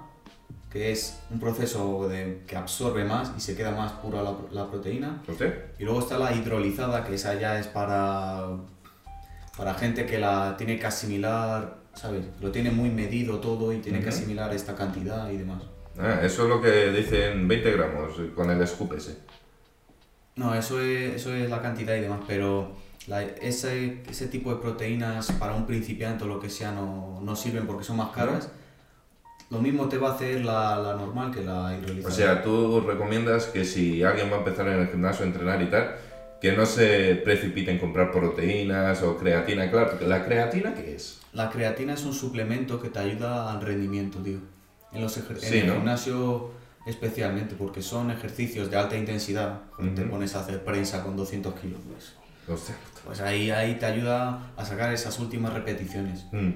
que 0.72 0.92
es 0.92 1.20
un 1.30 1.40
proceso 1.40 2.08
de, 2.08 2.44
que 2.48 2.56
absorbe 2.56 3.04
más 3.04 3.32
y 3.38 3.42
se 3.42 3.56
queda 3.56 3.72
más 3.72 3.92
pura 3.94 4.22
la, 4.24 4.34
la 4.52 4.70
proteína, 4.70 5.22
¿Usted? 5.28 5.66
y 5.78 5.84
luego 5.84 6.00
está 6.00 6.18
la 6.18 6.34
hidrolizada, 6.34 7.04
que 7.04 7.16
esa 7.16 7.34
ya 7.36 7.60
es 7.60 7.68
para, 7.68 8.48
para 9.58 9.74
gente 9.74 10.06
que 10.06 10.18
la 10.18 10.56
tiene 10.58 10.80
que 10.80 10.86
asimilar, 10.86 11.78
¿sabes? 11.94 12.26
Lo 12.40 12.52
tiene 12.52 12.72
muy 12.72 12.90
medido 12.90 13.40
todo 13.40 13.74
y 13.74 13.80
tiene 13.80 14.00
que 14.00 14.08
Ujú. 14.10 14.16
asimilar 14.18 14.54
esta 14.54 14.74
cantidad 14.76 15.30
y 15.30 15.38
demás. 15.38 15.62
Ah, 16.00 16.20
eso 16.24 16.44
es 16.44 16.50
lo 16.50 16.62
que 16.62 16.90
dicen 16.92 17.48
20 17.50 17.72
gramos 17.74 18.14
con 18.34 18.50
el 18.50 18.66
scoop 18.66 18.94
ese. 18.94 19.18
No, 20.38 20.56
eso 20.56 20.80
es, 20.80 21.16
eso 21.16 21.34
es 21.36 21.50
la 21.50 21.62
cantidad 21.62 21.96
y 21.96 22.00
demás, 22.02 22.22
pero 22.26 22.72
la- 23.08 23.24
ese, 23.24 24.02
ese 24.10 24.28
tipo 24.28 24.52
de 24.56 24.62
proteínas 24.62 25.32
para 25.34 25.54
un 25.54 25.66
principiante 25.66 26.24
o 26.24 26.28
lo 26.28 26.40
que 26.40 26.50
sea 26.50 26.72
no, 26.72 27.20
no 27.22 27.36
sirven 27.36 27.68
porque 27.68 27.84
son 27.84 27.98
más 27.98 28.12
caras. 28.12 28.50
Lo 29.52 29.60
mismo 29.60 29.90
te 29.90 29.98
va 29.98 30.12
a 30.12 30.14
hacer 30.14 30.46
la, 30.46 30.78
la 30.80 30.94
normal 30.96 31.30
que 31.32 31.44
la 31.44 31.78
hidrolizada. 31.78 32.14
O 32.14 32.16
sea, 32.16 32.42
tú 32.42 32.80
recomiendas 32.82 33.48
que 33.48 33.66
si 33.66 34.02
alguien 34.02 34.32
va 34.32 34.38
a 34.38 34.40
empezar 34.40 34.68
en 34.70 34.80
el 34.80 34.88
gimnasio 34.88 35.26
a 35.26 35.28
entrenar 35.28 35.62
y 35.62 35.66
tal, 35.66 35.96
que 36.42 36.54
no 36.54 36.66
se 36.66 37.16
precipite 37.24 37.70
en 37.70 37.78
comprar 37.78 38.12
proteínas 38.12 39.04
o 39.04 39.18
creatina. 39.18 39.70
Claro, 39.70 39.98
¿la 40.08 40.26
creatina 40.26 40.74
qué 40.74 40.96
es? 40.96 41.20
La 41.34 41.50
creatina 41.50 41.94
es 41.94 42.04
un 42.04 42.14
suplemento 42.14 42.82
que 42.82 42.90
te 42.90 43.00
ayuda 43.00 43.52
al 43.52 43.62
rendimiento, 43.62 44.20
tío. 44.20 44.40
En, 44.94 45.02
los 45.02 45.14
Sí, 45.14 45.22
en 45.44 45.54
el 45.54 45.68
¿no? 45.68 45.74
gimnasio 45.76 46.52
especialmente, 46.86 47.56
porque 47.56 47.82
son 47.82 48.10
ejercicios 48.10 48.72
de 48.72 48.78
alta 48.78 48.98
intensidad. 48.98 49.62
Cuando 49.76 49.96
Te 49.96 50.02
Ujú. 50.02 50.12
pones 50.12 50.36
a 50.36 50.40
hacer 50.40 50.64
prensa 50.64 51.04
con 51.04 51.16
200 51.16 51.54
kilos, 51.60 51.80
pues, 51.88 52.14
pues 53.06 53.22
ahí, 53.22 53.52
ahí 53.52 53.76
te 53.76 53.86
ayuda 53.86 54.52
a 54.58 54.66
sacar 54.66 54.94
esas 54.94 55.20
últimas 55.20 55.54
repeticiones. 55.54 56.26
Mm. 56.32 56.52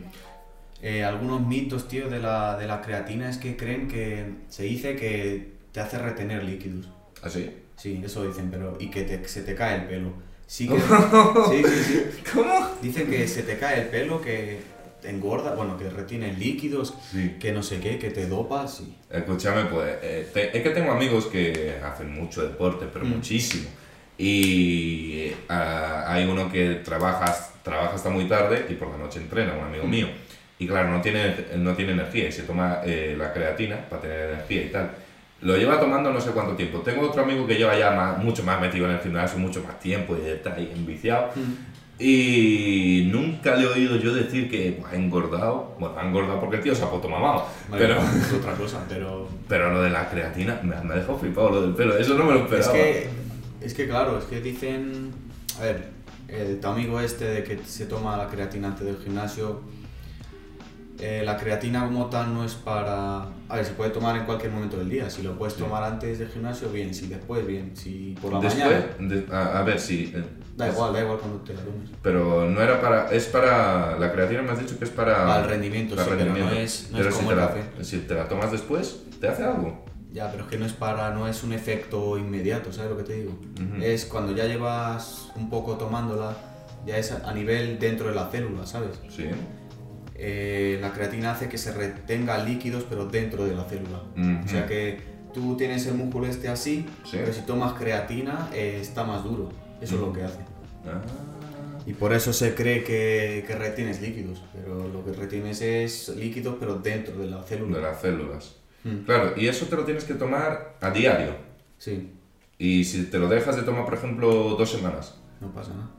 Eh, 0.88 1.04
algunos 1.04 1.42
mitos, 1.42 1.88
tío, 1.88 2.10
de 2.10 2.20
la, 2.20 2.58
de 2.60 2.68
la 2.68 2.80
creatina 2.80 3.28
es 3.28 3.38
que 3.38 3.58
creen 3.58 3.88
que 3.88 4.24
se 4.50 4.64
dice 4.64 4.96
que 4.96 5.54
te 5.72 5.80
hace 5.80 5.98
retener 5.98 6.44
líquidos. 6.44 6.88
¿Así? 7.24 7.50
Sí, 7.76 8.00
eso 8.06 8.24
dicen, 8.28 8.50
pero. 8.52 8.78
y 8.80 8.92
que 8.92 9.02
te- 9.02 9.28
se 9.28 9.42
te 9.42 9.56
cae 9.56 9.78
el 9.78 9.86
pelo. 9.86 10.14
Sí 10.46 10.68
que. 10.68 10.76
sí, 11.50 11.64
sí, 11.64 11.84
sí. 11.84 12.04
¿Cómo? 12.32 12.70
Dicen 12.84 13.08
que 13.10 13.28
se 13.28 13.42
te 13.42 13.58
cae 13.58 13.82
el 13.82 13.88
pelo, 13.88 14.22
que 14.22 14.60
te 15.02 15.10
engorda, 15.10 15.56
bueno, 15.56 15.76
que 15.76 15.90
retienes 15.90 16.38
líquidos, 16.38 16.94
Sí. 17.12 17.36
que 17.40 17.52
no 17.52 17.64
sé 17.64 17.80
qué, 17.80 17.98
que 17.98 18.12
te 18.12 18.28
dopas 18.28 18.82
y. 18.82 18.96
Escúchame, 19.10 19.66
pues, 19.66 19.92
eh, 20.04 20.30
te- 20.32 20.56
es 20.56 20.62
que 20.64 20.70
tengo 20.70 20.92
amigos 20.92 21.26
que 21.26 21.80
hacen 21.84 22.14
mucho 22.14 22.44
deporte, 22.44 22.86
pero 22.94 23.06
Mm. 23.06 23.10
muchísimo. 23.10 23.68
Y 24.20 25.32
ah, 25.50 26.06
hay 26.08 26.26
uno 26.26 26.52
que 26.52 26.76
trabaja, 26.76 27.26
trabaja 27.64 27.96
hasta 27.96 28.10
muy 28.12 28.26
tarde 28.28 28.68
y 28.70 28.74
por 28.76 28.90
la 28.90 28.98
noche 28.98 29.20
entrena, 29.20 29.54
un 29.54 29.64
amigo 29.66 29.86
Mm. 29.86 29.90
mío. 29.90 30.08
Y 30.58 30.68
claro, 30.68 30.90
no 30.92 31.02
tiene, 31.02 31.36
no 31.58 31.74
tiene 31.74 31.92
energía 31.94 32.30
y 32.30 32.32
se 32.32 32.44
toma 32.44 32.80
eh, 32.86 33.16
la 33.18 33.34
creatina 33.34 33.78
para 33.90 34.02
tener 34.04 34.30
energía 34.30 34.62
y 34.64 34.70
tal. 34.70 34.92
Lo 35.42 35.58
lleva 35.58 35.80
tomando 35.80 36.12
no 36.14 36.22
sé 36.22 36.32
cuánto 36.32 36.56
tiempo. 36.56 36.80
Tengo 36.80 37.02
otro 37.10 37.24
amigo 37.24 37.46
que 37.46 37.56
lleva 37.56 37.78
ya 37.78 37.92
más- 37.92 38.18
mucho 38.24 38.42
más 38.44 38.60
metido 38.62 38.86
en 38.86 38.94
el 38.94 39.00
gimnasio, 39.02 39.38
mucho 39.38 39.62
más 39.64 39.78
tiempo 39.80 40.16
y 40.18 40.28
está 40.30 40.54
ahí 40.54 40.72
enviciado. 40.74 41.30
Y 42.00 43.08
nunca 43.12 43.56
le 43.56 43.64
he 43.64 43.68
oído 43.68 43.96
yo 43.96 44.14
decir 44.14 44.50
que 44.50 44.78
"Buah, 44.80 44.92
ha 44.92 44.96
engordado. 44.96 45.76
Bueno, 45.80 45.98
ha 45.98 46.06
engordado 46.06 46.40
porque 46.42 46.58
el 46.58 46.62
tío 46.64 46.76
se 46.76 46.84
ha 46.84 46.90
puesto 46.90 47.08
mamado. 47.08 47.46
Pero, 47.72 47.96
es 48.22 48.34
otra 48.34 48.54
cosa, 48.54 48.84
pero. 48.90 49.28
pero 49.48 49.72
lo 49.72 49.82
de 49.82 49.90
la 49.90 50.10
creatina 50.10 50.60
me, 50.62 50.76
me 50.82 50.94
ha 50.94 50.98
dejado 50.98 51.18
flipado 51.18 51.50
lo 51.52 51.62
del 51.62 51.74
pelo. 51.74 51.98
Eso 51.98 52.16
no 52.16 52.26
me 52.26 52.34
lo 52.34 52.40
Es 52.46 52.52
esperaba. 52.52 52.74
que, 52.74 53.10
es 53.62 53.74
que 53.74 53.88
claro, 53.88 54.18
es 54.18 54.26
que 54.26 54.42
dicen, 54.42 55.12
a 55.60 55.64
ver, 55.64 55.84
el, 56.28 56.60
tu 56.60 56.68
amigo 56.68 57.00
este 57.00 57.26
de 57.26 57.44
que 57.44 57.60
se 57.66 57.86
toma 57.86 58.18
la 58.18 58.28
creatina 58.28 58.68
antes 58.70 58.86
del 58.86 58.98
gimnasio, 58.98 59.62
eh, 61.00 61.24
la 61.26 61.36
creatina 61.38 61.84
como 61.86 62.06
tal 62.08 62.34
no 62.34 62.44
es 62.46 62.54
para, 62.54 63.24
a 63.50 63.56
ver, 63.56 63.66
se 63.66 63.74
puede 63.74 63.90
tomar 63.92 64.16
en 64.18 64.24
cualquier 64.26 64.52
momento 64.52 64.78
del 64.78 64.90
día, 64.90 65.10
si 65.10 65.22
lo 65.24 65.38
puedes 65.38 65.56
tomar 65.56 65.84
antes 65.84 66.20
del 66.20 66.30
gimnasio, 66.30 66.70
bien, 66.70 66.94
si 66.94 67.08
después, 67.08 67.46
bien, 67.46 67.76
si 67.76 68.16
por 68.22 68.32
la 68.34 68.40
Después, 68.40 68.66
mañana, 68.66 68.86
de- 69.00 69.26
a, 69.36 69.60
a 69.60 69.64
ver 69.64 69.80
si. 69.80 70.14
eh, 70.16 70.24
da 70.56 70.68
es- 70.68 70.74
igual, 70.74 70.94
da 70.94 71.02
igual 71.02 71.18
cuando 71.20 71.40
te 71.40 71.54
la 71.54 71.62
tomes. 71.62 71.90
Pero 72.02 72.50
no 72.50 72.62
era 72.62 72.80
para. 72.80 73.12
Es 73.12 73.26
para. 73.26 73.98
La 74.00 74.12
creatina 74.12 74.42
me 74.42 74.52
has 74.52 74.60
dicho 74.60 74.78
que 74.80 74.86
es 74.86 74.92
para. 74.92 75.26
Para 75.26 75.44
el 75.44 75.50
rendimiento, 75.50 75.96
para 75.96 76.06
sí, 76.08 76.14
pero 76.18 76.26
no 76.30 76.34
rendimiento. 76.36 76.62
es- 76.64 76.88
no 76.92 76.98
Pero 76.98 77.10
es 77.10 77.16
si 77.16 77.20
como 77.22 77.30
te 77.30 77.34
el 77.36 77.42
la- 77.42 77.48
café. 77.48 77.84
Si 77.84 77.98
te 78.00 78.14
la 78.16 78.28
tomas 78.30 78.52
después, 78.52 79.00
¿te 79.20 79.28
hace 79.28 79.44
algo? 79.44 79.84
Ya, 80.14 80.32
pero 80.32 80.44
es 80.46 80.50
que 80.50 80.58
no 80.58 80.66
es 80.66 80.72
para, 80.72 81.10
no 81.12 81.28
es 81.28 81.44
un 81.44 81.52
efecto 81.52 82.18
inmediato, 82.18 82.72
¿sabes 82.72 82.90
lo 82.92 82.96
que 82.98 83.04
te 83.04 83.14
digo? 83.16 83.32
Ujú. 83.32 83.84
Es 83.84 84.06
cuando 84.06 84.32
ya 84.34 84.46
llevas 84.46 85.30
un 85.36 85.50
poco 85.50 85.74
tomándola, 85.76 86.38
ya 86.86 86.98
es 86.98 87.12
a 87.12 87.30
a 87.30 87.34
nivel 87.34 87.80
dentro 87.80 88.08
de 88.08 88.16
la 88.16 88.30
célula, 88.30 88.66
¿sabes? 88.66 88.92
Sí. 89.10 89.26
Eh, 90.16 90.78
la 90.82 90.92
creatina 90.94 91.32
hace 91.32 91.50
que 91.50 91.58
se 91.58 91.74
retenga 91.74 92.38
líquidos 92.44 92.86
pero 92.90 93.06
dentro 93.06 93.46
de 93.46 93.56
la 93.56 93.64
célula. 93.66 94.02
Ujú. 94.18 94.46
O 94.46 94.48
sea 94.48 94.66
que 94.66 95.00
tú 95.34 95.56
tienes 95.58 95.86
el 95.88 95.96
músculo 95.96 96.28
este 96.28 96.48
así, 96.48 96.86
Sí. 97.04 97.18
pero 97.20 97.34
si 97.34 97.42
tomas 97.42 97.74
creatina 97.74 98.50
eh, 98.54 98.80
está 98.82 99.04
más 99.04 99.24
duro. 99.24 99.50
Eso 99.82 99.96
es 99.96 100.02
lo 100.02 100.14
que 100.14 100.24
hace. 100.24 100.40
Ah. 100.86 101.02
Y 101.86 101.94
por 101.94 102.14
eso 102.14 102.34
se 102.34 102.56
cree 102.56 102.84
que, 102.84 103.44
que 103.46 103.56
retienes 103.56 104.02
líquidos, 104.02 104.42
pero 104.54 104.88
lo 104.88 105.06
que 105.06 105.12
retienes 105.14 105.62
es 105.62 106.10
líquidos 106.10 106.56
pero 106.60 106.76
dentro 106.76 107.18
de 107.18 107.28
la 107.28 107.38
De 107.42 107.44
célula. 107.44 107.80
las 107.80 108.02
células. 108.02 108.56
Mm. 108.84 108.98
Claro, 109.06 109.34
y 109.36 109.48
eso 109.48 109.66
te 109.68 109.76
lo 109.76 109.84
tienes 109.84 110.04
que 110.06 110.14
tomar 110.16 110.78
a 110.82 110.90
diario. 110.92 111.36
Sí, 111.78 112.12
Y 112.58 112.86
si 112.86 113.04
te 113.08 113.20
lo 113.20 113.28
dejas 113.28 113.56
de 113.58 113.64
tomar, 113.64 113.84
por 113.86 113.94
ejemplo, 113.96 114.56
dos 114.58 114.72
semanas, 114.72 115.16
no 115.42 115.52
pasa 115.52 115.72
nada. 115.74 115.90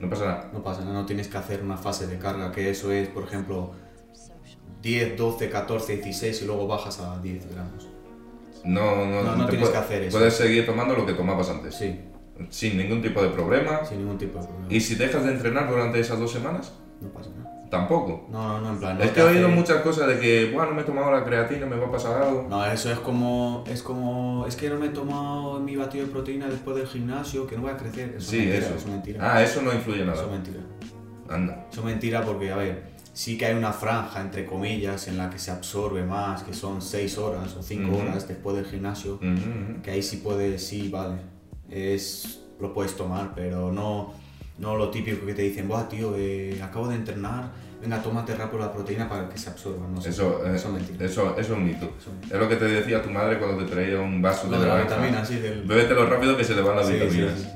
No 0.00 0.08
pasa 0.10 0.24
nada. 0.26 0.50
No 0.52 0.62
pasa 0.62 0.80
nada, 0.82 0.92
no 0.94 1.06
tienes 1.06 1.28
que 1.28 1.38
hacer 1.38 1.62
una 1.62 1.76
fase 1.76 2.06
de 2.06 2.18
carga, 2.18 2.52
que 2.52 2.70
eso 2.70 2.92
es, 2.92 3.08
por 3.08 3.24
ejemplo, 3.24 3.72
10, 4.82 5.16
12, 5.16 5.50
14, 5.50 5.96
16 5.96 6.42
y 6.42 6.46
luego 6.46 6.66
bajas 6.66 7.00
a 7.00 7.18
10 7.20 7.50
gramos. 7.52 7.88
No, 8.64 9.04
no, 9.06 9.36
No, 9.36 9.46
tienes 9.48 9.68
que 9.68 9.76
hacer 9.76 10.02
eso. 10.04 10.18
Puedes 10.18 10.34
seguir 10.34 10.64
tomando 10.66 10.94
lo 10.94 11.04
que 11.06 11.12
tomabas 11.12 11.48
antes. 11.50 11.74
Sí, 11.74 12.00
Sin 12.50 12.76
ningún 12.78 13.00
tipo 13.02 13.22
de 13.22 13.28
problema. 13.30 13.84
sin 13.84 13.98
ningún 13.98 14.18
tipo 14.18 14.38
de 14.40 14.46
problema. 14.46 14.66
¿Y 14.72 14.80
si 14.80 14.94
dejas 14.96 15.24
de 15.24 15.32
entrenar 15.32 15.68
durante 15.70 16.00
esas 16.00 16.18
dos 16.18 16.32
semanas? 16.32 16.72
No 17.00 17.08
pasa 17.08 17.30
nada. 17.36 17.53
Tampoco. 17.78 18.26
No, 18.30 18.48
no, 18.48 18.60
no, 18.60 18.70
en 18.70 18.78
plan. 18.78 19.00
es 19.02 19.10
que 19.10 19.20
he 19.20 19.24
oído 19.24 19.48
muchas 19.48 19.82
cosas 19.82 20.06
de 20.08 20.18
que, 20.20 20.50
bueno, 20.52 20.70
no 20.70 20.76
me 20.76 20.82
he 20.82 20.84
tomado 20.84 21.10
la 21.10 21.24
creatina, 21.24 21.66
me 21.66 21.76
va 21.76 21.86
a 21.86 21.90
pasar 21.90 22.22
algo. 22.22 22.46
No, 22.48 22.64
eso 22.66 22.90
es 22.92 22.98
como, 23.00 23.64
es 23.66 23.82
como, 23.82 24.44
es 24.46 24.56
que 24.56 24.68
no 24.70 24.76
me 24.78 24.86
he 24.86 24.90
tomado 24.90 25.58
mi 25.60 25.76
batido 25.76 26.06
de 26.06 26.12
proteína 26.12 26.46
después 26.46 26.76
del 26.76 26.86
gimnasio, 26.86 27.46
que 27.46 27.56
no 27.56 27.62
voy 27.62 27.72
a 27.72 27.76
crecer. 27.76 28.14
Eso 28.16 28.30
sí, 28.30 28.38
es 28.38 28.44
mentira, 28.46 28.66
eso. 28.66 28.74
es 28.76 28.86
mentira. 28.86 29.34
Ah, 29.34 29.42
eso 29.42 29.62
no 29.62 29.72
influye 29.72 30.02
eso 30.02 30.10
nada. 30.10 30.22
es 30.24 30.30
mentira. 30.30 30.60
Anda. 31.28 31.66
Eso 31.70 31.80
es 31.80 31.86
mentira 31.86 32.22
porque, 32.22 32.52
a 32.52 32.56
ver, 32.56 32.84
sí 33.12 33.38
que 33.38 33.46
hay 33.46 33.54
una 33.54 33.72
franja, 33.72 34.20
entre 34.20 34.44
comillas, 34.46 35.08
en 35.08 35.16
la 35.18 35.30
que 35.30 35.38
se 35.38 35.50
absorbe 35.50 36.04
más, 36.04 36.42
que 36.42 36.52
son 36.54 36.80
6 36.82 37.18
horas 37.18 37.54
o 37.56 37.62
5 37.62 37.90
Ujú. 37.90 38.00
horas 38.02 38.28
después 38.28 38.56
del 38.56 38.66
gimnasio, 38.66 39.14
Ujú, 39.14 39.26
ujú. 39.26 39.82
que 39.82 39.90
ahí 39.90 40.02
sí 40.02 40.18
puedes, 40.18 40.66
sí, 40.66 40.88
vale, 40.90 41.16
es, 41.70 42.40
lo 42.60 42.72
puedes 42.74 42.94
tomar, 42.96 43.32
pero 43.34 43.72
no, 43.72 44.12
no 44.58 44.76
lo 44.76 44.90
típico 44.90 45.24
que 45.26 45.34
te 45.34 45.42
dicen, 45.42 45.66
buah, 45.68 45.88
tío, 45.88 46.14
eh, 46.16 46.60
acabo 46.62 46.88
de 46.88 46.96
entrenar, 46.96 47.50
venga, 47.84 48.02
tómate 48.02 48.34
rápido 48.34 48.58
la 48.64 48.72
proteína 48.72 49.08
para 49.08 49.28
que 49.28 49.38
se 49.38 49.50
absorba, 49.50 49.86
no 49.88 50.00
sé. 50.00 50.10
Eso, 50.10 50.44
eh, 50.44 50.56
eso 50.56 50.76
es 50.76 51.00
eso, 51.10 51.30
eso 51.32 51.40
es 51.40 51.50
un 51.50 51.64
mito. 51.64 51.92
Es 52.30 52.32
lo 52.38 52.48
que 52.48 52.56
te 52.56 52.64
decía 52.66 53.02
tu 53.02 53.10
madre 53.10 53.38
cuando 53.38 53.64
te 53.64 53.70
traía 53.70 54.00
un 54.00 54.20
vaso 54.20 54.48
Lo 54.48 54.58
de 54.58 54.64
de 54.64 54.68
la 54.68 54.82
vitamina, 54.82 55.24
sí, 55.24 55.38
del... 55.38 55.62
Bébetelo 55.62 56.06
rápido 56.08 56.36
que 56.36 56.44
se 56.44 56.54
le 56.54 56.62
van 56.62 56.76
las 56.76 56.86
Sí, 56.88 56.94
vitaminas. 56.94 57.38
sí. 57.38 57.48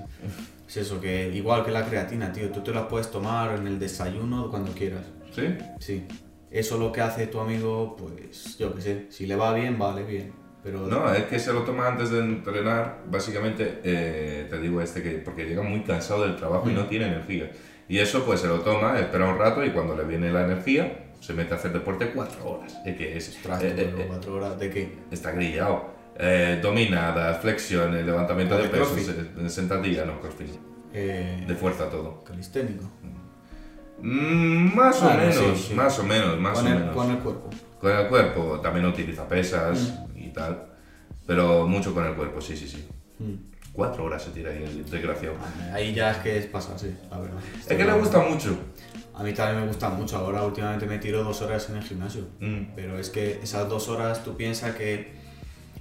Es 0.68 0.76
eso, 0.76 1.00
que 1.00 1.30
igual 1.34 1.64
que 1.64 1.70
la 1.70 1.84
creatina, 1.86 2.30
tío, 2.32 2.50
tú 2.50 2.60
te 2.60 2.72
la 2.72 2.86
puedes 2.86 3.10
tomar 3.10 3.58
en 3.58 3.66
el 3.66 3.78
desayuno 3.78 4.50
cuando 4.50 4.70
quieras. 4.72 5.02
¿Sí? 5.34 5.56
Sí. 5.78 6.04
Eso 6.50 6.76
lo 6.78 6.92
que 6.92 7.00
hace 7.00 7.26
tu 7.26 7.40
amigo, 7.40 7.96
pues 7.96 8.56
yo 8.58 8.74
qué 8.74 8.80
sé, 8.82 9.06
si 9.10 9.26
le 9.26 9.36
va 9.36 9.52
bien, 9.54 9.78
vale 9.78 10.02
bien. 10.04 10.32
Pero 10.62 10.86
No, 10.86 11.10
es 11.14 11.24
que 11.24 11.38
se 11.38 11.52
lo 11.52 11.62
toma 11.62 11.86
antes 11.88 12.10
de 12.10 12.18
entrenar, 12.18 13.02
básicamente, 13.10 13.80
eh, 13.84 14.46
te 14.50 14.58
digo 14.58 14.80
este 14.82 15.02
que, 15.02 15.12
porque 15.18 15.44
llega 15.46 15.62
muy 15.62 15.80
cansado 15.82 16.24
del 16.24 16.36
trabajo 16.36 16.68
y 16.68 16.74
no 16.74 16.84
tiene 16.86 17.06
energía. 17.06 17.50
Y 17.88 17.98
eso 17.98 18.24
pues 18.24 18.40
se 18.40 18.48
lo 18.48 18.60
toma, 18.60 18.98
espera 18.98 19.26
un 19.28 19.38
rato 19.38 19.64
y 19.64 19.70
cuando 19.70 19.96
le 19.96 20.04
viene 20.04 20.30
la 20.30 20.44
energía, 20.44 21.06
se 21.20 21.32
mete 21.32 21.54
a 21.54 21.56
hacer 21.56 21.72
deporte 21.72 22.10
cuatro 22.14 22.50
horas. 22.50 22.76
Es 22.84 22.96
que 22.96 23.16
es, 23.16 23.28
Ostras, 23.30 23.62
eh, 23.62 23.74
eh, 23.76 23.94
eh, 23.98 24.04
cuatro 24.08 24.34
horas 24.34 24.58
de 24.58 24.70
qué? 24.70 24.98
está 25.10 25.30
grillado. 25.32 25.96
Eh, 26.20 26.58
dominadas, 26.62 27.40
flexiones, 27.40 28.04
levantamiento 28.04 28.54
Ah, 28.56 28.58
de 28.58 28.64
de 28.64 28.70
crossfit. 28.70 29.08
eh, 29.08 29.48
sentadilla, 29.48 30.04
no, 30.04 30.20
crossfit. 30.20 30.48
De 30.92 31.54
fuerza 31.58 31.88
todo. 31.88 32.22
calisténico. 32.24 32.84
Mm, 34.00 34.74
más 34.76 35.00
o 35.02 35.04
Bueno, 35.06 35.18
menos, 35.20 35.36
sí, 35.58 35.64
sí. 35.68 35.74
más 35.74 35.98
o 35.98 36.04
menos, 36.04 36.38
más 36.38 36.58
con, 36.58 36.66
o 36.66 36.70
el, 36.70 36.78
menos. 36.78 36.94
con 36.94 37.10
el 37.10 37.18
cuerpo. 37.18 37.50
Con 37.80 37.92
el 37.96 38.08
cuerpo 38.08 38.60
también 38.60 38.86
utiliza 38.86 39.26
pesas 39.28 39.94
y 40.14 40.28
tal, 40.28 40.66
pero 41.26 41.66
mucho 41.66 41.92
con 41.94 42.04
el 42.06 42.14
cuerpo, 42.14 42.40
sí, 42.40 42.56
sí, 42.56 42.68
sí. 42.68 42.86
Mm. 43.18 43.34
Cuatro 43.78 44.06
horas 44.06 44.20
se 44.24 44.30
tira 44.30 44.50
ahí 44.50 44.64
el 44.64 44.90
desgraciado. 44.90 45.36
Ahí 45.72 45.94
ya 45.94 46.10
es 46.10 46.16
que 46.16 46.36
es 46.36 46.46
pasarse, 46.46 46.96
la 47.08 47.18
verdad. 47.20 47.38
Es 47.60 47.64
que 47.64 47.84
le 47.84 47.92
gusta 47.92 48.18
mucho. 48.18 48.58
A 49.14 49.22
mí 49.22 49.32
también 49.32 49.60
me 49.60 49.68
gusta 49.68 49.88
mucho. 49.88 50.16
Ahora 50.16 50.42
últimamente 50.42 50.84
me 50.84 50.98
tiro 50.98 51.22
dos 51.22 51.40
horas 51.42 51.70
en 51.70 51.76
el 51.76 51.84
gimnasio. 51.84 52.22
Mm. 52.40 52.74
Pero 52.74 52.98
es 52.98 53.08
que 53.08 53.38
esas 53.40 53.68
dos 53.68 53.88
horas, 53.88 54.24
tú 54.24 54.36
piensas 54.36 54.74
que 54.74 55.12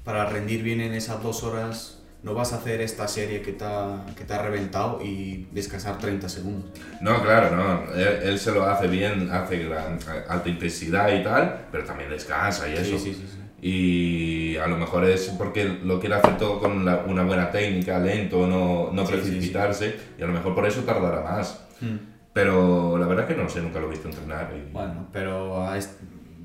para 0.04 0.26
rendir 0.30 0.62
bien 0.62 0.80
en 0.82 0.94
esas 0.94 1.24
dos 1.24 1.42
horas 1.44 2.04
no 2.22 2.36
vas 2.36 2.54
a 2.54 2.58
hacer 2.58 2.82
esta 2.82 3.08
serie 3.08 3.42
que 3.42 3.54
te 3.54 3.66
ha, 3.66 4.06
que 4.16 4.26
te 4.26 4.34
ha 4.36 4.44
reventado 4.44 5.00
y 5.04 5.48
descansar 5.52 5.98
30 5.98 6.30
segundos. 6.30 6.70
No, 7.02 7.24
claro, 7.24 7.56
no. 7.56 7.94
Él, 7.96 8.20
él 8.22 8.40
se 8.40 8.52
lo 8.52 8.64
hace 8.64 8.86
bien, 8.86 9.32
hace 9.32 9.58
gran- 9.64 9.98
alta 10.30 10.48
intensidad 10.50 11.12
y 11.20 11.24
tal, 11.24 11.66
pero 11.72 11.84
también 11.84 12.12
descansa 12.12 12.70
y 12.70 12.74
eso. 12.74 12.84
Sí, 12.84 13.00
sí, 13.00 13.14
sí. 13.16 13.40
Sí. 13.68 14.54
Y 14.54 14.58
a 14.58 14.68
lo 14.68 14.78
mejor 14.78 15.06
es 15.06 15.30
porque 15.38 15.66
lo 15.84 16.00
quiere 16.00 16.16
hacer 16.16 16.38
todo 16.38 16.60
con 16.60 16.86
la- 16.86 17.04
una 17.08 17.24
buena 17.24 17.52
técnica, 17.52 18.00
lento, 18.00 18.48
no, 18.48 18.92
no 18.92 19.06
Sí, 19.06 19.14
sí, 19.14 19.22
sí. 19.24 19.30
precipitarse, 19.30 19.96
y 20.18 20.24
a 20.24 20.28
lo 20.28 20.34
mejor 20.34 20.56
por 20.56 20.66
eso 20.66 20.82
tardará 20.84 21.22
más. 21.22 21.66
Mm. 21.82 21.96
Pero 22.34 22.98
la 22.98 23.08
verdad 23.08 23.30
es 23.30 23.36
que 23.36 23.42
no 23.42 23.50
sé, 23.50 23.62
nunca 23.62 23.80
lo 23.80 23.88
he 23.88 23.92
visto 23.92 24.08
entrenar. 24.10 24.54
y- 24.56 24.72
Bueno, 24.72 25.08
pero 25.12 25.64
a 25.68 25.78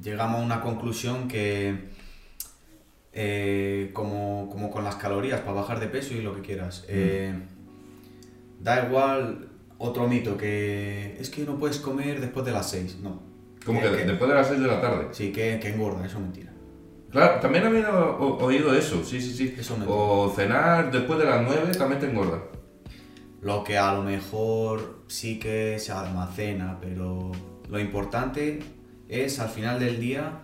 llegamos 0.03 0.41
a 0.41 0.45
una 0.45 0.61
conclusión 0.61 1.29
que 1.29 1.91
eh, 3.13 3.91
como, 3.93 4.49
como 4.51 4.71
con 4.71 4.85
las 4.85 4.95
calorías 4.97 5.41
para 5.41 5.53
bajar 5.53 5.81
de 5.81 5.87
peso 5.89 6.15
y 6.15 6.23
lo 6.23 6.35
que 6.35 6.41
quieras. 6.41 6.85
eh, 6.89 7.35
da 8.61 8.87
igual 8.87 9.49
otro 9.79 10.07
mito 10.09 10.37
que 10.37 11.17
es 11.21 11.29
que 11.31 11.43
no 11.45 11.59
puedes 11.59 11.79
comer 11.79 12.21
después 12.21 12.47
de 12.47 12.53
las 12.53 12.71
6. 12.71 12.99
No. 13.03 13.21
Como 13.67 13.81
Eh, 13.81 13.83
que 13.83 14.05
después 14.05 14.29
de 14.31 14.35
las 14.37 14.47
6 14.49 14.61
de 14.61 14.67
la 14.67 14.81
tarde. 14.81 15.09
Sí, 15.13 15.31
que, 15.33 15.59
que 15.61 15.69
engorda, 15.69 16.07
eso 16.07 16.17
es 16.19 16.23
mentira. 16.23 16.52
Claro, 17.13 17.41
también 17.41 17.65
había 17.67 17.91
oído 17.95 18.75
eso, 18.75 19.05
sí, 19.05 19.21
sí, 19.21 19.33
sí. 19.35 19.55
Eso 19.59 19.77
o 19.87 20.33
cenar 20.35 20.91
después 20.91 21.19
de 21.19 21.27
las 21.27 21.43
9 21.43 21.73
también 21.77 22.01
te 22.01 22.07
engorda. 22.11 22.39
Lo 23.43 23.63
que 23.65 23.77
a 23.77 23.93
lo 23.93 24.03
mejor 24.03 25.03
sí 25.09 25.39
que 25.39 25.79
se 25.79 25.93
almacena, 25.93 26.79
pero 26.81 27.31
lo 27.69 27.79
importante 27.79 28.61
es 29.09 29.39
al 29.41 29.49
final 29.51 29.79
del 29.79 30.01
día 30.01 30.41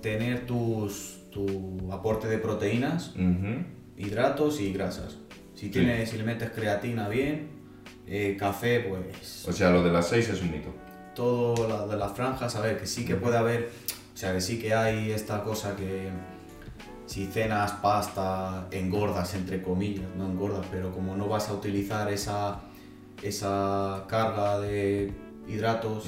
tener 0.00 0.46
tus, 0.46 1.18
tu 1.30 1.92
aporte 1.92 2.28
de 2.28 2.38
proteínas, 2.38 3.10
Ujú. 3.14 3.64
hidratos 3.98 4.60
y 4.60 4.72
grasas. 4.72 5.18
Si, 5.54 5.68
tienes, 5.70 6.08
si 6.10 6.16
le 6.16 6.24
metes 6.24 6.50
creatina 6.50 7.08
bien, 7.08 7.48
eh, 8.06 8.36
café, 8.38 8.80
pues 8.88 9.44
O 9.48 9.52
sea, 9.52 9.70
lo 9.70 9.82
de 9.82 9.90
las 9.90 10.08
6 10.08 10.28
es 10.30 10.40
un 10.40 10.50
mito. 10.52 10.72
todo 11.14 11.66
lo 11.68 11.88
de 11.88 11.96
las 11.96 12.12
franjas, 12.12 12.54
a 12.56 12.60
ver, 12.60 12.78
que 12.78 12.86
sí 12.86 13.04
que 13.04 13.16
puede 13.16 13.36
haber, 13.38 13.70
o 14.16 14.18
sea, 14.18 14.32
que 14.32 14.40
sí 14.40 14.58
que 14.58 14.72
hay 14.74 15.10
esta 15.10 15.42
cosa 15.44 15.76
que 15.76 16.08
si 17.04 17.26
cenas 17.26 17.70
pasta, 17.82 18.66
engordas, 18.70 19.34
entre 19.34 19.62
comillas, 19.62 20.06
no 20.16 20.24
engordas, 20.24 20.64
pero 20.70 20.90
como 20.90 21.14
no 21.14 21.28
vas 21.28 21.50
a 21.50 21.52
utilizar 21.52 22.10
esa, 22.10 22.60
esa 23.22 24.06
carga 24.08 24.58
de 24.60 25.12
hidratos 25.46 26.06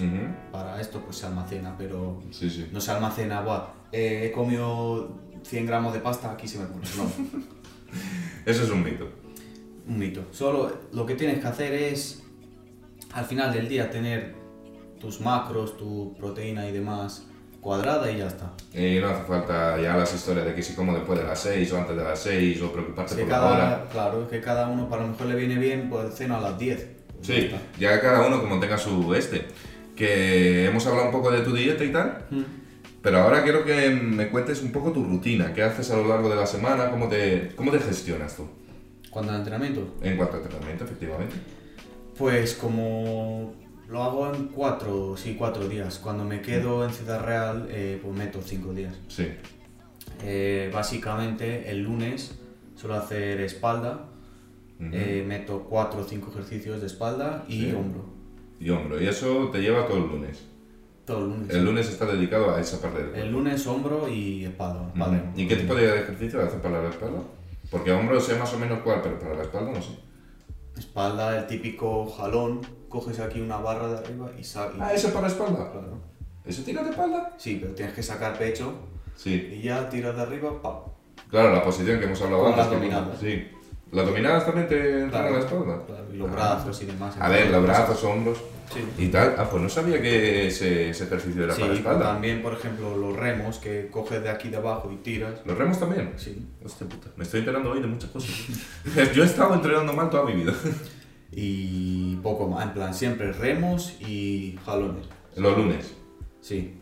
para 0.50 0.80
esto, 0.80 1.02
pues 1.02 1.18
se 1.18 1.26
almacena, 1.26 1.76
pero 1.76 2.22
Sí, 2.30 2.48
sí. 2.48 2.66
no 2.72 2.80
se 2.80 2.90
almacena, 2.92 3.42
"Buah, 3.42 3.66
eh, 3.92 4.22
he 4.24 4.32
comido 4.32 5.20
100 5.42 5.66
gramos 5.66 5.92
de 5.92 6.00
pasta, 6.00 6.32
aquí 6.32 6.48
se 6.48 6.58
me 6.60 6.64
pone. 6.66 6.86
No, 6.96 7.04
Eso 8.46 8.62
es 8.64 8.70
un 8.70 8.82
mito. 8.82 9.06
un 9.86 9.98
mito. 9.98 10.24
Solo 10.32 10.72
lo 10.92 11.04
que 11.04 11.14
tienes 11.14 11.40
que 11.40 11.46
hacer 11.46 11.74
es, 11.74 12.22
al 13.12 13.26
final 13.26 13.52
del 13.52 13.68
día, 13.68 13.90
tener 13.90 14.34
tus 14.98 15.20
macros, 15.20 15.76
tu 15.76 16.14
proteína 16.18 16.66
y 16.68 16.72
demás 16.72 17.26
cuadrada 17.60 18.10
y 18.10 18.18
ya 18.18 18.26
está. 18.28 18.52
Y 18.72 18.98
no 19.00 19.08
hace 19.08 19.24
falta 19.24 19.80
ya 19.80 19.96
las 19.96 20.14
historias 20.14 20.46
de 20.46 20.54
que 20.54 20.62
si 20.62 20.74
como 20.74 20.94
después 20.94 21.18
de 21.18 21.24
las 21.24 21.40
6 21.40 21.72
o 21.72 21.78
antes 21.78 21.96
de 21.96 22.02
las 22.04 22.18
6 22.20 22.62
o 22.62 22.72
preocuparte 22.72 23.16
que 23.16 23.22
por 23.22 23.30
la 23.30 23.44
hora. 23.46 23.58
cada, 23.58 23.88
claro, 23.90 24.22
es 24.22 24.28
que 24.28 24.40
cada 24.40 24.68
uno 24.68 24.88
para 24.88 25.02
lo 25.02 25.08
mejor 25.08 25.26
le 25.26 25.34
viene 25.36 25.56
bien, 25.58 25.88
pues 25.90 26.14
cena 26.14 26.38
a 26.38 26.40
las 26.40 26.58
10. 26.58 26.86
Pues 27.16 27.26
ya 27.28 27.34
Sí, 27.34 27.40
está. 27.46 27.58
ya 27.78 28.00
cada 28.00 28.26
uno 28.26 28.40
como 28.40 28.60
tenga 28.60 28.78
su 28.78 29.14
este. 29.14 29.46
Que 29.96 30.66
hemos 30.66 30.86
hablado 30.86 31.06
un 31.06 31.12
poco 31.12 31.30
de 31.32 31.40
tu 31.40 31.52
dieta 31.52 31.82
y 31.84 31.90
tal, 31.92 32.26
Mm. 32.30 32.42
pero 33.02 33.18
ahora 33.18 33.42
quiero 33.42 33.64
que 33.64 33.90
me 33.90 34.28
cuentes 34.28 34.62
un 34.62 34.70
poco 34.70 34.92
tu 34.92 35.02
rutina. 35.02 35.52
¿Qué 35.52 35.62
haces 35.62 35.90
a 35.90 35.96
lo 35.96 36.06
largo 36.06 36.28
de 36.28 36.36
la 36.36 36.46
semana? 36.46 36.90
¿Cómo 36.90 37.08
te, 37.08 37.50
cómo 37.56 37.72
te 37.72 37.80
gestionas 37.80 38.36
tú? 38.36 38.46
Cuando 39.10 39.32
el 39.32 39.38
entrenamiento, 39.38 39.94
En 40.02 40.16
cuanto 40.16 40.36
a 40.36 40.40
entrenamiento, 40.40 40.84
efectivamente. 40.84 41.34
pues 42.16 42.54
como 42.54 43.54
lo 43.88 44.02
hago 44.02 44.32
en 44.34 44.48
cuatro, 44.48 45.16
sí, 45.16 45.34
cuatro 45.38 45.68
días. 45.68 45.98
Cuando 45.98 46.24
me 46.24 46.40
quedo 46.42 46.84
en 46.84 46.90
Ciudad 46.90 47.24
Real, 47.24 47.66
eh, 47.70 47.98
pues 48.02 48.14
meto 48.16 48.40
cinco 48.44 48.72
días. 48.74 48.94
Sí. 49.08 49.28
Eh, 50.24 50.70
básicamente 50.72 51.70
el 51.70 51.82
lunes 51.84 52.38
suelo 52.74 52.96
hacer 52.96 53.40
espalda, 53.40 54.06
eh, 54.80 55.24
meto 55.26 55.64
cuatro 55.68 56.00
o 56.00 56.04
cinco 56.04 56.30
ejercicios 56.30 56.80
de 56.80 56.86
espalda 56.86 57.44
y 57.48 57.60
Sí. 57.62 57.72
hombro. 57.74 58.04
Y 58.60 58.70
hombro. 58.70 59.00
Y 59.00 59.06
eso 59.06 59.48
te 59.50 59.60
lleva 59.60 59.86
todo 59.86 59.98
el 59.98 60.08
lunes. 60.08 60.44
Todo 61.06 61.24
el 61.24 61.30
lunes. 61.30 61.50
El 61.50 61.64
lunes 61.64 61.88
está 61.88 62.04
dedicado 62.06 62.54
a 62.54 62.60
esa 62.60 62.80
parte 62.82 62.98
del 62.98 63.08
cuerpo. 63.10 63.24
El 63.26 63.32
lunes 63.32 63.66
hombro 63.66 64.08
y 64.08 64.44
espalda. 64.44 64.88
espalda. 64.94 65.24
Ujú. 65.30 65.40
¿Y 65.40 65.48
qué 65.48 65.56
tipo 65.56 65.74
de 65.74 66.00
ejercicio 66.00 66.42
haces 66.42 66.60
para 66.60 66.82
la 66.82 66.90
espalda? 66.90 67.22
Porque 67.70 67.92
hombro 67.92 68.20
sé 68.20 68.36
más 68.38 68.52
o 68.52 68.58
menos 68.58 68.80
cuál, 68.80 69.00
pero 69.02 69.18
para 69.18 69.34
la 69.34 69.42
espalda 69.42 69.72
no 69.72 69.80
sé. 69.82 69.92
Espalda, 70.76 71.38
el 71.38 71.46
típico 71.46 72.06
jalón, 72.06 72.60
coges 72.88 73.20
aquí 73.20 73.40
una 73.40 73.58
barra 73.58 73.88
de 73.88 73.98
arriba 73.98 74.30
y 74.38 74.44
sales. 74.44 74.76
Ah, 74.80 74.92
¿eso 74.92 75.08
para 75.08 75.22
la 75.22 75.32
espalda? 75.32 75.70
Claro. 75.72 75.98
¿Eso 76.44 76.62
tira 76.62 76.82
de 76.82 76.90
espalda? 76.90 77.34
Sí, 77.36 77.58
pero 77.60 77.74
tienes 77.74 77.94
que 77.94 78.02
sacar 78.02 78.36
pecho 78.38 78.72
Sí. 79.16 79.50
y 79.58 79.62
ya 79.62 79.88
tiras 79.88 80.16
de 80.16 80.22
arriba, 80.22 80.62
¡pam! 80.62 80.74
Claro, 81.30 81.52
la 81.54 81.62
posición 81.62 81.98
que 81.98 82.06
hemos 82.06 82.20
hablado 82.22 82.42
Con 82.44 82.52
antes. 82.52 82.64
las 82.66 82.74
dominadas. 82.74 83.18
Sí. 83.20 83.48
¿Las 83.90 84.06
dominadas 84.06 84.44
también 84.46 84.68
te 84.68 85.02
entran 85.04 85.26
a 85.26 85.30
la 85.30 85.38
espalda? 85.38 85.82
Claro, 85.86 86.04
y 86.12 86.16
los 86.16 86.28
Ah. 86.28 86.32
brazos 86.32 86.82
y 86.82 86.86
demás. 86.86 87.14
A 87.18 87.28
ver, 87.28 87.50
los 87.50 87.62
brazos, 87.62 88.04
hombros 88.04 88.38
Sí. 88.72 88.84
y 88.98 89.08
tal. 89.08 89.34
Ah, 89.38 89.48
pues 89.50 89.62
no 89.62 89.68
sabía 89.68 90.00
que 90.00 90.46
ese, 90.48 90.90
ese 90.90 91.04
ejercicio 91.04 91.44
era 91.44 91.54
Sí, 91.54 91.60
para 91.62 91.72
la 91.72 91.78
espalda. 91.78 92.04
también, 92.12 92.42
por 92.42 92.52
ejemplo, 92.52 92.94
los 92.96 93.16
remos 93.16 93.58
que 93.58 93.88
coges 93.90 94.22
de 94.22 94.28
aquí 94.28 94.50
de 94.50 94.58
abajo 94.58 94.90
y 94.92 94.96
tiras. 94.96 95.40
¿Los 95.46 95.56
remos 95.56 95.78
también? 95.80 96.12
Sí. 96.16 96.46
Hostia 96.64 96.86
puta, 96.86 97.08
me 97.16 97.24
estoy 97.24 97.40
enterando 97.40 97.70
hoy 97.70 97.80
de 97.80 97.86
muchas 97.86 98.10
cosas. 98.10 98.30
Yo 99.14 99.22
he 99.22 99.26
estado 99.26 99.54
entrenando 99.54 99.92
mal 99.94 100.10
toda 100.10 100.24
mi 100.24 100.34
vida. 100.34 100.52
Y 101.30 102.16
poco 102.16 102.48
más, 102.48 102.66
en 102.66 102.72
plan, 102.74 102.94
siempre 102.94 103.32
remos 103.32 103.96
y 104.00 104.58
jalones. 104.64 105.06
Los 105.36 105.56
lunes. 105.56 105.94
Sí. 106.40 106.74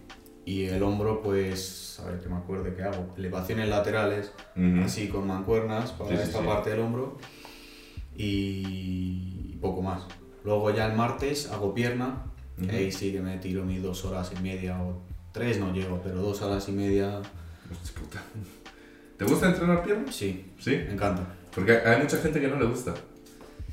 Y 0.44 0.64
el 0.66 0.82
hombro, 0.82 1.20
pues, 1.22 2.00
a 2.02 2.08
ver 2.10 2.20
que 2.20 2.28
me 2.28 2.36
acuerde 2.36 2.74
que 2.74 2.82
hago. 2.84 3.12
Elevaciones 3.18 3.68
laterales, 3.68 4.32
Ujú. 4.56 4.84
así 4.84 5.08
con 5.08 5.26
mancuernas 5.26 5.90
para 5.92 6.10
Sí, 6.10 6.16
esta 6.22 6.40
sí. 6.40 6.46
parte 6.46 6.70
del 6.70 6.80
hombro. 6.80 7.18
Y 8.16 9.56
poco 9.60 9.82
más. 9.82 10.02
Luego 10.44 10.70
ya 10.70 10.86
el 10.86 10.96
martes 10.96 11.50
hago 11.50 11.74
pierna. 11.74 12.22
que 12.56 12.62
Ujú. 12.66 12.74
Ahí 12.76 12.90
sí 12.92 13.12
que 13.12 13.20
me 13.20 13.36
tiro 13.36 13.64
mis 13.64 13.82
dos 13.82 14.02
horas 14.06 14.32
y 14.38 14.42
media 14.42 14.80
o 14.82 15.02
tres 15.32 15.58
no 15.60 15.74
llego, 15.74 16.00
pero 16.02 16.22
dos 16.22 16.40
horas 16.40 16.66
y 16.70 16.72
media. 16.72 17.20
¿Te 19.18 19.24
gusta 19.26 19.48
entrenar 19.48 19.82
piernas? 19.82 20.14
sí, 20.14 20.52
Sí. 20.58 20.70
me 20.70 20.92
encanta. 20.92 21.26
Porque 21.54 21.72
hay 21.76 22.00
mucha 22.02 22.16
gente 22.18 22.40
que 22.40 22.48
no 22.48 22.58
le 22.58 22.64
gusta. 22.66 22.94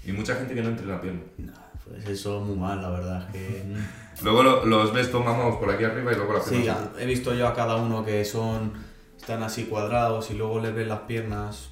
Y 0.06 0.12
mucha 0.12 0.36
gente 0.36 0.54
que 0.54 0.62
no 0.62 0.70
entrena 0.70 1.00
pierna. 1.02 1.22
Nah, 1.38 1.54
pues 1.86 2.06
eso 2.08 2.42
muy 2.42 2.56
mal, 2.58 2.82
la 2.82 2.90
verdad. 2.90 3.32
Que... 3.32 3.64
Luego 4.24 4.44
lo- 4.44 4.66
los 4.66 4.94
ves 4.94 5.12
tomamos 5.12 5.56
por 5.58 5.70
aquí 5.72 5.84
arriba 5.84 6.12
y 6.12 6.16
luego 6.16 6.34
las 6.34 6.46
sí, 6.46 6.56
piernas. 6.62 6.90
ya, 6.96 7.02
he 7.02 7.06
visto 7.06 7.34
yo 7.34 7.48
a 7.48 7.54
cada 7.54 7.78
uno 7.78 8.04
que 8.06 8.24
son 8.26 8.74
están 9.18 9.42
así 9.44 9.66
cuadrados 9.66 10.30
y 10.32 10.34
luego 10.36 10.60
les 10.60 10.74
ves 10.76 10.88
las 10.88 11.00
piernas. 11.02 11.70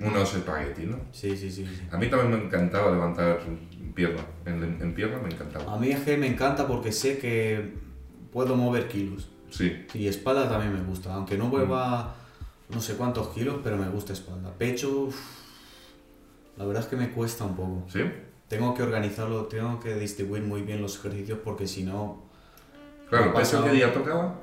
Unos 0.00 0.34
espagueti, 0.34 0.86
¿no? 0.86 0.98
Sí, 1.12 1.36
sí, 1.36 1.50
sí. 1.52 1.64
sí. 1.66 1.82
A 1.92 1.96
mí 1.98 2.08
también 2.08 2.30
me 2.40 2.46
encantaba 2.46 2.90
levantar 2.90 3.38
pierna. 3.94 4.22
En, 4.44 4.62
en 4.82 4.92
pierna 4.94 5.18
me 5.18 5.28
encantaba. 5.32 5.72
A 5.74 5.76
mí 5.78 5.90
es 5.90 6.00
que 6.00 6.16
me 6.16 6.26
encanta 6.26 6.66
porque 6.66 6.90
sé 6.90 7.18
que 7.18 7.74
puedo 8.32 8.56
mover 8.56 8.88
kilos. 8.88 9.28
Sí. 9.50 9.86
Y 9.94 10.08
espalda 10.08 10.48
también 10.48 10.72
me 10.72 10.80
gusta, 10.82 11.14
aunque 11.14 11.38
no 11.38 11.46
mueva 11.46 12.16
no 12.70 12.80
sé 12.80 12.94
cuántos 12.96 13.28
kilos, 13.28 13.58
pero 13.62 13.76
me 13.76 13.88
gusta 13.88 14.12
espalda. 14.14 14.50
Pecho, 14.58 14.90
uf, 15.02 15.16
la 16.56 16.64
verdad 16.64 16.82
es 16.82 16.88
que 16.88 16.96
me 16.96 17.10
cuesta 17.10 17.44
un 17.44 17.56
poco. 17.56 17.82
¿Sí? 17.88 18.00
tengo 18.48 18.74
que 18.74 18.82
organizarlo, 18.82 19.46
tengo 19.46 19.80
que 19.80 19.94
distribuir 19.96 20.42
muy 20.42 20.62
bien 20.62 20.80
los 20.82 20.96
ejercicios 20.98 21.38
porque 21.42 21.66
si 21.66 21.82
no, 21.82 22.22
Claro, 23.08 23.24
Me 23.26 23.30
ha 23.30 23.34
¿peso 23.34 23.52
pasado- 23.56 23.64
qué 23.64 23.72
día 23.72 23.92
tocaba? 23.92 24.34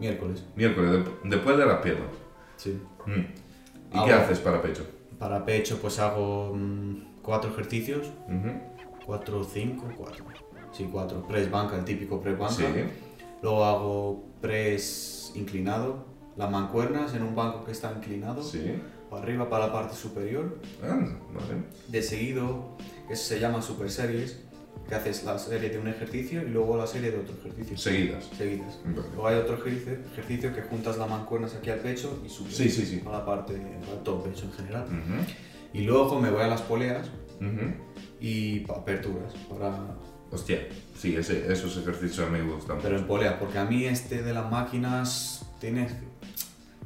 miércoles. 0.00 0.44
Miércoles, 0.56 0.90
de- 0.92 1.04
después 1.28 1.56
de 1.56 1.66
las 1.66 1.80
piernas. 1.80 2.08
Sí. 2.56 2.80
Mm. 3.06 3.20
¿Y 3.98 4.04
qué 4.04 4.12
haces 4.12 4.38
para 4.40 4.60
pecho? 4.62 4.84
Para 5.18 5.44
pecho 5.44 5.78
pues 5.80 5.98
hago 6.00 6.52
mm, 6.56 7.20
cuatro 7.22 7.50
ejercicios, 7.50 8.10
cuatro, 9.06 9.44
cinco, 9.44 9.86
cuatro. 9.96 10.24
Sí, 10.72 10.88
cuatro. 10.90 11.22
Press 11.28 11.50
banca, 11.50 11.76
el 11.76 11.84
típico 11.84 12.20
press 12.20 12.38
banca. 12.38 12.54
Sí. 12.54 12.64
Luego 13.42 13.64
hago 13.64 14.24
press 14.40 15.32
inclinado, 15.36 16.04
las 16.36 16.50
mancuernas 16.50 17.14
en 17.14 17.22
un 17.22 17.34
banco 17.36 17.64
que 17.64 17.72
está 17.72 17.92
inclinado, 17.92 18.42
Sí. 18.42 18.80
Para 19.12 19.24
arriba 19.24 19.48
para 19.50 19.66
la 19.66 19.72
parte 19.74 19.94
superior. 19.94 20.58
Ah, 20.82 20.88
vale. 21.34 21.64
De 21.88 22.02
seguido, 22.02 22.78
que 23.06 23.14
se 23.14 23.38
llama 23.38 23.60
super 23.60 23.90
series, 23.90 24.40
que 24.88 24.94
haces 24.94 25.22
la 25.24 25.38
serie 25.38 25.68
de 25.68 25.78
un 25.78 25.86
ejercicio 25.86 26.42
y 26.42 26.48
luego 26.48 26.78
la 26.78 26.86
serie 26.86 27.10
de 27.10 27.18
otro 27.18 27.34
ejercicio. 27.36 27.76
Seguidas. 27.76 28.24
Seguidas. 28.36 28.80
Vale. 28.86 28.96
Luego 29.12 29.28
hay 29.28 29.36
otro 29.36 29.56
ejercicio, 29.56 29.98
ejercicio 30.12 30.54
que 30.54 30.62
juntas 30.62 30.96
las 30.96 31.10
mancuernas 31.10 31.54
aquí 31.54 31.68
al 31.68 31.80
pecho 31.80 32.22
y 32.24 32.30
subes 32.30 32.56
Sí, 32.56 32.70
sí, 32.70 32.86
sí. 32.86 33.02
a 33.06 33.10
la 33.12 33.24
parte, 33.26 33.54
a 33.54 34.02
todo 34.02 34.22
pecho 34.24 34.46
en 34.46 34.52
general. 34.52 34.84
Ujú. 34.86 35.34
Y 35.74 35.82
luego 35.82 36.18
me 36.18 36.30
voy 36.30 36.40
a 36.42 36.48
las 36.48 36.62
poleas 36.62 37.06
Ujú. 37.38 37.74
y 38.18 38.60
pa- 38.60 38.76
aperturas, 38.78 39.34
para, 39.50 39.76
Hostia, 40.30 40.66
sí, 40.98 41.14
ese- 41.16 41.52
esos 41.52 41.76
ejercicios 41.76 42.30
me 42.30 42.40
gustan. 42.42 42.78
pero 42.82 42.96
en 42.96 43.06
polea, 43.06 43.38
porque 43.38 43.58
a 43.58 43.66
mí 43.66 43.84
este 43.84 44.22
de 44.22 44.32
las 44.32 44.50
máquinas 44.50 45.44
tiene, 45.60 45.86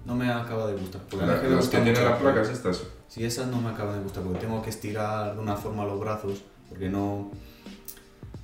no 0.07 0.15
me 0.15 0.31
acaba 0.31 0.69
de 0.69 0.75
gustar. 0.75 1.03
Porque 1.11 1.27
La- 1.27 1.41
que 1.41 1.49
Las 1.49 1.69
que 1.69 1.79
tienen 1.79 2.05
las 2.05 2.19
placas 2.21 2.49
estas. 2.49 2.85
Sí, 3.09 3.25
esas 3.25 3.49
no 3.49 3.61
me 3.61 3.71
acaban 3.71 3.97
de 3.99 4.03
gustar 4.05 4.23
porque 4.23 4.39
tengo 4.41 4.63
que 4.63 4.71
estirar 4.71 5.35
de 5.35 5.41
una 5.41 5.57
forma 5.57 5.85
los 5.85 5.99
brazos, 6.01 6.43
porque 6.69 6.89
no... 6.89 7.31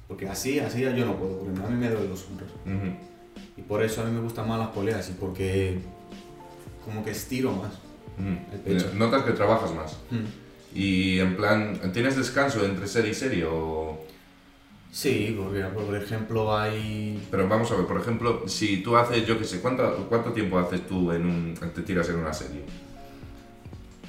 Porque 0.08 0.28
así, 0.28 0.58
así 0.60 0.82
yo 0.82 1.06
no 1.06 1.16
puedo, 1.16 1.38
porque 1.38 1.60
a 1.62 1.68
mí 1.68 1.76
me 1.76 1.88
duelen 1.88 2.10
los 2.10 2.26
hombros. 2.26 2.50
Y 3.56 3.62
por 3.62 3.82
eso 3.82 4.02
a 4.02 4.04
mí 4.04 4.10
me 4.12 4.20
gustan 4.20 4.46
más 4.48 4.58
las 4.58 4.68
poleas 4.68 5.08
y 5.08 5.12
porque 5.12 5.78
como 6.84 7.02
que 7.04 7.12
estiro 7.12 7.52
más. 7.52 7.72
Ujú. 8.18 8.54
El 8.54 8.60
pecho. 8.60 8.90
Notas 8.94 9.22
que 9.22 9.32
trabajas 9.32 9.72
más. 9.74 9.96
Y 10.74 11.18
en 11.18 11.36
plan, 11.36 11.80
¿tienes 11.92 12.16
descanso 12.16 12.64
entre 12.64 12.86
serie 12.88 13.12
y 13.12 13.14
serie 13.14 13.44
o...? 13.46 13.98
Sí, 14.92 15.34
porque 15.38 15.62
por 15.62 15.96
ejemplo 15.96 16.54
hay... 16.54 17.26
Pero 17.30 17.48
vamos 17.48 17.70
a 17.72 17.76
ver, 17.76 17.86
por 17.86 17.98
ejemplo, 17.98 18.46
si 18.46 18.82
tú 18.82 18.94
haces, 18.94 19.26
yo 19.26 19.38
qué 19.38 19.44
sé, 19.44 19.60
¿cuánto, 19.60 20.06
¿cuánto 20.10 20.32
tiempo 20.32 20.58
haces 20.58 20.86
tú 20.86 21.10
en 21.12 21.24
un... 21.24 21.54
te 21.54 21.80
tiras 21.80 22.08
en 22.10 22.16
una 22.16 22.32
serie? 22.32 22.60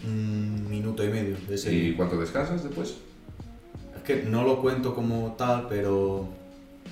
un 0.06 0.70
minuto 0.70 1.02
y 1.06 1.08
medio 1.08 1.38
de 1.48 1.58
serie. 1.58 1.90
¿Y 1.90 1.94
cuánto 1.96 2.20
descansas 2.20 2.62
después? 2.62 2.96
Es 3.96 4.04
que 4.04 4.24
no 4.24 4.44
lo 4.44 4.62
cuento 4.62 4.94
como 4.94 5.36
tal, 5.38 5.68
pero 5.70 6.28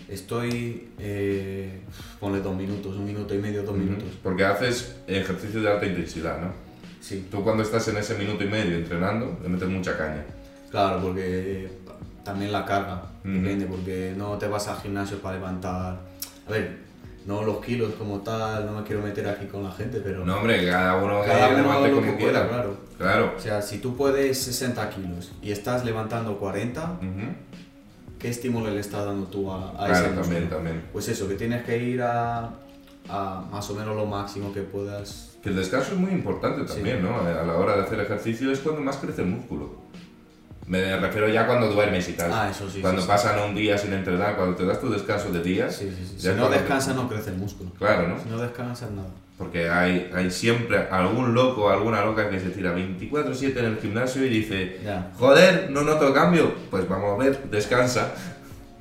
estoy... 0.08 0.88
Eh, 0.98 1.82
ponle 2.22 2.40
dos 2.40 2.56
minutos, 2.56 2.96
un 2.96 3.06
minuto 3.06 3.36
y 3.36 3.40
medio, 3.40 3.64
dos 3.64 3.76
minutos. 3.76 4.08
Porque 4.24 4.46
haces 4.46 4.96
ejercicio 5.08 5.62
de 5.62 5.70
alta 5.70 5.86
intensidad, 5.86 6.40
¿no? 6.42 6.54
Sí, 7.02 7.28
Tú 7.30 7.44
cuando 7.44 7.64
estás 7.64 7.86
en 7.90 7.98
ese 7.98 8.16
minuto 8.18 8.44
y 8.46 8.48
medio 8.48 8.78
entrenando, 8.78 9.38
le 9.44 9.50
metes 9.50 9.68
mucha 9.68 9.98
caña. 9.98 10.24
claro, 10.70 11.02
porque 11.02 11.68
también 12.24 12.52
la 12.52 12.66
carga, 12.66 13.04
Ujú. 13.24 13.34
depende, 13.34 13.66
porque 13.66 14.14
no 14.18 14.38
te 14.38 14.48
vas 14.48 14.68
al 14.68 14.78
gimnasio 14.78 15.18
para 15.20 15.36
levantar... 15.38 16.00
A 16.48 16.52
ver, 16.52 16.80
no 17.26 17.44
los 17.44 17.64
kilos 17.64 17.94
como 18.00 18.20
tal, 18.22 18.66
no 18.66 18.80
me 18.80 18.84
quiero 18.84 19.02
meter 19.02 19.28
aquí 19.28 19.46
con 19.46 19.64
la 19.64 19.72
gente, 19.72 20.00
pero... 20.04 20.26
No, 20.26 20.38
hombre, 20.38 20.66
cada 20.68 20.96
uno 20.98 21.22
Cada 21.26 21.50
uno 21.50 21.58
levante 21.58 21.90
lo 21.90 21.96
como 21.98 22.12
que 22.12 22.18
quiera. 22.18 22.48
pueda, 22.48 22.50
claro. 22.50 22.78
Claro. 22.98 23.34
O 23.38 23.40
sea, 23.40 23.62
si 23.62 23.78
tú 23.80 23.96
puedes 23.96 24.38
60 24.40 24.90
kilos 24.90 25.32
y 25.42 25.52
estás 25.52 25.84
levantando 25.86 26.38
40, 26.38 26.84
Ujú. 27.00 27.08
¿qué 28.20 28.30
estímulo 28.30 28.70
le 28.70 28.80
estás 28.80 29.06
dando 29.06 29.26
tú 29.28 29.52
a, 29.52 29.72
a 29.72 29.90
ese 29.92 30.02
Claro, 30.02 30.16
músculo? 30.16 30.22
también, 30.22 30.50
también. 30.50 30.84
Pues 30.94 31.08
eso, 31.10 31.28
que 31.28 31.36
tienes 31.36 31.64
que 31.64 31.78
ir 31.78 32.02
a, 32.04 32.50
a 33.10 33.44
más 33.52 33.70
o 33.70 33.74
menos 33.76 33.96
lo 33.96 34.06
máximo 34.06 34.54
que 34.54 34.62
puedas. 34.62 35.38
Que 35.42 35.50
el 35.50 35.56
descanso 35.56 35.94
es 35.94 35.98
muy 36.00 36.12
importante 36.12 36.68
Sí. 36.68 36.76
también, 36.76 37.02
¿no? 37.04 37.20
A 37.20 37.44
la 37.44 37.56
hora 37.56 37.76
de 37.78 37.84
hacer 37.84 38.00
ejercicio 38.00 38.52
es 38.52 38.60
cuando 38.60 38.82
más 38.82 38.98
crece 38.98 39.22
el 39.24 39.28
músculo. 39.30 39.81
Me 40.72 40.96
refiero 40.98 41.28
ya 41.28 41.46
cuando 41.46 41.68
duermes 41.68 42.08
y 42.08 42.14
tal. 42.14 42.32
Ah, 42.32 42.48
eso 42.50 42.70
sí, 42.70 42.80
Cuando 42.80 43.02
sí, 43.02 43.06
sí. 43.06 43.12
pasan 43.12 43.40
un 43.50 43.54
día 43.54 43.78
sin 43.78 43.92
entrenar, 43.92 44.38
cuando 44.38 44.56
te 44.56 44.66
das 44.66 44.80
tu 44.80 44.90
descanso 44.90 45.30
de 45.30 45.44
días. 45.44 45.76
Sí, 45.76 45.90
sí, 45.94 46.06
sí. 46.16 46.16
Si 46.18 46.28
no 46.30 46.50
descansas 46.50 46.96
no 46.96 47.10
crece 47.10 47.32
el 47.32 47.36
músculo. 47.36 47.72
Claro, 47.78 48.08
¿no? 48.08 48.18
Si 48.24 48.30
no 48.30 48.38
descansas 48.38 48.90
nada. 48.92 49.10
Porque 49.38 49.70
hay, 49.70 50.10
hay 50.16 50.32
siempre 50.32 50.78
algún 50.90 51.34
loco, 51.34 51.70
alguna 51.70 52.06
loca 52.06 52.30
que 52.30 52.40
se 52.40 52.52
tira 52.52 52.74
24-7 52.74 53.58
en 53.58 53.66
el 53.66 53.78
gimnasio 53.82 54.24
y 54.26 54.30
dice, 54.30 54.80
Ya. 54.82 55.12
joder, 55.20 55.70
no 55.72 55.82
noto 55.82 56.14
cambio. 56.14 56.54
Pues 56.70 56.88
vamos 56.88 57.20
a 57.20 57.24
ver, 57.24 57.44
descansa. 57.52 58.14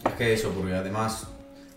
Es 0.06 0.12
que 0.12 0.32
eso, 0.32 0.50
porque 0.50 0.72
además 0.74 1.26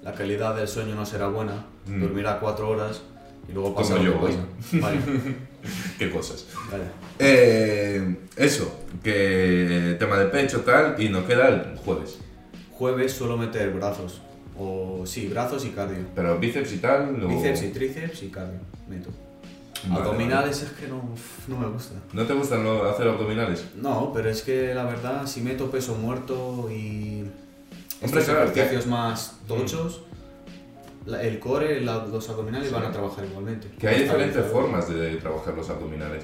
la 0.03 0.13
calidad 0.13 0.53
del 0.55 0.67
sueño 0.67 0.93
no 0.93 1.07
será 1.07 1.27
buena. 1.27 1.65
Mm. 1.87 2.01
Dormirá 2.01 2.39
cuatro 2.39 2.69
horas 2.69 3.01
y 3.49 3.51
luego 3.53 3.73
Como 3.73 3.87
pasa 3.87 3.95
lo 3.95 4.03
yo 4.03 4.19
que 4.19 4.27
pasa. 4.27 4.39
Vale, 4.73 4.99
Qué 5.99 6.09
cosas. 6.09 6.45
vale. 6.71 6.83
Eh, 7.19 8.15
eso, 8.35 8.79
que 9.03 9.95
tema 9.99 10.17
de 10.19 10.25
pecho 10.25 10.61
tal, 10.61 10.95
y 11.01 11.09
nos 11.09 11.25
queda 11.25 11.47
el 11.49 11.77
jueves. 11.77 12.17
Jueves 12.71 13.13
suelo 13.13 13.37
meter 13.37 13.71
brazos. 13.71 14.21
O 14.57 15.03
sí, 15.05 15.27
brazos 15.27 15.65
y 15.65 15.69
cardio. 15.69 16.05
Pero 16.15 16.37
bíceps 16.39 16.73
y 16.73 16.77
tal, 16.77 17.23
o- 17.23 17.27
Bíceps 17.27 17.63
y 17.63 17.67
tríceps 17.69 18.23
y 18.23 18.27
cardio. 18.29 18.59
Meto. 18.87 19.09
Vale, 19.87 20.01
Abdominales 20.01 20.61
es 20.61 20.69
que 20.71 20.87
no, 20.87 21.01
no 21.47 21.57
me 21.57 21.67
gusta. 21.67 21.95
¿No 22.13 22.25
te 22.25 22.33
gustan 22.33 22.65
hacer 22.89 23.07
abdominales? 23.07 23.65
No, 23.75 24.11
pero 24.13 24.29
es 24.29 24.41
que 24.41 24.73
la 24.73 24.85
verdad, 24.85 25.25
si 25.27 25.41
meto 25.41 25.69
peso 25.69 25.95
muerto 25.95 26.69
y 26.71 27.23
Hombre, 28.01 28.19
estos 28.21 28.25
claro, 28.25 28.43
ejercicios 28.49 28.87
más 28.87 29.39
tochos, 29.47 30.01
la- 31.05 31.21
el 31.21 31.39
core, 31.39 31.81
la- 31.81 32.05
los 32.05 32.29
abdominales 32.29 32.67
Sí. 32.69 32.73
van 32.73 32.83
a 32.85 32.91
trabajar 32.91 33.25
igualmente. 33.25 33.67
Que 33.79 33.87
hay 33.87 34.03
diferentes 34.03 34.45
formas 34.45 34.87
de 34.89 35.15
trabajar 35.17 35.53
los 35.53 35.69
abdominales. 35.69 36.23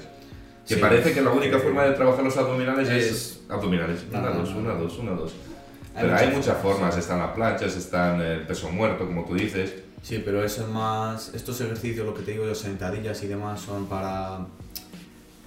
Que 0.66 0.74
Sí. 0.76 0.80
parece 0.80 1.12
que 1.12 1.20
la 1.22 1.30
única 1.30 1.56
Eh, 1.56 1.60
forma 1.60 1.84
de 1.84 1.92
trabajar 1.92 2.22
los 2.24 2.36
abdominales 2.36 2.88
es, 2.88 3.10
es- 3.10 3.40
abdominales. 3.48 4.04
No, 4.10 4.18
Una, 4.20 4.30
no, 4.30 4.40
dos, 4.40 4.50
no. 4.50 4.58
una, 4.60 4.74
dos, 4.74 4.98
una, 4.98 5.10
dos. 5.12 5.32
Hay 5.94 6.02
Pero 6.04 6.14
hay 6.14 6.26
muchas 6.28 6.36
muchas 6.36 6.56
formas, 6.62 6.78
formas, 6.78 6.96
están 6.98 7.18
las 7.18 7.30
planchas, 7.32 7.76
están 7.76 8.20
el 8.20 8.46
peso 8.46 8.70
muerto, 8.70 9.06
como 9.06 9.24
tú 9.24 9.34
dices. 9.34 9.74
Sí, 10.02 10.22
pero 10.24 10.42
eso 10.44 10.62
es 10.62 10.68
más. 10.68 11.34
Estos 11.34 11.60
ejercicios, 11.60 12.06
lo 12.06 12.14
que 12.14 12.22
te 12.22 12.30
digo 12.32 12.44
yo, 12.46 12.54
sentadillas 12.54 13.22
y 13.22 13.26
demás, 13.26 13.60
son 13.60 13.86
para. 13.86 14.46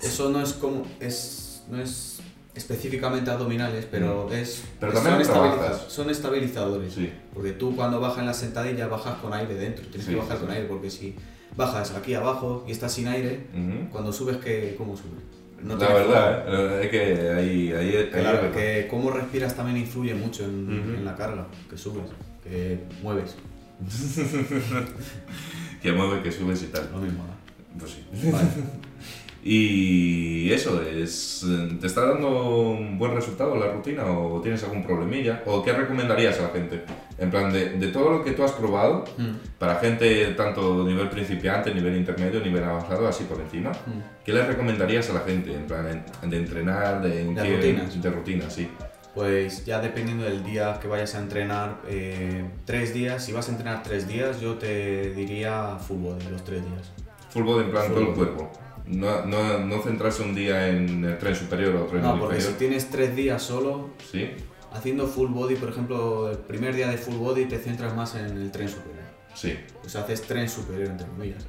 Eso 0.02 0.30
no 0.30 0.42
es 0.42 0.54
como. 0.54 0.86
Es, 1.00 1.64
no 1.70 1.82
es 1.82 2.13
específicamente 2.56 3.32
abdominales, 3.32 3.88
pero 3.90 4.32
es. 4.32 4.64
Mm. 4.64 4.68
Pero 4.80 4.94
son, 4.94 5.22
estabiliza- 5.22 6.12
estabilizadores. 6.12 6.94
Sí. 6.94 7.12
Porque 7.34 7.52
tú 7.54 7.76
cuando 7.76 8.00
bajas 8.00 8.20
en 8.20 8.26
la 8.28 8.34
sentadilla 8.34 8.88
bajas 8.88 9.18
con 9.20 9.34
aire 9.34 9.56
dentro. 9.56 9.86
Tienes 9.88 10.06
Sí, 10.06 10.14
que 10.14 10.20
bajar 10.20 10.38
sí, 10.38 10.44
con 10.44 10.52
aire, 10.52 10.66
porque 10.68 10.90
si 10.90 11.16
bajas 11.56 11.92
aquí 11.92 12.14
abajo 12.14 12.64
y 12.68 12.72
estás 12.72 12.94
sin 12.94 13.08
aire, 13.08 13.48
cuando 13.92 14.14
subes, 14.14 14.38
¿qué, 14.38 14.76
¿cómo 14.78 14.96
subes? 14.96 15.24
No 15.64 15.78
la 15.78 15.94
verdad, 15.94 16.46
forma. 16.46 16.60
¿eh? 16.76 16.84
es 16.84 16.90
que 16.92 17.32
ahí, 17.32 17.72
ahí, 17.72 18.10
Claro, 18.12 18.48
ahí- 18.48 18.52
que 18.52 18.88
cómo 18.90 19.12
respiras 19.12 19.56
también 19.56 19.78
influye 19.78 20.14
mucho 20.14 20.44
en, 20.44 21.04
la 21.06 21.16
carga 21.16 21.48
que 21.70 21.78
subes, 21.78 22.04
que 22.44 22.84
mueves. 23.02 23.36
que 25.82 25.92
mueve, 25.92 26.22
que 26.22 26.32
subes 26.32 26.64
y 26.64 26.68
tal. 26.68 26.90
Lo 26.92 27.00
mismo. 27.00 27.24
¿no? 27.24 27.80
Pues 27.80 27.92
sí. 27.94 28.30
Vale. 28.32 28.48
Y 29.46 30.52
eso, 30.52 30.82
es, 30.82 31.44
eh, 31.48 31.78
¿te 31.80 31.88
está 31.88 32.06
dando 32.06 32.70
un 32.70 32.98
buen 32.98 33.14
resultado 33.14 33.56
la 33.56 33.72
rutina 33.72 34.06
o 34.06 34.42
tienes 34.42 34.64
algún 34.64 34.84
problemilla? 34.84 35.44
¿O 35.46 35.64
qué 35.64 35.74
recomendarías 35.74 36.40
a 36.40 36.44
la 36.44 36.50
gente? 36.50 36.84
En 37.18 37.30
plan, 37.30 37.52
de, 37.52 37.72
de 37.72 37.88
todo 37.90 38.10
lo 38.10 38.24
que 38.24 38.32
tú 38.32 38.44
has 38.44 38.52
probado, 38.54 39.04
Mm. 39.18 39.32
para 39.60 39.76
gente 39.76 40.26
tanto 40.36 40.84
nivel 40.86 41.10
principiante, 41.10 41.74
nivel 41.74 41.96
intermedio, 41.98 42.40
nivel 42.40 42.64
avanzado, 42.64 43.08
así 43.08 43.26
por 43.26 43.40
encima, 43.42 43.72
Mm. 43.72 44.24
¿qué 44.26 44.34
le 44.34 44.46
recomendarías 44.46 45.10
a 45.10 45.14
la 45.14 45.20
gente? 45.22 45.54
En 45.54 45.68
plan, 45.68 45.88
en- 46.22 46.30
de 46.30 46.38
entrenar, 46.38 47.02
de, 47.02 47.22
en 47.22 47.36
De 47.36 47.42
qué- 47.44 47.56
rutinas. 47.56 48.02
De 48.02 48.10
rutinas, 48.10 48.54
sí. 48.54 48.70
Pues 49.14 49.64
ya 49.66 49.80
dependiendo 49.80 50.24
del 50.24 50.44
día 50.44 50.80
que 50.82 50.88
vayas 50.88 51.14
a 51.16 51.20
entrenar, 51.20 51.82
eh, 51.88 52.44
tres 52.66 52.94
días, 52.96 53.24
si 53.24 53.32
vas 53.32 53.48
a 53.48 53.52
entrenar 53.52 53.84
tres 53.84 54.08
días, 54.08 54.42
yo 54.42 54.56
te 54.56 55.12
diría 55.14 55.78
full 55.78 55.98
body 56.00 56.26
los 56.32 56.44
tres 56.44 56.62
días. 56.66 56.92
Body 57.36 57.66
en 57.66 57.72
plan 57.72 57.88
todo 57.90 58.00
el 58.02 58.08
cuerpo. 58.16 58.52
No, 58.86 59.26
no, 59.26 59.60
no 59.60 59.82
centrarse 59.82 60.24
un 60.24 60.36
día 60.36 60.68
en 60.68 61.06
el 61.06 61.18
tren 61.18 61.36
superior 61.36 61.76
o 61.76 61.86
tren 61.86 62.02
No, 62.02 62.20
porque 62.20 62.36
si 62.42 62.48
inferior. 62.50 62.60
tienes 62.60 62.90
tres 62.90 63.16
días 63.16 63.42
solo, 63.42 63.90
Sí, 64.12 64.30
haciendo 64.74 65.08
full 65.08 65.30
body, 65.32 65.56
por 65.56 65.70
ejemplo, 65.70 66.30
el 66.32 66.38
primer 66.40 66.76
día 66.76 66.90
de 66.90 66.98
full 66.98 67.16
body 67.16 67.46
te 67.46 67.60
centras 67.60 67.96
más 67.96 68.16
en 68.16 68.26
el 68.26 68.52
tren 68.52 68.68
superior. 68.70 69.04
sí. 69.36 69.58
Pues 69.82 69.96
haces 69.96 70.22
tren 70.24 70.50
superior, 70.50 70.90
entre 70.90 71.08
comillas. 71.08 71.46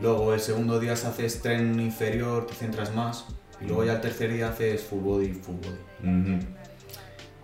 Luego 0.00 0.34
el 0.34 0.40
segundo 0.40 0.80
día 0.80 0.92
haces 0.94 1.40
tren 1.40 1.78
inferior, 1.80 2.46
te 2.46 2.54
centras 2.54 2.94
más. 2.94 3.24
Y 3.60 3.66
luego 3.66 3.84
ya 3.84 3.92
el 3.94 4.00
tercer 4.00 4.32
día 4.32 4.48
haces 4.48 4.82
full 4.82 5.00
body, 5.00 5.32
full 5.32 5.54
body. 5.56 6.40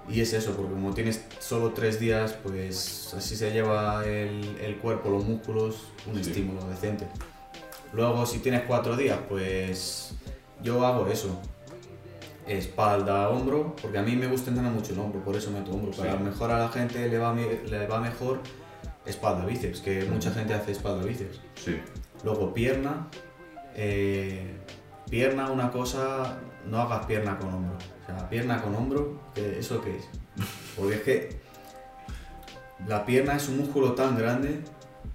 Y 0.09 0.21
es 0.21 0.33
eso, 0.33 0.57
porque 0.57 0.73
como 0.73 0.93
tienes 0.93 1.25
solo 1.39 1.71
tres 1.73 2.01
días, 2.01 2.33
pues 2.43 3.15
así 3.17 3.37
se 3.37 3.53
lleva 3.53 4.05
el, 4.05 4.57
el 4.61 4.77
cuerpo, 4.79 5.09
los 5.11 5.25
músculos, 5.25 5.85
un 6.07 6.17
Sí. 6.17 6.31
estímulo 6.31 6.67
decente. 6.69 7.07
Luego, 7.93 8.25
si 8.27 8.39
tienes 8.39 8.63
cuatro 8.67 8.97
días, 8.97 9.19
pues 9.29 10.15
yo 10.63 10.85
hago 10.87 11.07
eso. 11.09 11.41
espalda, 12.47 13.29
hombro, 13.29 13.77
porque 13.81 13.99
a 13.99 14.03
mí 14.03 14.17
me 14.17 14.27
gusta 14.27 14.51
entrenar 14.51 14.73
mucho 14.73 14.93
el 14.93 14.99
hombro, 14.99 15.21
por 15.21 15.37
eso 15.37 15.53
meto 15.53 15.71
hombro. 15.71 15.93
Pero 15.93 16.03
Sí. 16.03 16.09
a 16.09 16.15
lo 16.15 16.21
mejor 16.25 16.51
a 16.51 16.59
la 16.59 16.69
gente 16.69 17.09
le 17.09 17.17
va, 17.19 17.33
me- 17.33 17.63
le 17.63 17.87
va 17.87 18.01
mejor 18.01 18.41
espalda, 19.07 19.45
bíceps, 19.47 19.81
que 19.81 20.05
mucha 20.07 20.33
gente 20.33 20.55
hace 20.55 20.73
espalda, 20.73 21.05
bíceps. 21.05 21.41
Sí. 21.55 21.81
Luego 22.25 22.53
pierna, 22.53 23.07
eh, 23.77 24.57
pierna 25.09 25.49
una 25.51 25.71
cosa, 25.71 26.39
no 26.67 26.81
hagas 26.81 27.07
pierna 27.07 27.39
con 27.39 27.55
hombro. 27.55 27.77
O 27.77 28.07
sea, 28.07 28.29
pierna 28.29 28.61
con 28.61 28.75
hombro, 28.75 29.21
¿qué- 29.33 29.61
¿eso 29.61 29.81
qué 29.81 29.99
es? 29.99 30.09
Porque 30.77 30.95
es 30.97 31.01
que 31.03 31.41
la 32.89 33.05
pierna 33.07 33.37
es 33.37 33.49
un 33.49 33.59
músculo 33.59 33.93
tan 33.93 34.17
grande, 34.19 34.61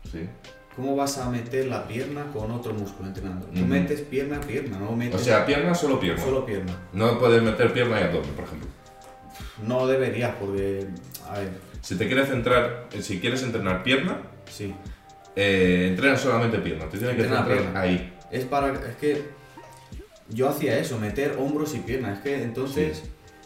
Sí. 0.09 0.29
¿Cómo 0.75 0.95
vas 0.95 1.17
a 1.17 1.29
meter 1.29 1.67
la 1.67 1.87
pierna 1.87 2.25
con 2.33 2.51
otro 2.51 2.73
músculo 2.73 3.09
entrenando? 3.09 3.45
Tú 3.47 3.61
metes 3.61 4.01
pierna, 4.01 4.39
pierna, 4.41 4.77
no 4.79 4.91
metes 4.95 5.21
O 5.21 5.23
sea, 5.23 5.45
pierna, 5.45 5.73
solo 5.75 5.99
pierna. 5.99 6.21
solo 6.23 6.45
pierna. 6.45 6.73
No 6.93 7.17
puedes 7.19 7.41
meter 7.41 7.71
pierna 7.73 7.99
y 7.99 8.03
abdomen, 8.03 8.29
por 8.31 8.45
ejemplo. 8.45 8.67
No 9.65 9.87
deberías, 9.87 10.35
porque, 10.39 10.85
a 11.29 11.39
ver, 11.39 11.49
Si 11.81 11.95
te 11.95 12.07
quieres 12.07 12.27
centrar, 12.29 12.87
si 12.99 13.19
quieres 13.19 13.43
entrenar 13.43 13.83
pierna, 13.83 14.19
sí. 14.49 14.73
eh, 15.35 15.87
entrena 15.89 16.17
solamente 16.17 16.57
pierna. 16.59 16.89
Te 16.89 16.97
tienes 16.97 17.15
que 17.15 17.21
centrar 17.23 17.47
pierna. 17.47 17.79
ahí. 17.79 18.13
Es 18.31 18.43
para, 18.45 18.73
es 18.73 18.95
que 18.99 19.23
yo 20.29 20.49
hacía 20.49 20.77
eso, 20.79 20.97
meter 20.99 21.37
hombros 21.39 21.75
y 21.75 21.79
piernas. 21.79 22.17
Es 22.17 22.23
que 22.23 22.41
entonces 22.43 23.03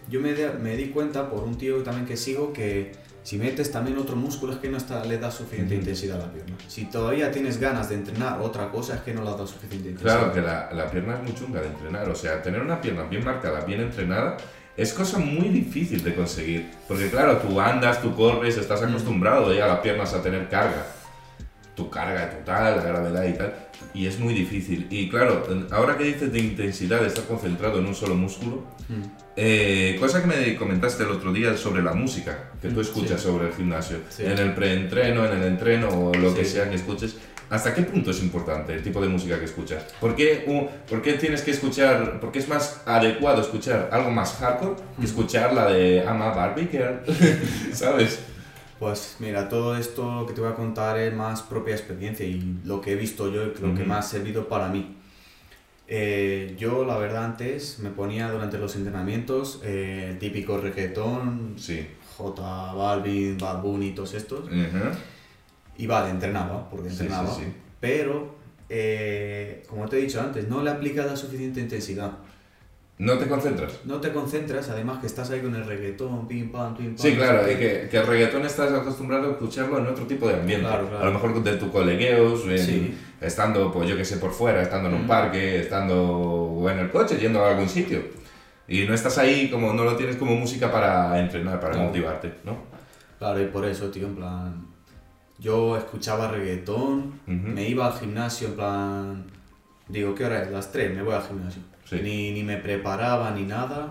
yo 0.10 0.20
me, 0.22 0.34
de- 0.34 0.54
me 0.54 0.76
di 0.78 0.88
cuenta 0.88 1.30
por 1.30 1.44
un 1.44 1.58
tío 1.58 1.84
también 1.84 2.06
que 2.08 2.18
sigo 2.18 2.54
que 2.54 2.94
si 3.24 3.38
metes 3.38 3.72
también 3.72 3.98
otro 3.98 4.16
músculo 4.16 4.54
es 4.54 4.60
que 4.60 4.70
no 4.70 4.78
está, 4.78 5.04
le 5.06 5.18
das 5.18 5.36
suficiente 5.36 5.76
intensidad 5.76 6.22
a 6.22 6.26
la 6.26 6.32
pierna. 6.32 6.56
Si 6.68 6.86
todavía 6.86 7.32
tienes 7.32 7.60
ganas 7.60 7.90
de 7.90 7.96
entrenar 7.96 8.40
otra 8.42 8.72
cosa 8.72 8.96
es 8.96 9.02
que 9.02 9.14
no 9.14 9.24
le 9.24 9.32
das 9.32 9.50
suficiente 9.50 9.90
intensidad. 9.90 10.18
Claro 10.18 10.34
que 10.34 10.42
la, 10.42 10.72
la 10.74 10.90
pierna 10.90 11.16
es 11.16 11.24
muy 11.24 11.36
chunga 11.36 11.62
de 11.62 11.68
entrenar. 11.68 12.10
O 12.10 12.16
sea, 12.16 12.42
tener 12.42 12.62
una 12.62 12.80
pierna 12.82 13.04
bien 13.04 13.24
marcada, 13.24 13.62
bien 13.66 13.82
entrenada, 13.82 14.38
es 14.78 14.94
cosa 14.94 15.20
muy 15.20 15.50
difícil 15.50 16.04
de 16.04 16.16
conseguir. 16.16 16.72
Porque 16.88 17.10
claro, 17.10 17.38
tú 17.38 17.60
andas, 17.60 18.02
tú 18.02 18.16
corres, 18.16 18.58
estás 18.58 18.82
acostumbrado 18.82 19.54
ya 19.54 19.66
a 19.66 19.68
las 19.68 19.80
piernas 19.80 20.14
a 20.14 20.22
tener 20.22 20.48
carga. 20.48 20.86
Tu 21.76 21.90
carga 21.90 22.30
total, 22.30 22.78
la 22.78 22.84
gravedad 22.84 23.26
y 23.26 23.34
tal. 23.34 23.54
Y 23.94 24.08
es 24.08 24.20
muy 24.20 24.34
difícil. 24.34 24.88
Y 24.90 25.10
claro, 25.10 25.46
ahora 25.72 25.98
que 25.98 26.06
dices 26.06 26.32
de 26.32 26.40
intensidad, 26.40 27.02
de 27.02 27.08
estar 27.08 27.26
concentrado 27.26 27.80
en 27.80 27.88
un 27.88 27.96
solo 27.96 28.16
músculo, 28.16 28.64
Mm. 28.90 29.04
Eh, 29.36 29.96
cosa 30.00 30.22
que 30.22 30.28
me 30.28 30.56
comentaste 30.56 31.04
el 31.04 31.10
otro 31.12 31.32
día 31.32 31.56
sobre 31.56 31.82
la 31.84 31.94
música 31.94 32.50
que 32.62 32.70
tú 32.70 32.78
Mm, 32.80 32.82
escuchas 32.82 33.22
sí. 33.22 33.28
sobre 33.28 33.48
el 33.48 33.54
gimnasio, 33.54 33.98
Sí. 34.10 34.26
en 34.26 34.38
el 34.38 34.54
preentreno, 34.54 35.26
en 35.26 35.38
el 35.38 35.44
entreno 35.48 35.88
o 35.90 36.14
lo 36.14 36.34
que 36.36 36.44
Sí. 36.44 36.54
sea 36.54 36.70
que 36.70 36.76
escuches. 36.76 37.16
¿Hasta 37.52 37.74
qué 37.74 37.82
punto 37.84 38.12
es 38.12 38.22
importante 38.22 38.74
el 38.74 38.84
tipo 38.84 39.02
de 39.02 39.08
música 39.08 39.40
que 39.40 39.46
escuchas? 39.46 39.84
¿Por 40.00 40.16
qué, 40.16 40.44
uh, 40.48 40.68
por 40.90 41.02
qué 41.02 41.14
tienes 41.14 41.42
que 41.42 41.50
escuchar, 41.52 42.20
por 42.20 42.32
qué 42.32 42.40
es 42.40 42.48
más 42.48 42.82
adecuado 42.86 43.42
escuchar 43.42 43.90
algo 43.92 44.12
más 44.12 44.34
hardcore 44.36 44.76
que 45.00 45.06
escuchar 45.06 45.54
la 45.54 45.68
de 45.68 45.98
I'm 46.06 46.22
a 46.22 46.30
Barbie 46.32 46.68
Girl? 46.72 47.00
¿Sabes? 47.74 48.20
Pues 48.80 49.18
mira, 49.20 49.50
todo 49.50 49.76
esto 49.78 50.26
que 50.28 50.34
te 50.34 50.42
voy 50.42 50.50
a 50.52 50.56
contar 50.56 50.98
es 51.00 51.14
más 51.14 51.42
propia 51.42 51.74
experiencia 51.76 52.26
y 52.26 52.60
lo 52.66 52.80
que 52.82 52.92
he 52.94 52.96
visto 52.96 53.32
yo 53.32 53.44
y 53.44 53.54
lo 53.62 53.76
que 53.76 53.84
me 53.84 53.96
ha 53.96 54.02
servido 54.02 54.48
para 54.48 54.70
mí. 54.70 54.96
Eh, 55.92 56.56
yo, 56.58 56.86
la 56.86 56.98
verdad, 57.00 57.26
antes 57.26 57.80
me 57.80 57.90
ponía 57.90 58.30
durante 58.32 58.60
los 58.60 58.76
entrenamientos 58.76 59.60
eh, 59.64 60.10
el 60.12 60.20
típico 60.20 60.58
reggaetón, 60.60 61.56
Sí. 61.58 61.84
J 62.16 62.74
Balvin, 62.74 63.38
Bad 63.40 63.62
Bunny, 63.64 63.92
todos 63.96 64.14
estos. 64.14 64.42
Ujú. 64.46 64.52
Y 65.78 65.88
vale, 65.88 66.12
entrenaba, 66.12 66.70
porque 66.70 66.90
entrenaba. 66.90 67.34
sí, 67.34 67.42
sí. 67.44 67.54
Pero, 67.80 68.36
eh, 68.70 69.64
como 69.68 69.88
te 69.88 69.98
he 69.98 70.02
dicho 70.02 70.22
antes, 70.22 70.48
no 70.48 70.62
le 70.62 70.70
aplicas 70.70 71.08
la 71.08 71.16
suficiente 71.16 71.60
intensidad. 71.60 72.12
¿No 73.00 73.18
te 73.18 73.28
concentras? 73.28 73.80
No 73.86 74.02
te 74.02 74.12
concentras, 74.12 74.70
además 74.70 75.00
que 75.00 75.08
estás 75.08 75.32
ahí 75.32 75.40
con 75.40 75.56
el 75.56 75.66
reggaetón, 75.66 76.28
pim 76.28 76.52
pam, 76.52 76.76
pim 76.76 76.88
pam. 76.96 76.98
Sí, 76.98 77.16
claro, 77.16 77.50
y 77.50 77.56
que, 77.56 77.88
que 77.90 77.98
el 77.98 78.06
reggaetón 78.06 78.46
estás 78.46 78.72
acostumbrado 78.74 79.30
a 79.30 79.32
escucharlo 79.32 79.80
en 79.80 79.88
otro 79.88 80.06
tipo 80.06 80.28
de 80.28 80.36
ambiente. 80.36 80.68
Claro, 80.68 80.88
claro. 80.90 81.04
A 81.04 81.06
lo 81.06 81.14
mejor 81.14 81.42
de 81.42 81.56
tu 81.56 81.72
colegueos, 81.72 82.46
en- 82.48 82.58
Sí. 82.60 82.98
Estando, 83.22 83.72
pues 83.72 83.90
yo 83.90 83.96
que 83.98 84.06
sé, 84.06 84.18
por 84.18 84.32
fuera, 84.32 84.62
estando 84.62 84.90
en 84.90 84.96
un 84.96 85.04
Mm. 85.06 85.08
parque, 85.08 85.60
estando 85.60 86.66
en 86.72 86.80
el 86.80 86.90
coche, 86.90 87.18
yendo 87.18 87.44
a 87.44 87.50
algún 87.52 87.68
sitio. 87.70 88.02
Y 88.68 88.86
no 88.86 88.94
estás 88.94 89.18
ahí 89.18 89.50
como, 89.50 89.74
no 89.74 89.84
lo 89.84 89.96
tienes 89.96 90.16
como 90.18 90.36
música 90.36 90.72
para 90.72 91.20
entrenar, 91.20 91.60
para 91.60 91.74
Claro. 91.74 91.88
motivarte, 91.88 92.34
¿no? 92.44 92.58
Claro, 93.18 93.42
y 93.42 93.46
por 93.48 93.66
eso, 93.66 93.90
tío, 93.90 94.08
en 94.08 94.16
plan. 94.16 94.66
Yo 95.40 95.78
escuchaba 95.78 96.28
reggaetón, 96.30 97.20
me 97.26 97.68
iba 97.68 97.88
al 97.88 97.94
gimnasio, 98.00 98.50
en 98.50 98.56
plan. 98.56 99.24
Digo, 99.88 100.14
¿qué 100.14 100.26
hora 100.26 100.44
es? 100.44 100.52
Las 100.52 100.72
3, 100.72 100.96
me 100.96 101.02
voy 101.02 101.14
al 101.16 101.24
gimnasio. 101.24 101.62
Sí. 101.86 102.00
Ni, 102.04 102.32
ni 102.32 102.44
me 102.44 102.58
preparaba 102.58 103.32
ni 103.32 103.44
nada, 103.44 103.90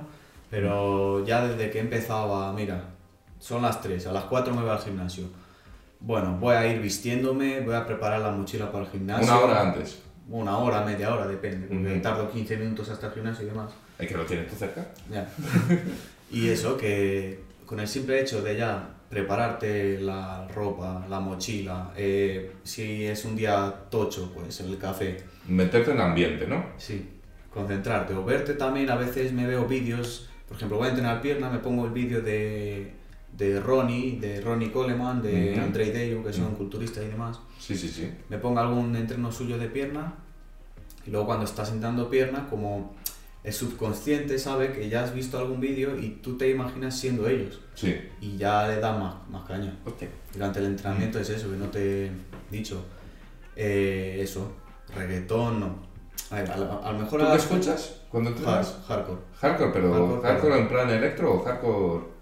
pero 0.50 1.24
ya 1.26 1.46
desde 1.46 1.70
que 1.70 1.80
empezaba, 1.80 2.52
mira, 2.52 2.84
son 3.40 3.62
las 3.62 3.80
3, 3.80 4.06
a 4.06 4.12
las 4.12 4.24
4 4.24 4.54
me 4.54 4.60
voy 4.62 4.70
al 4.70 4.78
gimnasio. 4.78 5.24
Bueno, 6.00 6.36
voy 6.38 6.54
a 6.54 6.66
ir 6.66 6.80
vistiéndome, 6.80 7.60
voy 7.60 7.74
a 7.74 7.86
preparar 7.86 8.20
la 8.20 8.30
mochila 8.30 8.70
para 8.70 8.84
el 8.84 8.90
gimnasio. 8.90 9.26
Una 9.26 9.40
hora 9.40 9.62
antes. 9.62 9.98
Una 10.28 10.58
hora, 10.58 10.84
media 10.84 11.12
hora, 11.14 11.26
depende, 11.26 11.66
porque 11.66 12.00
tardo 12.00 12.30
15 12.30 12.56
minutos 12.58 12.88
hasta 12.90 13.08
el 13.08 13.14
gimnasio 13.14 13.46
y 13.46 13.48
demás. 13.48 13.72
Es 13.98 14.06
que 14.06 14.16
lo 14.16 14.26
tienes 14.26 14.48
tú 14.48 14.56
cerca. 14.56 14.86
Ya. 15.10 15.28
y 16.30 16.48
eso, 16.48 16.76
que 16.76 17.40
con 17.66 17.80
el 17.80 17.88
simple 17.88 18.20
hecho 18.20 18.42
de 18.42 18.56
ya 18.56 18.94
prepararte 19.08 20.00
la 20.00 20.46
ropa, 20.48 21.06
la 21.08 21.18
mochila, 21.18 21.92
eh, 21.96 22.52
si 22.62 23.06
es 23.06 23.24
un 23.24 23.36
día 23.36 23.74
tocho, 23.90 24.30
pues 24.34 24.60
el 24.60 24.76
café, 24.78 25.16
Meterte 25.46 25.92
en 25.92 26.00
ambiente, 26.00 26.46
¿no? 26.46 26.64
sí, 26.76 27.08
concentrarte 27.52 28.14
o 28.14 28.24
verte 28.24 28.54
también, 28.54 28.90
a 28.90 28.96
veces 28.96 29.32
me 29.32 29.46
veo 29.46 29.66
vídeos, 29.66 30.28
por 30.46 30.58
ejemplo, 30.58 30.76
voy 30.76 30.88
a 30.88 30.90
entrenar 30.90 31.22
pierna, 31.22 31.48
me 31.48 31.58
pongo 31.58 31.86
el 31.86 31.92
vídeo 31.92 32.20
de, 32.20 32.92
de 33.38 33.60
Ronnie, 33.60 34.18
de 34.20 34.40
Ronnie 34.40 34.70
Coleman, 34.72 35.22
de 35.22 35.52
Ujú. 35.52 35.60
Andrei 35.62 35.90
Deyu, 35.92 36.22
que 36.24 36.32
son 36.32 36.54
culturistas 36.56 37.04
y 37.04 37.08
demás, 37.08 37.38
Sí, 37.58 37.76
sí, 37.76 37.88
sí. 37.88 38.10
me 38.28 38.38
pongo 38.38 38.58
algún 38.60 38.94
entreno 38.96 39.30
suyo 39.32 39.56
de 39.58 39.68
pierna 39.68 40.14
y 41.06 41.10
luego 41.10 41.26
cuando 41.26 41.44
estás 41.44 41.70
entrando 41.70 42.10
pierna, 42.10 42.48
como 42.50 42.94
el 43.44 43.52
subconsciente 43.52 44.38
sabe 44.40 44.72
que 44.72 44.88
ya 44.88 45.04
has 45.04 45.14
visto 45.14 45.38
algún 45.38 45.60
vídeo 45.60 45.96
y 45.98 46.18
tú 46.20 46.36
te 46.36 46.50
imaginas 46.50 46.98
siendo 46.98 47.28
ellos 47.28 47.60
Sí. 47.74 47.94
y 48.20 48.36
ya 48.36 48.66
le 48.66 48.80
das 48.80 48.98
más, 48.98 49.14
más 49.30 49.46
caña. 49.46 49.72
Hostia. 49.86 50.08
Durante 50.34 50.58
el 50.58 50.66
entrenamiento 50.66 51.20
es 51.20 51.30
eso, 51.30 51.48
que 51.48 51.56
no 51.56 51.66
te 51.66 52.06
he 52.06 52.10
dicho. 52.50 52.84
Eh, 53.54 54.18
eso, 54.20 54.50
reggaetón, 54.94 55.60
no. 55.60 55.76
A 56.30 56.34
ver, 56.42 56.50
a, 56.50 56.56
lo- 56.56 56.84
a 56.84 56.92
lo 56.92 56.98
mejor... 56.98 57.20
¿Tú 57.20 57.26
qué 57.30 57.36
escuchas 57.36 58.00
cuando 58.10 58.30
entrenas? 58.30 58.66
Hard- 58.66 58.84
hardcore. 58.88 59.20
Hardcore, 59.40 59.70
pero 59.72 60.20
Hardcore, 60.22 60.58
en 60.58 60.68
plan 60.68 60.90
electro 60.90 61.34
o 61.34 61.44
hardcore. 61.44 62.17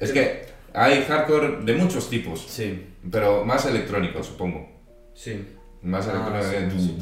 Es 0.00 0.12
que 0.12 0.42
hay 0.72 1.02
hardcore 1.02 1.64
de 1.64 1.74
muchos 1.74 2.08
tipos, 2.10 2.40
Sí, 2.48 2.86
pero 3.10 3.44
más 3.44 3.66
electrónico, 3.66 4.22
supongo. 4.22 4.68
sí, 5.14 5.44
Más 5.82 6.06
Ah, 6.08 6.12
electrónico. 6.40 6.78
sí, 6.78 6.94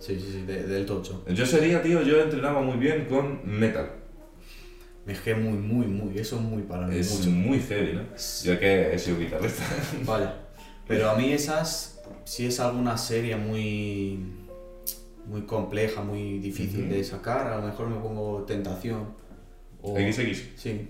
que 0.00 0.16
sí. 0.16 0.16
sí, 0.16 0.20
sí, 0.20 0.32
sí, 0.32 0.42
de- 0.46 0.62
del 0.64 0.86
tocho. 0.86 1.24
Yo 1.28 1.44
sería, 1.44 1.82
tío, 1.82 2.02
yo 2.02 2.22
entrenaba 2.22 2.62
muy 2.62 2.76
bien 2.78 3.06
con 3.06 3.40
metal. 3.44 3.90
Me 5.04 5.12
dejé 5.12 5.34
muy, 5.34 5.58
muy, 5.58 5.86
muy, 5.86 6.18
eso 6.18 6.36
es 6.36 6.42
muy 6.42 6.62
para 6.62 6.86
mí, 6.86 6.96
Es 6.96 7.16
mucho. 7.18 7.30
muy 7.30 7.60
heavy, 7.60 7.92
¿no? 7.92 8.02
Yo 8.44 8.58
que 8.58 8.94
he 8.94 8.98
sido 8.98 9.18
guitarrista. 9.18 9.62
Vale. 10.06 10.26
Pero 10.88 11.10
a 11.10 11.16
mí 11.16 11.32
esas, 11.32 12.00
si 12.24 12.46
es 12.46 12.58
alguna 12.60 12.96
serie 12.96 13.36
muy, 13.36 14.20
muy 15.26 15.42
compleja, 15.42 16.02
muy 16.02 16.38
difícil 16.38 16.88
de 16.88 17.04
sacar, 17.04 17.46
a 17.48 17.58
lo 17.60 17.66
mejor 17.66 17.88
me 17.88 17.96
pongo 18.00 18.42
Tentación. 18.44 19.14
O, 19.82 19.94
XX. 19.96 20.42
Sí, 20.56 20.88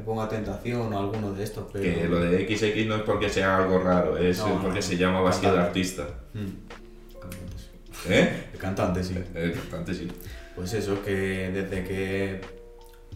me 0.00 0.06
pongo 0.06 0.22
a 0.22 0.28
Tentación 0.28 0.92
o 0.92 0.98
alguno 0.98 1.32
de 1.32 1.44
estos, 1.44 1.66
pero... 1.70 1.84
Que 1.84 2.08
lo 2.08 2.20
de 2.20 2.46
XX 2.46 2.86
no 2.86 2.96
es 2.96 3.02
porque 3.02 3.28
sea 3.28 3.58
algo 3.58 3.78
raro, 3.78 4.16
es 4.16 4.38
No, 4.38 4.60
porque 4.62 4.76
no. 4.76 4.82
se 4.82 4.96
llama 4.96 5.22
Cantante. 5.30 5.58
artista. 5.58 6.06
Mm. 6.32 7.18
Cantantes. 7.20 7.70
¿Eh? 8.08 8.46
El 8.54 8.58
cantante, 8.58 9.04
sí. 9.04 9.14
El 9.34 9.52
cantante 9.52 9.94
sí. 9.94 10.08
Pues 10.56 10.72
eso, 10.72 11.02
que 11.04 11.50
desde 11.52 11.84
que 11.84 12.40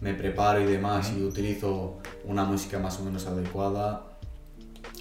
me 0.01 0.13
preparo 0.13 0.61
y 0.61 0.65
demás 0.65 1.11
y 1.17 1.23
utilizo 1.23 1.97
una 2.23 2.43
música 2.43 2.77
más 2.77 2.99
o 2.99 3.03
menos 3.03 3.25
adecuada, 3.25 4.05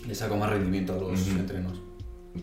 le 0.06 0.14
saco 0.14 0.36
más 0.36 0.48
rendimiento 0.48 0.94
a 0.94 0.96
los 0.96 1.28
entrenos. 1.28 1.80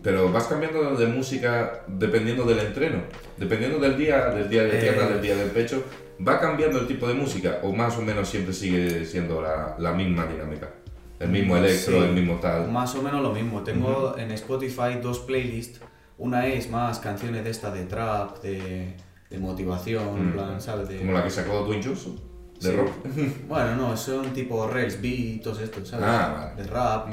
Pero 0.02 0.32
vas 0.32 0.44
cambiando 0.46 0.94
de 0.96 1.06
música 1.06 1.84
dependiendo 1.86 2.44
del 2.44 2.60
entreno, 2.60 3.02
dependiendo 3.36 3.78
del 3.78 3.96
día, 3.98 4.26
del 4.30 4.48
día 4.48 4.62
de 4.64 4.78
Eh. 4.78 4.80
pierna, 4.80 5.06
del 5.08 5.20
día 5.20 5.36
del 5.36 5.50
pecho. 5.50 5.82
¿Va 6.26 6.38
cambiando 6.40 6.78
el 6.78 6.86
tipo 6.86 7.06
de 7.08 7.14
música 7.14 7.58
o 7.62 7.72
más 7.72 7.96
o 7.98 8.02
menos 8.02 8.28
siempre 8.28 8.54
sigue 8.54 9.04
siendo 9.04 9.42
la, 9.42 9.74
la 9.78 9.92
misma 9.92 10.26
dinámica? 10.26 10.70
El 11.18 11.28
mismo 11.30 11.56
electro, 11.56 11.98
Sí. 11.98 12.04
el 12.04 12.12
mismo 12.14 12.36
tal. 12.36 12.70
Más 12.70 12.94
o 12.94 13.02
menos 13.02 13.22
lo 13.22 13.32
mismo. 13.32 13.62
Tengo 13.62 14.16
en 14.18 14.30
Spotify 14.32 14.98
dos 15.02 15.20
playlists. 15.20 15.80
Una 16.18 16.46
es 16.46 16.70
más 16.70 16.98
canciones 16.98 17.44
de 17.44 17.50
esta 17.50 17.70
de 17.70 17.84
trap, 17.84 18.40
de, 18.42 18.94
de 19.30 19.38
motivación, 19.38 20.30
Mm. 20.30 20.32
plan, 20.32 20.60
¿sabes? 20.60 20.88
De, 20.88 20.98
Como 20.98 21.12
la 21.12 21.22
que 21.24 21.30
sacó 21.30 21.64
Dwayne 21.64 21.82
Johnson, 21.84 22.18
de 22.60 22.70
Sí. 22.70 22.76
rock. 22.76 22.90
Bueno, 23.48 23.76
no, 23.76 23.96
son 23.96 24.32
tipo 24.32 24.66
Rails 24.68 25.00
Beat, 25.02 25.42
todos 25.42 25.60
estos, 25.60 25.88
¿sabes? 25.88 26.06
Ah, 26.08 26.50
vale. 26.54 26.62
De 26.62 26.68
rap. 26.70 27.08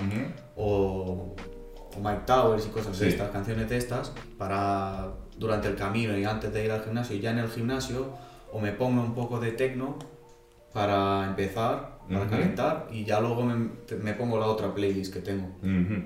O 0.56 1.35
Mike 2.01 2.21
Towers 2.26 2.65
y 2.65 2.69
cosas 2.69 2.97
de 2.99 3.05
Sí. 3.07 3.11
estas, 3.13 3.30
canciones 3.31 3.69
de 3.69 3.77
estas, 3.77 4.11
para 4.38 5.07
durante 5.38 5.67
el 5.67 5.76
camino 5.76 6.17
y 6.17 6.26
antes 6.26 6.51
de 6.53 6.65
ir 6.65 6.71
al 6.71 6.84
gimnasio 6.84 7.15
y 7.15 7.19
ya 7.21 7.31
en 7.31 7.39
el 7.39 7.49
gimnasio, 7.49 8.07
o 8.51 8.59
me 8.59 8.71
pongo 8.71 9.01
un 9.01 9.13
poco 9.13 9.39
de 9.39 9.51
techno 9.51 9.97
para 10.73 11.26
empezar, 11.26 11.99
para 12.07 12.21
Ujú. 12.21 12.30
calentar, 12.30 12.88
y 12.91 13.03
ya 13.05 13.19
luego 13.19 13.43
me, 13.43 13.69
me 14.03 14.13
pongo 14.13 14.39
la 14.39 14.45
otra 14.47 14.73
playlist 14.73 15.13
que 15.13 15.19
tengo. 15.21 15.47
Ujú. 15.61 16.03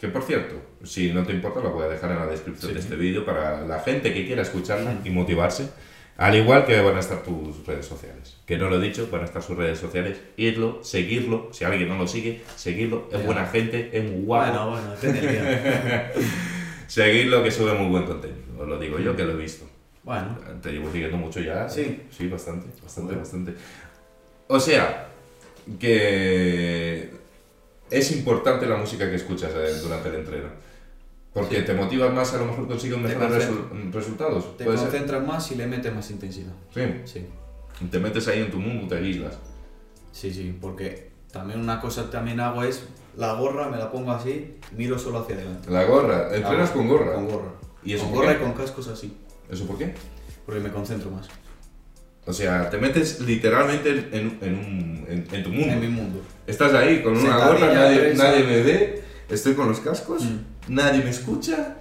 Que 0.00 0.08
por 0.08 0.22
cierto, 0.22 0.54
si 0.84 1.12
no 1.12 1.24
te 1.24 1.32
importa, 1.32 1.60
lo 1.60 1.72
voy 1.72 1.84
a 1.84 1.88
dejar 1.88 2.12
en 2.12 2.18
la 2.18 2.26
descripción 2.26 2.68
Sí. 2.70 2.74
de 2.74 2.80
este 2.80 2.96
vídeo 2.96 3.24
para 3.24 3.62
la 3.66 3.80
gente 3.80 4.12
que 4.14 4.26
quiera 4.26 4.42
escucharla 4.42 4.96
y 5.04 5.10
motivarse. 5.10 5.70
Al 6.18 6.34
igual 6.34 6.66
que 6.66 6.78
van 6.80 6.96
a 6.96 7.00
estar 7.00 7.22
tus 7.22 7.64
redes 7.64 7.86
sociales. 7.86 8.36
Que 8.44 8.58
no 8.58 8.68
lo 8.68 8.76
he 8.76 8.80
dicho, 8.84 9.08
van 9.10 9.22
a 9.22 9.24
estar 9.24 9.40
sus 9.42 9.56
redes 9.56 9.78
sociales. 9.78 10.18
Irlo, 10.36 10.80
seguirlo. 10.82 11.48
Si 11.52 11.64
alguien 11.64 11.88
no 11.88 11.96
lo 11.96 12.06
sigue, 12.08 12.42
seguirlo. 12.56 13.08
Es 13.12 13.24
buena 13.24 13.46
gente, 13.46 13.88
es 13.92 14.02
muy 14.04 14.22
guapo. 14.24 14.70
Bueno, 14.70 14.70
bueno. 14.70 14.94
Seguirlo 16.88 17.42
que 17.44 17.50
sube 17.50 17.74
muy 17.74 17.88
buen 17.90 18.04
contenido. 18.04 18.38
Os 18.58 18.66
lo 18.66 18.78
digo 18.78 18.98
yo 18.98 19.14
que 19.14 19.24
lo 19.24 19.32
he 19.32 19.36
visto. 19.36 19.66
bueno, 20.02 20.36
Te 20.62 20.72
llevo 20.72 20.90
siguiendo 20.90 21.16
mucho 21.18 21.38
ya. 21.40 21.68
Sí. 21.68 22.02
Sí, 22.10 22.26
bastante, 22.28 22.66
bastante, 22.82 23.08
Bueno. 23.14 23.20
bastante. 23.20 23.54
O 24.48 24.58
sea, 24.58 25.08
que 25.78 27.10
es 27.90 28.10
importante 28.12 28.66
la 28.66 28.76
música 28.76 29.08
que 29.08 29.16
escuchas 29.16 29.52
eh, 29.54 29.74
durante 29.82 30.08
el 30.08 30.14
entreno. 30.16 30.48
Porque 31.38 31.60
Sí. 31.60 31.64
te 31.66 31.74
motivas 31.74 32.12
más, 32.12 32.32
a 32.34 32.38
lo 32.38 32.46
mejor 32.46 32.66
consigues 32.68 32.98
mejores 32.98 33.18
concentras. 33.46 33.50
resu- 33.70 33.92
resultados. 33.92 34.56
te 34.56 34.64
¿Puede 34.64 34.78
ser? 34.78 34.88
concentras 34.88 35.26
más 35.26 35.50
y 35.52 35.54
le 35.56 35.66
metes 35.66 35.94
más 35.94 36.10
intensidad. 36.10 36.52
Sí. 36.74 36.82
Sí, 37.04 37.26
Te 37.90 37.98
metes 38.00 38.26
ahí 38.28 38.40
en 38.40 38.50
tu 38.50 38.58
mundo, 38.58 38.88
te 38.88 38.96
aíslas. 38.96 39.38
sí, 40.12 40.32
sí, 40.32 40.56
porque 40.60 41.10
también 41.30 41.60
una 41.60 41.80
cosa 41.80 42.10
también 42.10 42.40
hago 42.40 42.62
es 42.64 42.82
la 43.16 43.34
gorra, 43.34 43.68
me 43.68 43.76
la 43.76 43.90
pongo 43.92 44.10
así, 44.12 44.56
miro 44.76 44.98
solo 44.98 45.18
hacia 45.20 45.36
adelante. 45.36 45.70
La 45.70 45.84
gorra, 45.84 46.34
entrenas 46.34 46.70
con 46.70 46.88
gorra. 46.88 47.14
Con 47.14 47.26
gorra. 47.28 47.50
¿Y 47.84 47.92
eso 47.94 48.04
con 48.04 48.14
gorra 48.14 48.36
qué? 48.36 48.42
y 48.42 48.44
con 48.46 48.52
cascos 48.54 48.88
así, 48.88 49.16
¿Eso 49.50 49.66
por 49.66 49.78
qué? 49.78 49.94
porque 50.44 50.60
me 50.60 50.70
concentro 50.70 51.10
más. 51.10 51.28
O 52.26 52.32
sea, 52.32 52.68
te 52.68 52.76
metes 52.78 53.20
literalmente 53.20 53.90
en, 53.90 54.38
en- 54.42 54.54
un- 54.58 55.06
en- 55.08 55.26
en 55.32 55.42
tu 55.44 55.50
mundo. 55.50 55.72
En 55.72 55.80
mi 55.80 55.88
mundo. 55.88 56.20
Estás 56.46 56.74
ahí 56.74 57.02
con 57.02 57.12
una 57.12 57.20
Sentadilla, 57.22 57.46
gorra, 57.66 57.74
nadie, 57.74 58.14
nadie 58.14 58.44
me 58.44 58.60
ve, 58.62 59.02
estoy 59.30 59.54
con 59.54 59.68
los 59.68 59.80
cascos, 59.80 60.24
Mm. 60.24 60.38
Nadie 60.68 61.02
me 61.02 61.10
escucha, 61.10 61.76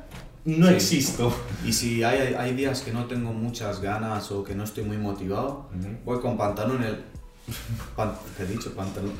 no 0.46 0.68
Sí. 0.68 0.74
existo. 0.74 1.34
Y 1.66 1.74
si 1.74 2.04
hay, 2.04 2.34
hay 2.36 2.54
días 2.56 2.82
que 2.82 2.92
no 2.92 3.06
tengo 3.06 3.34
muchas 3.34 3.82
ganas 3.82 4.32
o 4.32 4.44
que 4.44 4.56
no 4.56 4.64
estoy 4.64 4.84
muy 4.84 4.98
motivado, 4.98 5.70
voy 6.06 6.20
con 6.20 6.38
pantalón 6.38 6.78
en 6.84 6.90
el... 6.90 7.04
pan- 7.96 8.14
¿Qué 8.36 8.44
he 8.44 8.46
dicho? 8.48 8.74
Pantalón. 8.76 9.14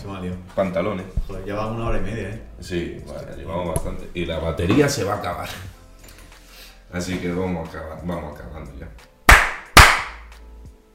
Se 0.00 0.06
me 0.06 0.16
ha 0.16 0.20
liado. 0.20 0.36
Pantalones. 0.54 1.06
Joder, 1.26 1.44
lleva 1.44 1.66
una 1.66 1.86
hora 1.86 1.98
y 1.98 2.02
media, 2.02 2.28
¿eh? 2.30 2.42
Sí, 2.60 2.98
vale, 3.06 3.36
llevamos 3.36 3.68
bastante. 3.74 4.10
Y 4.14 4.26
la 4.26 4.38
batería 4.38 4.88
se 4.88 5.04
va 5.04 5.14
a 5.14 5.18
acabar. 5.18 5.48
Así 6.92 7.18
que 7.18 7.32
vamos, 7.32 7.66
a 7.66 7.70
acabar, 7.78 8.00
vamos 8.04 8.38
acabando 8.38 8.70
ya. 8.78 8.88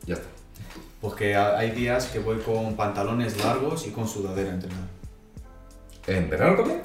Ya 0.06 0.14
está. 0.14 0.28
Porque 1.02 1.36
ha- 1.36 1.58
hay 1.58 1.72
días 1.72 2.06
que 2.08 2.20
voy 2.20 2.38
con 2.40 2.76
pantalones 2.76 3.38
largos 3.44 3.86
y 3.88 3.92
con 3.92 4.08
sudadera 4.08 4.52
a 4.52 4.54
entrenar. 4.54 4.88
¿En 6.08 6.30
verano 6.30 6.56
también? 6.58 6.82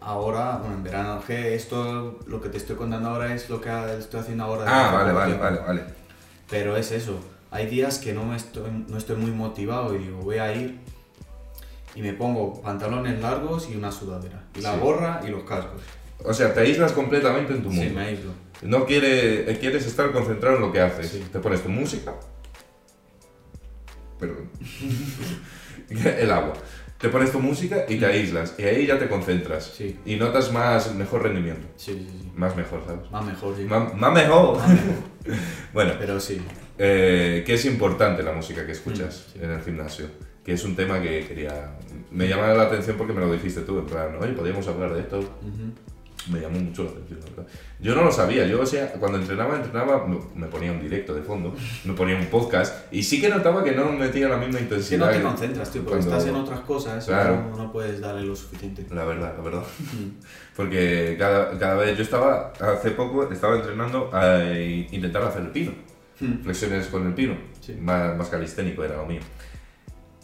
Ahora, 0.00 0.56
bueno, 0.58 0.76
en 0.76 0.82
verano, 0.82 1.22
que 1.26 1.54
esto, 1.54 2.18
lo 2.26 2.40
que 2.40 2.48
te 2.48 2.56
estoy 2.56 2.76
contando 2.76 3.10
ahora 3.10 3.34
es 3.34 3.50
lo 3.50 3.60
que 3.60 3.68
estoy 3.98 4.20
haciendo 4.20 4.44
ahora. 4.44 4.64
Ah, 4.66 4.92
vale, 4.94 5.12
vale, 5.12 5.34
vale, 5.36 5.58
vale. 5.60 5.84
Pero 6.48 6.76
es 6.76 6.90
eso, 6.90 7.20
hay 7.50 7.66
días 7.66 7.98
que 7.98 8.12
no, 8.14 8.24
me 8.24 8.36
estoy, 8.36 8.70
no 8.88 8.96
estoy 8.96 9.16
muy 9.16 9.30
motivado 9.30 9.94
y 9.94 9.98
digo, 9.98 10.18
voy 10.22 10.38
a 10.38 10.54
ir 10.54 10.78
y 11.94 12.02
me 12.02 12.12
pongo 12.14 12.62
pantalones 12.62 13.20
largos 13.20 13.68
y 13.70 13.76
una 13.76 13.92
sudadera. 13.92 14.42
Y 14.56 14.62
la 14.62 14.72
Sí. 14.74 14.80
gorra 14.80 15.20
y 15.26 15.28
los 15.28 15.42
cascos. 15.44 15.82
O 16.24 16.32
sea, 16.32 16.52
te 16.54 16.60
aíslas 16.60 16.92
completamente 16.92 17.52
en 17.52 17.62
tu 17.62 17.70
Sí, 17.70 17.76
mundo. 17.76 17.94
me 17.94 18.00
aíslo. 18.06 18.30
No 18.62 18.84
quiere, 18.86 19.50
eh, 19.50 19.58
quieres 19.58 19.86
estar 19.86 20.12
concentrado 20.12 20.56
en 20.56 20.62
lo 20.62 20.72
que 20.72 20.80
haces. 20.80 21.10
Sí. 21.10 21.26
Te 21.32 21.38
pones 21.40 21.62
tu 21.62 21.68
música. 21.68 22.14
Perdón. 24.18 24.48
El 25.90 26.30
agua. 26.30 26.52
Te 27.00 27.08
pones 27.08 27.32
tu 27.32 27.40
música 27.40 27.86
y 27.88 27.96
te 27.96 28.04
aíslas. 28.06 28.54
Y 28.58 28.64
ahí 28.64 28.86
ya 28.86 28.98
te 28.98 29.08
concentras. 29.08 29.72
Sí. 29.76 29.98
Y 30.04 30.16
notas 30.16 30.52
más, 30.52 30.94
mejor 30.94 31.22
rendimiento. 31.22 31.66
Sí, 31.76 31.92
sí, 31.94 32.06
sí. 32.22 32.32
Más 32.36 32.54
mejor, 32.56 32.82
¿sabes? 32.86 33.10
Más 33.10 33.24
mejor, 33.24 33.56
sí. 33.56 33.62
Más, 33.64 33.94
más 33.94 34.12
mejor. 34.12 34.58
bueno, 35.72 35.94
Pero 35.98 36.20
sí. 36.20 36.40
eh, 36.78 37.42
que 37.46 37.54
es 37.54 37.64
importante 37.64 38.22
la 38.22 38.32
música 38.32 38.66
que 38.66 38.72
escuchas 38.72 39.26
Mm, 39.28 39.32
sí. 39.32 39.38
en 39.44 39.50
el 39.50 39.62
gimnasio. 39.62 40.06
Que 40.44 40.52
es 40.54 40.64
un 40.64 40.74
tema 40.76 41.00
que 41.00 41.24
quería. 41.26 41.76
Me 42.10 42.26
llamaba 42.28 42.54
la 42.54 42.62
atención 42.64 42.96
porque 42.96 43.12
me 43.12 43.20
lo 43.20 43.32
dijiste 43.32 43.60
tú. 43.62 43.78
En 43.78 43.86
plan, 43.86 44.16
oye, 44.20 44.32
podríamos 44.32 44.66
hablar 44.68 44.92
de 44.94 45.00
esto. 45.00 45.20
Me 46.28 46.38
llamó 46.40 46.60
mucho 46.60 46.84
la 46.84 46.90
atención, 46.90 47.18
la 47.20 47.26
verdad. 47.30 47.46
Yo 47.80 47.94
no 47.94 48.04
lo 48.04 48.12
sabía, 48.12 48.46
yo, 48.46 48.60
o 48.60 48.66
sea, 48.66 48.92
cuando 48.92 49.16
entrenaba, 49.18 49.56
entrenaba, 49.56 50.06
me- 50.34 50.46
ponía 50.48 50.70
un 50.70 50.80
directo 50.82 51.14
de 51.14 51.22
fondo, 51.22 51.54
me 51.84 51.94
ponía 51.94 52.16
un 52.16 52.26
podcast, 52.26 52.92
y 52.92 53.02
sí 53.02 53.20
que 53.22 53.30
notaba 53.30 53.64
que 53.64 53.72
no 53.72 53.90
metía 53.92 54.28
la 54.28 54.36
misma 54.36 54.58
Es 54.58 54.66
que 54.66 54.74
intensidad. 54.74 55.06
no 55.06 55.12
te 55.12 55.22
concentras, 55.22 55.70
tío, 55.72 55.82
porque 55.82 55.98
cuando- 56.00 56.16
estás 56.18 56.28
en 56.30 56.36
otras 56.36 56.60
cosas 56.60 57.06
Claro. 57.06 57.50
no, 57.56 57.72
puedes 57.72 58.00
darle 58.02 58.22
lo 58.26 58.36
suficiente. 58.36 58.84
La 58.94 59.04
verdad, 59.04 59.34
la 59.36 59.42
verdad. 59.42 59.62
Porque 60.56 61.16
cada, 61.18 61.58
cada 61.58 61.74
vez, 61.76 61.96
yo 61.96 62.02
estaba, 62.02 62.52
hace 62.60 62.90
poco, 62.90 63.30
estaba 63.32 63.56
entrenando 63.56 64.10
a 64.12 64.42
intentar 64.90 65.22
hacer 65.22 65.42
el 65.42 65.48
pino, 65.48 65.72
flexiones 66.42 66.86
con 66.88 67.06
el 67.06 67.14
pino, 67.14 67.34
Sí. 67.60 67.72
más, 67.80 68.16
más 68.16 68.28
calisténico 68.28 68.84
era 68.84 68.96
lo 68.96 69.06
mío. 69.06 69.20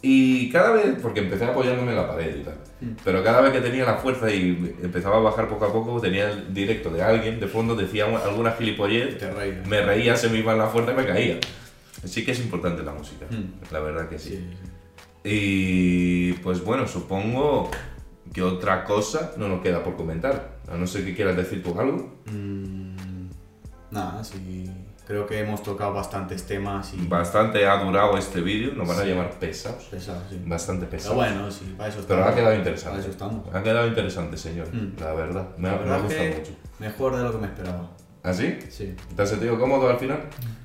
Y 0.09 0.49
cada 0.51 0.71
vez, 0.71 0.95
porque 1.01 1.19
empecé 1.19 1.43
apoyándome 1.43 1.91
en 1.91 1.97
la 1.97 2.07
pared 2.07 2.37
y 2.37 2.43
tal, 2.43 2.55
Mm. 2.79 2.91
pero 3.03 3.21
cada 3.23 3.41
vez 3.41 3.51
que 3.51 3.59
tenía 3.59 3.83
la 3.83 3.95
fuerza 3.95 4.31
y 4.31 4.75
empezaba 4.81 5.17
a 5.17 5.19
bajar 5.19 5.49
poco 5.49 5.65
a 5.65 5.73
poco, 5.73 5.99
tenía 5.99 6.29
el 6.31 6.53
directo 6.53 6.89
de 6.91 7.01
alguien, 7.03 7.39
de 7.41 7.47
fondo 7.47 7.75
decía 7.75 8.05
alguna 8.23 8.51
gilipollez 8.53 9.17
me 9.67 9.81
reía, 9.81 10.15
se 10.15 10.29
me 10.29 10.37
iba 10.37 10.53
en 10.53 10.59
la 10.59 10.67
fuerza 10.67 10.93
y 10.93 10.95
me 10.95 11.05
caía. 11.05 11.39
Sí 12.05 12.23
que 12.23 12.31
es 12.31 12.39
importante 12.39 12.83
la 12.83 12.93
música, 12.93 13.25
Mm. 13.29 13.73
la 13.73 13.79
verdad 13.81 14.07
que 14.07 14.17
sí. 14.19 14.47
Y 15.25 16.33
pues 16.43 16.63
bueno, 16.63 16.87
supongo 16.87 17.69
que 18.33 18.41
otra 18.43 18.85
cosa 18.85 19.33
no 19.37 19.49
nos 19.49 19.61
queda 19.61 19.83
por 19.83 19.95
comentar. 19.97 20.57
A 20.71 20.77
no 20.77 20.87
ser 20.87 21.03
que 21.03 21.15
quieras 21.15 21.35
decir 21.35 21.61
tú 21.63 21.77
algo. 21.79 22.13
Mm, 22.31 23.27
nada, 23.91 24.23
sí. 24.23 24.69
Creo 25.07 25.25
que 25.25 25.39
hemos 25.39 25.63
tocado 25.63 25.93
bastantes 25.93 26.45
temas 26.45 26.93
y. 26.93 27.07
Bastante 27.07 27.65
ha 27.65 27.81
durado 27.81 28.17
este 28.17 28.41
vídeo, 28.41 28.73
nos 28.73 28.87
van 28.87 28.99
a 28.99 29.03
Sí. 29.03 29.07
llamar 29.09 29.29
pesados. 29.39 29.85
Pesados, 29.85 30.23
sí. 30.29 30.41
Bastante 30.45 30.85
Pero 30.85 30.97
pesados. 30.97 31.15
bueno, 31.15 31.49
sí, 31.49 31.73
para 31.77 31.89
eso 31.89 31.99
Pero 32.05 32.19
estamos. 32.19 32.27
ha 32.27 32.35
quedado 32.35 32.47
Para 32.49 32.57
interesante. 32.57 32.99
eso 32.99 33.09
estamos. 33.09 33.55
Ha 33.55 33.63
quedado 33.63 33.87
interesante, 33.87 34.37
señor. 34.37 34.67
Mm. 34.73 34.99
La 34.99 35.13
verdad, 35.13 35.47
me 35.57 35.69
La 35.69 35.75
me 35.75 35.79
verdad 35.83 36.01
gustado 36.03 36.23
que- 36.29 36.35
mucho. 36.39 36.51
Mejor 36.79 37.15
de 37.15 37.23
lo 37.23 37.31
que 37.31 37.37
me 37.37 37.47
esperaba. 37.47 37.89
¿Ah, 38.23 38.33
sí? 38.33 38.59
Sí. 38.69 38.93
¿Te 39.15 39.21
has 39.21 39.29
sentido 39.29 39.57
cómodo 39.57 39.89
al 39.89 39.97
final? 39.97 40.19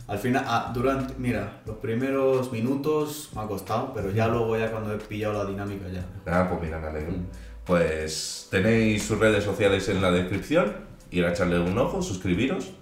Al 0.09 0.19
final, 0.19 0.45
ah, 0.49 0.73
durante, 0.75 1.15
mira, 1.19 1.61
los 1.65 1.77
primeros 1.77 2.51
minutos 2.51 3.31
me 3.37 3.43
ha 3.43 3.47
costado, 3.47 3.93
pero 3.95 4.11
ya 4.11 4.27
luego 4.27 4.59
ya 4.59 4.73
cuando 4.73 4.93
he 4.93 4.99
pillado 4.99 5.45
la 5.45 5.49
dinámica 5.49 5.87
ya. 5.89 6.05
Ah, 6.27 6.47
pues 6.49 6.61
mira, 6.61 6.81
me 6.81 6.89
alegro. 6.89 7.13
Mm. 7.13 7.27
Pues 7.65 8.49
tenéis 8.51 9.05
sus 9.05 9.19
redes 9.21 9.45
sociales 9.45 9.89
en 9.89 10.03
la 10.03 10.11
descripción, 10.11 10.75
ir 11.13 11.25
a 11.25 11.31
echarle 11.31 11.61
un 11.61 11.79
ojo, 11.79 12.03
suscribiros 12.03 12.73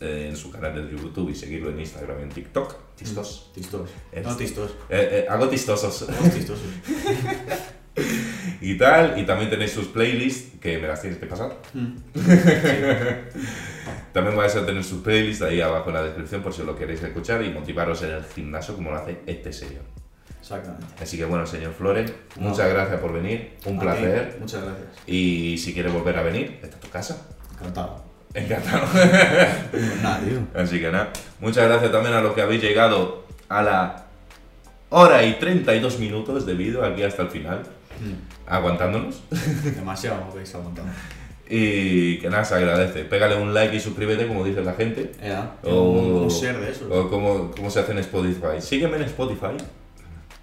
eh, 0.00 0.26
en 0.30 0.36
su 0.36 0.50
canal 0.50 0.74
de 0.74 0.90
YouTube 0.96 1.30
y 1.30 1.34
seguirlo 1.34 1.70
en 1.70 1.80
Instagram 1.80 2.20
y 2.20 2.22
en 2.24 2.28
TikTok. 2.30 2.94
Tistos. 2.96 3.50
Tistos. 3.54 3.90
Eres- 4.12 4.26
No 4.26 4.36
tistos. 4.36 4.70
Eh, 4.88 5.08
eh, 5.12 5.26
hago 5.28 5.48
tistosos. 5.48 5.94
Somos 5.96 6.34
tistosos. 6.34 6.64
y 8.60 8.76
tal, 8.78 9.18
y 9.18 9.24
también 9.24 9.48
tenéis 9.50 9.72
sus 9.72 9.86
playlists 9.88 10.58
que 10.60 10.78
me 10.78 10.86
las 10.88 11.00
tienes 11.00 11.18
que 11.18 11.26
pasar. 11.26 11.56
Mm. 11.74 11.96
También 14.12 14.36
vais 14.36 14.54
a 14.56 14.64
tener 14.64 14.82
sus 14.82 15.02
playlists 15.02 15.42
ahí 15.42 15.60
abajo 15.60 15.88
en 15.90 15.94
la 15.94 16.02
descripción 16.02 16.42
por 16.42 16.52
si 16.54 16.62
lo 16.62 16.74
queréis 16.76 17.02
escuchar 17.02 17.42
y 17.44 17.50
motivaros 17.50 18.02
en 18.02 18.12
el 18.12 18.24
gimnasio 18.24 18.74
como 18.74 18.90
lo 18.90 18.96
hace 18.96 19.18
este 19.26 19.52
señor. 19.52 19.82
Exactamente. 20.40 20.86
Así 21.02 21.18
que 21.18 21.24
bueno, 21.26 21.46
señor 21.46 21.74
Flores, 21.74 22.10
No. 22.38 22.48
muchas 22.50 22.70
gracias 22.70 22.98
por 23.00 23.12
venir, 23.12 23.56
un 23.66 23.76
A 23.78 23.80
placer. 23.82 24.32
ti, 24.34 24.40
Muchas 24.40 24.62
gracias. 24.62 24.88
Y 25.06 25.58
si 25.58 25.74
quieres 25.74 25.92
volver 25.92 26.16
a 26.16 26.22
venir, 26.22 26.60
esta 26.62 26.76
es 26.76 26.80
tu 26.80 26.88
casa. 26.88 27.26
Encantado. 27.58 28.05
Encantado. 28.36 28.86
Pues 29.70 30.02
nada, 30.02 30.20
tío. 30.20 30.40
Así 30.54 30.78
que 30.80 30.90
nada, 30.90 31.10
muchas 31.40 31.64
gracias 31.66 31.90
también 31.90 32.14
a 32.14 32.20
los 32.20 32.34
que 32.34 32.42
habéis 32.42 32.62
llegado 32.62 33.24
a 33.48 33.62
la 33.62 34.04
hora 34.90 35.24
y 35.24 35.34
32 35.34 35.98
minutos 35.98 36.46
de 36.46 36.54
vídeo 36.54 36.84
aquí 36.84 37.02
hasta 37.02 37.22
el 37.22 37.28
final, 37.30 37.62
Mm. 37.98 38.46
aguantándonos. 38.46 39.22
Demasiado 39.74 40.22
habéis 40.30 40.54
aguantado. 40.54 40.86
Y 41.48 42.18
que 42.18 42.28
nada, 42.28 42.44
se 42.44 42.56
agradece. 42.56 43.04
Pégale 43.04 43.36
un 43.36 43.54
like 43.54 43.74
y 43.76 43.80
suscríbete, 43.80 44.26
como 44.26 44.44
dice 44.44 44.62
la 44.62 44.74
gente. 44.74 45.12
O- 45.62 45.92
un, 45.92 46.12
un 46.24 46.28
share 46.28 46.58
de 46.60 46.72
eso. 46.72 46.88
O 46.90 47.08
como, 47.08 47.52
como 47.52 47.70
se 47.70 47.80
hace 47.80 47.92
en 47.92 47.98
Spotify. 47.98 48.60
Sígueme 48.60 48.96
en 48.96 49.04
Spotify. 49.04 49.56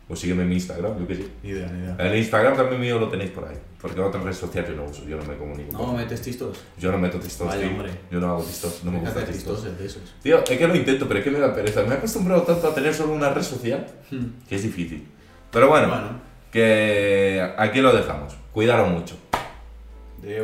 O 0.10 0.16
sígueme 0.16 0.44
en 0.44 0.50
mi 0.50 0.56
Instagram, 0.56 1.00
yo 1.00 1.08
qué 1.08 1.16
sé. 1.16 1.26
Ni 1.44 1.50
idea, 1.52 1.68
ni 1.72 1.80
idea. 1.84 1.96
El 1.98 2.18
Instagram 2.18 2.58
también 2.58 2.82
mío 2.82 3.00
lo 3.00 3.08
tenéis 3.08 3.32
por 3.32 3.48
ahí. 3.48 3.56
Porque 3.82 4.00
otra 4.02 4.22
red 4.22 4.34
social 4.34 4.66
yo 4.68 4.74
no 4.76 4.84
uso, 4.86 5.04
yo 5.06 5.16
no 5.18 5.24
me 5.24 5.36
comunico. 5.38 5.72
No, 5.72 5.78
con- 5.80 5.96
metes 5.96 6.22
tistos. 6.22 6.60
Yo 6.78 6.92
no 6.92 6.98
meto 6.98 7.20
tistos, 7.20 7.48
Vaya, 7.48 7.62
tío. 7.62 7.70
hombre. 7.72 7.92
Yo 8.12 8.20
no 8.20 8.28
hago 8.32 8.44
tistos, 8.44 8.82
no 8.84 8.92
me 8.92 9.00
gusta 9.00 9.26
tistos. 9.26 9.36
tistos 9.64 9.78
de 9.80 9.86
esos. 9.86 10.02
Tío, 10.22 10.44
es 10.44 10.58
que 10.58 10.68
lo 10.68 10.76
intento, 10.76 11.08
pero 11.08 11.20
es 11.20 11.24
que 11.24 11.32
me 11.32 11.40
da 11.40 11.54
pereza. 11.54 11.84
Me 11.84 11.96
he 11.96 11.98
acostumbrado 11.98 12.42
tanto 12.44 12.68
a 12.68 12.76
tener 12.76 12.94
solo 12.94 13.14
una 13.14 13.30
red 13.30 13.44
social 13.44 13.88
Mm. 14.12 14.26
que 14.48 14.56
es 14.56 14.64
difícil. 14.64 15.08
Pero 15.52 15.70
bueno, 15.70 15.88
Bueno, 15.88 16.20
que 16.52 17.42
aquí 17.58 17.80
lo 17.82 17.94
dejamos. 17.96 18.36
Cuidaros 18.54 18.90
mucho. 18.90 19.16
de 20.22 20.42